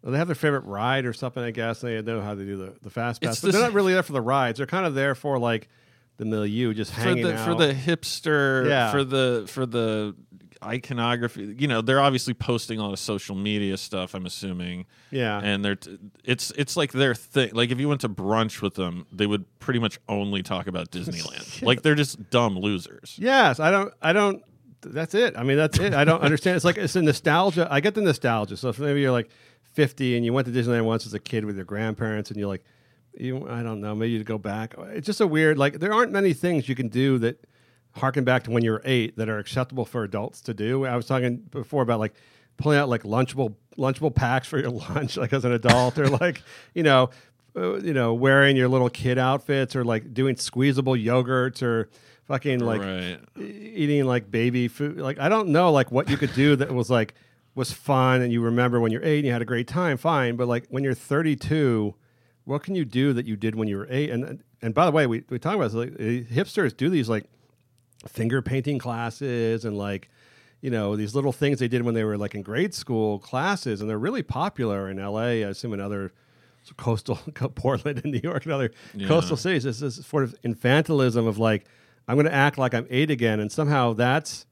well, 0.03 0.11
they 0.13 0.19
have 0.19 0.27
their 0.27 0.35
favorite 0.35 0.65
ride 0.65 1.05
or 1.07 1.13
something. 1.13 1.41
I 1.43 1.53
guess 1.53 1.83
they 1.83 2.03
know 2.03 2.21
how 2.21 2.35
to 2.35 2.45
do 2.45 2.57
the 2.57 2.75
the 2.83 2.91
fast 2.91 3.21
pass, 3.23 3.35
It's 3.35 3.41
but 3.43 3.47
the 3.49 3.53
they're 3.59 3.67
not 3.69 3.75
really 3.75 3.93
there 3.93 4.03
for 4.03 4.13
the 4.13 4.21
rides. 4.21 4.57
They're 4.59 4.67
kind 4.67 4.87
of 4.87 4.95
there 4.97 5.15
for 5.15 5.39
like 5.39 5.69
the 6.21 6.25
milieu, 6.27 6.73
just 6.75 6.93
for 6.95 7.01
hanging 7.01 7.25
the 7.25 7.35
out. 7.35 7.45
for 7.47 7.55
the 7.57 7.73
hipster 7.75 8.69
Yeah. 8.69 8.93
for 8.93 9.03
the 9.03 9.45
for 9.49 9.67
the 9.67 10.15
iconography 10.63 11.57
you 11.59 11.67
know 11.67 11.81
they're 11.81 12.01
obviously 12.03 12.35
posting 12.35 12.79
a 12.79 12.83
lot 12.83 12.93
of 12.93 12.99
social 12.99 13.35
media 13.35 13.79
stuff 13.79 14.15
i'm 14.15 14.27
assuming 14.27 14.85
yeah, 15.11 15.41
and 15.43 15.65
they're 15.65 15.77
t- 15.77 15.99
it's 16.23 16.51
it's 16.51 16.77
like 16.77 16.93
their 16.93 17.15
thing 17.15 17.49
like 17.55 17.71
if 17.71 17.81
you 17.81 17.89
went 17.89 18.03
to 18.03 18.11
brunch 18.11 18.61
with 18.61 18.75
them 18.75 19.07
they 19.11 19.27
would 19.27 19.45
pretty 19.59 19.81
much 19.81 19.99
only 20.07 20.43
talk 20.43 20.67
about 20.67 20.91
disneyland 20.97 21.63
like 21.63 21.81
they're 21.81 21.95
just 21.95 22.29
dumb 22.31 22.59
losers 22.59 23.17
yes. 23.19 23.59
I 23.59 23.71
don't. 23.71 23.93
I 24.03 24.13
don't. 24.13 24.43
That's 24.83 25.15
it. 25.15 25.35
I 25.37 25.43
mean, 25.43 25.57
that's 25.57 25.79
it. 25.79 25.93
I 25.95 26.05
don't 26.05 26.21
understand. 26.23 26.57
It's 26.57 26.65
like 26.65 26.77
it's 26.79 26.95
a 26.97 27.03
nostalgia. 27.03 27.67
I 27.71 27.81
get 27.81 27.95
the 27.95 28.01
nostalgia. 28.03 28.57
So 28.59 28.69
if 28.71 28.79
maybe 28.79 29.01
you're 29.01 29.13
like 29.13 29.29
50 29.73 30.17
and 30.17 30.25
you 30.25 30.33
went 30.35 30.47
to 30.47 30.53
Disneyland 30.53 30.85
once 30.85 31.05
as 31.07 31.13
a 31.15 31.19
kid 31.19 31.45
with 31.47 31.57
your 31.57 31.65
grandparents, 31.67 32.31
and 32.31 32.39
you're 32.39 32.49
like, 32.49 32.65
you, 33.15 33.49
I 33.49 33.63
don't 33.63 33.81
know, 33.81 33.95
maybe 33.95 34.13
you 34.13 34.25
go 34.25 34.39
back. 34.39 34.75
It's 34.79 35.07
just 35.07 35.21
a 35.21 35.27
weird. 35.27 35.59
Like 35.59 35.79
there 35.81 35.93
aren't 35.93 36.13
many 36.13 36.33
things 36.33 36.69
you 36.69 36.75
can 36.75 36.89
do 36.89 37.19
that 37.19 37.45
harken 37.93 38.25
back 38.25 38.45
to 38.45 38.51
when 38.51 38.65
you 38.65 38.73
were 38.73 38.83
eight 38.85 39.17
that 39.17 39.29
are 39.29 39.39
acceptable 39.39 39.85
for 39.85 40.05
adults 40.05 40.41
to 40.43 40.55
do. 40.55 40.85
I 40.87 40.97
was 40.97 41.07
talking 41.07 41.37
before 41.37 41.83
about 41.83 42.01
like 42.01 42.15
pulling 42.57 42.79
out 42.79 42.89
like 42.89 43.03
lunchable 43.03 43.55
lunchable 43.77 44.15
packs 44.15 44.47
for 44.47 44.59
your 44.59 44.71
lunch, 44.95 45.17
like 45.17 45.33
as 45.33 45.45
an 45.45 45.53
adult, 45.53 45.99
or 45.99 46.09
like 46.09 46.43
you 46.75 46.83
know, 46.83 47.11
uh, 47.57 47.77
you 47.77 47.93
know, 47.93 48.15
wearing 48.15 48.57
your 48.57 48.69
little 48.69 48.91
kid 48.91 49.19
outfits, 49.19 49.75
or 49.75 49.85
like 49.85 50.15
doing 50.15 50.37
squeezable 50.37 50.95
yogurts, 50.95 51.63
or 51.63 51.89
fucking 52.25 52.61
like 52.61 52.81
right 52.81 53.19
e- 53.39 53.73
eating 53.75 54.05
like 54.05 54.31
baby 54.31 54.69
food. 54.69 54.99
Like 54.99 55.19
I 55.19 55.29
don't 55.29 55.49
know 55.49 55.73
like 55.73 55.91
what 55.91 56.09
you 56.09 56.17
could 56.17 56.33
do 56.35 56.57
that 56.57 56.73
was 56.73 56.91
like 56.91 57.15
was 57.57 57.73
fun 57.73 58.23
and 58.23 58.33
you 58.33 58.41
remember 58.41 58.79
when 58.79 58.93
you're 58.93 59.03
eight 59.03 59.19
and 59.19 59.27
you 59.27 59.33
had 59.33 59.43
a 59.43 59.47
great 59.47 59.67
time. 59.67 59.97
Fine, 59.97 60.37
but 60.37 60.47
like 60.47 60.67
when 60.69 60.85
you're 60.85 60.95
32, 60.95 61.95
what 62.45 62.63
can 62.63 62.75
you 62.75 62.85
do 62.85 63.13
that 63.13 63.27
you 63.27 63.37
did 63.37 63.55
when 63.55 63.69
you 63.69 63.77
were 63.79 63.87
eight? 63.91 64.11
And 64.11 64.43
and 64.63 64.75
by 64.75 64.85
the 64.87 64.93
way, 64.93 65.07
we 65.07 65.25
we 65.29 65.39
talk 65.39 65.55
about 65.55 65.65
this, 65.65 65.75
like 65.75 65.93
eh, 65.99 66.23
hipsters 66.33 66.77
do 66.77 66.89
these 66.91 67.09
like 67.09 67.25
finger 68.09 68.41
painting 68.43 68.79
classes 68.79 69.65
and 69.65 69.77
like 69.77 70.09
you 70.63 70.71
know 70.71 70.97
these 70.97 71.15
little 71.15 71.33
things 71.33 71.59
they 71.59 71.69
did 71.69 71.83
when 71.83 71.95
they 71.95 72.05
were 72.05 72.17
like 72.17 72.35
in 72.35 72.43
grade 72.43 72.73
school 72.75 73.19
classes 73.19 73.81
and 73.81 73.91
they're 73.91 73.99
really 73.99 74.23
popular 74.23 74.89
in 74.89 74.97
LA 74.97 75.19
I 75.21 75.33
assume 75.51 75.75
in 75.75 75.81
other 75.81 76.13
coastal 76.77 77.17
Portland 77.55 78.01
and 78.05 78.13
New 78.13 78.21
York 78.23 78.45
and 78.45 78.53
other 78.53 78.71
Yeah. 78.95 79.07
coastal 79.09 79.37
cities 79.37 79.65
it's 79.67 79.81
this 79.81 80.05
sort 80.07 80.25
of 80.25 80.35
infantilism 80.43 81.27
of 81.29 81.39
like 81.39 81.67
I'm 82.09 82.17
going 82.17 82.27
to 82.27 82.33
act 82.35 82.59
like 82.59 82.75
I'm 82.75 82.87
8 82.91 83.11
again 83.11 83.39
and 83.41 83.51
somehow 83.53 83.93
that's 83.93 84.47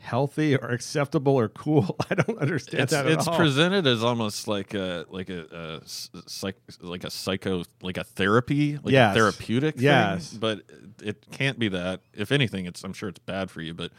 healthy 0.00 0.54
or 0.56 0.68
acceptable 0.70 1.34
or 1.34 1.48
cool. 1.48 1.96
I 2.10 2.14
don't 2.14 2.38
understand 2.38 2.84
it's, 2.84 2.92
that 2.92 3.06
at 3.06 3.12
it's 3.12 3.26
all. 3.26 3.36
presented 3.36 3.86
as 3.86 4.02
almost 4.02 4.46
like 4.48 4.72
a 4.74 5.04
like 5.10 5.28
a, 5.28 5.80
a 5.84 5.88
psych, 6.28 6.56
like 6.80 7.04
a 7.04 7.10
psycho 7.10 7.64
like 7.82 7.96
a 7.98 8.04
therapy 8.04 8.76
like 8.82 8.92
Yes. 8.92 9.14
a 9.14 9.18
therapeutic 9.18 9.74
thing, 9.74 9.84
Yes. 9.84 10.32
but 10.32 10.62
it 11.02 11.26
can't 11.32 11.58
be 11.58 11.68
that. 11.70 12.00
If 12.14 12.32
anything 12.32 12.66
it's 12.66 12.82
i'm 12.84 12.92
sure 12.92 13.08
it's 13.08 13.18
bad 13.18 13.50
for 13.50 13.60
you 13.60 13.74
but 13.74 13.90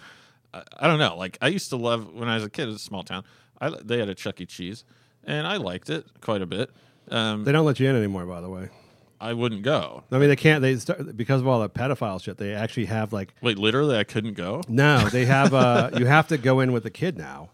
I, 0.54 0.64
I 0.80 0.88
don't 0.88 1.00
know. 1.00 1.16
Like 1.18 1.38
i 1.42 1.48
used 1.48 1.70
to 1.70 1.76
love 1.78 2.14
when 2.14 2.30
i 2.30 2.36
was 2.36 2.44
a 2.44 2.50
kid 2.50 2.70
in 2.70 2.76
a 2.76 2.80
small 2.80 3.04
town 3.04 3.24
I, 3.62 3.70
they 3.84 4.00
had 4.00 4.10
a 4.10 4.16
chuck 4.16 4.40
e. 4.42 4.46
Cheese 4.46 4.86
and 5.26 5.46
i 5.46 5.58
liked 5.58 5.90
it 5.90 6.06
quite 6.22 6.42
a 6.42 6.46
bit. 6.48 6.72
Um, 7.12 7.44
they 7.44 7.52
don't 7.52 7.66
let 7.66 7.80
you 7.80 7.90
in 7.90 7.96
anymore 7.96 8.26
by 8.26 8.40
the 8.42 8.50
way 8.50 8.70
i 9.22 9.34
wouldn't 9.34 9.62
go 9.64 10.04
I 10.12 10.18
mean 10.18 10.30
they 10.30 10.36
can't 10.36 10.62
they 10.62 10.76
start, 10.78 11.16
because 11.18 11.42
of 11.42 11.48
all 11.48 11.60
the 11.62 11.70
pedophile 11.70 12.22
shit 12.22 12.38
they 12.38 12.54
actually 12.54 12.86
have 12.86 13.12
like 13.14 13.34
wait 13.42 13.58
literally 13.58 13.98
i 13.98 14.04
couldn't 14.04 14.34
go 14.34 14.62
no 14.68 15.08
they 15.10 15.26
have 15.26 15.54
uh 15.54 15.92
you 15.98 16.06
have 16.06 16.28
to 16.30 16.38
go 16.38 16.60
in 16.60 16.72
with 16.72 16.84
the 16.84 16.90
kid 16.92 17.18
now 17.18 17.50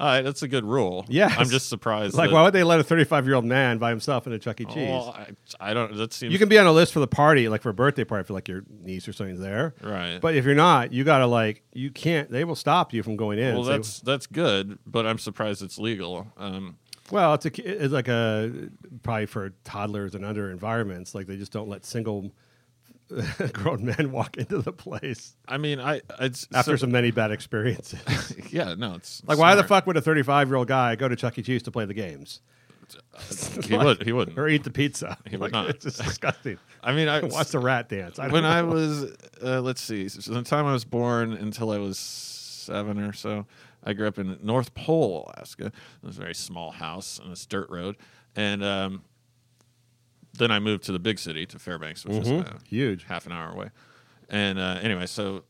all 0.00 0.06
right 0.06 0.22
that's 0.22 0.42
a 0.42 0.48
good 0.48 0.64
rule 0.64 1.04
Yeah, 1.08 1.34
i'm 1.36 1.48
just 1.48 1.68
surprised 1.68 2.14
Like, 2.14 2.30
that- 2.30 2.34
why 2.34 2.42
would 2.44 2.52
they 2.52 2.62
let 2.62 2.78
a 2.78 2.84
35 2.84 3.26
year 3.26 3.34
old 3.34 3.44
man 3.44 3.78
by 3.78 3.90
himself 3.90 4.28
in 4.28 4.32
a 4.32 4.38
Chuck 4.38 4.60
E. 4.60 4.64
Cheese? 4.64 4.88
well, 4.88 5.12
I, 5.16 5.70
I 5.70 5.74
don't 5.74 5.96
that 5.96 6.12
seems 6.12 6.32
you 6.32 6.38
can 6.38 6.48
be 6.48 6.56
on 6.56 6.66
a 6.66 6.72
list 6.72 6.92
for 6.92 7.00
the 7.00 7.08
party, 7.08 7.48
like 7.48 7.62
for 7.62 7.70
a 7.70 7.74
birthday 7.74 8.04
party, 8.04 8.24
for 8.24 8.32
like 8.32 8.46
your 8.46 8.62
niece 8.82 9.08
or 9.08 9.12
something's 9.12 9.40
there. 9.40 9.74
Right. 9.82 10.20
But 10.20 10.36
if 10.36 10.44
you're 10.44 10.54
not, 10.54 10.92
you 10.92 11.02
gotta 11.02 11.26
like, 11.26 11.64
you 11.72 11.90
can't. 11.90 12.30
They 12.30 12.44
will 12.44 12.54
stop 12.54 12.92
you 12.94 13.02
from 13.02 13.16
going 13.16 13.40
in. 13.40 13.54
well 13.56 13.64
that's 13.64 13.98
that's 14.00 14.28
good 14.28 14.78
but 14.86 15.04
i'm 15.04 15.18
surprised 15.18 15.62
it's 15.62 15.78
legal 15.78 16.28
um, 16.36 16.76
well, 17.10 17.34
it's 17.34 17.46
a, 17.46 17.82
it's 17.84 17.92
like 17.92 18.08
a 18.08 18.52
probably 19.02 19.26
for 19.26 19.50
toddlers 19.64 20.14
and 20.14 20.24
under 20.24 20.50
environments. 20.50 21.14
Like 21.14 21.26
they 21.26 21.36
just 21.36 21.52
don't 21.52 21.68
let 21.68 21.84
single 21.84 22.32
grown 23.52 23.84
men 23.84 24.12
walk 24.12 24.36
into 24.36 24.60
the 24.60 24.72
place 24.72 25.34
I 25.48 25.56
mean, 25.56 25.80
I 25.80 26.02
it's 26.20 26.46
after 26.52 26.72
so- 26.76 26.82
some 26.82 26.92
many 26.92 27.10
bad 27.10 27.30
experiences. 27.30 28.00
yeah, 28.52 28.74
no, 28.76 28.94
it's 28.94 29.22
like, 29.26 29.38
why 29.38 29.54
the 29.54 29.64
fuck 29.64 29.86
would 29.86 29.96
a 29.96 30.02
35 30.02 30.48
year 30.48 30.56
old 30.56 30.68
guy 30.68 30.96
go 30.96 31.08
to 31.08 31.16
Chuck 31.16 31.38
E. 31.38 31.42
Cheese 31.42 31.62
to 31.64 31.70
play 31.70 31.84
the 31.84 31.94
games 31.94 32.40
he 33.64 33.76
would 33.76 34.02
he 34.02 34.12
wouldn't. 34.12 34.38
or 34.38 34.48
eat 34.48 34.64
the 34.64 34.70
pizza? 34.70 35.18
He 35.26 35.36
would 35.36 35.40
Like, 35.40 35.52
not. 35.52 35.70
It's 35.70 35.84
just 35.84 36.02
disgusting. 36.02 36.58
I 36.82 36.92
mean, 36.92 37.08
I 37.08 37.20
Watch 37.20 37.48
the 37.48 37.58
rat 37.58 37.88
dance. 37.88 38.18
I 38.18 38.28
when 38.28 38.44
I 38.44 38.62
was 38.62 39.12
uh, 39.42 39.60
let's 39.60 39.80
see, 39.80 40.08
so 40.08 40.32
the 40.32 40.42
time 40.42 40.66
I 40.66 40.72
was 40.72 40.84
born 40.84 41.32
until 41.32 41.70
I 41.70 41.78
was 41.78 41.98
seven 41.98 43.00
or 43.00 43.12
so, 43.12 43.46
I 43.88 43.94
grew 43.94 44.06
up 44.06 44.18
in 44.18 44.38
North 44.42 44.74
Pole, 44.74 45.32
Alaska. 45.34 45.66
It 45.66 46.06
was 46.06 46.18
a 46.18 46.20
very 46.20 46.34
small 46.34 46.70
house 46.70 47.18
on 47.18 47.30
this 47.30 47.46
dirt 47.46 47.68
road, 47.70 47.96
and 48.36 48.62
um, 48.62 49.02
then 50.34 50.50
I 50.50 50.58
moved 50.58 50.84
to 50.84 50.92
the 50.92 50.98
big 50.98 51.18
city 51.18 51.46
to 51.46 51.58
Fairbanks, 51.58 52.04
which 52.04 52.18
is 52.18 52.28
uh, 52.28 52.32
Mm-hmm. 52.34 52.56
Huge. 52.66 53.04
half 53.04 53.26
an 53.26 53.32
hour 53.32 53.50
away. 53.50 53.70
And 54.28 54.58
uh, 54.58 54.78
anyway, 54.82 55.06
so 55.06 55.42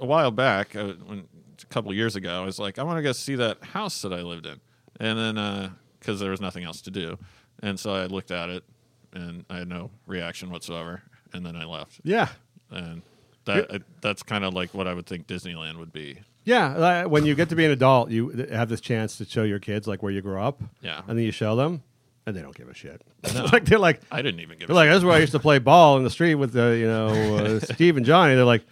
a 0.00 0.06
while 0.06 0.30
back, 0.30 0.74
uh, 0.74 0.94
when 1.06 1.28
a 1.62 1.66
couple 1.66 1.90
of 1.90 1.96
years 1.96 2.16
ago, 2.16 2.42
I 2.42 2.44
was 2.44 2.58
like, 2.58 2.78
I 2.78 2.82
want 2.82 2.98
to 2.98 3.02
go 3.02 3.12
see 3.12 3.34
that 3.36 3.62
house 3.62 4.00
that 4.02 4.12
I 4.12 4.22
lived 4.22 4.46
in, 4.46 4.58
and 4.98 5.18
then 5.18 5.72
because 6.00 6.18
there 6.18 6.30
was 6.30 6.40
nothing 6.40 6.64
else 6.64 6.80
to 6.82 6.90
do, 6.90 7.18
and 7.62 7.78
so 7.78 7.94
I 7.94 8.06
looked 8.06 8.30
at 8.30 8.48
it, 8.48 8.64
and 9.12 9.44
I 9.50 9.58
had 9.58 9.68
no 9.68 9.90
reaction 10.06 10.50
whatsoever, 10.50 11.02
and 11.34 11.44
then 11.44 11.56
I 11.56 11.64
left, 11.64 12.00
Yeah. 12.04 12.28
and 12.70 13.02
that 13.44 13.70
uh, 13.70 13.78
that's 14.00 14.22
kind 14.22 14.44
of 14.44 14.54
like 14.54 14.72
what 14.74 14.88
I 14.88 14.94
would 14.94 15.06
think 15.06 15.26
Disneyland 15.26 15.76
would 15.78 15.92
be. 15.92 16.18
Yeah, 16.46 17.04
when 17.06 17.26
you 17.26 17.34
get 17.34 17.48
to 17.50 17.56
be 17.56 17.64
an 17.64 17.72
adult, 17.72 18.10
you 18.10 18.30
have 18.50 18.68
this 18.68 18.80
chance 18.80 19.18
to 19.18 19.24
show 19.24 19.42
your 19.42 19.58
kids 19.58 19.86
like 19.86 20.02
where 20.02 20.12
you 20.12 20.22
grew 20.22 20.40
up. 20.40 20.62
Yeah. 20.80 21.02
and 21.06 21.18
then 21.18 21.24
you 21.24 21.32
show 21.32 21.56
them, 21.56 21.82
and 22.24 22.36
they 22.36 22.40
don't 22.40 22.54
give 22.54 22.68
a 22.68 22.74
shit. 22.74 23.02
like 23.52 23.64
they're 23.64 23.80
like, 23.80 24.00
I 24.10 24.22
didn't 24.22 24.40
even 24.40 24.56
give. 24.58 24.68
they're 24.68 24.74
a 24.74 24.78
like, 24.78 24.90
is 24.90 25.04
where 25.04 25.14
I 25.14 25.18
used 25.18 25.32
to 25.32 25.40
play 25.40 25.58
ball 25.58 25.96
in 25.98 26.04
the 26.04 26.10
street 26.10 26.36
with 26.36 26.52
the 26.52 26.76
you 26.78 26.86
know 26.86 27.36
uh, 27.36 27.60
Steve 27.60 27.96
and 27.96 28.06
Johnny. 28.06 28.36
They're 28.36 28.44
like, 28.44 28.64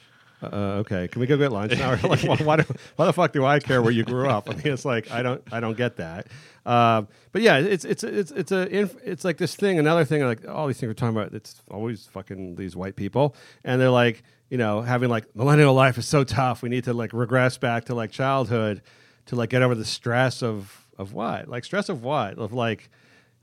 uh, 0.42 0.82
okay, 0.82 1.08
can 1.08 1.20
we 1.20 1.26
go 1.26 1.36
get 1.36 1.50
lunch 1.52 1.72
now? 1.76 1.96
Like, 2.02 2.22
why, 2.22 2.36
why, 2.36 2.56
do, 2.56 2.64
why 2.96 3.06
the 3.06 3.12
fuck 3.12 3.32
do 3.32 3.44
I 3.44 3.58
care 3.58 3.82
where 3.82 3.92
you 3.92 4.04
grew 4.04 4.28
up? 4.28 4.48
I 4.48 4.54
mean, 4.54 4.68
it's 4.68 4.84
like 4.84 5.10
I 5.10 5.22
don't 5.22 5.42
I 5.52 5.60
don't 5.60 5.76
get 5.76 5.96
that. 5.96 6.28
Um, 6.66 7.08
but 7.32 7.42
yeah, 7.42 7.58
it's 7.58 7.84
it's 7.84 8.04
it's 8.04 8.30
it's 8.30 8.52
a 8.52 8.68
inf- 8.68 8.96
it's 9.04 9.24
like 9.24 9.38
this 9.38 9.54
thing. 9.56 9.78
Another 9.78 10.04
thing, 10.04 10.22
like 10.22 10.46
all 10.46 10.66
these 10.66 10.78
things 10.78 10.88
we're 10.88 10.94
talking 10.94 11.16
about. 11.16 11.34
It's 11.34 11.60
always 11.70 12.06
fucking 12.06 12.56
these 12.56 12.76
white 12.76 12.96
people, 12.96 13.34
and 13.64 13.80
they're 13.80 13.90
like, 13.90 14.22
you 14.50 14.58
know, 14.58 14.82
having 14.82 15.08
like 15.10 15.34
millennial 15.34 15.74
life 15.74 15.98
is 15.98 16.06
so 16.06 16.24
tough. 16.24 16.62
We 16.62 16.68
need 16.68 16.84
to 16.84 16.92
like 16.94 17.12
regress 17.12 17.58
back 17.58 17.86
to 17.86 17.94
like 17.94 18.10
childhood 18.10 18.82
to 19.26 19.36
like 19.36 19.50
get 19.50 19.62
over 19.62 19.74
the 19.74 19.84
stress 19.84 20.42
of 20.42 20.86
of 20.98 21.12
what? 21.12 21.48
Like 21.48 21.64
stress 21.64 21.88
of 21.88 22.02
what? 22.02 22.38
Of 22.38 22.52
like 22.52 22.88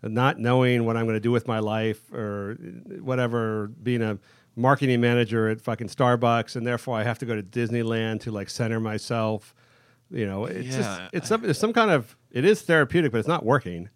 not 0.04 0.40
knowing 0.40 0.86
what 0.86 0.98
I'm 0.98 1.06
going 1.06 1.16
to 1.16 1.20
do 1.22 1.32
with 1.32 1.48
my 1.48 1.60
life 1.60 2.12
or 2.14 2.58
uh, 2.60 2.96
whatever, 3.04 3.68
being 3.84 4.02
a 4.02 4.18
marketing 4.56 5.00
manager 5.02 5.48
at 5.50 5.62
fucking 5.62 5.88
Starbucks, 5.88 6.56
and 6.56 6.66
therefore 6.66 6.98
I 6.98 7.04
have 7.04 7.20
to 7.20 7.26
go 7.26 7.36
to 7.36 7.44
Disneyland 7.44 8.22
to 8.22 8.32
like 8.32 8.50
center 8.50 8.80
myself. 8.80 9.54
You 10.10 10.26
know, 10.26 10.46
it's 10.46 10.68
Yeah. 10.70 10.78
just 10.78 11.02
it's 11.14 11.28
some, 11.28 11.46
it's 11.46 11.60
some 11.60 11.72
kind 11.74 11.92
of 11.92 12.16
it 12.32 12.46
is 12.46 12.62
therapeutic, 12.62 13.12
but 13.12 13.20
it's 13.20 13.28
not 13.28 13.46
working. 13.46 13.90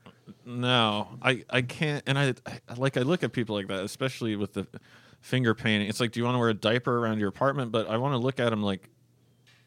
No, 0.46 1.08
I, 1.22 1.44
I 1.50 1.62
can't. 1.62 2.04
And 2.08 2.18
I, 2.18 2.34
I 2.46 2.74
like 2.78 2.98
I 2.98 3.02
look 3.02 3.24
at 3.24 3.32
people 3.32 3.56
like 3.56 3.68
that, 3.68 3.84
especially 3.84 4.36
with 4.36 4.54
the 4.54 4.68
finger 5.26 5.56
painting. 5.56 5.90
It's 5.90 6.00
like, 6.00 6.12
do 6.12 6.20
you 6.20 6.24
want 6.24 6.36
to 6.36 6.40
wear 6.40 6.50
a 6.50 6.54
diaper 6.54 7.00
around 7.00 7.20
your 7.20 7.30
apartment? 7.30 7.72
But 7.72 7.90
I 7.90 7.98
want 7.98 8.14
to 8.14 8.18
look 8.18 8.40
at 8.40 8.52
them 8.52 8.62
like, 8.62 8.90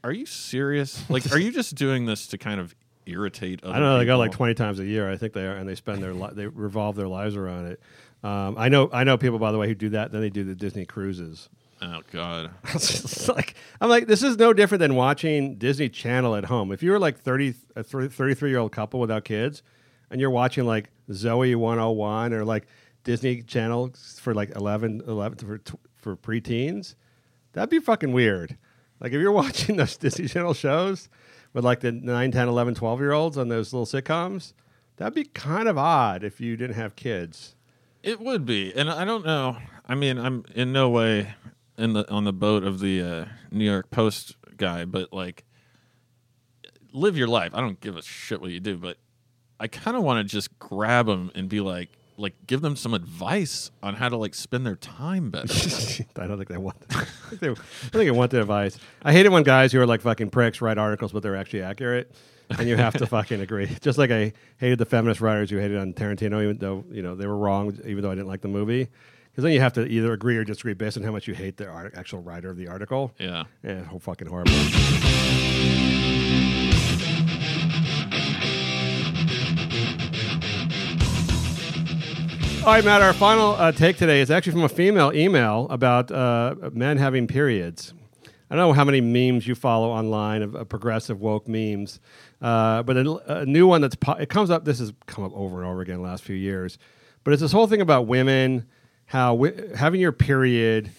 are 0.05 0.12
you 0.12 0.24
serious? 0.24 1.09
Like, 1.10 1.32
are 1.32 1.39
you 1.39 1.51
just 1.51 1.74
doing 1.74 2.06
this 2.06 2.28
to 2.28 2.39
kind 2.39 2.60
of 2.60 2.74
irritate? 3.06 3.64
Other 3.64 3.74
I 3.74 3.78
don't 3.78 3.89
know. 3.89 3.98
They 3.98 4.06
go 4.06 4.16
like 4.16 4.30
twenty 4.32 4.55
times 4.55 4.78
a 4.78 4.85
year. 4.85 5.10
I 5.10 5.16
think 5.16 5.32
they 5.32 5.44
are, 5.44 5.56
and 5.56 5.68
they 5.68 5.74
spend 5.74 6.02
their 6.02 6.14
li- 6.14 6.30
they 6.32 6.47
revolve 6.47 6.94
their 6.94 7.09
lives 7.09 7.36
around 7.36 7.66
it. 7.66 7.80
Um, 8.22 8.56
I 8.56 8.68
know 8.68 8.89
I 8.93 9.02
know 9.05 9.18
people 9.18 9.39
by 9.40 9.51
the 9.51 9.59
way 9.59 9.66
who 9.66 9.74
do 9.74 9.89
that. 9.90 10.12
Then 10.12 10.20
they 10.20 10.30
do 10.30 10.44
the 10.44 10.55
Disney 10.55 10.86
cruises. 10.86 11.48
Oh 11.82 12.01
God. 12.12 12.51
Like 13.28 13.55
I'm 13.80 13.89
like 13.89 14.06
this 14.06 14.22
is 14.22 14.39
no 14.39 14.52
different 14.52 14.80
than 14.80 14.94
watching 14.94 15.56
Disney 15.56 15.89
Channel 15.89 16.35
at 16.35 16.47
home. 16.47 16.72
If 16.72 16.82
you 16.82 16.93
were 16.93 16.98
like 16.98 17.18
30 17.20 17.55
a 17.76 17.82
33 17.82 18.51
year 18.51 18.59
old 18.59 18.72
couple 18.72 19.01
without 19.01 19.24
kids 19.24 19.62
and 20.10 20.20
you're 20.20 20.30
watching 20.30 20.64
like 20.64 20.90
Zoe 21.12 21.55
101 21.55 22.32
or 22.32 22.44
like 22.44 22.66
Disney 23.09 23.40
Channel 23.40 23.94
for 24.20 24.35
like 24.35 24.55
11 24.55 25.05
11 25.06 25.39
for 25.39 25.60
for 25.97 26.14
preteens, 26.14 26.94
that'd 27.55 27.70
be 27.70 27.78
fucking 27.78 28.12
weird. 28.12 28.59
Like 29.01 29.12
if 29.12 29.20
you're 29.20 29.32
watching 29.44 29.76
those 29.76 29.97
Disney 29.97 30.28
Channel 30.28 30.52
shows 30.52 31.09
with 31.55 31.64
like 31.64 31.80
the 31.80 31.90
9, 31.90 32.30
10, 32.30 32.48
11, 32.48 32.74
12 32.74 33.01
year 33.01 33.12
olds 33.12 33.39
on 33.39 33.48
those 33.48 33.72
little 33.72 33.86
sitcoms, 33.86 34.52
that'd 34.97 35.14
be 35.14 35.24
kind 35.24 35.68
of 35.68 35.78
odd 35.78 36.22
if 36.22 36.39
you 36.39 36.55
didn't 36.55 36.76
have 36.76 36.97
kids. 36.97 37.56
It 38.02 38.20
would 38.20 38.44
be, 38.44 38.74
and 38.76 38.90
I 38.90 39.06
don't 39.06 39.24
know. 39.24 39.56
I 39.86 39.94
mean, 39.94 40.18
I'm 40.18 40.44
in 40.55 40.74
no 40.74 40.90
way 40.90 41.35
in 41.78 41.94
the 41.94 42.06
on 42.10 42.24
the 42.24 42.32
boat 42.35 42.62
of 42.62 42.78
the 42.78 43.01
uh, 43.01 43.24
New 43.51 43.64
York 43.64 43.90
Post 43.90 44.36
guy, 44.59 44.85
but 44.85 45.14
like, 45.14 45.47
live 46.93 47.16
your 47.16 47.28
life. 47.28 47.55
I 47.55 47.62
don't 47.62 47.80
give 47.80 47.97
a 47.97 48.02
shit 48.02 48.43
what 48.43 48.51
you 48.51 48.60
do, 48.60 48.76
but 48.76 48.98
I 49.59 49.66
kind 49.66 49.97
of 49.97 50.02
want 50.02 50.18
to 50.18 50.30
just 50.30 50.59
grab 50.59 51.06
them 51.06 51.30
and 51.35 51.48
be 51.48 51.60
like, 51.60 51.97
like, 52.19 52.35
give 52.47 52.61
them 52.61 52.77
some 52.77 52.93
advice 52.95 53.70
on 53.82 53.95
how 53.95 54.09
to 54.09 54.16
like 54.16 54.35
spend 54.35 54.66
their 54.66 54.77
time 54.77 55.31
better. 55.31 55.53
I 56.16 56.27
don't 56.27 56.36
think 56.36 56.49
they 56.49 56.59
want. 56.59 56.77
I 56.90 57.05
think 57.31 57.40
they, 57.40 57.49
I 57.51 57.55
think 57.55 57.93
they 57.93 58.11
want 58.11 58.31
the 58.32 58.40
advice. 58.40 58.78
I 59.03 59.12
hate 59.12 59.24
it 59.24 59.32
when 59.32 59.45
guys 59.45 59.73
who 59.73 59.81
are 59.81 59.86
like 59.86 60.01
fucking 60.03 60.31
pricks 60.31 60.61
write 60.61 60.78
articles, 60.78 61.12
but 61.12 61.23
they're 61.23 61.36
actually 61.36 61.62
accurate, 61.62 62.12
and 62.59 62.69
you 62.69 62.77
have 62.77 62.95
to 62.95 63.07
fucking 63.16 63.40
agree. 63.40 63.66
Just 63.81 63.99
like 63.99 64.11
I 64.11 64.32
hated 64.59 64.78
the 64.78 64.85
feminist 64.86 65.20
writers 65.20 65.49
who 65.51 65.59
hated 65.59 65.78
on 65.78 65.93
Tarantino, 65.95 66.43
even 66.43 66.59
though 66.59 66.85
you 66.90 67.03
know 67.03 67.15
they 67.15 67.27
were 67.27 67.36
wrong, 67.39 67.78
even 67.86 68.03
though 68.03 68.11
I 68.11 68.15
didn't 68.15 68.28
like 68.28 68.40
the 68.43 68.49
movie. 68.49 68.89
Because 69.31 69.45
then 69.45 69.53
you 69.53 69.61
have 69.61 69.74
to 69.74 69.86
either 69.86 70.12
agree 70.12 70.36
or 70.36 70.43
disagree 70.43 70.74
based 70.74 70.97
on 70.97 71.05
how 71.05 71.12
much 71.12 71.28
you 71.28 71.35
hate 71.35 71.57
the 71.59 71.69
art- 71.69 71.95
actual 71.97 72.20
writer 72.20 72.51
of 72.51 72.57
the 72.57 72.66
article. 72.66 73.15
yeah. 73.20 73.45
Yeah, 73.62 73.85
whole 73.85 74.01
fucking 74.01 74.27
horrible. 74.27 75.47
All 82.64 82.74
right, 82.74 82.85
Matt. 82.85 83.01
Our 83.01 83.14
final 83.14 83.52
uh, 83.52 83.72
take 83.72 83.97
today 83.97 84.20
is 84.20 84.30
actually 84.30 84.52
from 84.52 84.64
a 84.64 84.68
female 84.68 85.10
email 85.14 85.66
about 85.70 86.10
uh, 86.10 86.55
men 86.72 86.98
having 86.98 87.26
periods. 87.26 87.94
I 88.51 88.56
don't 88.56 88.68
know 88.68 88.72
how 88.74 88.85
many 88.85 89.01
memes 89.01 89.47
you 89.47 89.55
follow 89.55 89.89
online 89.89 90.43
of, 90.43 90.55
of 90.55 90.68
progressive 90.68 91.18
woke 91.20 91.48
memes, 91.48 91.98
uh, 92.43 92.82
but 92.82 92.97
a, 92.98 93.40
a 93.40 93.47
new 93.47 93.66
one 93.66 93.80
that's 93.80 93.94
po- 93.94 94.14
it 94.14 94.28
comes 94.28 94.51
up. 94.51 94.66
This 94.66 94.80
has 94.80 94.93
come 95.06 95.24
up 95.24 95.32
over 95.35 95.62
and 95.62 95.70
over 95.70 95.80
again 95.80 95.97
the 95.97 96.02
last 96.02 96.24
few 96.24 96.36
years, 96.36 96.78
but 97.24 97.32
it's 97.32 97.40
this 97.40 97.52
whole 97.52 97.66
thing 97.68 97.80
about 97.80 98.06
women, 98.06 98.66
how 99.06 99.35
wi- 99.35 99.74
having 99.76 100.01
your 100.01 100.12
period 100.12 100.90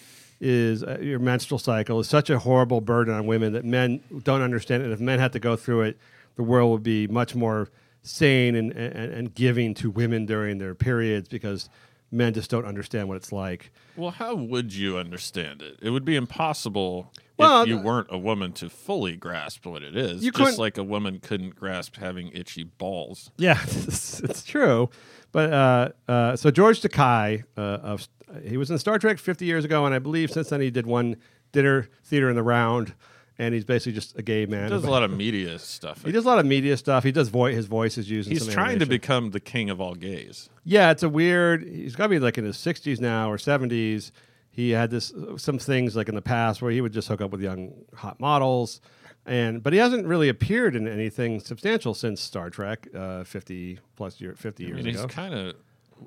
is 0.41 0.83
uh, 0.83 0.97
your 1.01 1.19
menstrual 1.19 1.59
cycle 1.59 1.99
is 1.99 2.07
such 2.07 2.31
a 2.31 2.39
horrible 2.39 2.81
burden 2.81 3.13
on 3.13 3.27
women 3.27 3.53
that 3.53 3.65
men 3.65 4.01
don't 4.23 4.41
understand 4.41 4.81
it. 4.81 4.85
And 4.85 4.93
if 4.93 4.99
men 4.99 5.19
had 5.19 5.33
to 5.33 5.39
go 5.39 5.55
through 5.55 5.81
it, 5.81 5.99
the 6.35 6.43
world 6.43 6.71
would 6.71 6.83
be 6.83 7.05
much 7.07 7.35
more 7.35 7.69
sane 8.01 8.55
and, 8.55 8.71
and, 8.71 9.13
and 9.13 9.33
giving 9.33 9.73
to 9.75 9.89
women 9.89 10.25
during 10.25 10.57
their 10.57 10.75
periods 10.75 11.27
because 11.27 11.69
men 12.11 12.33
just 12.33 12.49
don't 12.49 12.65
understand 12.65 13.07
what 13.07 13.17
it's 13.17 13.31
like. 13.31 13.71
Well, 13.95 14.11
how 14.11 14.35
would 14.35 14.73
you 14.73 14.97
understand 14.97 15.61
it? 15.61 15.77
It 15.81 15.89
would 15.91 16.05
be 16.05 16.15
impossible 16.15 17.11
Well, 17.37 17.63
if 17.63 17.67
you 17.67 17.77
weren't 17.77 18.07
a 18.09 18.17
woman 18.17 18.53
to 18.53 18.69
fully 18.69 19.15
grasp 19.15 19.65
what 19.65 19.83
it 19.83 19.95
is. 19.95 20.23
You 20.23 20.31
just 20.31 20.57
like 20.57 20.77
a 20.77 20.83
woman 20.83 21.19
couldn't 21.19 21.55
grasp 21.55 21.97
having 21.97 22.29
itchy 22.33 22.63
balls. 22.63 23.31
Yeah, 23.37 23.59
it's, 23.63 24.19
it's 24.21 24.43
true. 24.43 24.89
But 25.31 25.53
uh, 25.53 25.89
uh, 26.07 26.35
so 26.35 26.49
George 26.51 26.81
Takei, 26.81 27.43
uh, 27.57 27.61
of 27.61 28.07
he 28.43 28.57
was 28.57 28.69
in 28.71 28.77
Star 28.77 28.99
Trek 28.99 29.17
50 29.19 29.45
years 29.45 29.65
ago, 29.65 29.85
and 29.85 29.93
I 29.93 29.99
believe 29.99 30.31
since 30.31 30.49
then 30.49 30.61
he 30.61 30.71
did 30.71 30.85
one 30.85 31.17
dinner 31.51 31.89
theater 32.03 32.29
in 32.29 32.35
the 32.35 32.43
round, 32.43 32.93
and 33.39 33.53
he's 33.53 33.63
basically 33.63 33.93
just 33.93 34.17
a 34.19 34.21
gay 34.21 34.45
man. 34.45 34.65
He 34.65 34.69
does 34.69 34.83
a 34.83 34.89
lot 34.91 35.01
of 35.01 35.11
media 35.17 35.57
stuff. 35.57 36.03
He 36.03 36.11
does 36.11 36.25
a 36.25 36.27
lot 36.27 36.37
of 36.39 36.45
media 36.45 36.75
stuff. 36.77 37.03
He 37.03 37.11
does 37.11 37.29
voice. 37.29 37.55
His 37.55 37.65
voice 37.65 37.97
is 37.97 38.09
used. 38.11 38.29
in 38.29 38.35
He's 38.37 38.45
trying 38.47 38.79
to 38.79 38.85
become 38.85 39.31
the 39.31 39.39
king 39.39 39.69
of 39.69 39.79
all 39.81 39.95
gays. 39.95 40.49
Yeah, 40.65 40.91
it's 40.91 41.01
a 41.01 41.09
weird. 41.09 41.63
He's 41.63 41.95
got 41.95 42.03
to 42.05 42.09
be 42.09 42.19
like 42.19 42.37
in 42.37 42.43
his 42.43 42.57
60s 42.57 42.99
now 42.99 43.31
or 43.31 43.37
70s. 43.37 44.11
He 44.51 44.71
had 44.71 44.91
this 44.91 45.13
some 45.37 45.57
things 45.57 45.95
like 45.95 46.09
in 46.09 46.15
the 46.15 46.21
past 46.21 46.61
where 46.61 46.71
he 46.71 46.81
would 46.81 46.91
just 46.91 47.07
hook 47.07 47.21
up 47.21 47.31
with 47.31 47.41
young 47.41 47.73
hot 47.95 48.19
models, 48.19 48.81
and 49.25 49.63
but 49.63 49.71
he 49.71 49.79
hasn't 49.79 50.05
really 50.05 50.27
appeared 50.27 50.75
in 50.75 50.85
anything 50.85 51.39
substantial 51.39 51.93
since 51.93 52.19
Star 52.19 52.49
Trek, 52.49 52.87
uh, 52.93 53.23
50 53.23 53.79
plus 53.95 54.19
year, 54.19 54.35
50 54.35 54.65
I 54.65 54.67
years 54.67 54.75
mean, 54.77 54.85
he's 54.85 54.99
ago. 54.99 55.07
kind 55.07 55.33
of. 55.33 55.55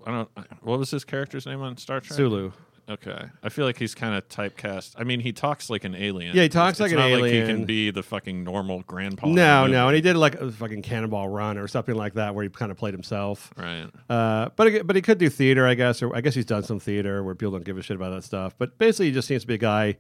I 0.07 0.11
don't. 0.11 0.29
What 0.63 0.79
was 0.79 0.91
his 0.91 1.05
character's 1.05 1.47
name 1.47 1.63
on 1.63 1.79
Star 1.79 2.01
Trek? 2.01 2.15
Sulu. 2.17 2.53
Okay, 2.93 3.24
I 3.43 3.48
feel 3.48 3.64
like 3.64 3.78
he's 3.78 3.94
kind 3.94 4.14
of 4.14 4.28
typecast. 4.28 4.94
I 4.98 5.05
mean, 5.05 5.20
he 5.20 5.32
talks 5.32 5.70
like 5.70 5.85
an 5.85 5.94
alien. 5.94 6.36
Yeah, 6.36 6.43
he 6.43 6.48
talks 6.51 6.73
It's 6.73 6.81
like 6.81 6.93
an 6.93 6.98
not 6.98 7.20
Like 7.20 7.32
he 7.32 7.40
can 7.43 7.64
be 7.64 7.90
the 7.90 8.02
fucking 8.02 8.44
normal 8.44 8.82
grandpa. 8.82 9.28
No, 9.28 9.66
no, 9.66 9.89
and 9.89 9.94
he 9.94 10.02
did 10.02 10.16
like 10.16 10.35
a 10.35 10.52
fucking 10.52 10.82
Cannonball 10.82 11.28
Run 11.28 11.56
or 11.56 11.69
something 11.69 11.94
like 11.94 12.14
that, 12.14 12.35
where 12.35 12.44
he 12.44 12.51
kind 12.51 12.70
of 12.70 12.77
played 12.77 12.93
himself. 12.93 13.51
Right. 13.56 13.89
Uh, 14.10 14.51
but 14.56 14.86
but 14.86 14.94
he 14.94 15.01
could 15.01 15.19
do 15.19 15.31
theater, 15.31 15.66
I 15.66 15.74
guess, 15.74 16.02
or 16.02 16.14
I 16.14 16.20
guess 16.20 16.35
he's 16.35 16.44
done 16.44 16.64
some 16.64 16.81
theater 16.81 17.23
where 17.23 17.35
people 17.35 17.52
don't 17.52 17.64
give 17.64 17.78
a 17.78 17.82
shit 17.82 17.97
about 17.97 18.10
that 18.10 18.24
stuff. 18.24 18.55
But 18.59 18.77
basically, 18.78 19.06
he 19.06 19.12
just 19.12 19.28
seems 19.28 19.43
to 19.43 19.48
be 19.48 19.55
a 19.55 19.59
guy 19.59 19.97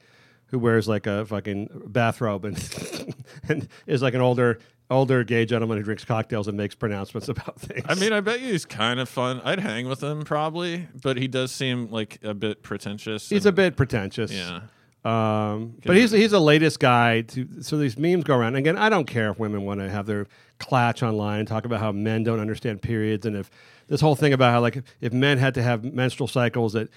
who 0.52 0.58
wears 0.58 0.86
like 0.86 1.06
a 1.06 1.24
fucking 1.24 1.84
bathrobe 1.86 2.44
and 2.44 3.14
and 3.48 3.68
is 3.86 4.02
like 4.02 4.12
an 4.12 4.20
older 4.20 4.58
older 4.92 5.24
gay 5.24 5.44
gentleman 5.44 5.78
who 5.78 5.84
drinks 5.84 6.04
cocktails 6.04 6.48
and 6.48 6.56
makes 6.56 6.74
pronouncements 6.74 7.28
about 7.28 7.58
things. 7.58 7.84
I 7.88 7.94
mean, 7.94 8.12
I 8.12 8.20
bet 8.20 8.40
you 8.40 8.52
he's 8.52 8.64
kind 8.64 9.00
of 9.00 9.08
fun. 9.08 9.40
I'd 9.44 9.60
hang 9.60 9.88
with 9.88 10.02
him 10.02 10.22
probably, 10.22 10.86
but 11.00 11.16
he 11.16 11.28
does 11.28 11.50
seem 11.50 11.90
like 11.90 12.18
a 12.22 12.34
bit 12.34 12.62
pretentious. 12.62 13.28
he's 13.28 13.46
a 13.46 13.52
bit 13.52 13.76
pretentious. 13.76 14.32
Yeah. 14.32 14.60
Um, 15.04 15.78
but 15.84 15.96
he's 15.96 16.12
he's 16.12 16.30
the 16.30 16.40
latest 16.40 16.78
guy 16.78 17.22
to 17.22 17.60
so 17.60 17.76
these 17.76 17.98
memes 17.98 18.22
go 18.22 18.36
around. 18.36 18.54
Again, 18.54 18.78
I 18.78 18.88
don't 18.88 19.06
care 19.06 19.30
if 19.30 19.38
women 19.38 19.62
want 19.64 19.80
to 19.80 19.90
have 19.90 20.06
their 20.06 20.28
clatch 20.60 21.02
online 21.02 21.40
and 21.40 21.48
talk 21.48 21.64
about 21.64 21.80
how 21.80 21.90
men 21.90 22.22
don't 22.22 22.38
understand 22.38 22.80
periods 22.80 23.26
and 23.26 23.34
if 23.34 23.50
this 23.88 24.00
whole 24.00 24.14
thing 24.14 24.32
about 24.32 24.52
how 24.52 24.60
like 24.60 24.76
if, 24.76 24.84
if 25.00 25.12
men 25.12 25.38
had 25.38 25.54
to 25.54 25.62
have 25.62 25.82
menstrual 25.82 26.28
cycles 26.28 26.74
that 26.74 26.88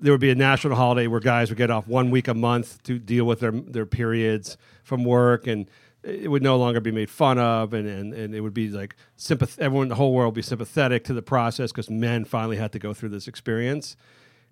there 0.00 0.10
would 0.10 0.22
be 0.22 0.30
a 0.30 0.34
national 0.34 0.74
holiday 0.74 1.06
where 1.06 1.20
guys 1.20 1.50
would 1.50 1.58
get 1.58 1.70
off 1.70 1.86
one 1.86 2.10
week 2.10 2.28
a 2.28 2.34
month 2.34 2.82
to 2.84 2.98
deal 2.98 3.26
with 3.26 3.40
their 3.40 3.52
their 3.52 3.84
periods 3.84 4.56
from 4.82 5.04
work 5.04 5.46
and 5.46 5.68
it 6.02 6.30
would 6.30 6.42
no 6.42 6.56
longer 6.56 6.80
be 6.80 6.90
made 6.92 7.10
fun 7.10 7.38
of 7.38 7.74
and, 7.74 7.86
and, 7.86 8.14
and 8.14 8.34
it 8.34 8.40
would 8.40 8.54
be 8.54 8.68
like 8.70 8.96
sympath- 9.18 9.58
everyone 9.58 9.88
the 9.88 9.94
whole 9.94 10.12
world 10.14 10.32
would 10.32 10.38
be 10.38 10.42
sympathetic 10.42 11.04
to 11.04 11.12
the 11.14 11.22
process 11.22 11.70
because 11.72 11.90
men 11.90 12.24
finally 12.24 12.56
had 12.56 12.72
to 12.72 12.78
go 12.78 12.94
through 12.94 13.10
this 13.10 13.28
experience 13.28 13.96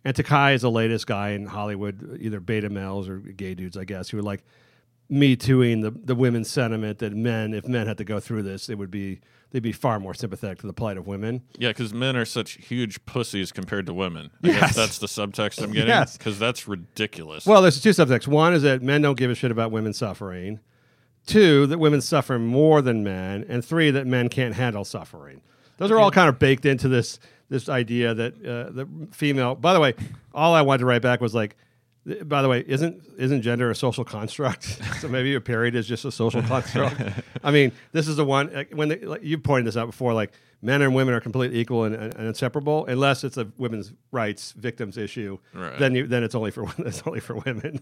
and 0.04 0.14
Takei 0.14 0.54
is 0.54 0.62
the 0.62 0.70
latest 0.70 1.06
guy 1.08 1.30
in 1.30 1.46
Hollywood, 1.46 2.18
either 2.20 2.38
beta 2.38 2.70
males 2.70 3.08
or 3.08 3.18
gay 3.18 3.54
dudes, 3.54 3.76
I 3.76 3.84
guess, 3.84 4.08
who 4.10 4.18
are 4.18 4.22
like 4.22 4.44
me 5.08 5.34
tooing 5.36 5.80
the, 5.80 5.90
the 5.90 6.14
women's 6.14 6.48
sentiment 6.48 6.98
that 7.00 7.12
men, 7.14 7.52
if 7.52 7.66
men 7.66 7.86
had 7.88 7.98
to 7.98 8.04
go 8.04 8.20
through 8.20 8.42
this, 8.44 8.68
it 8.68 8.76
would 8.78 8.90
be 8.92 9.20
they'd 9.50 9.62
be 9.62 9.72
far 9.72 9.98
more 9.98 10.14
sympathetic 10.14 10.58
to 10.60 10.66
the 10.68 10.72
plight 10.72 10.98
of 10.98 11.06
women. 11.08 11.42
Yeah, 11.58 11.70
because 11.70 11.92
men 11.94 12.14
are 12.16 12.24
such 12.26 12.52
huge 12.64 13.04
pussies 13.06 13.50
compared 13.50 13.86
to 13.86 13.94
women. 13.94 14.30
I 14.44 14.48
Yes. 14.48 14.60
guess 14.60 14.76
that's 14.76 14.98
the 14.98 15.06
subtext 15.08 15.60
I'm 15.62 15.72
getting. 15.72 15.88
Yes. 15.88 16.16
Because 16.16 16.38
that's 16.38 16.68
ridiculous. 16.68 17.44
Well, 17.46 17.60
there's 17.62 17.80
two 17.80 17.92
subjects. 17.92 18.28
One 18.28 18.52
is 18.54 18.62
that 18.62 18.82
men 18.82 19.02
don't 19.02 19.18
give 19.18 19.30
a 19.30 19.34
shit 19.34 19.50
about 19.50 19.72
women 19.72 19.94
suffering. 19.94 20.60
Two, 21.28 21.66
that 21.66 21.78
women 21.78 22.00
suffer 22.00 22.38
more 22.38 22.80
than 22.80 23.04
men, 23.04 23.44
and 23.48 23.62
three, 23.62 23.90
that 23.90 24.06
men 24.06 24.30
can't 24.30 24.54
handle 24.54 24.82
suffering. 24.82 25.42
Those 25.76 25.90
are 25.90 25.98
all 25.98 26.10
kind 26.10 26.28
of 26.28 26.38
baked 26.38 26.64
into 26.64 26.88
this 26.88 27.20
this 27.50 27.68
idea 27.68 28.14
that 28.14 28.34
uh, 28.34 28.70
the 28.70 28.88
female. 29.12 29.54
By 29.54 29.74
the 29.74 29.80
way, 29.80 29.94
all 30.32 30.54
I 30.54 30.62
wanted 30.62 30.78
to 30.78 30.86
write 30.86 31.02
back 31.02 31.20
was 31.20 31.34
like, 31.34 31.56
by 32.24 32.40
the 32.40 32.48
way, 32.48 32.64
isn't 32.66 33.02
isn't 33.18 33.42
gender 33.42 33.70
a 33.70 33.74
social 33.74 34.04
construct? 34.04 34.80
so 35.00 35.08
maybe 35.08 35.34
a 35.34 35.40
period 35.40 35.74
is 35.74 35.86
just 35.86 36.04
a 36.04 36.12
social 36.12 36.42
construct. 36.42 37.00
I 37.44 37.50
mean, 37.50 37.72
this 37.92 38.08
is 38.08 38.16
the 38.16 38.24
one 38.24 38.52
like, 38.52 38.72
when 38.72 38.88
they, 38.88 39.00
like, 39.00 39.22
you 39.22 39.38
pointed 39.38 39.66
this 39.66 39.76
out 39.76 39.86
before, 39.86 40.14
like 40.14 40.32
men 40.62 40.82
and 40.82 40.94
women 40.94 41.14
are 41.14 41.20
completely 41.20 41.58
equal 41.58 41.84
and, 41.84 41.94
and, 41.94 42.14
and 42.14 42.26
inseparable, 42.26 42.86
unless 42.86 43.24
it's 43.24 43.36
a 43.36 43.46
women's 43.58 43.92
rights 44.10 44.52
victims 44.52 44.96
issue. 44.96 45.38
Right. 45.52 45.78
Then 45.78 45.94
you 45.94 46.06
then 46.06 46.22
it's 46.22 46.34
only 46.34 46.50
for 46.50 46.66
it's 46.78 47.02
only 47.06 47.20
for 47.20 47.36
women. 47.36 47.80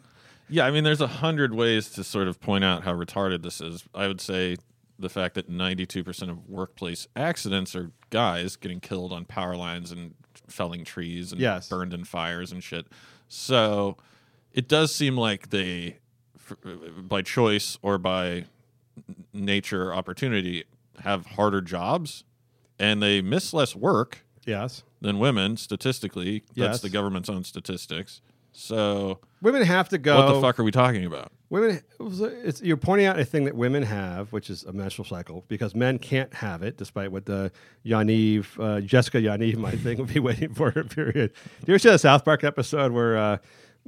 Yeah, 0.48 0.64
I 0.66 0.70
mean, 0.70 0.84
there's 0.84 1.00
a 1.00 1.06
hundred 1.06 1.54
ways 1.54 1.90
to 1.90 2.04
sort 2.04 2.28
of 2.28 2.40
point 2.40 2.64
out 2.64 2.84
how 2.84 2.92
retarded 2.94 3.42
this 3.42 3.60
is. 3.60 3.84
I 3.94 4.06
would 4.08 4.20
say 4.20 4.56
the 4.98 5.08
fact 5.08 5.34
that 5.34 5.50
92% 5.50 6.30
of 6.30 6.48
workplace 6.48 7.06
accidents 7.14 7.76
are 7.76 7.90
guys 8.10 8.56
getting 8.56 8.80
killed 8.80 9.12
on 9.12 9.24
power 9.26 9.54
lines 9.56 9.92
and 9.92 10.14
felling 10.48 10.84
trees 10.84 11.32
and 11.32 11.40
Yes. 11.40 11.68
burned 11.68 11.92
in 11.92 12.04
fires 12.04 12.50
and 12.52 12.62
shit. 12.64 12.86
So 13.28 13.96
it 14.52 14.68
does 14.68 14.94
seem 14.94 15.16
like 15.16 15.50
they, 15.50 15.98
by 16.96 17.22
choice 17.22 17.78
or 17.82 17.98
by 17.98 18.44
nature 19.34 19.90
or 19.90 19.94
opportunity, 19.94 20.64
have 21.00 21.26
harder 21.26 21.60
jobs 21.60 22.24
and 22.78 23.02
they 23.02 23.20
miss 23.20 23.52
less 23.52 23.74
work 23.76 24.24
Yes. 24.46 24.82
than 25.00 25.18
women 25.18 25.56
statistically. 25.56 26.40
That's 26.54 26.56
Yes. 26.56 26.80
the 26.80 26.88
government's 26.90 27.28
own 27.28 27.44
statistics. 27.44 28.20
So 28.56 29.18
Women 29.42 29.62
have 29.62 29.88
to 29.90 29.98
go. 29.98 30.16
what 30.16 30.32
the 30.34 30.40
fuck 30.40 30.58
are 30.58 30.64
we 30.64 30.70
talking 30.70 31.04
about? 31.04 31.30
Women, 31.50 31.80
it's, 32.00 32.60
you're 32.62 32.76
pointing 32.76 33.06
out 33.06 33.18
a 33.20 33.24
thing 33.24 33.44
that 33.44 33.54
women 33.54 33.82
have, 33.84 34.32
which 34.32 34.50
is 34.50 34.64
a 34.64 34.72
menstrual 34.72 35.04
cycle, 35.06 35.44
because 35.46 35.74
men 35.76 35.98
can't 35.98 36.32
have 36.34 36.62
it, 36.62 36.76
despite 36.76 37.12
what 37.12 37.26
the 37.26 37.52
Yaniv, 37.84 38.46
uh, 38.58 38.80
Jessica 38.80 39.18
Yaniv 39.18 39.56
might 39.56 39.78
think 39.78 39.98
would 40.00 40.12
be 40.12 40.18
waiting 40.20 40.54
for 40.54 40.70
her 40.72 40.82
period. 40.84 41.32
Do 41.60 41.66
you 41.66 41.74
ever 41.74 41.78
see 41.78 41.90
the 41.90 41.98
South 41.98 42.24
Park 42.24 42.42
episode 42.42 42.90
where 42.92 43.16
uh, 43.16 43.36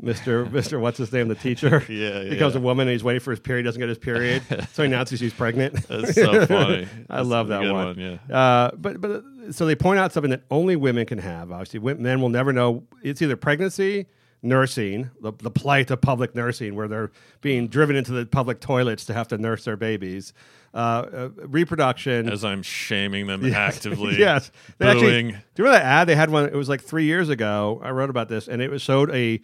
Mr. 0.01 0.49
Mr. 0.53 0.79
What's 0.79 0.99
his 0.99 1.13
name? 1.13 1.27
The 1.29 1.35
teacher. 1.35 1.83
Yeah, 1.89 2.29
Becomes 2.29 2.55
yeah. 2.55 2.61
a 2.61 2.63
woman 2.63 2.87
and 2.87 2.93
he's 2.93 3.03
waiting 3.03 3.21
for 3.21 3.31
his 3.31 3.41
period, 3.41 3.65
doesn't 3.65 3.81
get 3.81 3.89
his 3.89 3.99
period. 3.99 4.43
so 4.73 4.83
he 4.83 4.87
announces 4.87 5.19
he's 5.19 5.33
pregnant. 5.35 5.75
That's 5.89 6.15
so 6.15 6.47
funny. 6.47 6.87
I 7.11 7.17
That's 7.17 7.29
love 7.29 7.49
that 7.49 7.63
one. 7.63 7.73
one, 7.73 7.99
yeah. 7.99 8.37
Uh, 8.37 8.71
but 8.77 9.01
but 9.01 9.25
so 9.51 9.67
they 9.67 9.75
point 9.75 9.99
out 9.99 10.13
something 10.13 10.31
that 10.31 10.43
only 10.51 10.77
women 10.77 11.07
can 11.07 11.19
have. 11.19 11.51
Obviously, 11.51 11.81
men 11.95 12.21
will 12.21 12.29
never 12.29 12.53
know. 12.53 12.85
It's 13.03 13.21
either 13.23 13.35
pregnancy, 13.37 14.07
nursing, 14.43 15.11
the, 15.21 15.33
the 15.33 15.51
plight 15.51 15.91
of 15.91 16.01
public 16.01 16.35
nursing, 16.35 16.75
where 16.75 16.89
they're 16.89 17.11
being 17.41 17.69
driven 17.69 17.97
into 17.97 18.13
the 18.13 18.25
public 18.27 18.61
toilets 18.61 19.05
to 19.07 19.15
have 19.15 19.29
to 19.29 19.39
nurse 19.39 19.65
their 19.65 19.77
babies. 19.77 20.33
Uh, 20.75 20.77
uh, 20.77 21.29
reproduction. 21.47 22.29
As 22.31 22.45
I'm 22.45 22.63
shaming 22.63 23.27
them 23.27 23.45
actively. 23.55 24.19
yes. 24.19 24.51
They 24.79 24.87
actually- 24.89 25.11
Booing. 25.11 25.27
do 25.29 25.33
you 25.33 25.65
remember 25.65 25.79
that 25.79 25.85
ad? 25.87 26.09
They 26.09 26.15
had 26.15 26.31
one. 26.31 26.45
It 26.45 26.55
was 26.55 26.69
like 26.69 26.83
three 26.83 27.05
years 27.05 27.29
ago. 27.31 27.81
I 27.83 27.91
wrote 27.91 28.11
about 28.11 28.29
this, 28.29 28.49
and 28.49 28.61
it 28.63 28.71
was 28.71 28.83
showed 28.83 29.11
a 29.11 29.41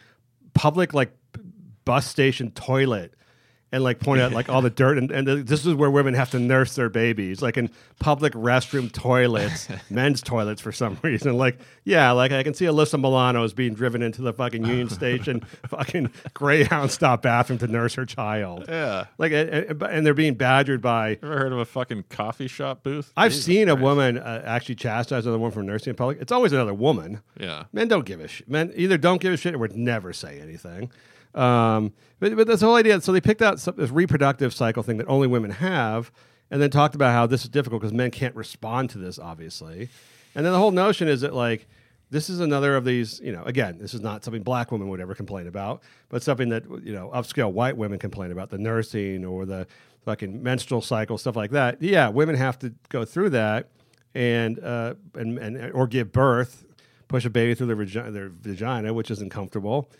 public 0.53 0.93
like 0.95 1.12
bus 1.85 2.07
station 2.07 2.51
toilet. 2.53 3.15
And 3.75 3.83
like 3.83 3.99
point 3.99 4.21
out 4.21 4.31
like 4.31 4.49
all 4.49 4.63
the 4.63 4.71
dirt, 4.71 4.99
and, 4.99 5.11
and 5.11 5.27
this 5.49 5.67
is 5.67 5.75
where 5.75 5.91
women 5.91 6.15
have 6.15 6.31
to 6.31 6.39
nurse 6.39 6.77
their 6.77 6.89
babies, 6.89 7.43
like 7.43 7.57
in 7.57 7.71
public 7.99 8.33
restroom 8.35 8.93
toilets, 8.93 9.67
men's 9.91 10.23
toilets 10.23 10.61
for 10.63 10.71
some 10.71 10.97
reason. 11.03 11.37
Like, 11.37 11.59
yeah, 11.83 12.13
like 12.13 12.31
I 12.31 12.45
can 12.45 12.55
see 12.55 12.67
Alyssa 12.67 13.01
Milano's 13.01 13.53
being 13.53 13.75
driven 13.75 14.01
into 14.01 14.23
the 14.23 14.33
fucking 14.33 14.65
Union 14.65 14.89
Station, 15.01 15.41
fucking 15.67 16.13
Greyhound 16.35 16.93
stop 16.93 17.23
bathroom 17.23 17.59
to 17.59 17.67
nurse 17.67 17.95
her 17.95 18.07
child. 18.07 18.67
Yeah. 18.69 19.07
Like, 19.19 19.33
and, 19.33 19.83
and- 19.83 20.07
they're 20.07 20.15
being 20.15 20.35
badgered 20.35 20.81
by 20.81 21.19
Ever 21.21 21.39
heard 21.39 21.53
of 21.53 21.59
a 21.59 21.65
fucking 21.65 22.05
coffee 22.11 22.47
shop 22.47 22.85
booth? 22.85 23.13
I've 23.17 23.33
Jesus 23.33 23.47
seen 23.47 23.69
a 23.69 23.75
woman 23.75 24.19
uh, 24.19 24.43
actually 24.45 24.77
chastise 24.77 25.27
another 25.27 25.39
woman 25.41 25.53
for 25.53 25.65
nursing 25.65 25.91
in 25.91 25.97
public. 25.97 26.21
It's 26.21 26.31
always 26.31 26.53
another 26.53 26.75
woman. 26.75 27.23
Yeah. 27.41 27.65
Men 27.73 27.89
don't 27.89 28.05
give 28.05 28.21
a 28.21 28.29
shit. 28.29 28.49
Men 28.49 28.73
either 28.77 28.99
don't 28.99 29.21
give 29.21 29.33
a 29.33 29.37
shit 29.37 29.55
or 29.55 29.59
would 29.59 29.75
never 29.77 30.13
say 30.13 30.41
anything. 30.41 30.93
Um, 31.35 31.93
but, 32.20 32.36
but 32.36 32.47
this 32.47 32.61
whole 32.61 32.77
idea, 32.77 33.01
so 33.01 33.12
they 33.12 33.20
picked 33.20 33.43
out 33.43 33.59
some, 33.59 33.74
this 33.77 33.90
reproductive 33.90 34.55
cycle 34.55 34.82
thing 34.82 34.98
that 34.98 35.09
only 35.09 35.27
women 35.27 35.51
have, 35.51 36.12
and 36.51 36.62
then 36.62 36.70
talked 36.70 36.94
about 36.94 37.12
how 37.12 37.27
this 37.27 37.43
is 37.43 37.48
difficult 37.48 37.82
because 37.82 37.93
men 37.93 38.11
can't 38.11 38.35
respond 38.36 38.90
to 38.90 38.98
this, 38.98 39.19
obviously. 39.19 39.89
And 40.35 40.44
then 40.47 40.52
the 40.52 40.59
whole 40.59 40.70
notion 40.70 41.09
is 41.09 41.23
that, 41.23 41.35
like, 41.35 41.66
this 42.11 42.31
is 42.31 42.39
another 42.40 42.77
of 42.77 42.85
these, 42.85 43.20
you 43.20 43.32
know, 43.32 43.43
again, 43.44 43.78
this 43.78 43.94
is 43.94 44.01
not 44.01 44.23
something 44.24 44.43
black 44.43 44.70
women 44.70 44.89
would 44.89 45.01
ever 45.01 45.15
complain 45.15 45.47
about, 45.48 45.82
but 46.09 46.23
something 46.23 46.48
that, 46.51 46.65
you 46.85 46.93
know, 46.93 47.11
upscale 47.12 47.51
white 47.51 47.77
women 47.77 47.98
complain 47.98 48.31
about 48.31 48.51
the 48.51 48.59
nursing 48.59 49.24
or 49.24 49.44
the 49.47 49.66
fucking 50.05 50.43
menstrual 50.43 50.81
cycle, 50.81 51.19
stuff 51.19 51.35
like 51.35 51.51
that. 51.51 51.82
Yeah, 51.82 52.09
women 52.09 52.36
have 52.36 52.59
to 52.61 52.73
go 52.90 53.05
through 53.05 53.31
that 53.31 53.70
and, 54.15 54.61
uh, 54.61 54.94
and, 55.15 55.39
and 55.39 55.73
or 55.73 55.86
give 55.89 56.12
birth, 56.12 56.65
push 57.09 57.24
a 57.24 57.31
baby 57.31 57.55
through 57.55 57.66
their, 57.66 57.77
vagi- 57.77 58.12
their 58.12 58.28
vagina, 58.28 58.94
which 58.94 59.11
isn't 59.11 59.31
comfortable 59.31 59.90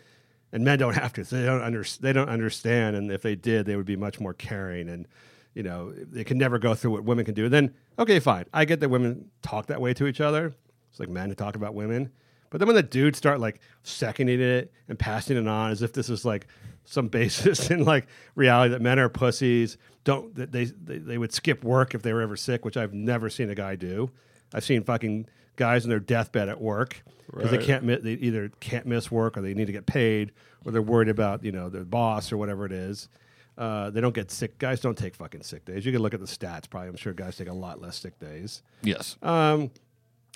and 0.55 0.63
men 0.63 0.79
don't 0.79 0.95
have 0.95 1.11
to. 1.11 1.25
So 1.25 1.35
they 1.35 1.45
don't 1.45 1.61
under, 1.61 1.83
they 1.99 2.13
don't 2.13 2.29
understand, 2.29 2.95
and 2.95 3.11
if 3.11 3.21
they 3.21 3.35
did, 3.35 3.65
they 3.65 3.75
would 3.75 3.85
be 3.85 3.97
much 3.97 4.21
more 4.21 4.33
caring, 4.33 4.87
and 4.87 5.05
you 5.53 5.63
know 5.63 5.91
they 5.91 6.23
can 6.23 6.37
never 6.37 6.57
go 6.57 6.73
through 6.73 6.91
what 6.91 7.03
women 7.03 7.25
can 7.25 7.33
do. 7.33 7.43
And 7.43 7.53
then 7.53 7.73
okay, 7.99 8.19
fine, 8.19 8.45
I 8.53 8.63
get 8.63 8.79
that 8.79 8.89
women 8.89 9.29
talk 9.41 9.67
that 9.67 9.81
way 9.81 9.93
to 9.93 10.07
each 10.07 10.21
other. 10.21 10.55
It's 10.89 10.99
like 10.99 11.09
men 11.09 11.35
talk 11.35 11.57
about 11.57 11.75
women, 11.75 12.09
but 12.49 12.59
then 12.59 12.67
when 12.67 12.75
the 12.77 12.83
dudes 12.83 13.17
start 13.17 13.41
like 13.41 13.59
seconding 13.83 14.39
it 14.39 14.71
and 14.87 14.97
passing 14.97 15.35
it 15.35 15.45
on 15.45 15.71
as 15.71 15.81
if 15.81 15.91
this 15.91 16.09
is 16.09 16.23
like 16.23 16.47
some 16.85 17.07
basis 17.09 17.69
in 17.69 17.83
like 17.83 18.07
reality 18.35 18.71
that 18.71 18.81
men 18.81 18.97
are 18.97 19.09
pussies, 19.09 19.77
don't 20.05 20.33
that 20.35 20.53
they, 20.53 20.63
they 20.63 20.99
they 20.99 21.17
would 21.17 21.33
skip 21.33 21.65
work 21.65 21.93
if 21.93 22.01
they 22.01 22.13
were 22.13 22.21
ever 22.21 22.37
sick, 22.37 22.63
which 22.63 22.77
I've 22.77 22.93
never 22.93 23.29
seen 23.29 23.49
a 23.49 23.55
guy 23.55 23.75
do. 23.75 24.09
I've 24.53 24.63
seen 24.63 24.85
fucking 24.85 25.27
guys 25.55 25.83
in 25.83 25.89
their 25.89 25.99
deathbed 25.99 26.49
at 26.49 26.59
work 26.61 27.03
because 27.33 27.51
they 27.51 27.57
can't 27.65 27.83
mi- 27.83 27.95
they 27.97 28.13
either 28.13 28.49
can't 28.59 28.85
miss 28.85 29.11
work 29.11 29.37
or 29.37 29.41
they 29.41 29.53
need 29.53 29.65
to 29.67 29.73
get 29.73 29.85
paid 29.85 30.31
or 30.65 30.71
they're 30.71 30.81
worried 30.81 31.09
about 31.09 31.43
you 31.43 31.51
know 31.51 31.69
their 31.69 31.83
boss 31.85 32.31
or 32.31 32.37
whatever 32.37 32.65
it 32.65 32.71
is. 32.71 33.09
Uh, 33.57 33.89
they 33.89 34.01
don't 34.01 34.13
get 34.13 34.31
sick. 34.31 34.57
Guys 34.59 34.81
don't 34.81 34.97
take 34.97 35.15
fucking 35.15 35.41
sick 35.41 35.63
days. 35.63 35.85
You 35.85 35.91
can 35.93 36.01
look 36.01 36.13
at 36.13 36.19
the 36.19 36.25
stats. 36.25 36.69
Probably, 36.69 36.89
I'm 36.89 36.97
sure 36.97 37.13
guys 37.13 37.37
take 37.37 37.47
a 37.47 37.53
lot 37.53 37.79
less 37.81 37.97
sick 37.97 38.19
days. 38.19 38.61
Yes. 38.83 39.15
Um, 39.21 39.71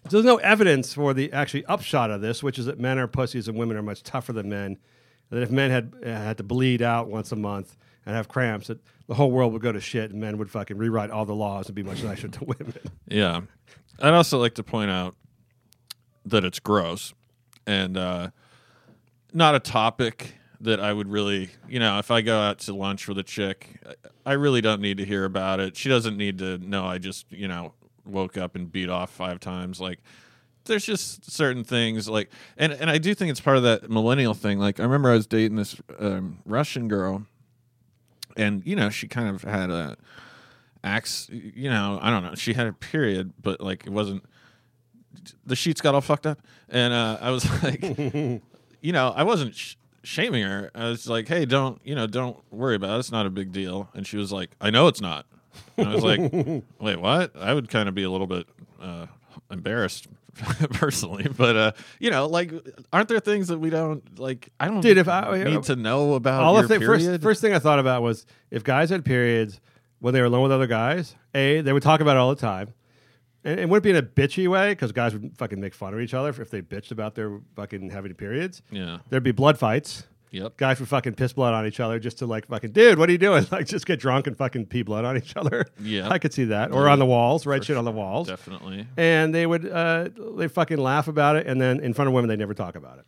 so 0.06 0.12
there's 0.12 0.26
no 0.26 0.38
evidence 0.38 0.94
for 0.94 1.14
the 1.14 1.34
actually 1.34 1.66
upshot 1.66 2.12
of 2.12 2.22
this, 2.22 2.42
which 2.42 2.58
is 2.58 2.66
that 2.68 2.80
men 2.80 2.98
are 2.98 3.08
pussies 3.08 3.50
and 3.50 3.58
women 3.58 3.76
are 3.76 3.82
much 3.82 4.04
tougher 4.04 4.32
than 4.32 4.48
men. 4.48 4.78
That 5.32 5.44
if 5.44 5.52
men 5.52 5.70
had 5.70 5.94
uh, 6.02 6.08
had 6.08 6.38
to 6.38 6.44
bleed 6.44 6.82
out 6.82 7.10
once 7.10 7.32
a 7.34 7.36
month 7.36 7.76
and 8.06 8.16
have 8.16 8.30
cramps, 8.30 8.68
that 8.68 8.80
the 9.08 9.16
whole 9.16 9.32
world 9.32 9.52
would 9.52 9.62
go 9.62 9.72
to 9.74 9.82
shit 9.82 10.12
and 10.12 10.22
men 10.22 10.38
would 10.38 10.50
fucking 10.50 10.78
rewrite 10.78 11.12
all 11.12 11.26
the 11.26 11.36
laws 11.36 11.68
and 11.68 11.76
be 11.76 11.84
much 11.84 12.02
nicer 12.04 12.30
to 12.30 12.44
women. 12.46 12.74
Yeah. 13.08 13.42
I'd 14.02 14.14
also 14.14 14.40
like 14.40 14.56
to 14.56 14.64
point 14.64 14.92
out 14.92 15.16
that 16.26 16.44
it's 16.44 16.60
gross 16.60 17.14
and 17.66 17.98
uh, 17.98 18.30
not 19.34 19.56
a 19.56 19.60
topic 19.60 20.36
that 20.62 20.80
I 20.80 20.92
would 20.92 21.08
really, 21.10 21.50
you 21.68 21.80
know, 21.80 22.00
if 22.00 22.12
I 22.12 22.22
go 22.22 22.38
out 22.40 22.60
to 22.60 22.74
lunch 22.74 23.08
with 23.08 23.18
a 23.18 23.24
chick, 23.24 23.82
I- 24.26 24.34
really 24.34 24.62
don't 24.62 24.82
need 24.82 24.98
to 24.98 25.06
hear 25.06 25.26
about 25.26 25.60
it. 25.60 25.76
She 25.78 25.88
doesn't 25.90 26.18
need 26.18 26.38
to 26.40 26.58
know 26.58 26.86
I 26.86 26.98
just, 26.98 27.32
you 27.32 27.48
know, 27.48 27.74
woke 28.06 28.38
up 28.38 28.56
and 28.56 28.72
beat 28.72 28.90
off 28.90 29.10
five 29.10 29.40
times. 29.40 29.80
Like, 29.80 30.00
there's 30.66 30.86
just 30.86 31.32
certain 31.32 31.64
things 31.64 32.08
like, 32.10 32.30
and, 32.58 32.74
and 32.74 32.90
I 32.90 32.98
do 32.98 33.16
think 33.16 33.32
it's 33.32 33.40
part 33.40 33.58
of 33.58 33.64
that 33.64 33.90
millennial 33.90 34.34
thing. 34.34 34.60
Like, 34.60 34.80
I 34.80 34.84
remember 34.84 35.10
I 35.10 35.14
was 35.14 35.28
dating 35.28 35.56
this 35.56 35.76
um, 35.98 36.40
Russian 36.46 36.88
girl, 36.88 37.26
and, 38.36 38.66
you 38.66 38.76
know, 38.76 38.90
she 38.90 39.08
kind 39.08 39.30
of 39.34 39.44
had 39.44 39.70
a, 39.72 39.96
acts 40.84 41.28
you 41.32 41.70
know 41.70 42.00
i 42.02 42.10
don't 42.10 42.24
know. 42.24 42.36
She 42.36 42.54
had 42.54 42.68
a 42.68 42.74
period 42.74 43.34
but 43.42 43.60
like 43.62 43.86
it 43.86 43.92
wasn't 43.92 44.24
the 45.46 45.56
sheets 45.56 45.82
got 45.82 45.94
all 45.96 46.02
fucked 46.02 46.26
up. 46.28 46.40
And 46.70 46.94
uh 46.94 47.18
i 47.22 47.32
was 47.32 47.46
like 47.64 47.82
you 48.82 48.94
know 48.94 49.14
i 49.16 49.24
wasn't 49.24 49.56
sh- 49.56 49.76
shaming 50.04 50.44
her. 50.44 50.72
I 50.74 50.86
was 50.90 51.08
like 51.10 51.28
hey 51.28 51.46
don't 51.46 51.82
you 51.84 51.96
know 51.96 52.08
don't 52.08 52.38
worry 52.52 52.76
about 52.76 52.96
it. 52.96 53.00
It's 53.00 53.12
not 53.12 53.26
a 53.26 53.30
big 53.30 53.52
deal. 53.52 53.90
And 53.94 54.08
she 54.08 54.18
was 54.18 54.32
like 54.32 54.52
i 54.62 54.70
know 54.70 54.88
it's 54.88 55.02
not. 55.02 55.26
And 55.78 55.90
i 55.90 55.94
was 55.96 56.04
like 56.04 56.20
wait 56.80 57.00
what? 57.00 57.36
I 57.36 57.54
would 57.54 57.70
kind 57.70 57.90
of 57.90 57.96
be 57.96 58.04
a 58.04 58.10
little 58.10 58.28
bit 58.28 58.48
uh 58.82 59.08
embarrassed 59.52 60.08
personally 60.74 61.28
but 61.38 61.56
uh 61.56 61.72
you 62.00 62.10
know 62.10 62.28
like 62.28 62.54
aren't 62.94 63.10
there 63.10 63.20
things 63.20 63.48
that 63.50 63.58
we 63.60 63.70
don't 63.70 64.18
like 64.20 64.50
i 64.60 64.68
don't 64.68 64.80
Dude, 64.82 64.98
if 64.98 65.08
I- 65.10 65.44
need 65.44 65.64
to 65.64 65.76
know 65.76 66.14
about 66.14 66.44
all 66.44 66.54
your 66.60 66.64
the 66.68 66.80
thi- 66.80 66.86
first, 66.86 67.22
first 67.22 67.42
thing 67.42 67.54
I 67.54 67.60
thought 67.60 67.80
about 67.80 68.02
was 68.04 68.26
if 68.52 68.64
guys 68.64 68.90
had 68.90 69.04
periods 69.04 69.60
when 70.00 70.14
they 70.14 70.20
were 70.22 70.28
alone 70.28 70.44
with 70.44 70.52
other 70.52 70.68
guys, 70.68 71.16
A, 71.34 71.62
they 71.62 71.74
would 71.74 71.84
talk 71.84 72.00
about 72.02 72.16
it 72.16 72.20
all 72.20 72.30
the 72.34 72.42
time. 72.42 72.74
And 73.44 73.60
it 73.60 73.70
wouldn't 73.70 73.84
be 73.84 73.90
in 73.92 73.96
a 73.96 74.02
bitchy 74.04 74.48
way 74.50 74.72
because 74.72 74.92
guys 74.92 75.14
would 75.14 75.38
fucking 75.38 75.60
make 75.62 75.74
fun 75.74 75.94
of 75.94 76.02
each 76.02 76.14
other 76.14 76.30
if 76.30 76.50
they 76.50 76.62
bitched 76.62 76.92
about 76.92 77.16
their 77.16 77.40
fucking 77.56 77.90
having 77.90 78.14
periods. 78.14 78.62
yeah 78.70 79.00
There'd 79.10 79.24
be 79.24 79.32
blood 79.32 79.58
fights. 79.58 80.04
yep 80.32 80.58
Guys 80.58 80.80
would 80.82 80.90
fucking 80.90 81.14
piss 81.16 81.32
blood 81.32 81.54
on 81.54 81.66
each 81.66 81.80
other 81.80 82.00
just 82.00 82.18
to 82.18 82.26
like 82.26 82.48
fucking, 82.48 82.72
dude, 82.74 83.00
what 83.00 83.08
are 83.08 83.12
you 83.14 83.18
doing? 83.18 83.46
Like 83.52 83.66
just 83.66 83.86
get 83.86 83.98
drunk 84.00 84.28
and 84.28 84.38
fucking 84.38 84.66
pee 84.66 84.82
blood 84.82 85.06
on 85.06 85.16
each 85.16 85.38
other. 85.38 85.66
Yeah. 85.82 86.10
I 86.12 86.20
could 86.20 86.34
see 86.34 86.44
that. 86.46 86.74
Or 86.74 86.90
on 86.90 87.00
the 87.00 87.06
walls, 87.06 87.46
write 87.46 87.64
shit 87.64 87.78
on 87.78 87.86
the 87.86 87.92
walls. 87.94 88.28
definitely 88.28 88.86
And 88.98 89.34
they 89.34 89.46
would, 89.46 89.66
uh, 89.66 90.10
they 90.36 90.50
fucking 90.50 90.78
laugh 90.78 91.08
about 91.08 91.38
it. 91.38 91.48
And 91.48 91.62
then 91.62 91.80
in 91.80 91.94
front 91.94 92.10
of 92.10 92.14
women, 92.14 92.28
they 92.28 92.36
never 92.36 92.54
talk 92.54 92.76
about 92.76 93.00
it. 93.00 93.06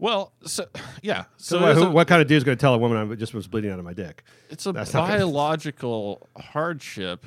Well, 0.00 0.32
so 0.44 0.66
yeah. 1.02 1.24
So 1.36 1.60
what, 1.60 1.76
who, 1.76 1.82
a- 1.84 1.90
what 1.90 2.08
kind 2.08 2.20
of 2.20 2.26
dude 2.26 2.38
is 2.38 2.44
going 2.44 2.56
to 2.58 2.60
tell 2.60 2.74
a 2.74 2.78
woman 2.78 3.12
I 3.12 3.14
just 3.14 3.34
was 3.34 3.46
bleeding 3.46 3.70
out 3.70 3.78
of 3.78 3.84
my 3.84 3.92
dick? 3.94 4.24
it's 4.50 4.66
a 4.66 4.72
That's 4.72 4.92
biological 4.92 6.28
hardship. 6.36 7.26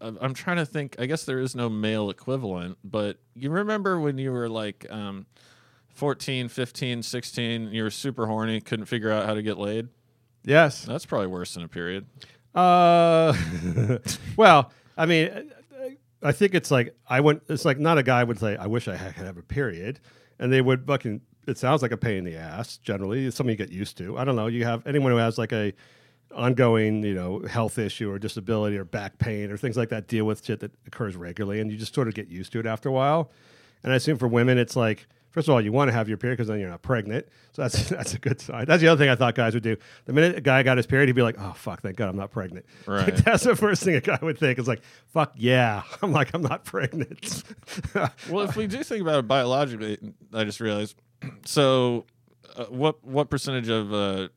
I'm 0.00 0.34
trying 0.34 0.58
to 0.58 0.66
think. 0.66 0.96
I 0.98 1.06
guess 1.06 1.24
there 1.24 1.38
is 1.38 1.54
no 1.54 1.70
male 1.70 2.10
equivalent, 2.10 2.76
but 2.84 3.18
you 3.34 3.50
remember 3.50 3.98
when 3.98 4.18
you 4.18 4.30
were 4.30 4.46
like 4.48 4.84
um, 4.90 5.24
14, 5.88 6.48
15, 6.48 7.02
16, 7.02 7.68
you 7.72 7.82
were 7.82 7.90
super 7.90 8.26
horny, 8.26 8.60
couldn't 8.60 8.84
figure 8.86 9.10
out 9.10 9.24
how 9.24 9.32
to 9.32 9.40
get 9.42 9.56
laid? 9.56 9.88
Yes. 10.44 10.84
That's 10.84 11.06
probably 11.06 11.28
worse 11.28 11.54
than 11.54 11.62
a 11.62 11.68
period. 11.68 12.04
Uh, 12.54 13.34
well, 14.36 14.70
I 14.98 15.06
mean, 15.06 15.50
I 16.22 16.32
think 16.32 16.54
it's 16.54 16.70
like 16.70 16.94
I 17.08 17.20
went. 17.20 17.42
It's 17.48 17.64
like 17.64 17.78
not 17.78 17.96
a 17.98 18.02
guy 18.02 18.22
would 18.24 18.38
say, 18.38 18.56
"I 18.56 18.66
wish 18.66 18.88
I 18.88 18.96
had- 18.96 19.12
have 19.14 19.36
a 19.38 19.42
period," 19.42 20.00
and 20.38 20.52
they 20.52 20.60
would 20.60 20.86
fucking. 20.86 21.20
It 21.46 21.58
sounds 21.58 21.82
like 21.82 21.92
a 21.92 21.96
pain 21.96 22.18
in 22.18 22.24
the 22.24 22.36
ass. 22.36 22.76
Generally, 22.78 23.26
it's 23.26 23.36
something 23.36 23.52
you 23.52 23.56
get 23.56 23.70
used 23.72 23.96
to. 23.98 24.18
I 24.18 24.24
don't 24.24 24.36
know. 24.36 24.46
You 24.48 24.64
have 24.64 24.86
anyone 24.86 25.12
who 25.12 25.18
has 25.18 25.38
like 25.38 25.52
a 25.52 25.72
ongoing, 26.34 27.02
you 27.04 27.14
know, 27.14 27.40
health 27.40 27.78
issue 27.78 28.10
or 28.10 28.18
disability 28.18 28.76
or 28.76 28.84
back 28.84 29.18
pain 29.18 29.50
or 29.50 29.56
things 29.56 29.76
like 29.76 29.88
that 29.90 30.08
deal 30.08 30.24
with 30.24 30.44
shit 30.44 30.60
that 30.60 30.72
occurs 30.86 31.16
regularly, 31.16 31.60
and 31.60 31.70
you 31.70 31.76
just 31.78 31.94
sort 31.94 32.08
of 32.08 32.14
get 32.14 32.28
used 32.28 32.52
to 32.52 32.60
it 32.60 32.66
after 32.66 32.88
a 32.88 32.92
while. 32.92 33.30
And 33.82 33.92
I 33.92 33.96
assume 33.96 34.18
for 34.18 34.28
women, 34.28 34.58
it's 34.58 34.76
like. 34.76 35.06
First 35.32 35.48
of 35.48 35.52
all, 35.52 35.60
you 35.60 35.70
want 35.70 35.88
to 35.88 35.92
have 35.92 36.08
your 36.08 36.16
period 36.16 36.36
because 36.38 36.48
then 36.48 36.58
you're 36.60 36.70
not 36.70 36.80
pregnant, 36.80 37.26
so 37.52 37.60
that's 37.60 37.88
that's 37.90 38.14
a 38.14 38.18
good 38.18 38.40
sign. 38.40 38.64
That's 38.64 38.80
the 38.80 38.88
other 38.88 38.98
thing 38.98 39.10
I 39.10 39.16
thought 39.16 39.34
guys 39.34 39.52
would 39.52 39.62
do. 39.62 39.76
The 40.06 40.14
minute 40.14 40.38
a 40.38 40.40
guy 40.40 40.62
got 40.62 40.78
his 40.78 40.86
period, 40.86 41.08
he'd 41.10 41.12
be 41.12 41.20
like, 41.20 41.36
"Oh 41.38 41.52
fuck, 41.54 41.82
thank 41.82 41.98
God 41.98 42.08
I'm 42.08 42.16
not 42.16 42.30
pregnant." 42.30 42.64
Right. 42.86 43.14
that's 43.14 43.44
the 43.44 43.54
first 43.54 43.82
thing 43.82 43.96
a 43.96 44.00
guy 44.00 44.18
would 44.22 44.38
think 44.38 44.58
It's 44.58 44.66
like, 44.66 44.80
"Fuck 45.08 45.34
yeah, 45.36 45.82
I'm 46.02 46.10
like 46.10 46.32
I'm 46.32 46.40
not 46.40 46.64
pregnant." 46.64 47.42
Well, 48.30 48.48
if 48.48 48.56
we 48.56 48.66
do 48.66 48.82
think 48.82 49.02
about 49.02 49.18
it 49.18 49.28
biologically, 49.28 49.98
I 50.32 50.44
just 50.44 50.58
realized. 50.58 50.96
So, 51.44 52.06
uh, 52.56 52.64
what 52.64 53.04
what 53.04 53.30
percentage 53.30 53.68
of 53.68 53.92
uh, 53.92 54.28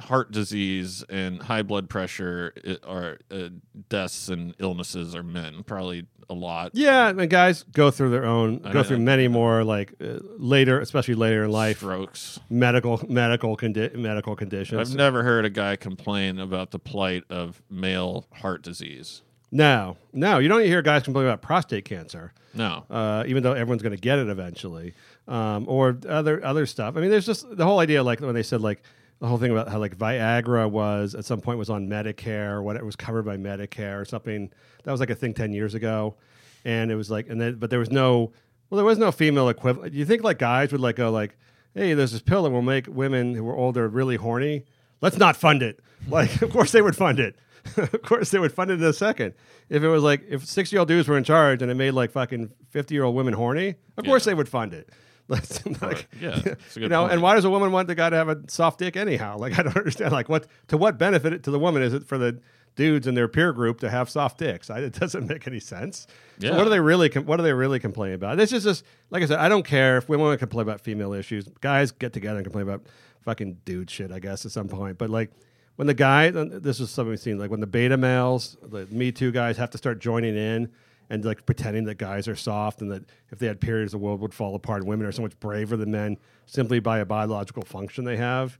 heart 0.00 0.30
disease 0.30 1.04
and 1.08 1.42
high 1.42 1.62
blood 1.62 1.88
pressure 1.88 2.52
are 2.86 3.18
uh, 3.30 3.48
deaths 3.88 4.28
and 4.28 4.54
illnesses 4.58 5.14
are 5.14 5.22
men. 5.22 5.62
Probably 5.64 6.06
a 6.28 6.34
lot. 6.34 6.72
Yeah, 6.74 7.08
and 7.08 7.30
guys 7.30 7.62
go 7.62 7.90
through 7.90 8.10
their 8.10 8.24
own, 8.24 8.60
I 8.64 8.72
go 8.72 8.82
through 8.82 8.98
many 8.98 9.28
more 9.28 9.62
like 9.64 9.94
uh, 10.00 10.18
later, 10.38 10.80
especially 10.80 11.14
later 11.14 11.44
in 11.44 11.50
life, 11.50 11.78
Strokes. 11.78 12.40
medical 12.50 13.02
medical 13.08 13.56
condi- 13.56 13.94
medical 13.94 14.34
conditions. 14.36 14.90
I've 14.90 14.96
never 14.96 15.22
heard 15.22 15.44
a 15.44 15.50
guy 15.50 15.76
complain 15.76 16.38
about 16.38 16.72
the 16.72 16.78
plight 16.78 17.24
of 17.30 17.62
male 17.70 18.26
heart 18.34 18.62
disease. 18.62 19.22
No, 19.50 19.96
no, 20.12 20.38
you 20.38 20.48
don't 20.48 20.62
hear 20.62 20.82
guys 20.82 21.02
complain 21.02 21.26
about 21.26 21.42
prostate 21.42 21.84
cancer. 21.84 22.32
No. 22.54 22.84
uh, 22.90 23.24
even 23.26 23.42
though 23.42 23.52
everyone's 23.52 23.82
going 23.82 23.94
to 23.94 24.00
get 24.00 24.18
it 24.18 24.28
eventually, 24.28 24.94
um, 25.28 25.68
or 25.68 25.98
other 26.08 26.42
other 26.44 26.64
stuff. 26.66 26.96
I 26.96 27.00
mean, 27.00 27.10
there's 27.10 27.26
just 27.26 27.44
the 27.56 27.64
whole 27.64 27.78
idea, 27.80 28.02
like 28.02 28.20
when 28.20 28.34
they 28.34 28.42
said 28.42 28.60
like 28.60 28.82
the 29.20 29.26
whole 29.26 29.38
thing 29.38 29.50
about 29.50 29.68
how 29.68 29.78
like 29.78 29.96
Viagra 29.96 30.70
was 30.70 31.14
at 31.14 31.24
some 31.24 31.40
point 31.40 31.58
was 31.58 31.70
on 31.70 31.88
Medicare, 31.88 32.50
or 32.50 32.62
what 32.62 32.76
it 32.76 32.84
was 32.84 32.96
covered 32.96 33.24
by 33.24 33.36
Medicare 33.36 34.00
or 34.00 34.04
something. 34.04 34.50
That 34.84 34.90
was 34.90 35.00
like 35.00 35.10
a 35.10 35.14
thing 35.14 35.34
ten 35.34 35.52
years 35.52 35.74
ago, 35.74 36.16
and 36.64 36.90
it 36.90 36.96
was 36.96 37.10
like, 37.10 37.28
and 37.28 37.40
then 37.40 37.56
but 37.56 37.70
there 37.70 37.78
was 37.78 37.90
no, 37.90 38.32
well, 38.70 38.76
there 38.76 38.84
was 38.84 38.98
no 38.98 39.12
female 39.12 39.48
equivalent. 39.48 39.92
You 39.92 40.04
think 40.04 40.22
like 40.22 40.38
guys 40.38 40.72
would 40.72 40.80
like 40.80 40.96
go 40.96 41.10
like, 41.10 41.36
hey, 41.74 41.92
there's 41.94 42.12
this 42.12 42.22
pill 42.22 42.42
that 42.44 42.50
will 42.50 42.62
make 42.62 42.86
women 42.88 43.34
who 43.34 43.46
are 43.48 43.56
older 43.56 43.86
really 43.88 44.16
horny. 44.16 44.64
Let's 45.06 45.18
not 45.18 45.36
fund 45.36 45.62
it. 45.62 45.78
Like, 46.08 46.42
of 46.46 46.50
course 46.50 46.72
they 46.72 46.82
would 46.82 46.96
fund 46.96 47.20
it. 47.20 47.36
of 47.76 48.02
course 48.02 48.30
they 48.30 48.38
would 48.40 48.52
fund 48.52 48.70
it 48.72 48.74
in 48.74 48.84
a 48.84 48.92
second. 48.92 49.34
If 49.68 49.82
it 49.82 49.88
was 49.88 50.02
like 50.02 50.24
if 50.28 50.44
six 50.44 50.72
year 50.72 50.80
old 50.80 50.88
dudes 50.88 51.06
were 51.08 51.16
in 51.16 51.24
charge 51.24 51.62
and 51.62 51.70
it 51.70 51.74
made 51.74 51.92
like 51.92 52.10
fucking 52.10 52.50
fifty 52.70 52.94
year 52.94 53.04
old 53.04 53.14
women 53.14 53.34
horny, 53.34 53.76
of 53.96 54.04
course 54.04 54.24
they 54.24 54.34
would 54.34 54.48
fund 54.48 54.74
it. 54.74 54.90
Like, 55.28 56.06
Yeah, 56.20 56.38
that's 56.44 56.76
a 56.76 56.80
you 56.80 56.88
know, 56.88 57.02
point. 57.02 57.14
and 57.14 57.22
why 57.22 57.34
does 57.34 57.44
a 57.44 57.50
woman 57.50 57.72
want 57.72 57.88
the 57.88 57.94
guy 57.96 58.10
to 58.10 58.16
have 58.16 58.28
a 58.28 58.38
soft 58.48 58.78
dick 58.78 58.96
anyhow? 58.96 59.36
Like 59.38 59.58
I 59.58 59.62
don't 59.62 59.76
understand. 59.76 60.12
Like 60.12 60.28
what 60.28 60.46
to 60.68 60.76
what 60.76 60.98
benefit 60.98 61.42
to 61.44 61.50
the 61.50 61.58
woman 61.58 61.82
is 61.82 61.94
it 61.94 62.04
for 62.04 62.16
the 62.18 62.40
dudes 62.76 63.06
in 63.06 63.14
their 63.14 63.28
peer 63.28 63.52
group 63.52 63.80
to 63.80 63.90
have 63.90 64.08
soft 64.08 64.38
dicks? 64.38 64.70
I, 64.70 64.78
it 64.80 64.92
doesn't 64.92 65.26
make 65.26 65.46
any 65.46 65.60
sense. 65.60 66.06
So 66.40 66.56
what 66.56 66.66
are 66.66 66.70
they 66.70 66.80
really? 66.80 67.08
Com- 67.08 67.26
what 67.26 67.40
are 67.40 67.42
they 67.42 67.52
really 67.52 67.80
complaining 67.80 68.14
about? 68.14 68.36
This 68.36 68.52
is 68.52 68.62
just 68.62 68.84
like 69.10 69.22
I 69.22 69.26
said. 69.26 69.38
I 69.38 69.48
don't 69.48 69.64
care 69.64 69.98
if 69.98 70.08
women 70.08 70.26
want 70.26 70.38
to 70.38 70.46
complain 70.46 70.62
about 70.62 70.80
female 70.80 71.12
issues. 71.12 71.48
Guys 71.60 71.90
get 71.90 72.12
together 72.12 72.38
and 72.38 72.44
complain 72.44 72.62
about 72.62 72.82
fucking 73.22 73.58
dude 73.64 73.90
shit. 73.90 74.12
I 74.12 74.20
guess 74.20 74.46
at 74.46 74.52
some 74.52 74.68
point, 74.68 74.98
but 74.98 75.10
like 75.10 75.30
when 75.76 75.86
the 75.86 75.94
guy, 75.94 76.28
uh, 76.28 76.44
this 76.50 76.80
is 76.80 76.90
something 76.90 77.10
we've 77.10 77.20
seen. 77.20 77.38
Like 77.38 77.50
when 77.50 77.60
the 77.60 77.66
beta 77.66 77.96
males, 77.96 78.56
the 78.62 78.86
Me 78.86 79.12
Too 79.12 79.30
guys, 79.30 79.56
have 79.56 79.70
to 79.70 79.78
start 79.78 79.98
joining 79.98 80.36
in 80.36 80.70
and 81.08 81.24
like 81.24 81.46
pretending 81.46 81.84
that 81.84 81.98
guys 81.98 82.26
are 82.28 82.36
soft 82.36 82.80
and 82.80 82.90
that 82.90 83.04
if 83.30 83.38
they 83.38 83.46
had 83.46 83.60
periods, 83.60 83.92
the 83.92 83.98
world 83.98 84.20
would 84.20 84.34
fall 84.34 84.54
apart. 84.54 84.80
And 84.80 84.88
women 84.88 85.06
are 85.06 85.12
so 85.12 85.22
much 85.22 85.38
braver 85.38 85.76
than 85.76 85.90
men 85.90 86.16
simply 86.46 86.80
by 86.80 86.98
a 86.98 87.04
biological 87.04 87.62
function 87.62 88.04
they 88.04 88.16
have, 88.16 88.58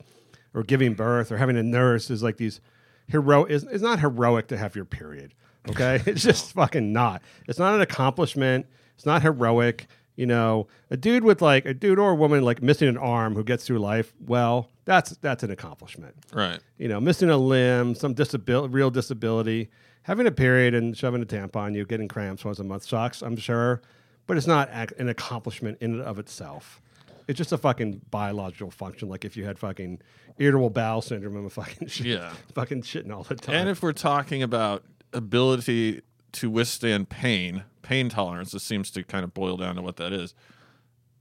or 0.54 0.62
giving 0.62 0.94
birth, 0.94 1.32
or 1.32 1.38
having 1.38 1.56
a 1.56 1.62
nurse 1.62 2.10
is 2.10 2.22
like 2.22 2.36
these 2.36 2.60
hero. 3.08 3.44
It's, 3.44 3.64
it's 3.64 3.82
not 3.82 4.00
heroic 4.00 4.48
to 4.48 4.56
have 4.56 4.76
your 4.76 4.84
period. 4.84 5.34
Okay, 5.68 6.02
it's 6.06 6.22
just 6.22 6.52
fucking 6.52 6.92
not. 6.92 7.22
It's 7.46 7.58
not 7.58 7.74
an 7.74 7.80
accomplishment. 7.80 8.66
It's 8.94 9.06
not 9.06 9.22
heroic. 9.22 9.86
You 10.16 10.24
know, 10.24 10.66
a 10.90 10.96
dude 10.96 11.24
with 11.24 11.42
like 11.42 11.66
a 11.66 11.74
dude 11.74 11.98
or 11.98 12.12
a 12.12 12.14
woman 12.14 12.42
like 12.42 12.62
missing 12.62 12.88
an 12.88 12.96
arm 12.96 13.34
who 13.34 13.44
gets 13.44 13.66
through 13.66 13.80
life 13.80 14.14
well, 14.18 14.70
that's 14.86 15.10
that's 15.18 15.42
an 15.42 15.50
accomplishment 15.50 16.14
right. 16.32 16.60
you 16.78 16.88
know, 16.88 17.00
missing 17.00 17.28
a 17.28 17.36
limb, 17.36 17.94
some 17.94 18.14
disability, 18.14 18.72
real 18.72 18.90
disability, 18.90 19.68
having 20.04 20.26
a 20.26 20.30
period 20.30 20.72
and 20.72 20.96
shoving 20.96 21.20
a 21.20 21.26
tampon, 21.26 21.74
you 21.74 21.84
getting 21.84 22.08
cramps 22.08 22.44
once 22.44 22.58
a 22.60 22.64
month 22.64 22.84
sucks, 22.84 23.20
I'm 23.20 23.36
sure, 23.36 23.82
but 24.26 24.38
it's 24.38 24.46
not 24.46 24.70
ac- 24.72 24.94
an 24.98 25.10
accomplishment 25.10 25.78
in 25.82 25.94
and 25.94 26.02
of 26.02 26.18
itself. 26.18 26.80
It's 27.28 27.36
just 27.36 27.52
a 27.52 27.58
fucking 27.58 28.02
biological 28.10 28.70
function, 28.70 29.08
like 29.08 29.24
if 29.24 29.36
you 29.36 29.44
had 29.44 29.58
fucking 29.58 30.00
irritable 30.38 30.70
bowel 30.70 31.02
syndrome 31.02 31.44
a 31.46 31.50
fucking 31.50 31.88
shit, 31.88 32.06
Yeah. 32.06 32.32
fucking 32.54 32.82
shitting 32.82 33.12
all 33.12 33.22
the 33.22 33.34
time. 33.36 33.54
And 33.54 33.68
if 33.68 33.82
we're 33.82 33.92
talking 33.92 34.42
about 34.42 34.84
ability 35.12 36.02
to 36.32 36.50
withstand 36.50 37.08
pain, 37.08 37.64
pain 37.82 38.08
tolerance, 38.08 38.52
this 38.52 38.62
seems 38.62 38.90
to 38.92 39.02
kind 39.02 39.24
of 39.24 39.32
boil 39.34 39.56
down 39.56 39.76
to 39.76 39.82
what 39.82 39.96
that 39.96 40.12
is. 40.12 40.34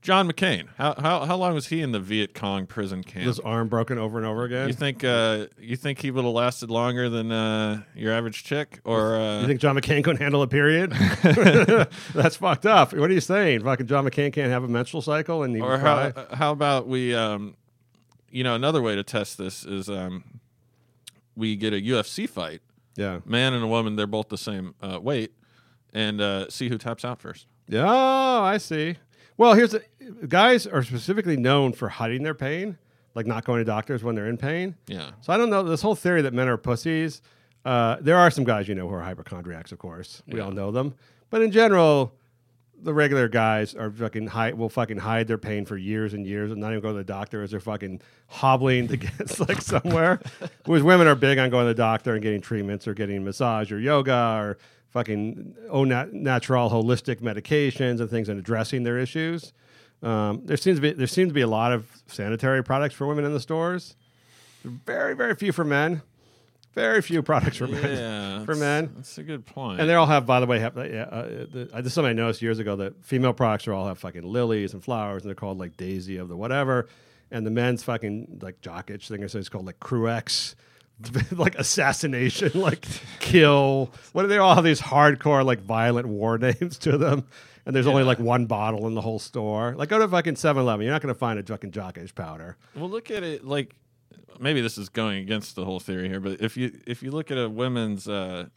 John 0.01 0.29
McCain, 0.29 0.67
how 0.77 0.93
how, 0.99 1.25
how 1.25 1.35
long 1.35 1.55
was 1.55 1.65
he 1.69 1.81
in 1.81 1.91
the 1.91 1.99
Viet 1.99 2.35
Cong 2.35 2.67
prison 2.67 3.03
camp? 3.03 3.25
his 3.25 3.39
arm 3.39 3.69
broken 3.69 3.97
over 3.97 4.19
and 4.19 4.27
over 4.27 4.43
again. 4.43 4.67
you 4.67 4.73
think 4.75 5.03
uh, 5.03 5.47
you 5.59 5.75
think 5.75 5.99
he 5.99 6.11
would 6.11 6.23
have 6.23 6.31
lasted 6.31 6.69
longer 6.69 7.09
than 7.09 7.31
uh, 7.31 7.81
your 7.95 8.13
average 8.13 8.43
chick, 8.43 8.81
or 8.85 9.15
uh, 9.15 9.41
you 9.41 9.47
think 9.47 9.59
John 9.59 9.75
McCain 9.75 10.03
couldn't 10.03 10.21
handle 10.21 10.43
a 10.43 10.47
period? 10.47 10.91
That's 12.13 12.35
fucked 12.35 12.67
up. 12.67 12.93
What 12.93 13.09
are 13.09 13.13
you 13.13 13.19
saying? 13.19 13.63
Fucking 13.63 13.87
John 13.87 14.05
McCain 14.05 14.31
can't 14.31 14.51
have 14.51 14.63
a 14.63 14.67
menstrual 14.67 15.01
cycle 15.01 15.41
and 15.41 15.59
or 15.59 15.79
how 15.79 16.11
how 16.31 16.51
about 16.51 16.87
we 16.87 17.15
um, 17.15 17.55
you 18.35 18.43
know 18.43 18.53
another 18.55 18.81
way 18.81 18.95
to 18.95 19.03
test 19.03 19.37
this 19.37 19.63
is 19.65 19.89
um, 19.89 20.23
we 21.35 21.55
get 21.55 21.73
a 21.73 21.77
UFC 21.77 22.27
fight, 22.29 22.61
Yeah. 22.95 23.19
man 23.25 23.53
and 23.53 23.63
a 23.63 23.67
woman, 23.67 23.95
they're 23.95 24.07
both 24.07 24.29
the 24.29 24.37
same 24.37 24.75
uh, 24.81 24.99
weight, 25.01 25.31
and 25.93 26.19
uh, 26.21 26.49
see 26.49 26.69
who 26.69 26.77
taps 26.77 27.05
out 27.05 27.19
first. 27.21 27.47
Yeah, 27.67 27.85
Oh, 27.87 28.41
I 28.43 28.57
see. 28.57 28.97
Well, 29.37 29.53
here's 29.53 29.71
the 29.71 29.83
guys 30.27 30.65
are 30.67 30.83
specifically 30.83 31.37
known 31.37 31.73
for 31.73 31.89
hiding 31.89 32.23
their 32.23 32.33
pain, 32.35 32.77
like 33.15 33.25
not 33.25 33.43
going 33.45 33.59
to 33.59 33.65
doctors 33.65 34.03
when 34.03 34.15
they're 34.15 34.27
in 34.29 34.37
pain. 34.37 34.75
Yeah. 34.87 35.11
So 35.21 35.33
I 35.33 35.37
don't 35.37 35.49
know 35.49 35.63
this 35.63 35.81
whole 35.81 35.95
theory 35.95 36.21
that 36.21 36.33
men 36.33 36.47
are 36.47 36.57
pussies. 36.57 37.21
Uh, 37.65 37.97
there 37.99 38.17
are 38.17 38.29
some 38.31 38.43
guys 38.43 38.67
you 38.67 38.75
know 38.75 38.87
who 38.87 38.93
are 38.95 39.01
hypochondriacs, 39.01 39.71
of 39.71 39.79
course. 39.79 40.21
We 40.27 40.39
all 40.39 40.51
know 40.51 40.71
them, 40.71 40.93
but 41.29 41.41
in 41.41 41.51
general, 41.51 42.13
the 42.85 42.93
regular 42.93 43.27
guys 43.27 43.73
are 43.73 43.89
fucking 43.89 44.27
hide, 44.27 44.53
will 44.53 44.69
fucking 44.69 44.99
hide 44.99 45.27
their 45.27 45.39
pain 45.39 45.65
for 45.65 45.75
years 45.75 46.13
and 46.13 46.25
years 46.25 46.51
and 46.51 46.61
not 46.61 46.69
even 46.69 46.81
go 46.81 46.89
to 46.89 46.93
the 46.93 47.03
doctor 47.03 47.41
as 47.41 47.49
they're 47.49 47.59
fucking 47.59 47.99
hobbling 48.27 48.87
to 48.87 48.95
get 48.95 49.39
like 49.49 49.61
somewhere. 49.61 50.21
Whereas 50.65 50.83
women 50.83 51.07
are 51.07 51.15
big 51.15 51.39
on 51.39 51.49
going 51.49 51.63
to 51.63 51.69
the 51.69 51.73
doctor 51.73 52.13
and 52.13 52.21
getting 52.21 52.41
treatments 52.41 52.87
or 52.87 52.93
getting 52.93 53.23
massage 53.23 53.71
or 53.71 53.79
yoga 53.79 54.37
or 54.39 54.57
fucking 54.91 55.55
au 55.69 55.83
nat- 55.83 56.13
natural 56.13 56.69
holistic 56.69 57.21
medications 57.21 57.99
and 57.99 58.09
things 58.09 58.29
and 58.29 58.39
addressing 58.39 58.83
their 58.83 58.99
issues. 58.99 59.51
Um, 60.03 60.41
there 60.45 60.57
seems 60.57 60.77
to 60.77 60.81
be 60.81 60.93
there 60.93 61.07
seems 61.07 61.29
to 61.29 61.33
be 61.33 61.41
a 61.41 61.47
lot 61.47 61.71
of 61.71 61.89
sanitary 62.05 62.63
products 62.63 62.93
for 62.93 63.07
women 63.07 63.25
in 63.25 63.33
the 63.33 63.39
stores. 63.39 63.95
Very 64.63 65.15
very 65.15 65.33
few 65.33 65.51
for 65.51 65.63
men. 65.63 66.03
Very 66.75 67.01
few 67.01 67.23
products 67.23 67.55
for 67.55 67.67
men. 67.67 67.83
Yeah, 67.83 68.45
for 68.45 68.53
men. 68.53 68.91
That's 68.97 69.17
a 69.17 69.23
good 69.23 69.45
point. 69.45 69.79
And 69.79 69.89
they 69.89 69.93
all 69.93 70.05
have, 70.05 70.25
by 70.25 70.41
the 70.41 70.45
way, 70.45 70.59
have, 70.59 70.75
yeah, 70.75 71.03
uh, 71.03 71.45
the, 71.49 71.69
uh, 71.73 71.77
this 71.77 71.87
is 71.87 71.93
something 71.93 72.09
I 72.09 72.13
noticed 72.13 72.41
years 72.41 72.59
ago 72.59 72.75
that 72.75 73.03
female 73.03 73.31
products 73.31 73.65
are 73.69 73.73
all 73.73 73.87
have 73.87 73.97
fucking 73.97 74.23
lilies 74.23 74.73
and 74.73 74.83
flowers, 74.83 75.23
and 75.23 75.29
they're 75.29 75.35
called 75.35 75.57
like 75.57 75.77
Daisy 75.77 76.17
of 76.17 76.27
the 76.27 76.35
whatever. 76.35 76.87
And 77.31 77.45
the 77.45 77.49
men's 77.49 77.81
fucking 77.83 78.39
like 78.41 78.59
jock 78.59 78.91
itch 78.91 79.07
thing, 79.07 79.25
so 79.29 79.39
it's 79.39 79.47
called 79.47 79.65
like 79.65 79.79
Cruex, 79.79 80.55
like 81.31 81.55
assassination, 81.55 82.51
like 82.55 82.85
kill. 83.19 83.91
What 84.11 84.23
do 84.23 84.27
they 84.27 84.37
all 84.37 84.53
have 84.53 84.65
these 84.65 84.81
hardcore 84.81 85.45
like 85.45 85.61
violent 85.61 86.07
war 86.07 86.37
names 86.37 86.77
to 86.79 86.97
them? 86.97 87.25
And 87.65 87.75
there's 87.75 87.87
only 87.87 88.03
like 88.03 88.19
one 88.19 88.45
bottle 88.45 88.85
in 88.85 88.93
the 88.93 89.01
whole 89.01 89.17
store. 89.17 89.73
Like 89.75 89.89
go 89.89 89.97
to 89.97 90.07
fucking 90.07 90.35
7-Eleven, 90.35 90.83
you're 90.83 90.93
not 90.93 91.01
going 91.01 91.13
to 91.13 91.17
find 91.17 91.39
a 91.39 91.43
fucking 91.43 91.71
jock 91.71 91.97
itch 91.97 92.13
powder. 92.13 92.57
Well, 92.75 92.89
look 92.89 93.09
at 93.09 93.23
it 93.23 93.43
like 93.43 93.73
maybe 94.39 94.61
this 94.61 94.77
is 94.77 94.89
going 94.89 95.17
against 95.19 95.55
the 95.55 95.65
whole 95.65 95.79
theory 95.79 96.07
here, 96.09 96.19
but 96.19 96.41
if 96.41 96.57
you 96.57 96.79
if 96.85 97.01
you 97.03 97.11
look 97.11 97.31
at 97.31 97.37
a 97.37 97.49
women's 97.49 98.07
uh, 98.07 98.47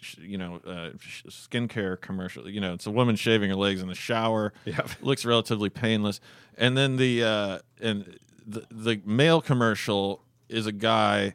sh- 0.00 0.18
you 0.18 0.38
know 0.38 0.60
uh, 0.66 0.90
sh- 0.98 1.24
skincare 1.28 2.00
commercial, 2.00 2.48
you 2.48 2.60
know 2.60 2.74
it's 2.74 2.86
a 2.86 2.90
woman 2.90 3.16
shaving 3.16 3.50
her 3.50 3.56
legs 3.56 3.80
in 3.82 3.88
the 3.88 3.94
shower, 3.94 4.52
Yep. 4.64 4.88
looks 5.02 5.24
relatively 5.24 5.70
painless, 5.70 6.20
and 6.58 6.76
then 6.76 6.96
the 6.96 7.22
uh, 7.24 7.58
and 7.80 8.18
the 8.46 8.66
the 8.70 9.00
male 9.04 9.40
commercial 9.40 10.22
is 10.48 10.66
a 10.66 10.72
guy. 10.72 11.34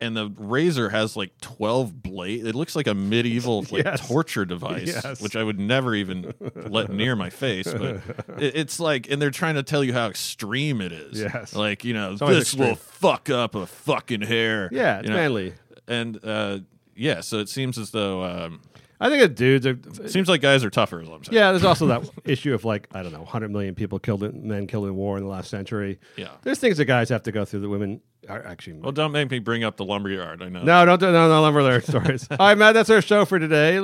And 0.00 0.14
the 0.14 0.28
razor 0.36 0.90
has 0.90 1.16
like 1.16 1.38
twelve 1.40 2.02
blades. 2.02 2.44
It 2.46 2.54
looks 2.54 2.76
like 2.76 2.86
a 2.86 2.92
medieval 2.94 3.62
like 3.70 3.84
Yes. 3.84 4.06
torture 4.06 4.44
device, 4.44 4.88
Yes. 4.88 5.22
which 5.22 5.36
I 5.36 5.42
would 5.42 5.58
never 5.58 5.94
even 5.94 6.34
let 6.54 6.90
near 6.90 7.16
my 7.16 7.30
face. 7.30 7.66
But 7.72 8.02
it, 8.38 8.54
it's 8.56 8.78
like, 8.78 9.08
and 9.10 9.22
they're 9.22 9.30
trying 9.30 9.54
to 9.54 9.62
tell 9.62 9.82
you 9.82 9.94
how 9.94 10.08
extreme 10.08 10.80
it 10.82 10.92
is. 10.92 11.20
Yes. 11.20 11.54
Like, 11.54 11.82
you 11.84 11.94
know, 11.94 12.14
this 12.16 12.52
will 12.52 12.74
fuck 12.76 13.30
up 13.30 13.54
a 13.54 13.64
fucking 13.66 14.20
hair. 14.22 14.68
Yeah, 14.70 14.98
it's 14.98 15.04
you 15.08 15.10
know? 15.14 15.16
manly. 15.20 15.54
And 15.88 16.22
uh, 16.24 16.58
yeah, 16.94 17.20
so 17.22 17.38
it 17.38 17.48
seems 17.48 17.78
as 17.78 17.90
though 17.92 18.22
um, 18.22 18.60
I 19.00 19.10
think 19.10 19.20
that 19.20 19.34
dudes 19.36 19.66
are. 19.66 19.78
it 20.04 20.10
seems 20.10 20.28
like 20.28 20.40
guys 20.40 20.64
are 20.64 20.70
tougher. 20.70 21.00
Is 21.00 21.08
what 21.08 21.16
I'm 21.16 21.24
saying. 21.24 21.34
Yeah, 21.34 21.52
there's 21.52 21.64
also 21.64 21.86
that 21.88 22.08
issue 22.24 22.54
of 22.54 22.64
like 22.64 22.88
I 22.92 23.02
don't 23.02 23.12
know, 23.12 23.18
100 23.20 23.50
million 23.50 23.74
people 23.74 23.98
killed 23.98 24.22
in 24.22 24.48
men 24.48 24.66
killed 24.66 24.86
in 24.86 24.96
war 24.96 25.16
in 25.18 25.22
the 25.24 25.28
last 25.28 25.50
century. 25.50 25.98
Yeah. 26.16 26.30
there's 26.42 26.58
things 26.58 26.78
that 26.78 26.86
guys 26.86 27.08
have 27.10 27.22
to 27.24 27.32
go 27.32 27.44
through 27.44 27.60
that 27.60 27.68
women 27.68 28.00
are 28.28 28.44
actually. 28.44 28.74
Well, 28.78 28.92
don't 28.92 29.12
make 29.12 29.30
me 29.30 29.38
bring 29.38 29.64
up 29.64 29.76
the 29.76 29.84
lumberyard. 29.84 30.42
I 30.42 30.48
know. 30.48 30.62
no, 30.62 30.84
don't 30.86 30.98
do 31.00 31.12
no, 31.12 31.28
no 31.28 31.42
lumber 31.42 31.60
alert 31.60 31.84
stories. 31.88 32.26
All 32.30 32.36
right, 32.38 32.56
Matt, 32.56 32.74
that's 32.74 32.90
our 32.90 33.02
show 33.02 33.24
for 33.24 33.38
today. 33.38 33.78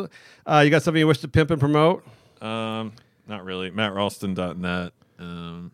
Uh, 0.47 0.63
you 0.65 0.71
got 0.71 0.83
something 0.83 0.99
you 0.99 1.07
wish 1.07 1.19
to 1.19 1.29
pimp 1.29 1.51
and 1.51 1.61
promote? 1.61 2.05
Um, 2.41 2.93
not 3.29 3.45
really. 3.45 3.71
MattRalston.net. 3.71 4.93
Um, 5.19 5.73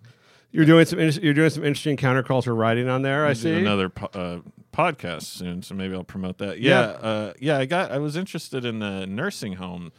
You're 0.50 0.66
doing 0.66 0.84
some 0.84 0.98
inter- 0.98 1.20
you're 1.22 1.32
doing 1.34 1.50
some 1.50 1.64
interesting 1.64 1.96
counterculture 1.96 2.56
writing 2.56 2.88
on 2.88 3.02
there. 3.02 3.24
I 3.26 3.32
see. 3.32 3.54
another 3.54 3.88
po- 3.88 4.10
uh, 4.12 4.40
podcast 4.78 5.22
soon, 5.22 5.62
so 5.62 5.74
maybe 5.74 5.94
I'll 5.94 6.04
promote 6.04 6.38
that. 6.38 6.60
Yeah, 6.60 6.80
Yeah. 6.80 6.86
uh, 7.08 7.32
yeah. 7.40 7.58
I 7.58 7.64
got. 7.66 7.90
I 7.90 7.98
was 7.98 8.16
interested 8.16 8.64
in 8.64 8.78
the 8.78 9.06
nursing 9.06 9.54
home 9.54 9.90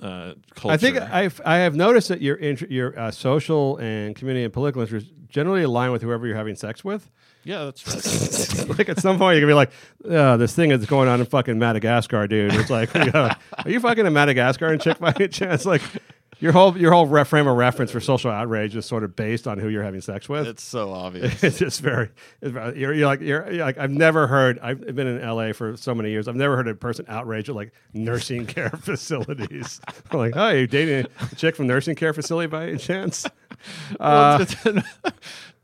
uh, 0.00 0.34
culture. 0.54 0.72
I 0.74 0.76
think 0.76 0.96
I've 0.98 1.40
I 1.44 1.58
have 1.58 1.74
noticed 1.76 2.08
that 2.08 2.20
your 2.20 2.36
int- 2.36 2.70
your 2.70 2.98
uh, 2.98 3.10
social 3.10 3.76
and 3.78 4.16
community 4.16 4.44
and 4.44 4.52
political 4.52 4.82
interests 4.82 5.10
generally 5.28 5.62
align 5.62 5.92
with 5.92 6.02
whoever 6.02 6.26
you're 6.26 6.36
having 6.36 6.56
sex 6.56 6.84
with. 6.84 7.08
Yeah, 7.44 7.64
that's 7.64 8.58
right. 8.68 8.78
like 8.78 8.88
at 8.88 8.98
some 9.00 9.18
point 9.18 9.36
you're 9.36 9.40
gonna 9.48 9.50
be 9.50 9.54
like, 9.54 9.70
oh, 10.04 10.36
this 10.36 10.54
thing 10.54 10.70
is 10.70 10.84
going 10.86 11.08
on 11.08 11.20
in 11.20 11.26
fucking 11.26 11.58
Madagascar, 11.58 12.26
dude. 12.26 12.54
It's 12.54 12.70
like, 12.70 12.94
are 13.14 13.36
you 13.66 13.80
fucking 13.80 14.06
a 14.06 14.10
Madagascar 14.10 14.66
and 14.68 14.80
chick 14.80 14.98
by 14.98 15.12
any 15.16 15.28
chance? 15.28 15.64
Like 15.64 15.82
your 16.42 16.52
whole 16.52 16.76
your 16.76 16.92
whole 16.92 17.06
frame 17.24 17.46
of 17.46 17.56
reference 17.56 17.90
for 17.90 18.00
social 18.00 18.30
outrage 18.30 18.76
is 18.76 18.84
sort 18.84 19.04
of 19.04 19.16
based 19.16 19.46
on 19.46 19.58
who 19.58 19.68
you're 19.68 19.82
having 19.82 20.00
sex 20.00 20.28
with. 20.28 20.46
it's 20.46 20.62
so 20.62 20.92
obvious. 20.92 21.42
it's 21.44 21.58
just 21.58 21.80
very, 21.80 22.10
it's 22.42 22.50
very 22.52 22.78
you're, 22.78 22.92
you're 22.92 23.06
like 23.06 23.20
you're, 23.20 23.50
you're 23.50 23.64
like 23.64 23.78
I've 23.78 23.90
never 23.90 24.26
heard. 24.26 24.58
I've 24.60 24.80
been 24.94 25.06
in 25.06 25.26
LA 25.26 25.52
for 25.52 25.76
so 25.76 25.94
many 25.94 26.10
years. 26.10 26.28
I've 26.28 26.36
never 26.36 26.56
heard 26.56 26.68
a 26.68 26.74
person 26.74 27.04
outrage 27.08 27.48
at 27.48 27.54
like 27.54 27.72
nursing 27.94 28.44
care 28.54 28.70
facilities. 28.70 29.80
I'm 30.10 30.18
like, 30.18 30.32
oh, 30.36 30.50
you 30.50 30.66
dating 30.66 31.06
a 31.20 31.34
chick 31.36 31.56
from 31.56 31.66
nursing 31.68 31.94
care 31.94 32.12
facility 32.12 32.48
by 32.48 32.68
any 32.68 32.78
chance? 32.78 33.24
Well, 33.98 34.34
Uh, 34.40 34.44
to, 34.44 34.72
to- 34.72 34.84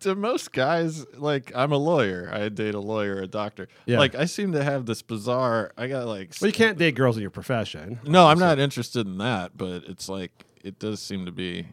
to 0.01 0.15
most 0.15 0.53
guys, 0.53 1.05
like 1.17 1.51
I'm 1.57 1.73
a 1.73 1.77
lawyer. 1.77 2.31
I 2.33 2.49
date 2.51 2.75
a 2.75 2.81
lawyer, 2.81 3.21
a 3.21 3.27
doctor. 3.27 3.67
Yeah. 3.85 3.99
Like 3.99 4.15
I 4.15 4.27
seem 4.27 4.53
to 4.53 4.63
have 4.63 4.87
this 4.87 5.03
bizarre. 5.03 5.73
I 5.77 5.89
got 5.89 6.07
like. 6.07 6.35
well, 6.41 6.47
you 6.49 6.53
can't 6.53 6.79
date 6.79 6.95
girls 6.95 7.17
in 7.17 7.23
your 7.23 7.33
profession. 7.33 7.99
No, 8.05 8.29
I'm 8.29 8.39
not 8.39 8.61
interested 8.61 9.09
in 9.09 9.19
that. 9.19 9.57
But 9.57 9.83
it's 9.89 10.09
like 10.09 10.31
it 10.65 10.79
does 10.79 11.01
seem 11.01 11.27
to 11.27 11.33
be 11.33 11.69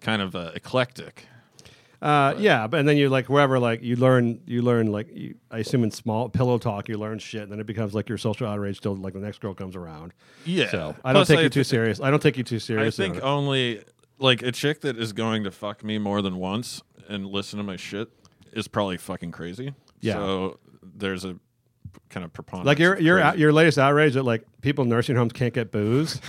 kind 0.00 0.22
of 0.22 0.34
uh, 0.34 0.52
eclectic. 0.54 1.26
Uh, 2.02 2.34
yeah, 2.38 2.66
but 2.66 2.80
and 2.80 2.88
then 2.88 2.98
you 2.98 3.08
like 3.08 3.30
wherever 3.30 3.58
like 3.58 3.82
you 3.82 3.96
learn 3.96 4.38
you 4.44 4.60
learn 4.60 4.92
like 4.92 5.08
you, 5.14 5.34
I 5.50 5.58
assume 5.58 5.84
in 5.84 5.90
small 5.90 6.28
pillow 6.28 6.58
talk 6.58 6.88
you 6.88 6.98
learn 6.98 7.18
shit, 7.18 7.42
and 7.42 7.50
then 7.50 7.60
it 7.60 7.66
becomes 7.66 7.94
like 7.94 8.10
your 8.10 8.18
social 8.18 8.46
outrage 8.46 8.80
till 8.80 8.94
like 8.94 9.14
the 9.14 9.20
next 9.20 9.40
girl 9.40 9.54
comes 9.54 9.74
around. 9.74 10.12
Yeah. 10.44 10.70
So 10.70 10.94
I 11.02 11.14
don't 11.14 11.26
take 11.26 11.38
I 11.38 11.42
you 11.42 11.48
too 11.48 11.64
serious. 11.64 12.00
I 12.00 12.10
don't 12.10 12.20
take 12.20 12.36
you 12.36 12.44
too 12.44 12.58
serious. 12.58 13.00
I 13.00 13.02
think 13.02 13.22
only 13.22 13.82
like 14.18 14.42
a 14.42 14.52
chick 14.52 14.82
that 14.82 14.98
is 14.98 15.14
going 15.14 15.44
to 15.44 15.50
fuck 15.50 15.82
me 15.82 15.98
more 15.98 16.20
than 16.20 16.36
once 16.36 16.82
and 17.08 17.26
listen 17.26 17.56
to 17.56 17.62
my 17.62 17.76
shit 17.76 18.10
is 18.52 18.68
probably 18.68 18.98
fucking 18.98 19.32
crazy. 19.32 19.72
Yeah. 20.00 20.14
So 20.14 20.58
there's 20.82 21.24
a 21.24 21.36
kind 22.14 22.24
of 22.24 22.32
preponderance. 22.32 22.66
like 22.66 22.78
your 22.78 22.98
your 23.00 23.34
your 23.34 23.52
latest 23.52 23.76
outrage 23.76 24.14
that 24.14 24.22
like 24.22 24.44
people 24.62 24.84
in 24.84 24.88
nursing 24.88 25.16
homes 25.16 25.32
can't 25.32 25.52
get 25.52 25.72
booze. 25.72 26.20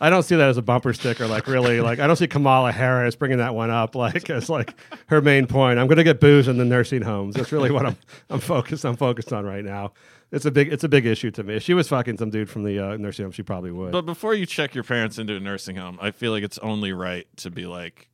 I 0.00 0.08
don't 0.08 0.22
see 0.22 0.36
that 0.36 0.48
as 0.48 0.56
a 0.56 0.62
bumper 0.62 0.92
sticker. 0.92 1.26
Like 1.26 1.48
really, 1.48 1.80
like 1.80 1.98
I 1.98 2.06
don't 2.06 2.14
see 2.16 2.28
Kamala 2.28 2.70
Harris 2.70 3.16
bringing 3.16 3.38
that 3.38 3.54
one 3.54 3.70
up 3.70 3.94
like 3.96 4.30
as 4.30 4.48
like 4.48 4.74
her 5.08 5.20
main 5.20 5.46
point. 5.46 5.80
I'm 5.80 5.88
going 5.88 5.98
to 5.98 6.04
get 6.04 6.20
booze 6.20 6.46
in 6.46 6.56
the 6.56 6.64
nursing 6.64 7.02
homes. 7.02 7.34
That's 7.34 7.50
really 7.50 7.72
what 7.72 7.84
I'm 7.84 7.96
I'm 8.30 8.40
focused 8.40 8.84
I'm 8.84 8.96
focused 8.96 9.32
on 9.32 9.44
right 9.44 9.64
now. 9.64 9.92
It's 10.30 10.44
a 10.44 10.50
big 10.50 10.72
it's 10.72 10.84
a 10.84 10.88
big 10.88 11.04
issue 11.04 11.32
to 11.32 11.42
me. 11.42 11.56
If 11.56 11.64
she 11.64 11.74
was 11.74 11.88
fucking 11.88 12.18
some 12.18 12.30
dude 12.30 12.48
from 12.48 12.62
the 12.62 12.78
uh, 12.78 12.96
nursing 12.96 13.24
home, 13.24 13.32
she 13.32 13.42
probably 13.42 13.72
would. 13.72 13.90
But 13.92 14.02
before 14.06 14.34
you 14.34 14.46
check 14.46 14.74
your 14.74 14.84
parents 14.84 15.18
into 15.18 15.34
a 15.34 15.40
nursing 15.40 15.76
home, 15.76 15.98
I 16.00 16.12
feel 16.12 16.30
like 16.30 16.44
it's 16.44 16.58
only 16.58 16.92
right 16.92 17.26
to 17.38 17.50
be 17.50 17.66
like, 17.66 18.08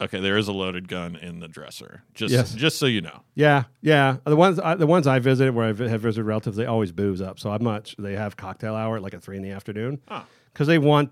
okay, 0.00 0.20
there 0.20 0.36
is 0.36 0.48
a 0.48 0.52
loaded 0.52 0.88
gun 0.88 1.16
in 1.16 1.40
the 1.40 1.48
dresser. 1.48 2.02
Just 2.14 2.32
Yes. 2.32 2.52
just 2.54 2.78
so 2.78 2.86
you 2.86 3.00
know. 3.00 3.22
Yeah, 3.34 3.64
yeah. 3.80 4.16
The 4.24 4.36
ones 4.36 4.58
I, 4.58 4.74
the 4.74 4.86
ones 4.86 5.06
I 5.06 5.18
visited 5.18 5.54
where 5.54 5.64
I 5.64 5.68
have 5.68 6.00
visited 6.00 6.24
relatives, 6.24 6.56
they 6.56 6.66
always 6.66 6.92
booze 6.92 7.20
up. 7.20 7.38
So 7.38 7.50
I'm 7.50 7.62
not. 7.64 7.94
They 7.98 8.14
have 8.14 8.36
cocktail 8.36 8.74
hour 8.74 8.96
at 8.96 9.02
like 9.02 9.14
at 9.14 9.22
three 9.22 9.36
in 9.36 9.42
the 9.42 9.50
afternoon 9.50 10.00
Oh. 10.10 10.24
because 10.52 10.66
they 10.66 10.78
want 10.78 11.10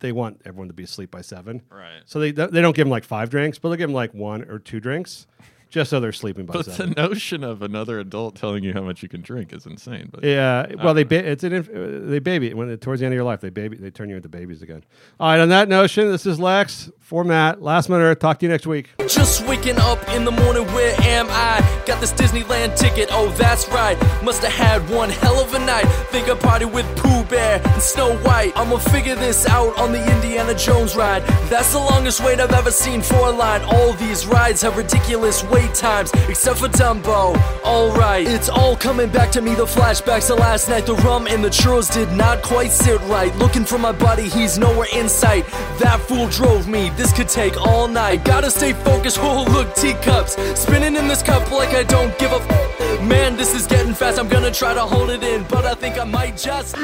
they 0.00 0.12
want 0.12 0.40
everyone 0.44 0.68
to 0.68 0.74
be 0.74 0.84
asleep 0.84 1.10
by 1.10 1.20
seven. 1.22 1.62
Right. 1.70 2.02
So 2.06 2.20
they 2.20 2.30
they 2.30 2.60
don't 2.60 2.74
give 2.76 2.84
them 2.86 2.90
like 2.90 3.04
five 3.04 3.30
drinks, 3.30 3.58
but 3.58 3.70
they 3.70 3.76
give 3.76 3.88
them 3.88 3.94
like 3.94 4.14
one 4.14 4.42
or 4.48 4.58
two 4.58 4.78
drinks, 4.80 5.26
just 5.68 5.90
so 5.90 6.00
they're 6.00 6.12
sleeping 6.12 6.46
by 6.46 6.54
But 6.54 6.64
the 6.66 6.72
seven. 6.72 6.94
notion 6.96 7.44
of 7.44 7.62
another 7.62 7.98
adult 8.00 8.34
telling 8.36 8.64
you 8.64 8.72
how 8.72 8.80
much 8.82 9.02
you 9.02 9.08
can 9.08 9.20
drink 9.20 9.52
is 9.52 9.66
insane. 9.66 10.08
But 10.10 10.24
Yeah, 10.24 10.66
well, 10.82 10.94
they 10.94 11.04
ba- 11.04 11.28
it's 11.30 11.44
an 11.44 11.52
inf- 11.52 11.68
uh, 11.68 12.08
they 12.10 12.18
baby 12.18 12.52
when 12.54 12.76
towards 12.78 13.00
the 13.00 13.06
end 13.06 13.12
of 13.12 13.16
your 13.16 13.24
life 13.24 13.40
they 13.40 13.50
baby 13.50 13.76
they 13.76 13.90
turn 13.90 14.08
you 14.10 14.16
into 14.16 14.28
babies 14.28 14.62
again. 14.62 14.82
All 15.20 15.30
right, 15.30 15.40
on 15.40 15.48
that 15.50 15.68
notion, 15.68 16.10
this 16.10 16.26
is 16.26 16.40
Lex 16.40 16.90
for 17.00 17.22
Matt. 17.24 17.62
Last 17.62 17.88
minute. 17.88 18.02
Earth. 18.04 18.18
Talk 18.18 18.38
to 18.40 18.46
you 18.46 18.50
next 18.50 18.66
week. 18.66 18.88
Just 19.06 19.46
waking 19.46 19.78
up 19.78 19.98
in 20.14 20.24
the 20.24 20.32
morning, 20.32 20.64
where 20.68 20.94
am 21.02 21.27
I? 21.38 21.82
Got 21.86 22.00
this 22.00 22.12
Disneyland 22.12 22.76
ticket, 22.76 23.08
oh 23.10 23.30
that's 23.30 23.68
right. 23.68 23.96
Must 24.22 24.42
have 24.42 24.52
had 24.52 24.90
one 24.90 25.08
hell 25.08 25.38
of 25.40 25.54
a 25.54 25.58
night. 25.60 25.86
Think 26.10 26.28
I 26.28 26.34
party 26.34 26.64
with 26.64 26.86
Pooh 26.96 27.24
Bear 27.24 27.62
and 27.64 27.82
Snow 27.82 28.16
White. 28.18 28.52
I'ma 28.56 28.78
figure 28.78 29.14
this 29.14 29.46
out 29.46 29.78
on 29.78 29.92
the 29.92 30.02
Indiana 30.14 30.54
Jones 30.54 30.96
ride. 30.96 31.22
That's 31.48 31.72
the 31.72 31.78
longest 31.78 32.22
wait 32.24 32.40
I've 32.40 32.52
ever 32.52 32.70
seen 32.70 33.00
for 33.02 33.28
a 33.28 33.30
line. 33.30 33.62
All 33.62 33.92
these 33.94 34.26
rides 34.26 34.62
have 34.62 34.76
ridiculous 34.76 35.44
wait 35.44 35.74
times, 35.74 36.10
except 36.28 36.58
for 36.58 36.68
Dumbo. 36.68 37.36
Alright, 37.64 38.26
it's 38.26 38.48
all 38.48 38.76
coming 38.76 39.08
back 39.10 39.30
to 39.32 39.40
me. 39.40 39.54
The 39.54 39.66
flashbacks 39.66 40.30
of 40.30 40.38
last 40.40 40.68
night, 40.68 40.86
the 40.86 40.96
rum 40.96 41.26
and 41.26 41.44
the 41.44 41.48
churros 41.48 41.92
did 41.92 42.10
not 42.12 42.42
quite 42.42 42.72
sit 42.72 43.00
right. 43.02 43.34
Looking 43.36 43.64
for 43.64 43.78
my 43.78 43.92
buddy, 43.92 44.28
he's 44.28 44.58
nowhere 44.58 44.88
in 44.92 45.08
sight. 45.08 45.46
That 45.78 46.00
fool 46.00 46.28
drove 46.28 46.66
me. 46.66 46.90
This 46.96 47.12
could 47.12 47.28
take 47.28 47.56
all 47.60 47.86
night. 47.86 48.24
Gotta 48.24 48.50
stay 48.50 48.72
focused. 48.72 49.18
Oh, 49.20 49.44
look, 49.52 49.74
teacups 49.74 50.36
spinning 50.58 50.96
in 50.96 51.06
this 51.06 51.22
cup 51.28 51.50
like 51.52 51.74
I 51.74 51.82
don't 51.82 52.16
give 52.18 52.32
a. 52.32 52.36
F- 52.36 53.02
Man, 53.02 53.36
this 53.36 53.54
is 53.54 53.66
getting 53.66 53.92
fast. 53.92 54.18
I'm 54.18 54.28
gonna 54.28 54.50
try 54.50 54.72
to 54.72 54.80
hold 54.80 55.10
it 55.10 55.22
in, 55.22 55.44
but 55.44 55.64
I 55.66 55.74
think 55.74 55.98
I 55.98 56.04
might 56.04 56.36
just. 56.38 56.74